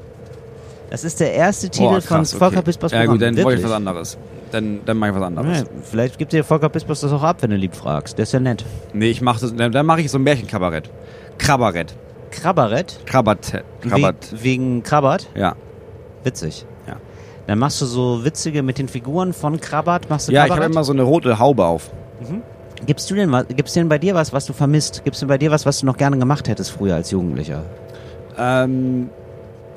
Das 0.90 1.04
ist 1.04 1.20
der 1.20 1.32
erste 1.32 1.68
Titel 1.68 1.84
Boah, 1.88 2.00
von 2.00 2.18
krass, 2.18 2.32
Volker 2.34 2.58
okay. 2.58 2.66
Pispers 2.66 2.92
Ja 2.92 3.06
gut, 3.06 3.22
dann 3.22 3.34
wollte 3.36 3.40
ich 3.40 3.46
Wirklich. 3.46 3.64
was 3.64 3.72
anderes. 3.72 4.18
Dann, 4.52 4.80
dann 4.84 4.98
mache 4.98 5.10
ich 5.10 5.16
was 5.16 5.22
anderes. 5.22 5.60
Ja, 5.60 5.64
vielleicht 5.82 6.18
gibt 6.18 6.32
dir 6.32 6.44
Volker 6.44 6.68
Pispers 6.68 7.00
das 7.00 7.12
auch 7.12 7.22
ab, 7.22 7.38
wenn 7.40 7.50
du 7.50 7.56
lieb 7.56 7.74
fragst. 7.74 8.18
Der 8.18 8.24
ist 8.24 8.32
ja 8.32 8.40
nett. 8.40 8.64
Nee, 8.92 9.10
ich 9.10 9.22
mach 9.22 9.40
das, 9.40 9.56
dann, 9.56 9.72
dann 9.72 9.86
mache 9.86 10.02
ich 10.02 10.10
so 10.10 10.18
ein 10.18 10.22
Märchenkabarett. 10.22 10.90
Krabarett. 11.42 11.94
Krabarett? 12.30 13.00
Krabat. 13.04 13.64
Krabat. 13.80 14.32
We 14.32 14.44
wegen 14.44 14.82
Krabat? 14.84 15.28
Ja. 15.34 15.56
Witzig. 16.22 16.64
Ja. 16.86 16.96
Dann 17.48 17.58
machst 17.58 17.80
du 17.80 17.86
so 17.86 18.24
witzige 18.24 18.62
mit 18.62 18.78
den 18.78 18.86
Figuren 18.88 19.32
von 19.32 19.60
Krabat, 19.60 20.08
machst 20.08 20.28
du 20.28 20.32
Ja, 20.32 20.46
ich 20.46 20.52
habe 20.52 20.64
immer 20.64 20.84
so 20.84 20.92
eine 20.92 21.02
rote 21.02 21.40
Haube 21.40 21.66
auf. 21.66 21.90
Gibst 22.86 23.10
du 23.10 23.16
denn 23.16 23.32
was, 23.32 23.46
gibt's 23.48 23.72
denn 23.74 23.88
bei 23.88 23.98
dir 23.98 24.14
was, 24.14 24.32
was 24.32 24.46
du 24.46 24.52
vermisst? 24.52 25.02
Gibt's 25.04 25.18
denn 25.18 25.28
bei 25.28 25.38
dir 25.38 25.50
was, 25.50 25.66
was 25.66 25.80
du 25.80 25.86
noch 25.86 25.96
gerne 25.96 26.16
gemacht 26.16 26.48
hättest 26.48 26.70
früher 26.70 26.94
als 26.94 27.10
Jugendlicher? 27.10 27.64
Ähm, 28.38 29.10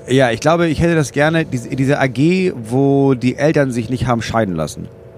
ja, 0.07 0.29
ich 0.31 0.39
glaube, 0.39 0.67
ich 0.67 0.79
hätte 0.81 0.95
das 0.95 1.11
gerne, 1.11 1.45
diese, 1.45 1.69
diese 1.69 1.99
AG, 1.99 2.53
wo 2.55 3.15
die 3.15 3.37
Eltern 3.37 3.71
sich 3.71 3.89
nicht 3.89 4.05
haben 4.05 4.21
scheiden 4.21 4.55
lassen. 4.55 4.87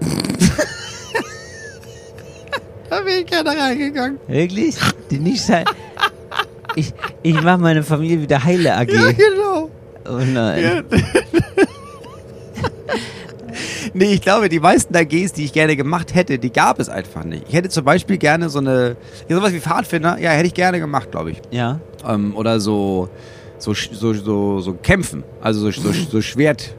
da 2.90 3.00
bin 3.00 3.20
ich 3.20 3.26
gerne 3.26 3.50
reingegangen. 3.50 4.18
Wirklich? 4.26 4.76
Die 5.10 5.18
nicht 5.18 5.42
sein. 5.42 5.66
Ich, 6.78 6.94
ich 7.24 7.42
mach 7.42 7.58
meine 7.58 7.82
Familie 7.82 8.22
wieder 8.22 8.44
heile 8.44 8.76
AG. 8.76 8.86
genau. 8.86 9.70
Oh 10.08 10.24
nein. 10.24 10.84
Nee, 13.94 14.12
ich 14.12 14.20
glaube, 14.20 14.48
die 14.48 14.60
meisten 14.60 14.94
AGs, 14.94 15.32
die 15.32 15.44
ich 15.44 15.52
gerne 15.52 15.74
gemacht 15.74 16.14
hätte, 16.14 16.38
die 16.38 16.52
gab 16.52 16.78
es 16.78 16.88
einfach 16.88 17.24
nicht. 17.24 17.44
Ich 17.48 17.54
hätte 17.54 17.68
zum 17.70 17.84
Beispiel 17.84 18.18
gerne 18.18 18.50
so 18.50 18.58
eine, 18.58 18.96
ja, 19.28 19.36
sowas 19.36 19.52
wie 19.52 19.60
Pfadfinder, 19.60 20.18
ja, 20.20 20.30
hätte 20.30 20.46
ich 20.46 20.54
gerne 20.54 20.78
gemacht, 20.78 21.10
glaube 21.10 21.32
ich. 21.32 21.40
Ja. 21.50 21.80
Ähm, 22.06 22.36
oder 22.36 22.60
so, 22.60 23.08
so, 23.58 23.72
so, 23.72 24.12
so, 24.12 24.60
so 24.60 24.74
Kämpfen, 24.74 25.24
also 25.40 25.70
so, 25.70 25.80
so, 25.80 25.92
so 25.92 26.20
Schwert, 26.20 26.74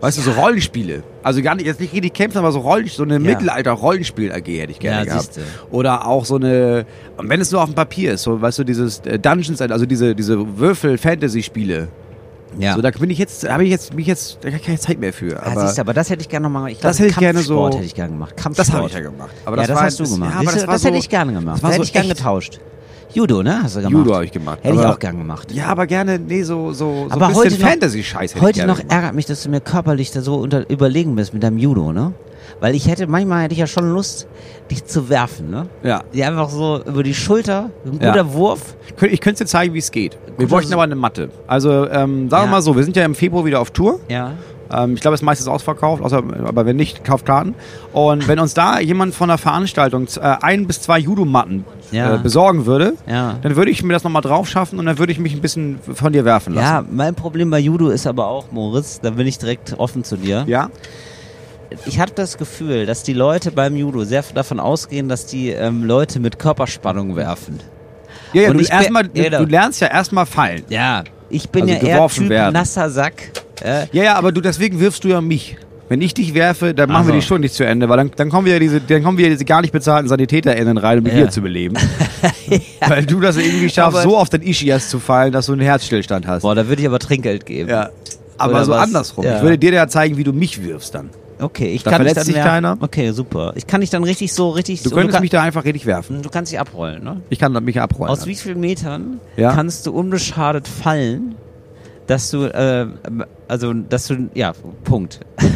weißt 0.00 0.18
du, 0.18 0.22
so 0.22 0.32
Rollenspiele. 0.32 1.02
Also 1.22 1.42
gar 1.42 1.54
nicht, 1.54 1.66
jetzt 1.66 1.80
nicht 1.80 1.92
richtig 1.92 2.14
kämpfen, 2.14 2.38
aber 2.38 2.52
so 2.52 2.60
Rollen, 2.60 2.86
so 2.88 3.02
eine 3.02 3.18
Mittelalter-Rollenspiel-AG 3.18 4.46
hätte 4.60 4.72
ich 4.72 4.78
gerne 4.78 4.98
Ja, 4.98 5.04
gehabt. 5.04 5.34
siehste. 5.34 5.42
Oder 5.70 6.06
auch 6.06 6.24
so 6.24 6.36
eine, 6.36 6.86
und 7.16 7.28
wenn 7.28 7.40
es 7.40 7.50
nur 7.50 7.60
auf 7.62 7.68
dem 7.70 7.74
Papier 7.74 8.12
ist, 8.12 8.22
so, 8.22 8.40
weißt 8.40 8.58
du, 8.60 8.64
dieses 8.64 9.00
äh, 9.00 9.18
Dungeons, 9.18 9.60
also 9.60 9.86
diese, 9.86 10.14
diese 10.14 10.58
Würfel-Fantasy-Spiele. 10.58 11.88
Ja. 12.58 12.74
So, 12.74 12.80
da 12.80 12.90
bin 12.90 13.10
ich 13.10 13.18
jetzt, 13.18 13.46
habe 13.48 13.64
ich 13.64 13.70
jetzt, 13.70 13.92
mich 13.92 14.06
jetzt, 14.06 14.38
da 14.40 14.48
habe 14.48 14.56
ich 14.58 14.62
keine 14.62 14.78
Zeit 14.78 14.98
mehr 14.98 15.12
für. 15.12 15.38
Ah, 15.42 15.50
Aber 15.52 15.66
siehst 15.66 15.76
du, 15.78 15.82
aber 15.82 15.92
das 15.92 16.08
hätte 16.08 16.22
ich 16.22 16.28
gerne 16.28 16.44
nochmal 16.44 16.70
Ich 16.70 16.80
glaube, 16.80 16.90
Das 16.92 16.98
hätte 17.00 17.10
ich 17.10 17.16
gerne 17.16 17.40
so- 17.40 17.68
hätte 17.68 17.82
ich 17.84 17.94
gerne 17.94 18.12
gemacht. 18.12 18.36
Kampfsport. 18.36 18.68
das 18.68 18.74
habe 18.74 18.86
ich 18.86 18.94
ja 18.94 19.00
gemacht. 19.00 19.30
Aber 19.44 19.56
ja, 19.56 19.62
das 19.62 19.68
das 19.68 19.76
war 19.76 19.84
hast 19.84 19.98
du 19.98 20.02
das- 20.04 20.12
gemacht. 20.12 20.30
Ja, 20.32 20.36
aber 20.40 20.44
das, 20.52 20.66
war 20.66 20.72
das 20.74 20.82
so, 20.82 20.88
hätte 20.88 20.98
ich 20.98 21.08
gerne 21.08 21.32
gemacht. 21.32 21.54
das 21.56 21.60
Da 21.60 21.64
war 21.64 21.70
hätte 21.72 21.82
so 21.82 21.86
ich 21.86 21.92
gerne 21.92 22.08
getauscht. 22.08 22.60
Judo, 23.16 23.42
ne? 23.42 23.62
Hast 23.62 23.76
du 23.76 23.80
gemacht? 23.80 23.92
Judo 23.94 24.14
habe 24.14 24.24
ich 24.26 24.30
gemacht. 24.32 24.58
Hätte 24.62 24.74
ich 24.74 24.84
auch 24.84 24.98
gern 24.98 25.16
gemacht. 25.16 25.50
Ja, 25.50 25.68
aber 25.68 25.86
gerne, 25.86 26.18
nee, 26.18 26.42
so, 26.42 26.72
so, 26.72 27.06
so 27.08 27.14
aber 27.14 27.28
ein 27.28 27.34
heute 27.34 27.48
bisschen 27.48 27.62
noch, 27.62 27.70
Fantasy-Scheiß 27.70 28.34
hätte 28.34 28.38
ich 28.38 28.42
heute 28.42 28.66
noch 28.66 28.76
gemacht. 28.76 28.92
ärgert 28.92 29.14
mich, 29.14 29.24
dass 29.24 29.42
du 29.42 29.48
mir 29.48 29.60
körperlich 29.60 30.10
da 30.10 30.20
so 30.20 30.34
unter, 30.36 30.68
überlegen 30.68 31.14
bist 31.16 31.32
mit 31.32 31.42
deinem 31.42 31.56
Judo, 31.56 31.92
ne? 31.94 32.12
Weil 32.60 32.74
ich 32.74 32.86
hätte, 32.88 33.06
manchmal 33.06 33.44
hätte 33.44 33.54
ich 33.54 33.58
ja 33.58 33.66
schon 33.66 33.90
Lust, 33.92 34.26
dich 34.70 34.84
zu 34.84 35.08
werfen, 35.08 35.50
ne? 35.50 35.66
Ja. 35.82 36.02
Die 36.12 36.22
einfach 36.24 36.50
so 36.50 36.82
über 36.84 37.02
die 37.02 37.14
Schulter, 37.14 37.70
ein 37.86 37.98
Ja. 38.02 38.10
guter 38.12 38.32
Wurf. 38.34 38.76
Könnt- 38.96 39.12
Ich 39.12 39.20
könnte 39.22 39.44
dir 39.44 39.48
zeigen, 39.48 39.72
wie 39.72 39.78
es 39.78 39.90
geht. 39.90 40.18
Wir 40.36 40.46
bräuchten 40.46 40.72
aber 40.74 40.82
eine 40.82 40.94
Matte. 40.94 41.30
Also, 41.46 41.70
ähm, 41.88 42.28
sagen 42.28 42.30
wir 42.30 42.38
Ja. 42.44 42.46
mal 42.50 42.60
so, 42.62 42.76
wir 42.76 42.84
sind 42.84 42.96
ja 42.96 43.04
im 43.06 43.14
Februar 43.14 43.46
wieder 43.46 43.60
auf 43.60 43.70
Tour. 43.70 43.98
Ja. 44.10 44.32
Ähm, 44.72 44.94
ich 44.94 45.00
glaube, 45.00 45.14
es 45.14 45.20
ist 45.20 45.24
meistens 45.24 45.48
ausverkauft, 45.48 46.02
außer, 46.02 46.22
aber 46.44 46.66
wenn 46.66 46.76
nicht, 46.76 47.04
kauft 47.04 47.24
Karten. 47.26 47.54
Und 47.92 48.26
wenn 48.28 48.38
uns 48.38 48.54
da 48.54 48.80
jemand 48.80 49.14
von 49.14 49.28
der 49.28 49.38
Veranstaltung 49.38 50.06
äh, 50.20 50.36
ein 50.42 50.66
bis 50.66 50.80
zwei 50.82 50.98
Judo-Matten 50.98 51.64
Ja. 51.92 52.14
äh, 52.14 52.18
besorgen 52.18 52.66
würde, 52.66 52.94
Ja. 53.06 53.38
dann 53.42 53.56
würde 53.56 53.70
ich 53.70 53.82
mir 53.82 53.92
das 53.92 54.02
nochmal 54.04 54.22
drauf 54.22 54.48
schaffen 54.48 54.78
und 54.78 54.86
dann 54.86 54.98
würde 54.98 55.12
ich 55.12 55.18
mich 55.18 55.34
ein 55.34 55.40
bisschen 55.40 55.78
von 55.94 56.12
dir 56.12 56.24
werfen 56.24 56.54
lassen. 56.54 56.66
Ja, 56.66 56.84
mein 56.90 57.14
Problem 57.14 57.50
bei 57.50 57.58
Judo 57.60 57.88
ist 57.90 58.06
aber 58.06 58.26
auch, 58.26 58.50
Moritz, 58.50 59.00
da 59.00 59.10
bin 59.10 59.26
ich 59.26 59.38
direkt 59.38 59.74
offen 59.78 60.02
zu 60.04 60.16
dir. 60.16 60.44
Ja? 60.46 60.70
Ich 61.84 61.98
habe 62.00 62.12
das 62.14 62.38
Gefühl, 62.38 62.86
dass 62.86 63.02
die 63.02 63.12
Leute 63.12 63.50
beim 63.50 63.76
Judo 63.76 64.04
sehr 64.04 64.24
davon 64.34 64.60
ausgehen, 64.60 65.08
dass 65.08 65.26
die 65.26 65.50
ähm, 65.50 65.84
Leute 65.84 66.20
mit 66.20 66.38
Körperspannung 66.38 67.16
werfen. 67.16 67.58
Ja, 68.32 68.42
ja 68.42 68.50
Und 68.50 68.58
du, 68.60 68.64
erstmal, 68.64 69.04
du, 69.08 69.20
Ja, 69.22 69.38
du 69.38 69.44
lernst 69.46 69.80
ja 69.80 69.88
erstmal 69.88 70.26
fallen. 70.26 70.62
Ja, 70.68 71.02
ich 71.28 71.48
bin 71.50 71.62
Also 71.62 71.74
ja 71.74 71.80
eher 71.80 72.08
Typ 72.08 72.28
werden. 72.28 72.52
nasser 72.52 72.88
Sack. 72.90 73.30
Äh, 73.62 73.86
Ja, 73.92 74.02
ja, 74.04 74.14
aber 74.16 74.32
du, 74.32 74.40
deswegen 74.40 74.80
wirfst 74.80 75.04
du 75.04 75.08
ja 75.08 75.20
mich. 75.20 75.56
Wenn 75.88 76.00
ich 76.02 76.14
dich 76.14 76.34
werfe, 76.34 76.74
dann 76.74 76.88
machen 76.88 77.02
Also. 77.02 77.08
wir 77.12 77.20
die 77.20 77.22
Stunde 77.24 77.42
nicht 77.42 77.54
zu 77.54 77.64
Ende, 77.64 77.88
weil 77.88 77.96
dann, 77.96 78.10
dann 78.16 78.28
kommen 78.28 78.44
wieder 78.46 78.58
diese, 78.58 78.80
dann 78.80 79.04
kommen 79.04 79.18
wieder 79.18 79.28
diese 79.28 79.44
gar 79.44 79.60
nicht 79.60 79.70
bezahlten 79.72 80.08
SanitäterInnen 80.08 80.78
rein, 80.78 80.98
um 80.98 81.04
mit 81.04 81.12
Ja. 81.14 81.20
dir 81.26 81.30
zu 81.30 81.40
beleben. 81.42 81.76
Weil 82.88 83.06
du 83.06 83.20
das 83.20 83.36
irgendwie 83.36 83.68
schaffst, 83.70 83.96
Aber- 83.98 84.02
so 84.02 84.16
auf 84.16 84.28
den 84.28 84.42
Ischias 84.42 84.88
zu 84.90 84.98
fallen, 84.98 85.30
dass 85.32 85.46
du 85.46 85.52
einen 85.52 85.60
Herzstillstand 85.62 86.26
hast. 86.26 86.42
boah, 86.42 86.54
da 86.56 86.66
würde 86.68 86.82
ich 86.82 86.88
aber 86.88 86.98
Trinkgeld 86.98 87.46
geben. 87.46 87.70
Ja. 87.70 87.90
Aber 88.38 88.54
Oder 88.54 88.64
so 88.64 88.72
was? 88.72 88.82
andersrum. 88.82 89.24
Ja. 89.24 89.36
Ich 89.36 89.42
würde 89.42 89.58
dir 89.58 89.72
ja 89.72 89.86
zeigen, 89.88 90.16
wie 90.16 90.24
du 90.24 90.32
mich 90.32 90.62
wirfst 90.62 90.94
dann. 90.94 91.10
Okay, 91.38 91.68
ich 91.68 91.82
Da 91.84 91.90
kann 91.92 92.00
dich 92.00 92.08
verletzt 92.12 92.16
dann 92.16 92.24
sich 92.26 92.34
mehr- 92.34 92.44
keiner? 92.44 92.76
Okay, 92.80 93.10
super. 93.12 93.52
Ich 93.56 93.66
kann 93.66 93.80
dich 93.80 93.90
dann 93.90 94.02
richtig 94.04 94.32
so 94.32 94.50
richtig 94.50 94.82
Du 94.82 94.88
so, 94.90 94.94
könntest 94.96 95.14
kann, 95.14 95.22
mich 95.22 95.30
da 95.30 95.42
einfach 95.42 95.64
richtig 95.64 95.86
werfen. 95.86 96.20
du 96.22 96.28
kannst 96.30 96.50
dich 96.50 96.58
abrollen, 96.58 97.04
ne? 97.04 97.20
Ich 97.30 97.38
kann 97.38 97.52
mich 97.64 97.80
abrollen. 97.80 98.10
Aus 98.10 98.26
wie 98.26 98.34
vielen 98.34 98.58
Metern 98.60 99.20
Ja. 99.36 99.52
kannst 99.52 99.86
du 99.86 99.92
unbeschadet 99.92 100.66
fallen, 100.66 101.34
dass 102.06 102.30
du, 102.30 102.44
äh, 102.44 102.86
also, 103.48 103.72
dass 103.72 104.06
du, 104.06 104.30
ja, 104.34 104.52
Punkt. 104.84 105.20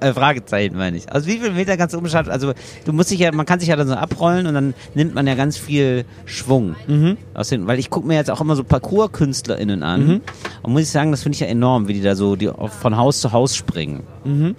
Äh, 0.00 0.14
Fragezeichen 0.14 0.74
meine 0.78 0.96
ich. 0.96 1.12
Aus 1.12 1.26
wie 1.26 1.32
vielen 1.38 1.54
Metern 1.54 1.76
kannst 1.76 1.92
du 1.92 1.98
unbeschadet, 1.98 2.32
also, 2.32 2.54
du 2.86 2.92
musst 2.94 3.10
dich 3.10 3.18
ja, 3.18 3.30
man 3.30 3.44
kann 3.44 3.60
sich 3.60 3.68
ja 3.68 3.76
dann 3.76 3.88
so 3.88 3.92
abrollen 3.92 4.46
und 4.46 4.54
dann 4.54 4.72
nimmt 4.94 5.14
man 5.14 5.26
ja 5.26 5.34
ganz 5.34 5.58
viel 5.58 6.06
Schwung. 6.24 6.76
Mhm. 6.86 7.18
Aus 7.34 7.50
den, 7.50 7.66
weil 7.66 7.78
ich 7.78 7.90
gucke 7.90 8.06
mir 8.08 8.14
jetzt 8.14 8.30
auch 8.30 8.40
immer 8.40 8.56
so 8.56 8.64
Parcours-KünstlerInnen 8.64 9.82
an 9.82 10.06
Mhm. 10.06 10.20
und 10.62 10.72
muss 10.72 10.80
ich 10.82 10.88
sagen, 10.90 11.10
das 11.10 11.22
finde 11.22 11.34
ich 11.36 11.40
ja 11.40 11.46
enorm, 11.48 11.88
wie 11.88 11.92
die 11.92 12.00
da 12.00 12.14
so 12.14 12.36
die 12.36 12.50
von 12.80 12.96
Haus 12.96 13.20
zu 13.20 13.32
Haus 13.32 13.54
springen. 13.54 14.04
Mhm. 14.24 14.56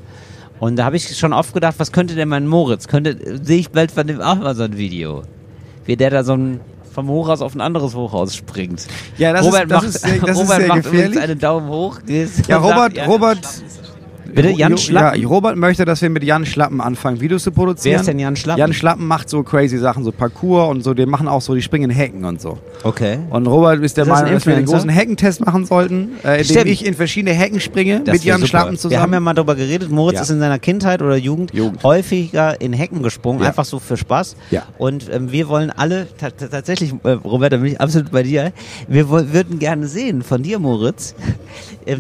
Und 0.60 0.76
da 0.76 0.86
habe 0.86 0.98
ich 0.98 1.18
schon 1.18 1.34
oft 1.34 1.52
gedacht, 1.56 1.76
was 1.80 1.92
könnte 1.92 2.14
denn 2.14 2.30
mein 2.30 2.46
Moritz? 2.46 2.88
Könnte, 2.88 3.40
sehe 3.44 3.58
ich 3.58 3.72
bald 3.72 3.92
von 3.92 4.06
dem 4.06 4.22
auch 4.22 4.36
mal 4.36 4.56
so 4.56 4.64
ein 4.64 4.78
Video. 4.78 5.24
Wie 5.86 5.96
der 5.96 6.12
da 6.12 6.24
so 6.24 6.34
ein 6.34 6.60
vom 6.98 7.10
Hochhaus 7.10 7.44
auf 7.44 7.54
ein 7.54 7.62
anderes 7.62 7.94
Hochhaus 7.94 8.36
springt. 8.36 8.88
Ja, 9.20 9.32
das 9.32 9.46
Robert 9.46 9.66
ist- 9.66 9.72
das 9.72 9.84
macht, 9.84 9.88
ist 9.96 10.02
sehr- 10.02 10.20
das 10.20 10.30
ist 10.32 10.38
Robert 10.38 10.58
sehr 10.58 10.68
macht 10.68 10.78
gefährlich. 10.84 11.06
übrigens 11.06 11.24
einen 11.30 11.40
Daumen 11.40 11.70
hoch. 11.70 12.00
Ja, 12.48 12.58
Robert, 12.58 13.08
Robert. 13.08 13.48
Bitte, 14.34 14.50
Jan 14.50 14.78
Schlappen? 14.78 15.22
Ja, 15.22 15.28
Robert 15.28 15.56
möchte, 15.58 15.86
dass 15.86 16.02
wir 16.02 16.10
mit 16.10 16.24
Jan 16.24 16.46
Schlappen 16.46 16.82
anfangen, 16.82 17.20
Videos 17.22 17.44
zu 17.44 17.52
produzieren. 17.52 17.94
Wer 17.94 18.00
ist 18.02 18.08
denn 18.08 18.20
Jan 18.20 18.36
Schlappen? 18.36 18.60
Jan 18.60 18.74
Schlappen 18.74 19.08
macht 19.08 19.30
so 19.30 19.44
crazy 19.44 19.78
Sachen, 19.78 20.04
so 20.04 20.12
Parkour 20.12 20.68
und 20.68 20.84
so. 20.84 20.94
Die 20.94 21.06
machen 21.06 21.28
auch 21.28 21.42
so, 21.42 21.56
die 21.56 21.62
springen 21.62 21.90
Hecken 21.90 22.26
und 22.26 22.42
so. 22.42 22.58
Okay. 22.84 23.20
Und 23.30 23.48
Robert 23.48 23.82
ist 23.84 23.98
der 23.98 24.04
Ist 24.04 24.10
das 24.10 24.18
ein 24.20 24.24
Meinung, 24.26 24.34
dass 24.38 24.46
wir 24.46 24.54
den 24.54 24.60
Influencer? 24.62 24.78
großen 24.88 24.90
Heckentest 24.90 25.46
machen 25.46 25.66
sollten, 25.66 26.10
äh, 26.24 26.42
indem 26.42 26.68
ich 26.68 26.86
in 26.86 26.94
verschiedene 26.94 27.34
Hecken 27.34 27.60
springe 27.60 28.02
Das 28.02 28.14
mit 28.14 28.24
Jan 28.24 28.38
super. 28.40 28.48
Schlappen 28.48 28.66
Wir 28.68 28.72
haben 28.72 28.78
zusammen. 28.78 29.14
ja 29.14 29.20
mal 29.20 29.34
darüber 29.34 29.56
geredet, 29.56 29.90
Moritz 29.92 30.16
Ja. 30.16 30.22
ist 30.22 30.30
in 30.30 30.40
seiner 30.40 30.60
Kindheit 30.60 31.02
oder 31.02 31.16
Jugend, 31.18 31.54
Jugend. 31.54 31.84
häufiger 31.84 32.60
in 32.62 32.74
Hecken 32.74 33.04
gesprungen, 33.04 33.42
Ja. 33.42 33.48
einfach 33.48 33.66
so 33.66 33.80
für 33.80 33.98
Spaß. 33.98 34.36
Ja. 34.52 34.64
Und 34.78 35.10
ähm, 35.12 35.32
wir 35.32 35.48
wollen 35.50 35.72
alle, 35.72 36.08
ta- 36.18 36.30
ta- 36.32 36.48
tatsächlich, 36.48 36.94
äh, 37.04 37.10
Robert, 37.12 37.54
da 37.54 37.58
bin 37.58 37.68
ich 37.72 37.82
absolut 37.82 38.12
bei 38.12 38.24
dir, 38.24 38.52
wir 38.88 39.10
würden 39.10 39.60
gerne 39.60 39.88
sehen 39.88 40.22
von 40.22 40.44
dir, 40.44 40.60
Moritz, 40.60 41.16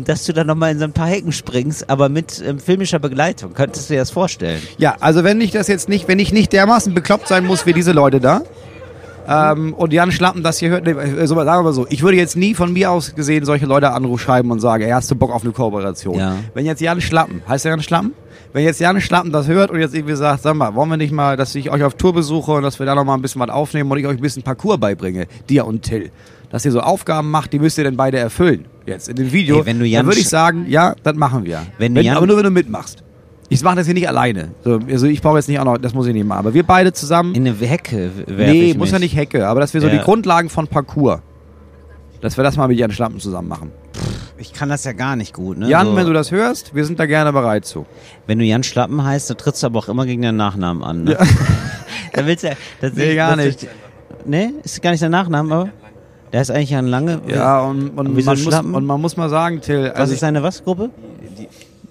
dass 0.03 0.25
du 0.25 0.33
da 0.33 0.43
nochmal 0.43 0.71
in 0.71 0.79
so 0.79 0.85
ein 0.85 0.93
paar 0.93 1.07
Hecken 1.07 1.31
springst, 1.31 1.89
aber 1.89 2.09
mit 2.09 2.43
ähm, 2.45 2.59
filmischer 2.59 2.99
Begleitung. 2.99 3.53
Könntest 3.53 3.89
du 3.89 3.93
dir 3.93 3.99
das 3.99 4.11
vorstellen? 4.11 4.61
Ja, 4.77 4.95
also 4.99 5.23
wenn 5.23 5.39
ich 5.41 5.51
das 5.51 5.67
jetzt 5.67 5.89
nicht, 5.89 6.07
wenn 6.07 6.19
ich 6.19 6.31
nicht 6.31 6.53
dermaßen 6.53 6.93
bekloppt 6.93 7.27
sein 7.27 7.45
muss 7.45 7.65
wie 7.65 7.73
diese 7.73 7.91
Leute 7.91 8.19
da, 8.19 8.41
ähm, 9.27 9.73
und 9.73 9.91
Jan 9.91 10.11
Schlappen 10.11 10.41
das 10.41 10.57
hier 10.57 10.69
hört, 10.69 10.85
nee, 10.85 10.91
äh, 10.91 11.27
so, 11.27 11.35
sagen 11.35 11.47
wir 11.47 11.63
mal 11.63 11.73
so, 11.73 11.85
ich 11.89 12.01
würde 12.01 12.17
jetzt 12.17 12.37
nie 12.37 12.53
von 12.53 12.71
mir 12.71 12.91
aus 12.91 13.13
gesehen 13.13 13.43
solche 13.43 13.65
Leute 13.65 13.91
Anruf 13.91 14.21
schreiben 14.21 14.51
und 14.51 14.61
sagen, 14.61 14.83
ey, 14.83 14.91
hast 14.91 15.11
du 15.11 15.15
Bock 15.15 15.31
auf 15.31 15.43
eine 15.43 15.51
Kooperation? 15.51 16.17
Ja. 16.17 16.37
Wenn 16.53 16.65
jetzt 16.65 16.81
Jan 16.81 17.01
Schlappen, 17.01 17.41
heißt 17.47 17.65
der 17.65 17.71
Jan 17.71 17.83
Schlappen? 17.83 18.13
Wenn 18.53 18.63
jetzt 18.63 18.79
Jan 18.79 19.01
Schlappen 19.01 19.33
das 19.33 19.47
hört 19.47 19.69
und 19.69 19.79
jetzt 19.81 19.93
irgendwie 19.93 20.15
sagt, 20.15 20.43
sag 20.43 20.55
mal, 20.55 20.73
wollen 20.75 20.89
wir 20.89 20.97
nicht 20.97 21.11
mal, 21.11 21.35
dass 21.35 21.53
ich 21.55 21.69
euch 21.69 21.83
auf 21.83 21.95
Tour 21.95 22.13
besuche 22.13 22.53
und 22.53 22.63
dass 22.63 22.79
wir 22.79 22.85
da 22.85 22.95
noch 22.95 23.03
mal 23.03 23.15
ein 23.15 23.21
bisschen 23.21 23.41
was 23.41 23.49
aufnehmen 23.49 23.91
und 23.91 23.97
ich 23.97 24.07
euch 24.07 24.17
ein 24.17 24.21
bisschen 24.21 24.43
Parcours 24.43 24.79
beibringe, 24.79 25.27
dir 25.49 25.65
und 25.65 25.81
Till. 25.81 26.09
Dass 26.49 26.63
ihr 26.63 26.71
so 26.71 26.79
Aufgaben 26.79 27.29
macht, 27.29 27.51
die 27.51 27.59
müsst 27.59 27.77
ihr 27.77 27.83
dann 27.83 27.97
beide 27.97 28.17
erfüllen. 28.17 28.65
Jetzt 28.87 29.09
in 29.09 29.17
dem 29.17 29.31
Video. 29.31 29.59
Ey, 29.59 29.65
wenn 29.65 29.79
du 29.79 29.85
Jan 29.85 29.99
dann 29.99 30.07
würde 30.07 30.21
ich 30.21 30.29
sagen, 30.29 30.65
ja, 30.69 30.95
das 31.03 31.15
machen 31.15 31.43
wir. 31.45 31.61
Wenn 31.77 31.93
du 31.93 32.01
Jan- 32.01 32.15
aber 32.17 32.25
nur 32.25 32.37
wenn 32.37 32.45
du 32.45 32.51
mitmachst. 32.51 33.03
Ich 33.49 33.61
mache 33.61 33.75
das 33.75 33.85
hier 33.85 33.93
nicht 33.93 34.07
alleine. 34.09 34.49
So, 34.63 34.79
also 34.89 35.05
ich 35.07 35.21
brauche 35.21 35.37
jetzt 35.37 35.47
nicht 35.47 35.59
auch 35.59 35.65
noch, 35.65 35.77
das 35.77 35.93
muss 35.93 36.07
ich 36.07 36.13
nicht 36.13 36.25
machen. 36.25 36.39
Aber 36.39 36.53
wir 36.53 36.63
beide 36.63 36.91
zusammen. 36.93 37.35
In 37.35 37.45
eine 37.47 37.55
Hecke 37.55 38.11
werfe 38.25 38.51
nee, 38.51 38.71
ich 38.71 38.77
muss 38.77 38.87
mich. 38.87 38.91
ja 38.93 38.99
nicht 38.99 39.15
Hecke, 39.15 39.47
aber 39.47 39.59
dass 39.59 39.73
wir 39.73 39.81
so 39.81 39.87
Ja. 39.87 39.93
die 39.97 39.99
Grundlagen 40.03 40.49
von 40.49 40.67
Parcours. 40.67 41.19
Dass 42.21 42.35
wir 42.37 42.43
das 42.43 42.57
mal 42.57 42.67
mit 42.67 42.77
Jan 42.79 42.91
Schlampen 42.91 43.19
zusammen 43.19 43.47
machen. 43.47 43.71
Ich 44.37 44.53
kann 44.53 44.69
das 44.69 44.83
ja 44.85 44.93
gar 44.93 45.15
nicht 45.15 45.33
gut, 45.33 45.57
ne? 45.57 45.67
Jan, 45.69 45.87
so, 45.87 45.95
wenn 45.95 46.05
du 46.07 46.13
das 46.13 46.31
hörst, 46.31 46.73
wir 46.75 46.85
sind 46.85 46.99
da 46.99 47.05
gerne 47.05 47.31
bereit 47.33 47.65
zu. 47.65 47.85
wenn 48.25 48.39
du 48.39 48.45
Jan 48.45 48.63
Schlappen 48.63 49.03
heißt, 49.03 49.29
dann 49.29 49.37
trittst 49.37 49.63
du 49.63 49.67
aber 49.67 49.79
auch 49.79 49.87
immer 49.89 50.05
gegen 50.05 50.21
deinen 50.21 50.37
Nachnamen 50.37 50.83
an. 50.83 51.03
Ne? 51.03 51.17
da 52.13 52.25
willst 52.25 52.43
du 52.43 52.47
ja, 52.49 52.53
das 52.81 52.93
Nee, 52.93 53.15
gar 53.15 53.35
nicht. 53.35 53.67
Nee, 54.25 54.49
ist 54.63 54.81
gar 54.81 54.91
nicht 54.91 55.01
der 55.01 55.09
Nachname, 55.09 55.53
aber 55.53 55.69
der 56.33 56.41
ist 56.41 56.51
eigentlich 56.51 56.71
Jan 56.71 56.87
Lange. 56.87 57.21
Ja, 57.27 57.61
und, 57.61 57.89
und, 57.97 58.25
man, 58.25 58.43
muss, 58.43 58.59
und 58.59 58.85
man 58.85 59.01
muss 59.01 59.17
mal 59.17 59.29
sagen, 59.29 59.61
Till, 59.61 59.85
Was 59.85 59.95
also 59.95 60.13
ist 60.13 60.19
seine 60.19 60.43
was 60.43 60.63
Gruppe? 60.63 60.89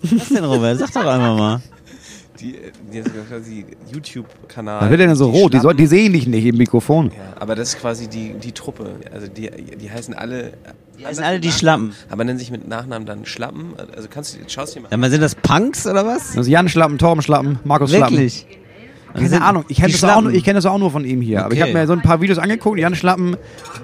Was 0.03 0.29
denn, 0.29 0.45
Robert? 0.45 0.79
Sag 0.79 0.93
doch 0.93 1.07
einfach 1.07 1.37
mal. 1.37 1.61
Die, 2.41 2.55
die, 2.93 3.01
quasi 3.01 3.65
YouTube-Kanal. 3.91 4.83
Was 4.83 4.91
wird 4.91 5.01
denn 5.01 5.15
so 5.15 5.31
rot? 5.31 5.55
Die, 5.55 5.59
soll, 5.59 5.75
die 5.75 5.87
sehen 5.87 6.13
dich 6.13 6.27
nicht 6.27 6.45
im 6.45 6.59
Mikrofon. 6.59 7.11
Ja, 7.17 7.41
aber 7.41 7.55
das 7.55 7.71
ist 7.71 7.81
quasi 7.81 8.09
die, 8.09 8.35
die 8.35 8.53
Truppe. 8.53 8.91
Also 9.11 9.27
die, 9.27 9.51
die 9.51 9.91
heißen 9.91 10.13
alle. 10.13 10.53
Die 10.99 11.07
heißen 11.07 11.25
alle 11.25 11.41
die 11.41 11.51
Schlappen. 11.51 11.95
Aber 12.11 12.25
nennen 12.25 12.39
sich 12.39 12.51
mit 12.51 12.69
Nachnamen 12.69 13.07
dann 13.07 13.25
Schlappen. 13.25 13.73
Also 13.95 14.09
kannst 14.11 14.35
du, 14.35 14.41
schaust 14.49 14.75
dir 14.75 14.83
mal 14.83 14.89
Ja, 14.91 15.09
sind 15.09 15.23
das 15.23 15.35
Punks 15.35 15.87
oder 15.87 16.07
was? 16.07 16.37
Also 16.37 16.51
Jan 16.51 16.69
Schlappen, 16.69 16.99
Torben 16.99 17.23
Schlappen, 17.23 17.59
Markus 17.65 17.91
Schlappen. 17.91 18.19
Wirklich? 18.19 18.47
Keine 19.15 19.43
Ahnung, 19.43 19.65
ich 19.69 19.77
kenne 19.79 19.93
das, 19.93 20.05
auch 20.05 20.09
nur- 20.09 20.21
Schlappen. 20.23 20.35
ich 20.39 20.45
kenn 20.45 20.55
das 20.55 20.67
auch 20.67 20.79
nur 20.79 20.91
von 20.91 21.05
ihm 21.05 21.21
hier. 21.21 21.45
Aber 21.45 21.55
ich 21.55 21.61
Okay. 21.63 21.71
habe 21.71 21.79
mir 21.81 21.87
so 21.87 21.93
ein 21.95 22.03
paar 22.03 22.21
Videos 22.21 22.39
angeguckt. 22.39 22.79
Jan 22.79 22.95
Schlappen, 22.95 23.37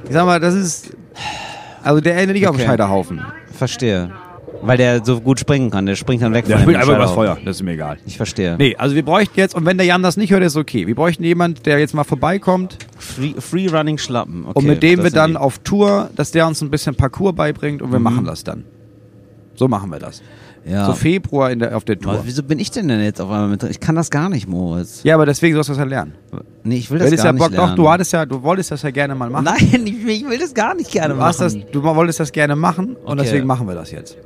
ich 0.06 0.12
sag 0.12 0.26
mal, 0.26 0.40
das 0.40 0.54
ist. 0.54 0.90
Also 1.82 2.00
der 2.00 2.16
endet 2.16 2.36
nicht 2.36 2.46
auf 2.48 2.54
dem 2.56 2.60
Okay. 2.60 2.70
Scheiterhaufen. 2.70 3.20
Verstehe. 3.52 4.10
Weil 4.64 4.76
der 4.76 5.04
so 5.04 5.20
gut 5.20 5.40
springen 5.40 5.70
kann. 5.70 5.86
Der 5.86 5.96
springt 5.96 6.22
dann 6.22 6.32
weg 6.34 6.44
Der 6.44 6.56
von 6.56 6.62
springt 6.62 6.78
einfach 6.78 6.94
übers 6.94 7.10
Scheiterhaufen. 7.10 7.36
Feuer, 7.40 7.44
das 7.44 7.56
ist 7.56 7.62
mir 7.64 7.72
egal. 7.72 7.96
Ich 8.06 8.16
verstehe. 8.16 8.54
Nee, 8.58 8.76
also 8.76 8.94
wir 8.94 9.04
bräuchten 9.04 9.34
jetzt, 9.40 9.56
und 9.56 9.66
wenn 9.66 9.76
der 9.76 9.86
Jan 9.86 10.02
das 10.04 10.16
nicht 10.16 10.30
hört, 10.30 10.44
ist 10.44 10.56
okay. 10.56 10.86
Wir 10.86 10.94
bräuchten 10.94 11.24
jemand, 11.24 11.66
der 11.66 11.80
jetzt 11.80 11.94
mal 11.94 12.04
vorbeikommt 12.04 12.78
Free, 12.96 13.32
free 13.40 13.66
Running 13.68 13.98
Schlappen. 13.98 14.44
Okay, 14.46 14.58
und 14.58 14.66
mit 14.66 14.82
dem 14.82 14.96
das 14.98 15.04
wir 15.06 15.10
sind 15.10 15.16
dann 15.16 15.30
die. 15.32 15.36
auf 15.38 15.58
Tour, 15.60 16.10
dass 16.14 16.30
der 16.30 16.46
uns 16.46 16.60
ein 16.62 16.70
bisschen 16.70 16.94
Parcours 16.94 17.34
beibringt 17.34 17.82
und 17.82 17.90
wir 17.90 17.98
Mhm. 17.98 18.04
machen 18.04 18.24
das 18.24 18.44
dann. 18.44 18.62
So 19.56 19.66
machen 19.66 19.90
wir 19.90 19.98
das. 19.98 20.22
Ja. 20.64 20.86
So 20.86 20.92
Februar 20.92 21.50
in 21.50 21.58
der, 21.58 21.76
auf 21.76 21.84
der 21.84 21.98
Tour. 21.98 22.12
Aber 22.12 22.22
wieso 22.24 22.42
bin 22.44 22.58
ich 22.60 22.70
denn 22.70 22.86
denn 22.88 23.00
jetzt 23.02 23.20
auf 23.20 23.28
einmal 23.30 23.48
mit 23.48 23.62
drin? 23.62 23.70
Ich 23.72 23.80
kann 23.80 23.96
das 23.96 24.10
gar 24.10 24.28
nicht, 24.28 24.46
Moritz. 24.48 25.00
Ja, 25.02 25.14
aber 25.16 25.26
deswegen 25.26 25.54
sollst 25.54 25.68
du 25.70 25.72
das 25.72 25.78
ja 25.80 25.84
lernen. 25.84 26.14
Nee, 26.62 26.76
ich 26.76 26.90
will 26.90 26.98
das 27.00 27.08
hättest 27.08 27.24
gar 27.24 27.30
ja 27.30 27.32
nicht 27.32 27.42
Bock, 27.42 27.50
lernen. 27.50 27.76
doch, 27.76 27.82
du 27.84 27.90
hattest 27.90 28.12
ja, 28.12 28.24
du 28.26 28.42
wolltest 28.42 28.70
das 28.70 28.82
ja 28.82 28.90
gerne 28.90 29.14
mal 29.16 29.28
machen. 29.28 29.44
Nein, 29.44 29.82
ich, 29.86 30.06
ich 30.06 30.28
will 30.28 30.38
das 30.38 30.54
gar 30.54 30.74
nicht 30.74 30.92
gerne 30.92 31.14
du, 31.14 31.20
hast 31.20 31.40
das, 31.40 31.54
machen. 31.56 31.66
du 31.72 31.82
wolltest 31.82 32.20
das 32.20 32.30
gerne 32.30 32.54
machen 32.54 32.94
und 32.94 33.12
Okay. 33.14 33.22
deswegen 33.24 33.46
machen 33.46 33.66
wir 33.66 33.74
das 33.74 33.90
jetzt. 33.90 34.16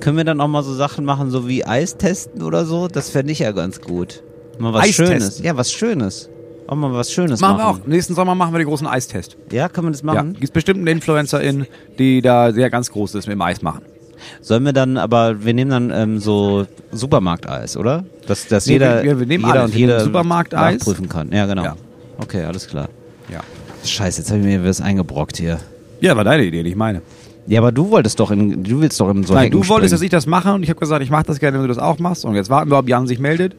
Können 0.00 0.16
wir 0.16 0.24
dann 0.24 0.40
auch 0.40 0.48
mal 0.48 0.62
so 0.62 0.74
Sachen 0.74 1.04
machen, 1.04 1.30
so 1.30 1.48
wie 1.48 1.64
Eis 1.64 1.96
testen 1.96 2.42
oder 2.42 2.64
so? 2.66 2.88
Das 2.88 3.10
fände 3.10 3.32
ich 3.32 3.38
ja 3.40 3.52
ganz 3.52 3.80
gut. 3.80 4.22
Mal 4.58 4.72
was 4.72 4.88
Schönes. 4.90 5.40
Ja, 5.42 5.56
was 5.56 5.72
Schönes. 5.72 6.28
Auch 6.66 6.74
mal 6.76 6.92
was 6.92 7.12
Schönes 7.12 7.40
machen 7.40 7.58
machen. 7.58 7.78
wir 7.78 7.84
auch. 7.84 7.86
Nächsten 7.86 8.14
Sommer 8.14 8.34
machen 8.34 8.52
wir 8.52 8.58
den 8.58 8.66
großen 8.68 8.86
Eistest. 8.86 9.36
Ja, 9.52 9.68
können 9.68 9.86
wir 9.88 9.92
das 9.92 10.00
Ja, 10.00 10.06
machen? 10.06 10.34
gibt 10.38 10.52
bestimmt 10.52 10.80
eine 10.80 10.90
Influencerin, 10.90 11.66
die 11.98 12.20
da 12.22 12.52
sehr 12.52 12.70
ganz 12.70 12.90
groß 12.90 13.14
ist 13.14 13.26
mit 13.26 13.34
dem 13.34 13.42
Eis 13.42 13.62
machen. 13.62 13.82
Sollen 14.40 14.64
wir 14.64 14.72
dann, 14.72 14.96
aber 14.96 15.44
wir 15.44 15.54
nehmen 15.54 15.70
dann 15.70 15.90
ähm, 15.90 16.18
so 16.20 16.66
Supermarkteis, 16.92 17.76
oder? 17.76 18.04
Dass, 18.26 18.46
dass 18.48 18.66
Nee, 18.66 18.74
jeder, 18.74 19.02
wir- 19.02 19.18
wir 19.20 19.26
nehmen 19.26 19.44
jeder 19.46 19.60
alles. 19.62 19.72
und 19.72 19.78
jeder 19.78 20.00
Supermarkteis. 20.00 20.78
nachprüfen 20.78 21.08
kann. 21.08 21.30
Ja, 21.32 21.46
genau. 21.46 21.64
Ja. 21.64 21.76
Okay, 22.18 22.42
alles 22.44 22.66
klar. 22.66 22.88
Ja. 23.30 23.40
Scheiße, 23.84 24.20
jetzt 24.22 24.30
habe 24.30 24.40
ich 24.40 24.46
mir 24.46 24.64
was 24.64 24.80
eingebrockt 24.80 25.36
hier. 25.36 25.58
Ja, 26.00 26.16
war 26.16 26.24
deine 26.24 26.44
Idee, 26.44 26.62
nicht 26.62 26.76
meine. 26.76 27.02
Ja, 27.46 27.60
aber 27.60 27.70
du 27.70 27.90
wolltest 27.90 28.18
doch 28.18 28.32
in, 28.32 28.64
du 28.64 28.80
willst 28.80 28.98
doch 28.98 29.08
in 29.10 29.22
so 29.22 29.32
Nein, 29.34 29.52
du 29.52 29.58
wolltest, 29.68 29.92
dass 29.92 30.00
springen. 30.00 30.04
ich 30.06 30.10
das 30.10 30.26
mache 30.26 30.52
und 30.52 30.64
ich 30.64 30.68
habe 30.68 30.80
gesagt, 30.80 31.00
ich 31.02 31.10
mache 31.10 31.24
das 31.24 31.38
gerne, 31.38 31.56
wenn 31.58 31.62
du 31.62 31.68
das 31.68 31.78
auch 31.78 31.98
machst. 32.00 32.24
Und 32.24 32.34
jetzt 32.34 32.50
warten 32.50 32.70
wir, 32.70 32.78
ob 32.78 32.88
Jan 32.88 33.06
sich 33.06 33.20
meldet. 33.20 33.54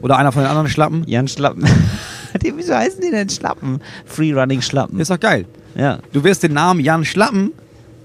Oder 0.00 0.16
einer 0.16 0.32
von 0.32 0.42
den 0.42 0.48
anderen 0.48 0.68
Schlappen. 0.70 1.04
Jan 1.06 1.28
Schlappen. 1.28 1.64
Die, 2.42 2.52
Wieso 2.56 2.74
heißen 2.74 3.00
die 3.02 3.10
denn 3.10 3.28
Schlappen? 3.28 3.80
Free 4.06 4.32
Running 4.32 4.62
Schlappen. 4.62 5.00
Ist 5.00 5.10
doch 5.10 5.18
geil. 5.20 5.44
Ja. 5.74 5.98
Du 6.12 6.22
wirst 6.24 6.42
den 6.44 6.52
Namen 6.54 6.80
Jan 6.80 7.04
Schlappen, 7.04 7.52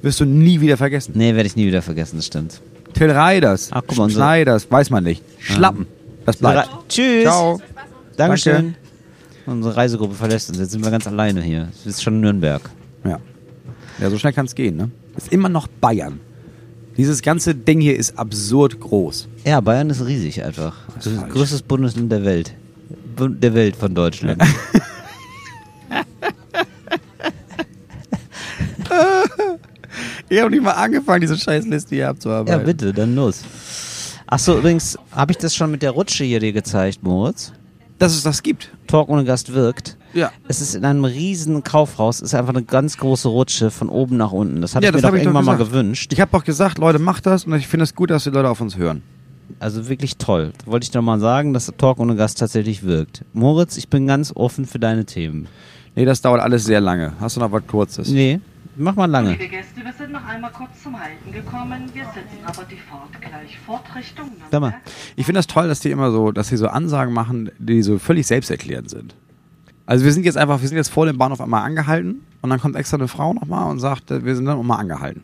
wirst 0.06 0.20
du 0.22 0.26
nie 0.26 0.62
wieder 0.62 0.78
vergessen. 0.78 1.12
Nee, 1.16 1.36
werde 1.36 1.48
ich 1.48 1.56
nie 1.56 1.66
wieder 1.68 1.82
vergessen, 1.82 2.16
das 2.18 2.28
stimmt. 2.28 2.62
Till 2.94 3.12
Reiders, 3.12 3.70
Ach, 3.72 3.82
guck 3.86 3.98
mal, 3.98 4.04
unser- 4.06 4.16
Schneiders, 4.20 4.72
weiß 4.72 4.90
man 4.90 5.04
nicht. 5.04 5.22
Schlappen, 5.40 5.86
das 6.26 6.38
bleibt. 6.38 6.70
Tschüss. 6.88 7.24
Ciao. 7.24 7.60
Dankeschön. 8.16 8.76
Unsere 9.46 9.76
Reisegruppe 9.76 10.16
verlässt 10.16 10.50
uns. 10.50 10.58
Jetzt 10.60 10.72
sind 10.72 10.84
wir 10.84 10.90
ganz 10.92 11.06
alleine 11.06 11.42
hier. 11.42 11.68
Es 11.78 11.86
ist 11.86 12.02
schon 12.04 12.22
Nürnberg. 12.22 12.62
Ja. 13.04 13.20
ja, 14.00 14.10
so 14.10 14.18
schnell 14.18 14.34
kann 14.34 14.46
es 14.46 14.56
gehen, 14.56 14.78
ne? 14.78 14.90
Ist 15.18 15.32
immer 15.32 15.50
noch 15.50 15.68
Bayern. 15.68 16.20
Dieses 16.98 17.22
ganze 17.22 17.54
Ding 17.54 17.82
hier 17.82 17.96
ist 17.98 18.18
absurd 18.18 18.80
groß. 18.80 19.28
Ja, 19.44 19.60
Bayern 19.62 19.90
ist 19.90 20.06
riesig 20.06 20.44
einfach. 20.44 20.76
Das 20.96 21.06
ist 21.08 21.22
das 21.22 21.30
größtes 21.30 21.62
Bundesland 21.64 22.12
der 22.12 22.24
Welt. 22.24 22.54
Bu- 23.18 23.28
Der 23.28 23.54
Welt 23.54 23.76
von 23.76 23.94
Deutschland. 23.94 24.42
Ich 30.36 30.42
habe 30.42 30.52
nicht 30.52 30.64
mal 30.64 30.72
angefangen, 30.72 31.22
diese 31.22 31.38
Scheißliste 31.38 31.96
hier 31.96 32.04
ja, 32.04 32.10
abzuarbeiten. 32.10 32.66
bitte, 32.66 32.92
dann 32.92 33.16
los. 33.16 33.42
Achso, 34.28 34.58
übrigens, 34.58 34.98
habe 35.12 35.32
ich 35.32 35.38
das 35.38 35.56
schon 35.56 35.72
mit 35.72 35.82
der 35.82 35.92
Rutsche 35.92 36.26
hier 36.26 36.42
dir 36.42 36.52
gezeigt, 36.52 37.04
Moritz? 37.04 37.54
Dass 38.00 38.14
es 38.14 38.24
das 38.24 38.44
gibt. 38.44 38.70
Talk 38.88 39.08
ohne 39.08 39.24
Gast 39.24 39.54
wirkt. 39.54 39.98
Ja. 40.14 40.32
Es 40.50 40.60
ist 40.60 40.76
in 40.76 40.84
einem 40.84 41.06
riesen 41.06 41.64
Kaufhaus, 41.64 42.20
ist 42.20 42.36
einfach 42.36 42.54
eine 42.54 42.64
ganz 42.64 42.98
große 42.98 43.30
Rutsche 43.30 43.72
von 43.72 43.88
oben 43.88 44.18
nach 44.18 44.34
unten. 44.34 44.60
Das 44.62 44.76
hatte 44.76 44.84
Ja, 44.84 44.90
ich 44.90 44.96
mir 44.98 45.02
doch 45.04 45.14
irgendwann 45.16 45.46
mal 45.46 45.56
gewünscht. 45.56 46.12
Ich 46.12 46.20
habe 46.20 46.32
doch 46.34 46.44
gesagt, 46.44 46.80
Leute, 46.80 47.00
macht 47.00 47.26
das 47.26 47.46
und 47.46 47.54
ich 47.54 47.68
finde 47.68 47.86
es 47.86 47.96
gut, 47.96 48.10
dass 48.10 48.26
die 48.26 48.30
Leute 48.32 48.50
auf 48.50 48.60
uns 48.60 48.76
hören. 48.76 49.04
Also 49.60 49.88
wirklich 49.88 50.18
toll. 50.18 50.52
Wollte 50.66 50.84
ich 50.84 50.92
doch 50.92 51.02
mal 51.02 51.20
sagen, 51.22 51.54
dass 51.54 51.72
Talk 51.78 52.00
ohne 52.00 52.18
Gast 52.18 52.40
tatsächlich 52.40 52.84
wirkt. 52.84 53.24
Moritz, 53.32 53.78
ich 53.78 53.88
bin 53.88 54.06
ganz 54.06 54.34
offen 54.36 54.66
für 54.66 54.80
deine 54.80 55.06
Themen. 55.06 55.48
Nee, 55.96 56.04
das 56.04 56.22
dauert 56.22 56.42
alles 56.42 56.66
sehr 56.66 56.82
lange. 56.82 57.14
Hast 57.22 57.38
du 57.38 57.40
noch 57.40 57.54
was 57.54 57.66
Kurzes? 57.68 58.10
Nee, 58.10 58.42
mach 58.78 58.96
mal 58.96 59.06
lange. 59.06 59.32
Liebe 59.32 59.48
Gäste, 59.48 59.84
wir 59.84 59.94
sind 59.94 60.12
noch 60.12 60.26
einmal 60.26 60.52
kurz 60.52 60.84
zum 60.84 61.00
Halten 61.00 61.32
gekommen. 61.32 61.90
Wir 61.94 62.04
setzen 62.06 62.40
aber 62.46 62.64
die 62.70 62.78
Fahrt 62.78 63.22
gleich 63.22 63.58
fort 63.66 63.84
Richtung 63.96 64.32
Sag 64.52 64.62
mal. 64.62 64.70
Nürnberg. 64.70 64.82
Ich 65.16 65.26
finde 65.26 65.40
das 65.40 65.48
toll, 65.48 65.68
dass 65.68 65.80
die 65.80 65.92
immer 65.92 66.12
so, 66.12 66.32
dass 66.32 66.50
sie 66.50 66.58
so 66.58 66.68
Ansagen 66.68 67.14
machen, 67.14 67.52
die 67.60 67.82
so 67.82 67.98
völlig 68.00 68.28
selbsterklärend 68.28 68.90
sind. 68.90 69.16
Also 69.86 70.04
wir 70.04 70.12
sind 70.12 70.26
jetzt 70.26 70.38
einfach, 70.38 70.62
wir 70.62 70.68
sind 70.68 70.78
jetzt 70.78 70.90
vor 70.90 71.06
dem 71.06 71.18
Bahnhof 71.18 71.40
einmal 71.42 71.64
angehalten 71.64 72.22
und 72.42 72.50
dann 72.50 72.60
kommt 72.60 72.76
extra 72.76 72.98
eine 72.98 73.08
Frau 73.08 73.34
nochmal 73.34 73.70
und 73.70 73.80
sagt, 73.80 74.10
wir 74.10 74.36
sind 74.36 74.46
dann 74.46 74.58
nochmal 74.58 74.80
angehalten. 74.80 75.22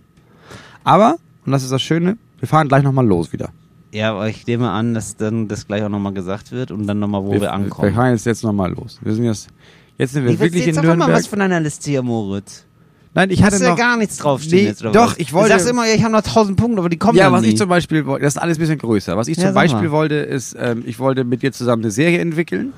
Aber, 0.84 1.18
und 1.46 1.52
das 1.52 1.64
ist 1.64 1.72
das 1.72 1.82
Schöne, 1.82 2.18
wir 2.40 2.48
fahren 2.48 2.68
gleich 2.68 2.84
nochmal 2.84 3.06
los 3.06 3.34
wieder. 3.34 3.50
Ja, 3.92 4.12
aber 4.12 4.30
ich 4.30 4.46
nehme 4.48 4.70
an, 4.70 4.94
dass 4.94 5.18
dann 5.18 5.48
das 5.48 5.68
gleich 5.68 5.84
auch 5.84 5.90
nochmal 5.90 6.14
gesagt 6.14 6.52
wird 6.52 6.72
und 6.72 6.88
dann 6.88 7.00
nochmal, 7.00 7.24
wo 7.24 7.34
wir, 7.34 7.42
wir 7.42 7.54
ankommen. 7.54 7.94
fahren 7.94 8.12
jetzt, 8.12 8.26
jetzt 8.26 8.44
nochmal 8.44 8.72
los. 8.72 9.00
Wir 9.02 9.14
sind 9.14 9.26
jetzt, 9.26 9.50
jetzt 9.98 10.14
sind 10.14 10.24
wir 10.24 10.32
Ich 10.32 10.40
will 10.40 10.48
wirklich 10.48 10.64
in 10.64 10.68
jetzt 10.70 10.78
doch 10.78 10.84
mal 10.84 10.96
Nürnberg. 10.96 11.18
was 11.20 11.28
von 11.28 11.40
deiner 11.40 11.60
Liste 11.60 11.90
hier, 11.90 12.02
Moritz. 12.04 12.66
Nein, 13.14 13.30
ich 13.30 13.44
hatte 13.44 13.56
Hast 13.56 13.62
du 13.62 13.66
ja 13.66 13.72
noch, 13.72 13.78
gar 13.78 13.98
nichts 13.98 14.18
draufstehen 14.18 14.64
Nee, 14.64 14.70
jetzt, 14.70 14.82
oder 14.84 14.92
doch, 14.94 15.12
was? 15.12 15.18
ich 15.20 15.34
wollte- 15.34 15.50
Du 15.50 15.54
sagst 15.60 15.70
immer, 15.70 15.84
ich 15.94 16.02
habe 16.02 16.14
noch 16.14 16.22
tausend 16.22 16.56
Punkte, 16.58 16.80
aber 16.80 16.88
die 16.90 16.98
kommen 16.98 17.18
ja, 17.18 17.30
was 17.32 17.42
nie. 17.42 17.50
ich 17.50 17.58
zum 17.58 17.68
Beispiel 17.68 18.06
wollte, 18.06 18.24
das 18.24 18.36
ist 18.36 18.42
alles 18.42 18.58
ein 18.58 18.62
bisschen 18.62 18.78
größer. 18.80 19.18
Was 19.18 19.28
ich 19.28 19.38
Ja, 19.38 19.46
zum 19.48 19.54
Beispiel 19.54 19.90
mal. 19.90 19.92
wollte, 19.92 20.16
ist, 20.16 20.56
ähm, 20.58 20.84
ich 20.86 20.98
wollte 20.98 21.26
mit 21.26 21.42
dir 21.44 21.52
zusammen 21.52 21.84
eine 21.84 21.92
Serie 21.92 22.20
entwickeln. 22.20 22.72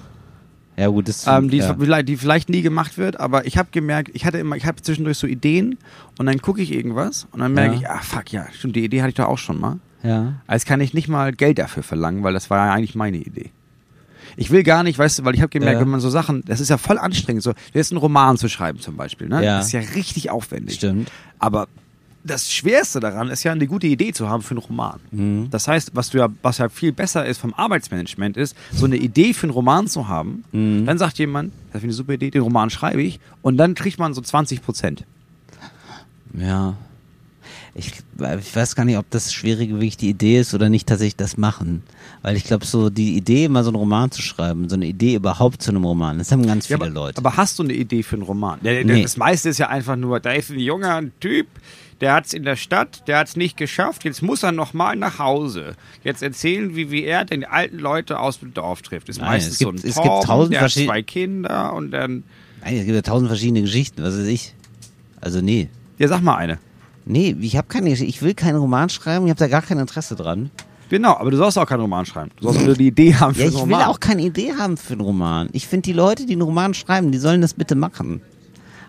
Ja, 0.76 0.88
gut, 0.88 1.08
das 1.08 1.28
ähm, 1.28 1.50
die, 1.52 1.58
ja. 1.58 1.76
vielleicht, 1.80 2.10
die 2.10 2.18
vielleicht 2.18 2.50
nie 2.50 2.64
gemacht 2.64 2.98
wird, 2.98 3.20
aber 3.20 3.46
ich 3.46 3.60
habe 3.60 3.70
gemerkt, 3.72 4.10
ich 4.16 4.26
hatte 4.26 4.40
immer, 4.40 4.56
ich 4.56 4.66
habe 4.66 4.82
zwischendurch 4.82 5.20
so 5.20 5.28
Ideen 5.28 5.78
und 6.18 6.26
dann 6.26 6.40
gucke 6.42 6.64
ich 6.64 6.74
irgendwas 6.74 7.28
und 7.32 7.42
dann 7.42 7.54
merke 7.54 7.76
Ja. 7.76 7.80
ich, 7.82 7.90
ah 7.90 8.00
fuck, 8.02 8.32
ja, 8.32 8.48
stimmt, 8.52 8.76
die 8.76 8.84
Idee 8.84 9.02
hatte 9.02 9.10
ich 9.10 9.16
doch 9.16 9.28
auch 9.28 9.38
schon 9.38 9.60
mal. 9.60 9.78
ja. 10.02 10.34
Als 10.48 10.66
kann 10.66 10.82
ich 10.82 10.96
nicht 10.96 11.08
mal 11.10 11.32
Geld 11.32 11.60
dafür 11.60 11.84
verlangen, 11.84 12.24
weil 12.24 12.34
das 12.34 12.50
war 12.50 12.66
ja 12.66 12.74
eigentlich 12.74 12.96
meine 12.96 13.18
Idee. 13.18 13.52
Ich 14.36 14.52
will 14.52 14.64
gar 14.64 14.84
nicht, 14.84 14.98
weißt 14.98 15.20
du, 15.20 15.26
weil 15.26 15.36
ich 15.36 15.42
habe 15.42 15.50
gemerkt, 15.50 15.76
Ja. 15.76 15.82
wenn 15.82 15.90
man 15.90 16.00
so 16.00 16.10
Sachen, 16.10 16.44
das 16.46 16.60
ist 16.60 16.70
ja 16.70 16.78
voll 16.78 16.98
anstrengend, 16.98 17.44
so 17.44 17.54
jetzt 17.74 17.92
einen 17.92 18.00
Roman 18.00 18.38
zu 18.38 18.48
schreiben 18.50 18.80
zum 18.80 18.96
Beispiel, 18.96 19.28
ne? 19.28 19.44
Ja. 19.44 19.58
Das 19.58 19.68
ist 19.68 19.72
ja 19.74 19.82
richtig 19.96 20.30
aufwendig. 20.30 20.76
Stimmt. 20.76 21.12
Aber 21.40 21.68
das 22.26 22.52
Schwerste 22.54 23.02
daran 23.02 23.30
ist 23.30 23.44
ja 23.44 23.52
eine 23.52 23.68
gute 23.68 23.86
Idee 23.88 24.14
zu 24.14 24.30
haben 24.30 24.42
für 24.44 24.52
einen 24.52 24.60
Roman. 24.60 25.00
Mhm. 25.12 25.50
Das 25.50 25.68
heißt, 25.68 25.92
was 25.94 26.10
du 26.10 26.20
ja, 26.20 26.30
was 26.42 26.58
ja 26.58 26.70
viel 26.70 26.94
besser 26.94 27.26
ist 27.26 27.38
vom 27.38 27.54
Arbeitsmanagement 27.54 28.38
ist, 28.38 28.56
so 28.72 28.86
eine 28.86 28.96
Idee 28.96 29.34
für 29.34 29.44
einen 29.48 29.52
Roman 29.54 29.88
zu 29.88 30.08
haben. 30.08 30.46
Mhm. 30.54 30.86
Dann 30.86 30.98
sagt 30.98 31.20
jemand, 31.20 31.52
das 31.74 31.82
ist 31.82 31.84
eine 31.84 31.94
super 31.94 32.14
Idee, 32.14 32.32
den 32.32 32.42
Roman 32.44 32.70
schreibe 32.70 33.02
ich 33.02 33.20
und 33.42 33.58
dann 33.58 33.76
kriegt 33.76 34.00
man 34.00 34.14
so 34.14 34.22
20 34.22 34.62
Prozent. 34.64 35.04
Ja. 36.34 36.76
Ich, 37.76 37.88
ich 38.40 38.56
weiß 38.56 38.76
gar 38.76 38.86
nicht, 38.86 38.98
ob 38.98 39.10
das 39.10 39.34
Schwierige 39.34 39.74
wirklich 39.76 39.98
die 39.98 40.10
Idee 40.10 40.40
ist 40.40 40.54
oder 40.54 40.70
nicht 40.70 40.88
tatsächlich 40.88 41.16
das 41.16 41.38
Machen. 41.38 41.82
Weil 42.22 42.36
ich 42.38 42.44
glaube, 42.44 42.66
so 42.68 42.92
die 42.92 43.16
Idee, 43.18 43.48
mal 43.50 43.64
so 43.64 43.72
einen 43.72 43.78
Roman 43.78 44.12
zu 44.12 44.22
schreiben, 44.22 44.70
so 44.70 44.76
eine 44.76 44.86
Idee 44.86 45.16
überhaupt 45.16 45.64
zu 45.64 45.72
einem 45.72 45.84
Roman, 45.84 46.20
das 46.20 46.32
haben 46.32 46.46
ganz 46.46 46.68
viele 46.68 46.76
aber, 46.82 46.90
Leute. 46.90 47.18
aber 47.18 47.36
hast 47.36 47.58
du 47.58 47.64
eine 47.64 47.74
Idee 47.74 48.04
für 48.04 48.16
einen 48.16 48.24
Roman? 48.24 48.60
Der, 48.62 48.86
Nee. 48.86 49.02
Das 49.02 49.18
meiste 49.18 49.50
ist 49.50 49.58
ja 49.58 49.70
einfach 49.70 49.96
nur, 49.96 50.20
da 50.20 50.34
ist 50.34 50.52
ein 50.52 50.60
junger 50.60 51.02
Typ, 51.20 51.48
der 52.00 52.14
hat 52.14 52.28
es 52.28 52.34
in 52.34 52.44
der 52.44 52.58
Stadt, 52.58 53.08
der 53.08 53.18
hat 53.18 53.30
es 53.30 53.36
nicht 53.36 53.58
geschafft, 53.58 54.04
jetzt 54.04 54.22
muss 54.22 54.44
er 54.44 54.52
nochmal 54.52 54.96
nach 54.96 55.18
Hause. 55.18 55.76
Jetzt 56.04 56.22
erzählen, 56.22 56.76
wie, 56.76 56.92
wie 56.92 57.04
er 57.06 57.26
den 57.26 57.44
alten 57.44 57.80
Leute 57.80 58.20
aus 58.20 58.40
dem 58.40 58.54
Dorf 58.54 58.84
trifft. 58.84 59.10
Ist 59.10 59.20
Nein, 59.20 59.30
meistens 59.30 59.54
es 59.54 59.60
gibt- 59.60 59.80
so 59.80 59.88
ein 59.88 59.90
es 59.90 59.96
gibt 59.96 60.24
tausend 60.26 60.54
der 60.54 60.62
hat 60.62 60.72
zwei 60.72 61.02
Kinder 61.02 61.74
und 61.74 61.90
dann... 61.90 62.24
Nein, 62.64 62.76
es 62.78 62.84
gibt 62.86 62.96
ja 62.96 63.02
tausend 63.02 63.30
verschiedene 63.30 63.62
Geschichten, 63.62 64.04
was 64.04 64.16
weiß 64.16 64.28
ich. 64.28 64.54
Also 65.22 65.42
nee. 65.42 65.70
Ja, 65.98 66.08
sag 66.08 66.22
mal 66.22 66.36
eine. 66.36 66.60
Nee, 67.06 67.36
ich 67.42 67.58
habe 67.58 67.68
keine 67.68 67.90
Geschichte. 67.90 68.10
Ich 68.10 68.22
will 68.22 68.34
keinen 68.34 68.58
Roman 68.58 68.90
schreiben, 68.90 69.26
ich 69.26 69.30
habe 69.32 69.40
da 69.40 69.48
gar 69.48 69.62
kein 69.62 69.78
Interesse 69.80 70.16
dran. 70.16 70.52
Genau, 70.90 71.16
aber 71.18 71.32
du 71.32 71.38
sollst 71.38 71.58
auch 71.58 71.66
keinen 71.66 71.82
Roman 71.82 72.06
schreiben. 72.06 72.32
Du 72.40 72.44
sollst 72.44 72.66
nur 72.66 72.76
die 72.76 72.88
Idee 72.88 73.16
haben 73.16 73.34
für 73.34 73.42
Ja, 73.42 73.46
einen 73.48 73.56
ich 73.56 73.62
Roman. 73.62 73.80
will 73.80 73.86
auch 73.88 74.00
keine 74.00 74.22
Idee 74.22 74.54
haben 74.58 74.78
für 74.78 74.94
einen 74.94 75.02
Roman. 75.02 75.50
Ich 75.54 75.68
finde 75.68 75.84
die 75.84 75.94
Leute, 75.94 76.26
die 76.26 76.34
einen 76.34 76.42
Roman 76.44 76.74
schreiben, 76.74 77.12
die 77.12 77.18
sollen 77.18 77.42
das 77.42 77.54
bitte 77.56 77.76
machen. 77.76 78.22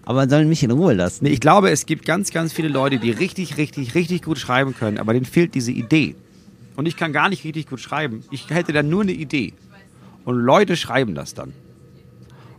Aber 0.04 0.28
sollen 0.28 0.48
mich 0.50 0.62
in 0.62 0.70
Ruhe 0.70 0.92
lassen. 0.92 1.24
Nee, 1.24 1.30
ich 1.30 1.40
glaube, 1.40 1.70
es 1.70 1.86
gibt 1.86 2.04
ganz, 2.04 2.30
ganz 2.30 2.52
viele 2.52 2.68
Leute, 2.68 2.98
die 2.98 3.10
richtig, 3.10 3.56
richtig, 3.56 3.94
richtig 3.94 4.22
gut 4.22 4.38
schreiben 4.38 4.74
können, 4.74 4.98
aber 4.98 5.14
denen 5.14 5.24
fehlt 5.24 5.54
diese 5.54 5.72
Idee. 5.72 6.14
Und 6.76 6.86
ich 6.86 6.96
kann 6.96 7.12
gar 7.12 7.30
nicht 7.30 7.42
richtig 7.44 7.68
gut 7.70 7.80
schreiben. 7.80 8.22
Ich 8.30 8.50
hätte 8.50 8.72
dann 8.74 8.90
nur 8.90 9.02
eine 9.02 9.12
Idee. 9.12 9.54
Und 10.26 10.36
Leute 10.36 10.76
schreiben 10.76 11.14
das 11.14 11.32
dann. 11.32 11.54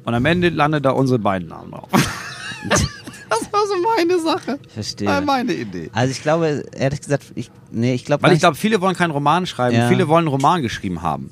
Und 0.05 0.13
am 0.15 0.25
Ende 0.25 0.49
landet 0.49 0.85
da 0.85 0.91
unsere 0.91 1.19
beiden 1.19 1.49
Namen 1.49 1.71
drauf. 1.71 1.89
Das 3.29 3.51
war 3.51 3.61
so 3.67 3.73
meine 3.97 4.19
Sache. 4.19 4.59
Ich 4.67 4.73
verstehe. 4.73 5.07
War 5.07 5.21
meine 5.21 5.53
Idee. 5.53 5.89
Also 5.93 6.11
ich 6.11 6.21
glaube, 6.21 6.63
ehrlich 6.77 7.01
gesagt, 7.01 7.25
ich, 7.35 7.49
nee, 7.71 7.93
ich 7.93 8.05
glaube, 8.05 8.23
Weil 8.23 8.33
ich 8.33 8.39
glaube, 8.39 8.55
viele 8.55 8.81
wollen 8.81 8.95
keinen 8.95 9.11
Roman 9.11 9.45
schreiben, 9.45 9.75
Ja. 9.75 9.87
viele 9.87 10.07
wollen 10.07 10.25
einen 10.25 10.27
Roman 10.27 10.61
geschrieben 10.61 11.01
haben. 11.01 11.29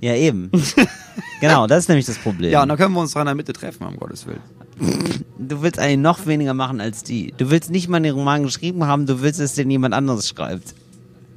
ja 0.00 0.14
eben. 0.14 0.50
genau, 1.40 1.66
das 1.66 1.80
ist 1.80 1.88
nämlich 1.88 2.06
das 2.06 2.18
Problem. 2.18 2.50
Ja, 2.50 2.62
und 2.62 2.68
dann 2.68 2.78
können 2.78 2.94
wir 2.94 3.00
uns 3.00 3.12
da 3.12 3.20
in 3.20 3.26
der 3.26 3.34
Mitte 3.34 3.52
treffen, 3.52 3.86
um 3.86 3.96
Gottes 3.96 4.26
Willen. 4.26 4.40
Du 5.38 5.60
willst 5.62 5.78
eigentlich 5.78 5.98
noch 5.98 6.26
weniger 6.26 6.54
machen 6.54 6.80
als 6.80 7.02
die. 7.02 7.34
Du 7.36 7.50
willst 7.50 7.70
nicht 7.70 7.88
mal 7.88 8.00
den 8.00 8.14
Roman 8.14 8.44
geschrieben 8.44 8.86
haben, 8.86 9.06
du 9.06 9.20
willst, 9.22 9.40
dass 9.40 9.54
den 9.54 9.70
jemand 9.70 9.92
anderes 9.94 10.28
schreibt. 10.28 10.74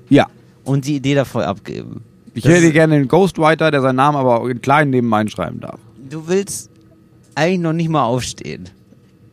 Ja. 0.10 0.28
Und 0.64 0.86
die 0.86 0.96
Idee 0.98 1.16
davor 1.16 1.46
abgeben. 1.46 2.04
Ich 2.34 2.44
Das 2.44 2.54
hätte 2.54 2.72
gerne 2.72 2.96
einen 2.96 3.08
Ghostwriter, 3.08 3.72
der 3.72 3.82
seinen 3.82 3.96
Namen 3.96 4.18
aber 4.18 4.48
in 4.50 4.62
klein 4.62 4.90
neben 4.92 5.08
meinen 5.08 5.30
schreiben 5.30 5.60
darf. 5.60 5.80
Du 6.10 6.28
willst 6.28 6.70
eigentlich 7.36 7.60
noch 7.60 7.74
nicht 7.74 7.90
mal 7.90 8.04
aufstehen. 8.04 8.70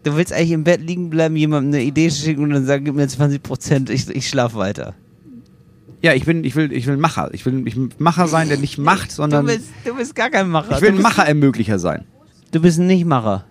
Du 0.09 0.17
willst 0.17 0.33
eigentlich 0.33 0.53
im 0.53 0.65
Bett 0.65 0.81
liegen 0.81 1.11
bleiben, 1.11 1.37
jemandem 1.37 1.75
eine 1.75 1.83
Idee 1.83 2.11
schicken 2.11 2.43
und 2.45 2.51
dann 2.51 2.65
sagen, 2.65 2.87
gib 2.87 2.95
mir 2.95 3.07
20 3.07 3.43
Prozent, 3.43 3.91
ich, 3.91 4.09
ich 4.09 4.27
schlaf 4.27 4.55
weiter. 4.55 4.95
Ja, 6.01 6.15
ich 6.15 6.25
bin, 6.25 6.45
ich 6.45 6.57
will, 6.57 6.73
ich 6.73 6.87
will 6.87 6.95
ein 6.95 7.01
Macher. 7.01 7.29
Ich 7.35 7.45
will 7.45 7.69
ich 7.69 7.77
will 7.77 7.91
Macher 7.99 8.27
sein, 8.27 8.49
der 8.49 8.57
nicht 8.57 8.79
macht, 8.79 9.13
sondern 9.13 9.45
Du 9.47 9.53
bist, 9.53 9.69
du 9.85 9.95
bist 9.95 10.15
gar 10.15 10.31
kein 10.31 10.49
Macher. 10.49 10.77
ich 10.77 10.81
will 10.81 10.93
ein 10.95 11.03
Macherermöglicher 11.03 11.79
sein. 11.79 12.07
Du 12.53 12.61
bist 12.63 12.79
ein 12.79 12.87
Nichtmacher, 12.87 13.45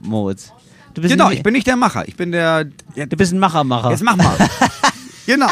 Moritz. 0.00 0.50
Du 0.94 1.02
bist 1.02 1.12
Genau, 1.12 1.30
ich 1.30 1.44
bin 1.44 1.52
nicht 1.52 1.68
der 1.68 1.76
Macher. 1.76 2.08
Ich 2.08 2.16
bin 2.16 2.32
der. 2.32 2.66
Ja, 2.96 3.06
Du 3.06 3.16
bist 3.16 3.32
ein 3.32 3.38
Machermacher. 3.38 3.92
jetzt 3.92 4.02
mach 4.02 4.16
mal. 4.16 4.36
genau. 5.26 5.46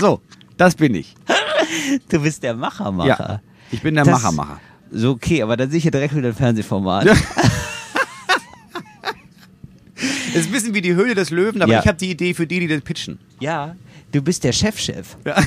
So, 0.00 0.20
das 0.56 0.76
bin 0.76 0.94
ich. 0.94 1.12
Du 2.08 2.20
bist 2.20 2.44
der 2.44 2.54
Machermacher. 2.54 3.08
Ja. 3.08 3.40
Ich 3.72 3.82
bin 3.82 3.96
der 3.96 4.06
Machermacher. 4.06 4.60
So, 4.92 5.10
okay, 5.10 5.42
aber 5.42 5.56
dann 5.56 5.68
sehe 5.70 5.78
ich 5.78 5.84
ja 5.84 5.90
direkt 5.90 6.14
wieder 6.14 6.28
ein 6.28 6.34
Fernsehformat. 6.34 7.06
Ja. 7.06 7.14
Das 10.36 10.44
ist 10.44 10.50
ein 10.50 10.52
bisschen 10.52 10.74
wie 10.74 10.80
die 10.82 10.94
Höhle 10.94 11.14
des 11.14 11.30
Löwen, 11.30 11.62
aber 11.62 11.72
Ja. 11.72 11.80
ich 11.80 11.86
habe 11.88 11.98
die 11.98 12.10
Idee 12.10 12.34
für 12.34 12.46
die, 12.46 12.60
die 12.60 12.68
das 12.68 12.80
pitchen. 12.82 13.18
Ja, 13.40 13.74
du 14.12 14.22
bist 14.22 14.44
der 14.44 14.52
Chefchef. 14.52 15.16
Ja. 15.24 15.36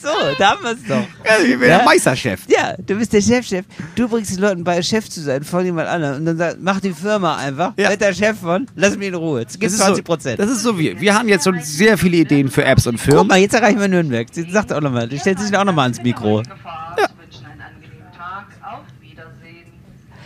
So, 0.00 0.08
da 0.38 0.50
haben 0.52 0.62
wir 0.62 0.72
es 0.72 0.82
doch. 0.86 1.02
Ja, 1.24 1.42
ich 1.42 1.58
bin 1.58 1.68
Ja? 1.68 1.78
der 1.78 1.84
Meisterchef. 1.84 2.42
Ja, 2.48 2.74
du 2.78 2.94
bist 2.96 3.12
der 3.12 3.20
Chefchef. 3.20 3.64
Du 3.96 4.08
bringst 4.08 4.30
den 4.32 4.38
Leuten 4.40 4.62
bei, 4.64 4.80
Chef 4.82 5.08
zu 5.08 5.20
sein 5.20 5.42
von 5.42 5.64
jemand 5.64 5.88
anderem. 5.88 6.18
Und 6.18 6.26
dann 6.26 6.36
sagt, 6.36 6.58
mach 6.60 6.80
die 6.80 6.92
Firma 6.92 7.36
einfach. 7.36 7.72
Ja. 7.76 7.88
Werd 7.90 8.00
der 8.00 8.14
Chef 8.14 8.38
von. 8.38 8.66
Lass 8.76 8.96
mich 8.96 9.08
in 9.08 9.14
Ruhe. 9.14 9.40
Jetzt 9.40 9.54
Das 9.54 9.60
gibt's 9.60 9.74
ist 9.74 9.80
20 9.80 9.96
so, 9.98 10.02
Prozent. 10.04 10.38
das 10.38 10.50
ist 10.50 10.62
so 10.62 10.78
wie, 10.78 10.98
wir 11.00 11.14
haben 11.14 11.28
jetzt 11.28 11.44
schon 11.44 11.60
sehr 11.60 11.98
viele 11.98 12.18
Ideen 12.18 12.48
für 12.48 12.64
Apps 12.64 12.86
und 12.86 12.94
Guck 12.96 13.04
Firmen. 13.04 13.26
mal, 13.28 13.38
jetzt 13.38 13.54
erreichen 13.54 13.80
wir 13.80 13.88
Nürnberg. 13.88 14.28
Sie 14.30 14.48
sagt 14.50 14.72
auch 14.72 14.80
nochmal. 14.80 15.08
Die 15.08 15.18
stellt 15.18 15.40
sich 15.40 15.54
auch 15.56 15.64
nochmal 15.64 15.84
ans 15.84 16.02
Mikro. 16.02 16.42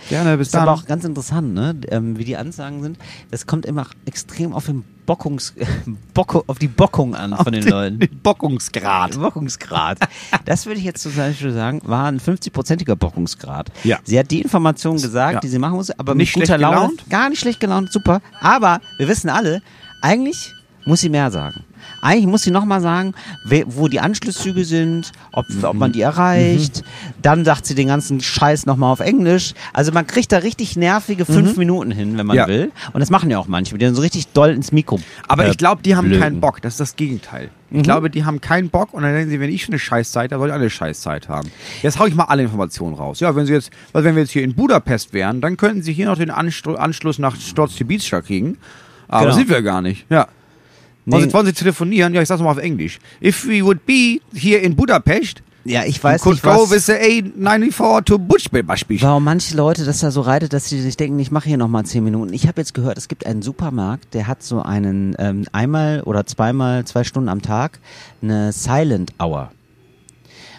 Gerne, 0.09 0.37
bis 0.39 0.51
Das 0.51 0.61
ist 0.61 0.63
aber 0.69 0.73
auch 0.73 0.85
ganz 0.87 1.05
interessant, 1.05 1.55
ne? 1.55 1.77
ähm, 1.91 2.19
wie 2.19 2.25
die 2.25 2.37
Ansagen 2.37 2.83
sind. 2.83 2.99
Das 3.31 3.47
kommt 3.47 3.67
immer 3.67 3.87
extrem 4.07 4.53
auf 4.55 4.67
den 4.67 4.85
Bockungs 5.07 5.55
Bocko, 6.15 6.45
auf 6.47 6.59
die 6.59 6.69
Bockung 6.69 7.15
an 7.15 7.37
von 7.37 7.53
den 7.53 7.65
Leuten. 7.67 7.99
Den 8.01 8.19
Bockungsgrad. 8.23 9.19
Bockungsgrad. 9.19 9.99
Das 10.45 10.67
würde 10.67 10.79
ich 10.81 10.85
jetzt 10.85 11.03
zum 11.03 11.15
Beispiel 11.15 11.53
sagen, 11.53 11.81
war 11.85 12.07
ein 12.07 12.21
50-prozentiger 12.21 12.95
Bockungsgrad. 12.97 13.71
Ja. 13.85 13.99
Sie 14.05 14.19
hat 14.19 14.31
die 14.31 14.41
Informationen 14.43 15.01
gesagt, 15.01 15.35
Ja. 15.35 15.41
die 15.41 15.49
sie 15.49 15.59
machen 15.59 15.75
muss, 15.77 15.91
aber 15.99 16.15
Nicht 16.15 16.37
mit 16.37 16.47
guter 16.47 16.57
schlecht 16.57 16.61
Laune. 16.61 16.77
gelaunt? 16.77 17.11
Gar 17.11 17.31
nicht 17.31 17.41
schlecht 17.41 17.61
gelaunt, 17.61 17.91
super. 17.93 18.21
Aber 18.41 18.81
wir 18.99 19.09
wissen 19.09 19.31
alle, 19.31 19.63
eigentlich 20.03 20.53
muss 20.87 21.01
sie 21.01 21.09
mehr 21.09 21.31
sagen. 21.31 21.65
Eigentlich 22.03 22.27
muss 22.27 22.43
sie 22.43 22.51
nochmal 22.51 22.81
sagen, 22.81 23.15
wo 23.67 23.89
die 23.89 24.01
Anschlusszüge 24.01 24.65
sind, 24.65 25.13
ob, 25.33 25.47
ob 25.63 25.75
man 25.75 25.93
die 25.93 26.01
erreicht. 26.01 26.85
Dann 27.23 27.45
sagt 27.45 27.67
sie 27.67 27.75
den 27.75 27.89
ganzen 27.89 28.21
Scheiß 28.21 28.67
nochmal 28.67 28.93
auf 28.93 29.01
Englisch. 29.01 29.55
Also 29.73 29.93
man 29.93 30.07
kriegt 30.07 30.31
da 30.33 30.39
richtig 30.39 30.77
nervige 30.77 31.25
fünf 31.25 31.57
Minuten 31.57 31.91
hin, 31.91 32.17
wenn 32.19 32.27
man 32.27 32.37
Ja. 32.37 32.47
will. 32.47 32.71
Und 32.93 33.01
das 33.01 33.11
machen 33.11 33.31
ja 33.31 33.39
auch 33.39 33.49
manche, 33.49 33.77
die 33.77 33.85
dann 33.85 33.95
so 33.95 34.03
richtig 34.03 34.29
doll 34.29 34.51
ins 34.51 34.73
Mikro. 34.73 35.01
Aber 35.27 35.47
äh, 35.47 35.51
ich 35.51 35.59
glaube, 35.59 35.83
die 35.83 35.97
haben 35.97 36.07
blöken. 36.07 36.23
keinen 36.23 36.41
Bock. 36.41 36.63
Das 36.63 36.75
ist 36.75 36.81
das 36.81 36.97
Gegenteil. 36.97 37.51
Ich 37.71 37.79
Mhm. 37.79 37.83
glaube, 37.83 38.09
die 38.11 38.25
haben 38.25 38.41
keinen 38.41 38.71
Bock 38.71 38.95
und 38.95 39.03
dann 39.03 39.13
denken 39.13 39.31
sie, 39.31 39.41
wenn 39.41 39.51
ich 39.51 39.65
schon 39.65 39.75
eine 39.75 39.79
Scheißzeit 39.79 40.33
habe, 40.33 40.41
soll 40.41 40.49
ich 40.49 40.53
alle 40.55 40.63
eine 40.63 40.71
Scheißzeit 40.71 41.29
haben. 41.29 41.51
Jetzt 41.83 41.99
hau 41.99 42.07
ich 42.07 42.15
mal 42.15 42.25
alle 42.25 42.43
Informationen 42.43 42.95
raus. 42.95 43.21
Ja, 43.21 43.37
wenn 43.37 43.45
sie 43.45 43.53
jetzt, 43.53 43.71
weil 43.93 44.05
wenn 44.05 44.15
wir 44.15 44.23
jetzt 44.23 44.31
hier 44.33 44.43
in 44.43 44.55
Budapest 44.55 45.13
wären, 45.13 45.41
dann 45.43 45.57
könnten 45.59 45.83
sie 45.83 45.93
hier 45.93 46.07
noch 46.07 46.17
den 46.17 46.31
Anstru 46.31 46.77
Anschluss 46.77 47.19
nach 47.19 47.37
Stotzibizka 47.37 48.23
kriegen. 48.23 48.57
Aber 49.09 49.25
Genau. 49.27 49.37
sind 49.37 49.49
wir 49.51 49.61
gar 49.63 49.83
nicht. 49.83 50.07
Ja. 50.09 50.29
Wollen, 51.11 51.23
Nee. 51.25 51.29
sie, 51.29 51.35
wollen 51.35 51.47
sie 51.47 51.53
telefonieren? 51.53 52.13
Ja, 52.15 52.23
ich 52.23 52.29
sag's 52.29 52.41
mal 52.43 52.51
auf 52.51 52.59
Englisch. 52.59 52.99
If 53.23 53.47
we 53.47 53.65
would 53.65 53.85
be 53.87 54.21
here 54.35 54.61
in 54.61 54.77
Budapest, 54.77 55.43
Ja, 55.65 55.85
ich 55.85 56.03
weiß 56.03 56.23
could 56.23 56.35
nicht, 56.37 56.43
go 56.45 56.51
was... 56.63 56.71
with 56.71 56.87
the 56.87 56.93
A94 56.93 58.05
to 58.05 58.19
Budapest. 58.19 58.87
Warum 59.03 59.25
manche 59.25 59.57
Leute 59.57 59.85
das 59.85 60.01
da 60.01 60.11
so 60.11 60.21
reitet, 60.23 60.53
dass 60.53 60.69
sie 60.69 60.81
sich 60.81 60.97
denken, 60.97 61.19
ich 61.19 61.31
mache 61.31 61.49
hier 61.49 61.59
nochmal 61.59 61.85
zehn 61.85 62.05
Minuten. 62.05 62.33
Ich 62.33 62.47
habe 62.47 62.61
jetzt 62.61 62.75
gehört, 62.75 62.97
es 62.99 63.09
gibt 63.09 63.27
einen 63.27 63.43
Supermarkt, 63.43 64.15
der 64.15 64.27
hat 64.27 64.43
so 64.43 64.63
einen 64.63 65.15
ähm, 65.19 65.45
einmal 65.53 66.03
oder 66.03 66.27
zweimal, 66.27 66.85
zwei 66.85 67.05
Stunden 67.05 67.29
am 67.29 67.43
Tag 67.43 67.81
eine 68.23 68.53
Silent 68.53 69.13
Hour. 69.21 69.51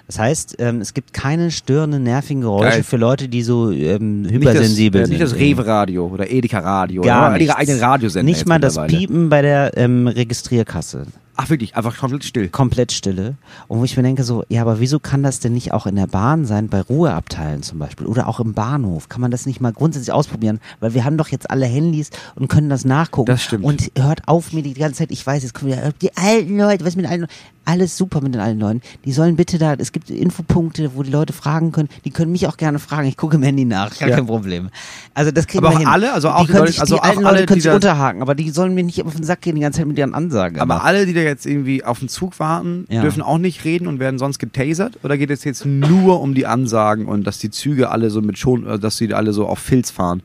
Das 0.09 0.17
heißt, 0.17 0.55
ähm, 0.57 0.81
es 0.81 0.95
gibt 0.95 1.13
keine 1.13 1.51
störenden, 1.51 2.01
nervigen 2.01 2.41
Geräusche 2.41 2.77
Geil. 2.77 2.83
für 2.83 2.97
Leute, 2.97 3.29
die 3.29 3.43
so 3.43 3.69
ähm, 3.69 4.23
Nicht 4.23 4.33
das, 4.33 4.41
hypersensibel 4.55 5.01
äh, 5.01 5.05
sind. 5.05 5.11
nicht 5.11 5.21
das 5.21 5.35
Rewe-Radio 5.35 6.07
oder 6.07 6.31
Edeka-Radio. 6.31 7.03
Gar 7.03 7.29
oder 7.29 7.37
nichts. 7.37 7.53
eigenen 7.53 7.79
Radiosender. 7.79 8.23
Nicht 8.23 8.47
mal 8.47 8.59
das. 8.59 8.83
Piepen 8.87 9.29
bei 9.29 9.43
der 9.43 9.77
ähm, 9.77 10.07
Registrierkasse. 10.07 11.05
Ach 11.41 11.49
wirklich, 11.49 11.77
einfach 11.77 11.95
komplett 11.97 12.25
still. 12.25 12.49
komplett 12.49 12.91
Stille. 12.91 13.35
Und 13.69 13.79
wo 13.79 13.85
ich 13.85 13.95
mir 13.95 14.03
denke 14.03 14.25
so, 14.25 14.43
ja, 14.49 14.59
aber 14.61 14.81
wieso 14.81 14.99
kann 14.99 15.23
das 15.23 15.39
denn 15.39 15.53
nicht 15.53 15.71
auch 15.71 15.85
in 15.87 15.95
der 15.95 16.07
Bahn 16.07 16.43
sein, 16.45 16.67
bei 16.67 16.81
Ruheabteilen 16.81 17.63
zum 17.63 17.79
Beispiel 17.79 18.07
oder 18.07 18.27
auch 18.27 18.41
im 18.41 18.53
Bahnhof? 18.53 19.07
Kann 19.07 19.21
man 19.21 19.31
das 19.31 19.45
nicht 19.45 19.61
mal 19.61 19.71
grundsätzlich 19.71 20.11
ausprobieren? 20.11 20.59
Weil 20.81 20.93
wir 20.93 21.05
haben 21.05 21.15
doch 21.17 21.29
jetzt 21.29 21.49
alle 21.49 21.65
Handys 21.65 22.09
und 22.35 22.49
können 22.49 22.69
das 22.69 22.83
nachgucken. 22.83 23.27
Das 23.27 23.41
stimmt. 23.41 23.63
Und 23.63 23.89
hört 23.97 24.27
auf 24.27 24.51
mir 24.51 24.63
die 24.63 24.73
ganze 24.73 24.99
Zeit, 24.99 25.11
ich 25.11 25.25
weiß, 25.25 25.43
jetzt 25.43 25.53
kommen 25.53 25.71
wieder 25.71 25.93
die 26.01 26.15
alten 26.17 26.57
Leute, 26.57 26.83
was 26.83 26.97
mit 26.97 27.05
den 27.05 27.09
alten 27.11 27.21
Leuten? 27.21 27.33
Alles 27.65 27.95
super 27.97 28.19
mit 28.21 28.33
den 28.33 28.41
alten 28.41 28.59
Leuten. 28.59 28.81
Die 29.05 29.11
sollen 29.11 29.35
bitte 29.35 29.59
da, 29.59 29.75
es 29.75 29.91
gibt 29.91 30.09
Infopunkte, 30.09 30.95
wo 30.95 31.03
die 31.03 31.11
Leute 31.11 31.33
fragen 31.33 31.71
können. 31.71 31.87
Die 32.03 32.09
können 32.09 32.31
mich 32.31 32.47
auch 32.47 32.57
gerne 32.57 32.79
fragen. 32.79 33.07
Ich 33.07 33.15
gucke 33.15 33.35
im 33.35 33.43
Handy 33.43 33.63
nach, 33.63 33.95
gar 33.99 34.09
Ja. 34.09 34.15
kein 34.15 34.25
Problem. 34.25 34.69
Also 35.13 35.29
das 35.29 35.45
kriegen 35.45 35.63
Aber 35.63 35.73
wir 35.73 35.75
auch 35.75 35.79
hin. 35.81 35.87
alle? 35.87 36.13
Also 36.13 36.29
auch 36.29 36.41
die 36.41 36.47
können 36.47 36.59
Leute- 36.61 36.71
sich, 36.71 36.81
also 36.81 36.95
die 36.95 37.01
auch 37.01 37.05
alten 37.05 37.25
alle, 37.27 37.35
Leute 37.37 37.45
können 37.45 37.61
sich 37.61 37.71
unterhaken, 37.71 38.23
aber 38.23 38.33
die 38.33 38.49
sollen 38.49 38.73
mir 38.73 38.83
nicht 38.83 39.03
auf 39.05 39.13
den 39.13 39.23
Sack 39.23 39.41
gehen 39.41 39.53
die 39.55 39.61
ganze 39.61 39.79
Zeit 39.79 39.87
mit 39.87 39.99
ihren 39.99 40.15
Ansagen. 40.15 40.59
Aber 40.59 40.83
alle, 40.83 41.05
die 41.05 41.13
da 41.13 41.21
jetzt 41.29 41.45
irgendwie 41.45 41.83
auf 41.83 41.99
den 41.99 42.09
Zug 42.09 42.39
warten, 42.39 42.85
Ja. 42.89 43.01
dürfen 43.01 43.21
auch 43.21 43.37
nicht 43.37 43.63
reden 43.63 43.87
und 43.87 43.99
werden 43.99 44.19
sonst 44.19 44.39
getasert? 44.39 44.99
Oder 45.03 45.17
geht 45.17 45.29
es 45.31 45.43
jetzt 45.43 45.65
nur 45.65 46.21
um 46.21 46.33
die 46.35 46.45
Ansagen 46.45 47.05
und 47.05 47.25
dass 47.25 47.37
die 47.39 47.49
Züge 47.51 47.89
alle 47.89 48.09
so 48.09 48.21
mit 48.21 48.37
schon, 48.37 48.67
äh, 48.67 48.77
dass 48.79 48.97
sie 48.97 49.13
alle 49.13 49.31
so 49.33 49.47
auf 49.47 49.59
Filz 49.59 49.91
fahren? 49.91 50.21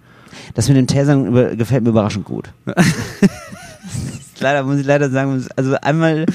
Das 0.54 0.68
mit 0.68 0.76
dem 0.76 0.86
Tasern 0.88 1.56
gefällt 1.56 1.84
mir 1.84 1.90
überraschend 1.90 2.24
gut. 2.24 2.50
leider 4.40 4.64
muss 4.64 4.78
ich 4.78 4.86
leider 4.86 5.10
sagen, 5.10 5.46
also 5.56 5.76
einmal, 5.80 6.26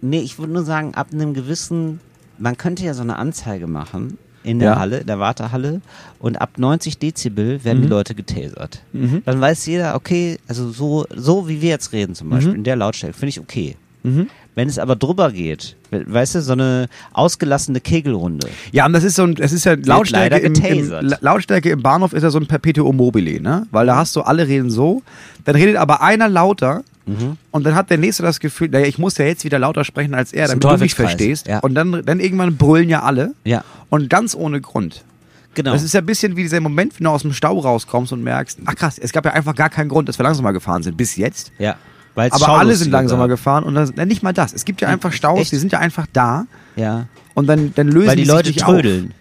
nee, 0.00 0.20
ich 0.20 0.38
würde 0.38 0.52
nur 0.52 0.64
sagen, 0.64 0.94
ab 0.94 1.08
einem 1.12 1.34
gewissen, 1.34 2.00
man 2.38 2.56
könnte 2.56 2.84
ja 2.84 2.94
so 2.94 3.02
eine 3.02 3.16
Anzeige 3.16 3.66
machen 3.66 4.18
in 4.44 4.58
der 4.58 4.70
Ja. 4.70 4.78
Halle, 4.78 5.04
der 5.04 5.18
Wartehalle 5.18 5.80
und 6.18 6.40
ab 6.40 6.50
90 6.58 6.98
Dezibel 6.98 7.62
werden 7.64 7.78
Mhm. 7.78 7.82
die 7.82 7.88
Leute 7.88 8.14
getasert. 8.14 8.82
Dann 8.92 9.40
weiß 9.40 9.66
jeder, 9.66 9.94
okay, 9.94 10.38
also 10.48 10.70
so, 10.70 11.06
so 11.14 11.48
wie 11.48 11.60
wir 11.60 11.70
jetzt 11.70 11.92
reden 11.92 12.14
zum 12.14 12.30
Beispiel, 12.30 12.54
in 12.54 12.64
der 12.64 12.76
Lautstärke, 12.76 13.14
finde 13.16 13.30
ich 13.30 13.40
okay. 13.40 13.76
Wenn 14.54 14.68
es 14.68 14.78
aber 14.78 14.96
drüber 14.96 15.30
geht, 15.32 15.76
we- 15.90 16.04
weißt 16.06 16.36
du, 16.36 16.40
so 16.42 16.52
eine 16.52 16.88
ausgelassene 17.12 17.80
Kegelrunde. 17.80 18.48
Ja, 18.72 18.86
und 18.86 18.92
das 18.94 19.04
ist 19.04 19.16
so 19.16 19.24
ein, 19.24 19.36
es 19.38 19.52
ist 19.52 19.64
ja 19.64 19.74
Lautstärke 19.74 20.34
leider 20.36 20.40
im, 20.40 20.54
im, 20.54 21.14
Lautstärke 21.20 21.70
im 21.70 21.82
Bahnhof 21.82 22.12
ist 22.12 22.22
ja 22.22 22.30
so 22.30 22.38
ein 22.38 22.46
Perpetuum 22.46 22.96
mobile, 22.96 23.40
ne? 23.40 23.66
Weil 23.70 23.86
da 23.86 23.96
hast 23.96 24.16
du 24.16 24.22
alle 24.22 24.48
reden 24.48 24.70
so, 24.70 25.02
dann 25.44 25.56
redet 25.56 25.76
aber 25.76 26.00
einer 26.02 26.28
lauter 26.28 26.82
Mhm. 27.08 27.36
und 27.50 27.64
dann 27.64 27.74
hat 27.74 27.90
der 27.90 27.98
nächste 27.98 28.22
das 28.22 28.38
Gefühl, 28.40 28.68
naja, 28.68 28.86
ich 28.86 28.98
muss 28.98 29.16
ja 29.18 29.24
jetzt 29.24 29.44
wieder 29.44 29.58
lauter 29.58 29.84
sprechen 29.84 30.14
als 30.14 30.32
er, 30.32 30.48
damit 30.48 30.62
du 30.64 30.76
mich 30.78 30.94
verstehst. 30.94 31.46
ja. 31.46 31.58
Und 31.60 31.74
dann, 31.74 32.02
dann 32.04 32.20
irgendwann 32.20 32.56
brüllen 32.56 32.88
ja 32.88 33.02
alle 33.02 33.32
Ja, 33.44 33.64
und 33.90 34.10
ganz 34.10 34.34
ohne 34.34 34.60
Grund. 34.60 35.04
genau. 35.54 35.72
Das 35.72 35.82
ist 35.82 35.94
ja 35.94 36.00
ein 36.00 36.06
bisschen 36.06 36.36
wie 36.36 36.42
dieser 36.42 36.60
Moment, 36.60 36.98
wenn 36.98 37.04
du 37.04 37.10
aus 37.10 37.22
dem 37.22 37.32
Stau 37.32 37.58
rauskommst 37.58 38.12
und 38.12 38.22
merkst, 38.22 38.58
ach 38.66 38.74
krass, 38.76 38.98
es 38.98 39.12
gab 39.12 39.24
ja 39.24 39.32
einfach 39.32 39.54
gar 39.54 39.70
keinen 39.70 39.88
Grund, 39.88 40.08
dass 40.08 40.18
wir 40.18 40.22
langsamer 40.24 40.52
gefahren 40.52 40.82
sind, 40.82 40.96
bis 40.96 41.16
jetzt. 41.16 41.52
ja. 41.58 41.76
Weil's 42.14 42.32
Aber 42.34 42.58
alle 42.58 42.74
sind 42.74 42.90
langsamer 42.90 43.20
war. 43.22 43.28
gefahren 43.28 43.62
und 43.62 43.76
dann, 43.76 43.92
na, 43.94 44.04
nicht 44.04 44.24
mal 44.24 44.32
das. 44.32 44.52
Es 44.52 44.64
gibt 44.64 44.80
ja 44.80 44.88
einfach 44.88 45.12
Staus, 45.12 45.38
Echt? 45.40 45.52
die 45.52 45.56
sind 45.56 45.70
ja 45.70 45.78
einfach 45.78 46.06
da 46.12 46.46
Ja. 46.74 47.06
und 47.34 47.46
dann, 47.46 47.72
dann 47.76 47.86
lösen 47.86 48.08
Weil 48.08 48.16
die 48.16 48.22
sich 48.24 48.32
Leute 48.32 48.48
nicht 48.48 48.60
trödeln. 48.60 49.12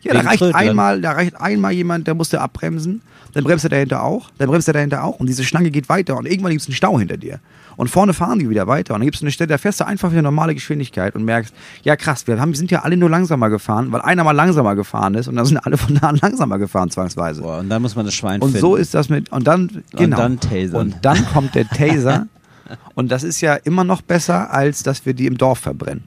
Auf. 0.00 0.02
Ja, 0.02 0.12
da 0.14 0.20
reicht 0.22 0.42
einmal, 0.42 1.00
da 1.00 1.12
reicht 1.12 1.40
einmal 1.40 1.70
jemand, 1.72 2.08
der 2.08 2.14
musste 2.14 2.40
abbremsen, 2.40 3.00
dann 3.36 3.44
bremst 3.44 3.66
er 3.66 3.68
dahinter 3.68 4.02
auch, 4.02 4.30
dann 4.38 4.48
bremst 4.48 4.66
er 4.66 4.72
dahinter 4.72 5.04
auch 5.04 5.20
und 5.20 5.26
diese 5.26 5.44
Schlange 5.44 5.70
geht 5.70 5.90
weiter 5.90 6.16
und 6.16 6.24
irgendwann 6.24 6.52
gibt 6.52 6.62
es 6.62 6.68
einen 6.68 6.74
Stau 6.74 6.98
hinter 6.98 7.18
dir. 7.18 7.38
Und 7.76 7.88
vorne 7.88 8.14
fahren 8.14 8.38
die 8.38 8.48
wieder 8.48 8.66
weiter 8.66 8.94
und 8.94 9.00
dann 9.00 9.06
gibt 9.06 9.16
es 9.16 9.22
eine 9.22 9.30
Stelle, 9.30 9.48
da 9.48 9.58
fährst 9.58 9.78
du 9.78 9.86
einfach 9.86 10.10
wieder 10.10 10.22
normale 10.22 10.54
Geschwindigkeit 10.54 11.14
und 11.14 11.22
merkst, 11.22 11.52
ja 11.82 11.96
krass, 11.96 12.26
wir 12.26 12.40
haben, 12.40 12.54
sind 12.54 12.70
ja 12.70 12.80
alle 12.80 12.96
nur 12.96 13.10
langsamer 13.10 13.50
gefahren, 13.50 13.92
weil 13.92 14.00
einer 14.00 14.24
mal 14.24 14.32
langsamer 14.32 14.74
gefahren 14.74 15.14
ist 15.16 15.28
und 15.28 15.36
dann 15.36 15.44
sind 15.44 15.58
alle 15.58 15.76
von 15.76 15.96
da 15.96 16.08
an 16.08 16.16
langsamer 16.16 16.58
gefahren 16.58 16.90
zwangsweise. 16.90 17.42
Boah, 17.42 17.58
und 17.58 17.68
dann 17.68 17.82
muss 17.82 17.94
man 17.94 18.06
das 18.06 18.14
Schwein 18.14 18.40
Und 18.40 18.52
finden. 18.52 18.62
so 18.62 18.74
ist 18.74 18.94
das 18.94 19.10
mit, 19.10 19.30
und 19.30 19.46
dann, 19.46 19.82
genau. 19.90 20.16
dann 20.16 20.40
tasern. 20.40 20.80
Und 20.80 20.96
dann 21.02 21.26
kommt 21.26 21.54
der 21.54 21.68
Taser. 21.68 22.28
und 22.94 23.12
das 23.12 23.22
ist 23.22 23.42
ja 23.42 23.54
immer 23.56 23.84
noch 23.84 24.00
besser, 24.00 24.50
als 24.50 24.82
dass 24.82 25.04
wir 25.04 25.12
die 25.12 25.26
im 25.26 25.36
Dorf 25.36 25.58
verbrennen. 25.58 26.04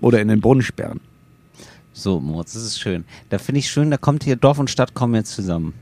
Oder 0.00 0.20
in 0.20 0.28
den 0.28 0.40
Brunnen 0.40 0.62
sperren. 0.62 1.00
So, 1.92 2.20
Moritz, 2.20 2.52
das 2.52 2.62
ist 2.62 2.78
schön. 2.78 3.04
Da 3.30 3.38
finde 3.38 3.58
ich 3.58 3.68
schön, 3.68 3.90
da 3.90 3.96
kommt 3.96 4.22
hier 4.22 4.36
Dorf 4.36 4.60
und 4.60 4.70
Stadt 4.70 4.94
kommen 4.94 5.14
jetzt 5.14 5.32
zusammen. 5.32 5.74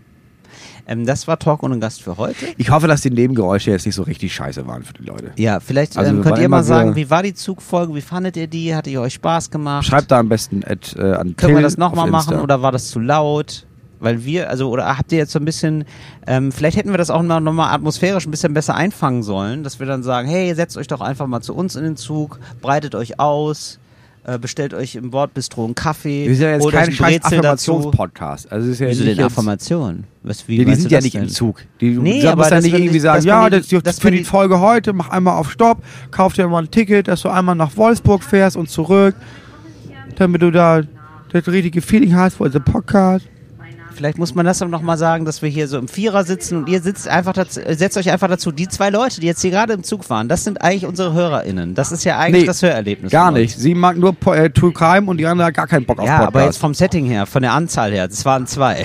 Ähm, 0.87 1.07
das 1.07 1.29
war 1.29 1.39
Talk 1.39 1.63
ohne 1.63 1.79
Gast 1.79 2.03
für 2.03 2.17
heute. 2.17 2.47
Ich 2.59 2.71
hoffe, 2.71 2.87
dass 2.87 3.03
die 3.03 3.11
Nebengeräusche 3.11 3.71
jetzt 3.71 3.87
nicht 3.87 3.95
so 3.95 4.03
richtig 4.03 4.35
scheiße 4.35 4.67
waren 4.67 4.83
für 4.83 4.95
die 4.95 5.05
Leute. 5.05 5.33
Ja, 5.37 5.61
vielleicht 5.61 5.97
Also 5.97 6.11
ähm, 6.11 6.23
könnt 6.23 6.39
ihr 6.39 6.49
mal 6.49 6.65
sagen, 6.65 6.97
wie 6.97 7.09
war 7.11 7.23
die 7.23 7.35
Zugfolge? 7.35 7.95
Wie 7.95 8.01
fandet 8.01 8.37
ihr 8.37 8.47
die? 8.47 8.75
Hat 8.75 8.87
die 8.87 8.99
euch 8.99 9.15
Spaß 9.15 9.51
gemacht? 9.51 9.87
Schreibt 9.87 10.11
da 10.11 10.19
am 10.19 10.29
besten 10.29 10.63
at, 10.65 10.95
äh, 10.97 11.13
an 11.13 11.37
Können 11.37 11.57
wir 11.57 11.63
das 11.63 11.77
nochmal 11.79 12.11
machen 12.11 12.41
oder 12.41 12.63
war 12.63 12.73
das 12.73 12.89
zu 12.89 12.99
laut? 12.99 13.67
Weil 14.01 14.25
wir, 14.25 14.51
also, 14.51 14.69
oder 14.69 14.99
habt 14.99 15.13
ihr 15.13 15.19
jetzt 15.19 15.31
so 15.31 15.39
ein 15.39 15.45
bisschen, 15.45 15.85
ähm, 16.27 16.51
vielleicht 16.51 16.77
hätten 16.77 16.91
wir 16.91 16.99
das 16.99 17.09
auch 17.09 17.23
noch, 17.23 17.39
noch 17.39 17.53
mal 17.53 17.73
atmosphärisch 17.73 18.27
ein 18.27 18.33
bisschen 18.33 18.53
besser 18.53 18.75
einfangen 18.75 19.23
sollen, 19.23 19.63
dass 19.63 19.79
wir 19.79 19.87
dann 19.87 20.03
sagen, 20.03 20.27
hey, 20.27 20.53
setzt 20.57 20.77
euch 20.77 20.89
doch 20.89 21.01
einfach 21.01 21.29
mal 21.29 21.41
zu 21.41 21.55
uns 21.55 21.77
in 21.77 21.85
den 21.85 21.97
Zug, 21.97 22.41
breitet 22.61 22.97
euch 22.97 23.21
aus, 23.21 23.79
äh, 24.25 24.39
bestellt 24.39 24.73
euch 24.75 24.95
im 24.95 25.11
Bordbistro 25.11 25.65
einen 25.65 25.75
Kaffee, 25.75 26.29
Wir 26.29 26.37
sind 26.37 26.45
ja 26.45 26.53
jetzt 26.53 26.65
euch 26.65 26.73
kein 26.73 26.93
scheiß. 26.93 27.25
Affirmationspodcast. 27.25 28.53
Also 28.53 28.71
ist 28.71 28.79
ja 28.81 28.89
Wieso 28.89 29.05
denn 29.05 29.21
Affirmation? 29.21 30.05
Was, 30.23 30.47
wie 30.47 30.59
Die, 30.59 30.65
die 30.65 30.75
sind 30.77 30.93
ja 30.93 31.01
nicht 31.01 31.15
denn? 31.15 31.25
im 31.25 31.29
Zug. 31.29 31.63
Die, 31.81 31.91
Nee, 31.91 32.21
du 32.23 32.29
aber 32.29 32.37
musst 32.43 32.51
ja 32.53 32.61
nicht 32.61 32.73
irgendwie 32.73 32.93
nicht- 32.93 33.03
sagen, 33.03 33.25
ja, 33.27 33.51
die- 33.51 33.57
das, 33.69 33.83
das 33.83 33.99
für 33.99 34.11
die 34.13 34.19
die- 34.19 34.25
Folge 34.25 34.61
heute, 34.61 34.93
mach 34.93 35.09
einmal 35.11 35.37
auf 35.37 35.51
Stopp, 35.51 35.83
kauf 36.13 36.35
dir 36.35 36.47
mal 36.47 36.63
ein 36.63 36.71
Ticket, 36.71 37.09
dass 37.09 37.23
du 37.23 37.29
einmal 37.31 37.57
nach 37.57 37.77
Wolfsburg 37.77 38.23
fährst 38.23 38.57
und 38.57 38.71
zurück, 38.71 39.17
damit 40.17 40.43
du 40.43 40.51
da 40.53 40.83
das 41.33 41.49
richtige 41.49 41.83
Feeling 41.83 42.15
hast 42.15 42.37
für 42.37 42.45
unseren 42.45 42.63
Podcast. 42.65 43.27
Vielleicht 43.93 44.19
muss 44.19 44.35
man 44.35 44.45
das 44.47 44.59
dann 44.59 44.71
nochmal 44.71 44.99
sagen, 44.99 45.25
dass 45.25 45.43
wir 45.43 45.49
hier 45.49 45.69
so 45.69 45.79
im 45.79 45.89
Vierer 45.89 46.25
sitzen 46.25 46.57
und 46.59 46.69
ihr 46.69 46.81
sitzt 46.83 47.09
einfach 47.09 47.33
dazu, 47.33 47.61
setzt 47.69 47.97
euch 47.97 48.11
einfach 48.11 48.29
dazu. 48.29 48.51
Die 48.53 48.69
zwei 48.69 48.91
Leute, 48.91 49.21
die 49.21 49.27
jetzt 49.27 49.43
hier 49.43 49.51
gerade 49.51 49.73
im 49.75 49.83
Zug 49.85 50.09
waren, 50.11 50.29
das 50.29 50.45
sind 50.45 50.61
eigentlich 50.63 50.87
unsere 50.87 51.13
HörerInnen. 51.13 51.75
Das 51.75 51.93
ist 51.93 52.05
ja 52.05 52.19
eigentlich 52.19 52.43
Nee, 52.43 52.47
das 52.47 52.63
Hörerlebnis. 52.63 53.13
Gar 53.13 53.27
von 53.27 53.35
uns. 53.35 53.43
nicht. 53.43 53.59
Sie 53.59 53.75
mag 53.75 53.97
nur 53.97 54.15
Po- 54.15 54.33
äh, 54.35 54.51
True 54.51 54.73
Crime 54.73 55.09
und 55.09 55.19
die 55.19 55.27
andere 55.27 55.49
hat 55.49 55.55
gar 55.55 55.67
keinen 55.67 55.85
Bock 55.87 55.99
auf 56.01 56.07
Ja, 56.07 56.27
aber 56.27 56.45
jetzt 56.45 56.59
vom 56.59 56.75
Setting 56.75 57.05
her, 57.07 57.27
von 57.27 57.43
der 57.43 57.53
Anzahl 57.53 57.93
her, 57.93 58.09
das 58.09 58.25
waren 58.25 58.47
zwei. 58.47 58.85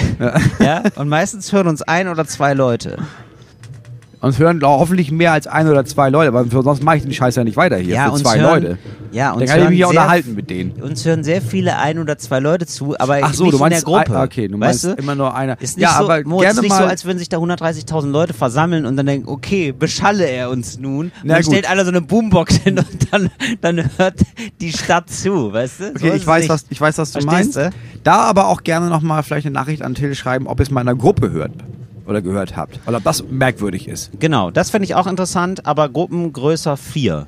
Ja. 0.59 0.83
Und 0.95 1.09
meistens 1.09 1.51
hören 1.53 1.67
uns 1.67 1.81
ein 1.81 2.07
oder 2.07 2.25
zwei 2.25 2.53
Leute. 2.53 2.97
Uns 4.19 4.39
hören 4.39 4.59
hoffentlich 4.63 5.11
mehr 5.11 5.31
als 5.31 5.45
ein 5.45 5.67
oder 5.67 5.85
zwei 5.85 6.09
Leute, 6.09 6.31
für- 6.49 6.63
sonst 6.63 6.83
mache 6.83 6.97
ich 6.97 7.03
den 7.03 7.13
Scheiß 7.13 7.35
ja 7.35 7.43
nicht 7.43 7.55
weiter 7.55 7.77
hier. 7.77 7.93
ja, 7.95 8.11
für 8.11 8.21
zwei 8.23 8.39
hören, 8.39 8.63
Leute. 8.63 8.77
Ja, 9.11 9.31
Dann 9.31 9.41
uns 9.41 9.51
kann 9.51 9.61
ich 9.63 9.69
mich 9.69 9.79
ja 9.79 9.87
unterhalten 9.87 10.33
mit 10.33 10.49
denen. 10.49 10.71
Uns 10.81 11.05
hören 11.05 11.23
sehr 11.23 11.39
viele 11.41 11.77
ein 11.77 11.99
oder 11.99 12.17
zwei 12.17 12.39
Leute 12.39 12.65
zu, 12.65 12.95
aber 12.99 13.19
Ach 13.21 13.33
so, 13.33 13.43
nicht 13.45 13.53
du 13.53 13.57
meinst, 13.59 13.79
in 13.79 13.85
der 13.93 13.99
Gruppe. 14.03 14.17
ein- 14.19 14.25
okay, 14.25 14.47
du 14.47 14.59
weißt 14.59 14.85
meinst 14.85 14.99
du? 14.99 15.01
immer 15.03 15.13
nur 15.15 15.35
einer. 15.35 15.61
Ist 15.61 15.77
nicht 15.77 15.83
ja, 15.83 15.97
so, 15.99 16.05
aber 16.05 16.23
Moritz, 16.23 16.47
gerne 16.47 16.61
nicht 16.61 16.69
mal. 16.71 16.77
so, 16.81 16.83
als 16.85 17.05
würden 17.05 17.19
sich 17.19 17.29
da 17.29 17.37
130.000 17.37 18.09
Leute 18.11 18.33
versammeln 18.33 18.85
und 18.87 18.97
dann 18.97 19.05
denken, 19.05 19.29
okay, 19.29 19.71
beschalle 19.71 20.25
er 20.25 20.49
uns 20.49 20.79
nun. 20.79 21.05
Und 21.05 21.11
Na 21.23 21.35
dann 21.35 21.43
gut. 21.43 21.51
stellt 21.53 21.69
einer 21.69 21.83
so 21.85 21.91
eine 21.91 22.01
Boombox 22.01 22.55
hin 22.57 22.79
und 22.79 23.13
dann, 23.13 23.29
dann 23.61 23.89
hört 23.97 24.15
die 24.59 24.71
Stadt 24.73 25.09
zu, 25.11 25.53
weißt 25.53 25.79
du? 25.79 25.83
So 25.85 25.89
Okay, 25.91 26.09
ist 26.09 26.15
ich 26.15 26.27
weiß, 26.27 26.41
nicht. 26.41 26.49
was, 26.49 26.65
ich 26.69 26.81
weiß, 26.81 26.97
was 26.97 27.11
du 27.11 27.21
Verstehst 27.21 27.55
meinst. 27.55 27.75
Da 28.03 28.15
aber 28.21 28.47
auch 28.47 28.63
gerne 28.63 28.87
nochmal 28.89 29.21
vielleicht 29.21 29.45
eine 29.45 29.53
Nachricht 29.53 29.83
an 29.83 29.93
Till 29.93 30.15
schreiben, 30.15 30.47
ob 30.47 30.59
es 30.59 30.71
mal 30.71 30.81
in 30.81 30.87
einer 30.89 30.97
Gruppe 30.97 31.29
hört 31.31 31.51
oder 32.07 32.21
gehört 32.21 32.55
habt. 32.55 32.79
Oder 32.87 32.97
ob 32.97 33.03
das 33.03 33.23
merkwürdig 33.29 33.87
ist. 33.87 34.11
Genau, 34.19 34.51
das 34.51 34.69
fände 34.69 34.85
ich 34.85 34.95
auch 34.95 35.07
interessant, 35.07 35.65
aber 35.65 35.89
Gruppen 35.89 36.31
größer 36.33 36.77
vier. 36.77 37.27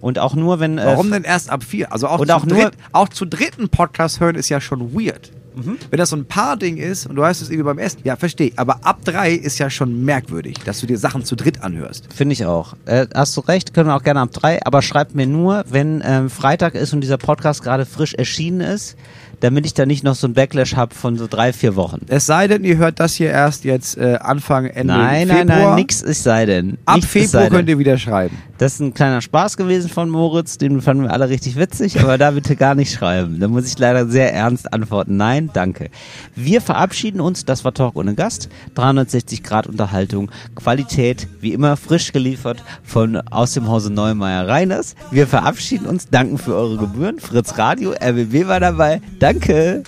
Und 0.00 0.18
auch 0.18 0.34
nur, 0.34 0.60
wenn. 0.60 0.78
äh, 0.78 0.84
Warum 0.84 1.10
denn 1.10 1.24
erst 1.24 1.50
ab 1.50 1.62
vier? 1.62 1.92
Also 1.92 2.08
auch, 2.08 2.18
Und 2.20 2.26
zu, 2.28 2.34
auch 2.36 2.44
nur- 2.44 2.62
dritt, 2.64 2.74
auch 2.92 3.08
zu 3.08 3.24
dritten 3.24 3.68
Podcast 3.68 4.20
hören 4.20 4.34
ist 4.34 4.48
ja 4.48 4.60
schon 4.60 4.92
weird. 4.94 5.30
Mhm. 5.56 5.76
Wenn 5.88 5.98
das 5.98 6.10
so 6.10 6.16
ein 6.16 6.24
Paar-Ding 6.26 6.78
ist 6.78 7.06
und 7.06 7.14
du 7.14 7.24
hast 7.24 7.40
es 7.40 7.48
irgendwie 7.48 7.62
beim 7.66 7.78
Essen, 7.78 8.00
ja, 8.02 8.16
verstehe. 8.16 8.50
Aber 8.56 8.80
ab 8.84 8.98
drei 9.04 9.32
ist 9.32 9.58
ja 9.58 9.70
schon 9.70 10.04
merkwürdig, 10.04 10.56
dass 10.64 10.80
du 10.80 10.86
dir 10.86 10.98
Sachen 10.98 11.24
zu 11.24 11.36
dritt 11.36 11.62
anhörst. 11.62 12.12
Finde 12.12 12.32
ich 12.32 12.44
auch. 12.44 12.74
Äh, 12.86 13.06
hast 13.14 13.36
du 13.36 13.40
recht, 13.42 13.72
können 13.72 13.88
wir 13.88 13.94
auch 13.94 14.02
gerne 14.02 14.20
ab 14.20 14.30
drei, 14.32 14.60
aber 14.66 14.82
schreibt 14.82 15.14
mir 15.14 15.28
nur, 15.28 15.64
wenn 15.70 16.02
ähm, 16.04 16.28
Freitag 16.28 16.74
ist 16.74 16.92
und 16.92 17.02
dieser 17.02 17.18
Podcast 17.18 17.62
gerade 17.62 17.86
frisch 17.86 18.14
erschienen 18.14 18.62
ist, 18.62 18.96
damit 19.44 19.66
ich 19.66 19.74
da 19.74 19.84
nicht 19.84 20.02
noch 20.04 20.14
so 20.14 20.26
ein 20.26 20.32
Backlash 20.32 20.74
habe 20.74 20.94
von 20.94 21.18
so 21.18 21.26
drei, 21.26 21.52
vier 21.52 21.76
Wochen. 21.76 22.00
Es 22.08 22.24
sei 22.24 22.48
denn, 22.48 22.64
ihr 22.64 22.78
hört 22.78 22.98
das 22.98 23.12
hier 23.14 23.28
erst 23.28 23.64
jetzt 23.66 23.98
äh, 23.98 24.16
Anfang, 24.18 24.64
Ende 24.64 24.94
nein, 24.94 25.28
Februar. 25.28 25.44
nein, 25.44 25.58
nein, 25.64 25.74
nix 25.74 26.00
ist 26.00 26.22
sei 26.22 26.46
denn. 26.46 26.78
Ab 26.86 26.96
Nichts 26.96 27.10
Februar 27.12 27.42
denn. 27.44 27.52
könnt 27.52 27.68
ihr 27.68 27.78
wieder 27.78 27.98
schreiben. 27.98 28.38
Das 28.56 28.74
ist 28.74 28.80
ein 28.80 28.94
kleiner 28.94 29.20
Spaß 29.20 29.58
gewesen 29.58 29.90
von 29.90 30.08
Moritz, 30.08 30.56
den 30.56 30.80
fanden 30.80 31.02
wir 31.02 31.12
alle 31.12 31.28
richtig 31.28 31.56
witzig, 31.56 32.00
aber 32.00 32.16
da 32.16 32.30
bitte 32.30 32.56
gar 32.56 32.74
nicht 32.74 32.92
schreiben. 32.92 33.38
Da 33.38 33.48
muss 33.48 33.66
ich 33.66 33.78
leider 33.78 34.06
sehr 34.06 34.32
ernst 34.32 34.72
antworten. 34.72 35.16
Nein, 35.18 35.50
danke. 35.52 35.90
Wir 36.34 36.62
verabschieden 36.62 37.20
uns, 37.20 37.44
das 37.44 37.64
war 37.64 37.74
Talk 37.74 37.96
ohne 37.96 38.14
Gast. 38.14 38.48
360 38.76 39.42
Grad 39.42 39.66
Unterhaltung, 39.66 40.30
Qualität, 40.54 41.28
wie 41.40 41.52
immer 41.52 41.76
frisch 41.76 42.12
geliefert 42.12 42.62
von 42.82 43.16
aus 43.16 43.52
dem 43.52 43.68
Hause 43.68 43.92
Neumeier 43.92 44.48
Reiners. 44.48 44.94
Wir 45.10 45.26
verabschieden 45.26 45.86
uns, 45.86 46.08
danken 46.08 46.38
für 46.38 46.54
eure 46.54 46.78
Gebühren. 46.78 47.18
Fritz 47.18 47.58
Radio, 47.58 47.90
RBB 47.90 48.46
war 48.46 48.60
dabei. 48.60 49.02
Danke. 49.34 49.82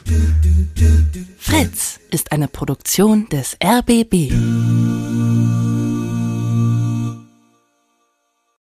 Fritz 1.38 2.00
ist 2.10 2.32
eine 2.32 2.48
Produktion 2.48 3.28
des 3.28 3.56
RBB. 3.62 4.32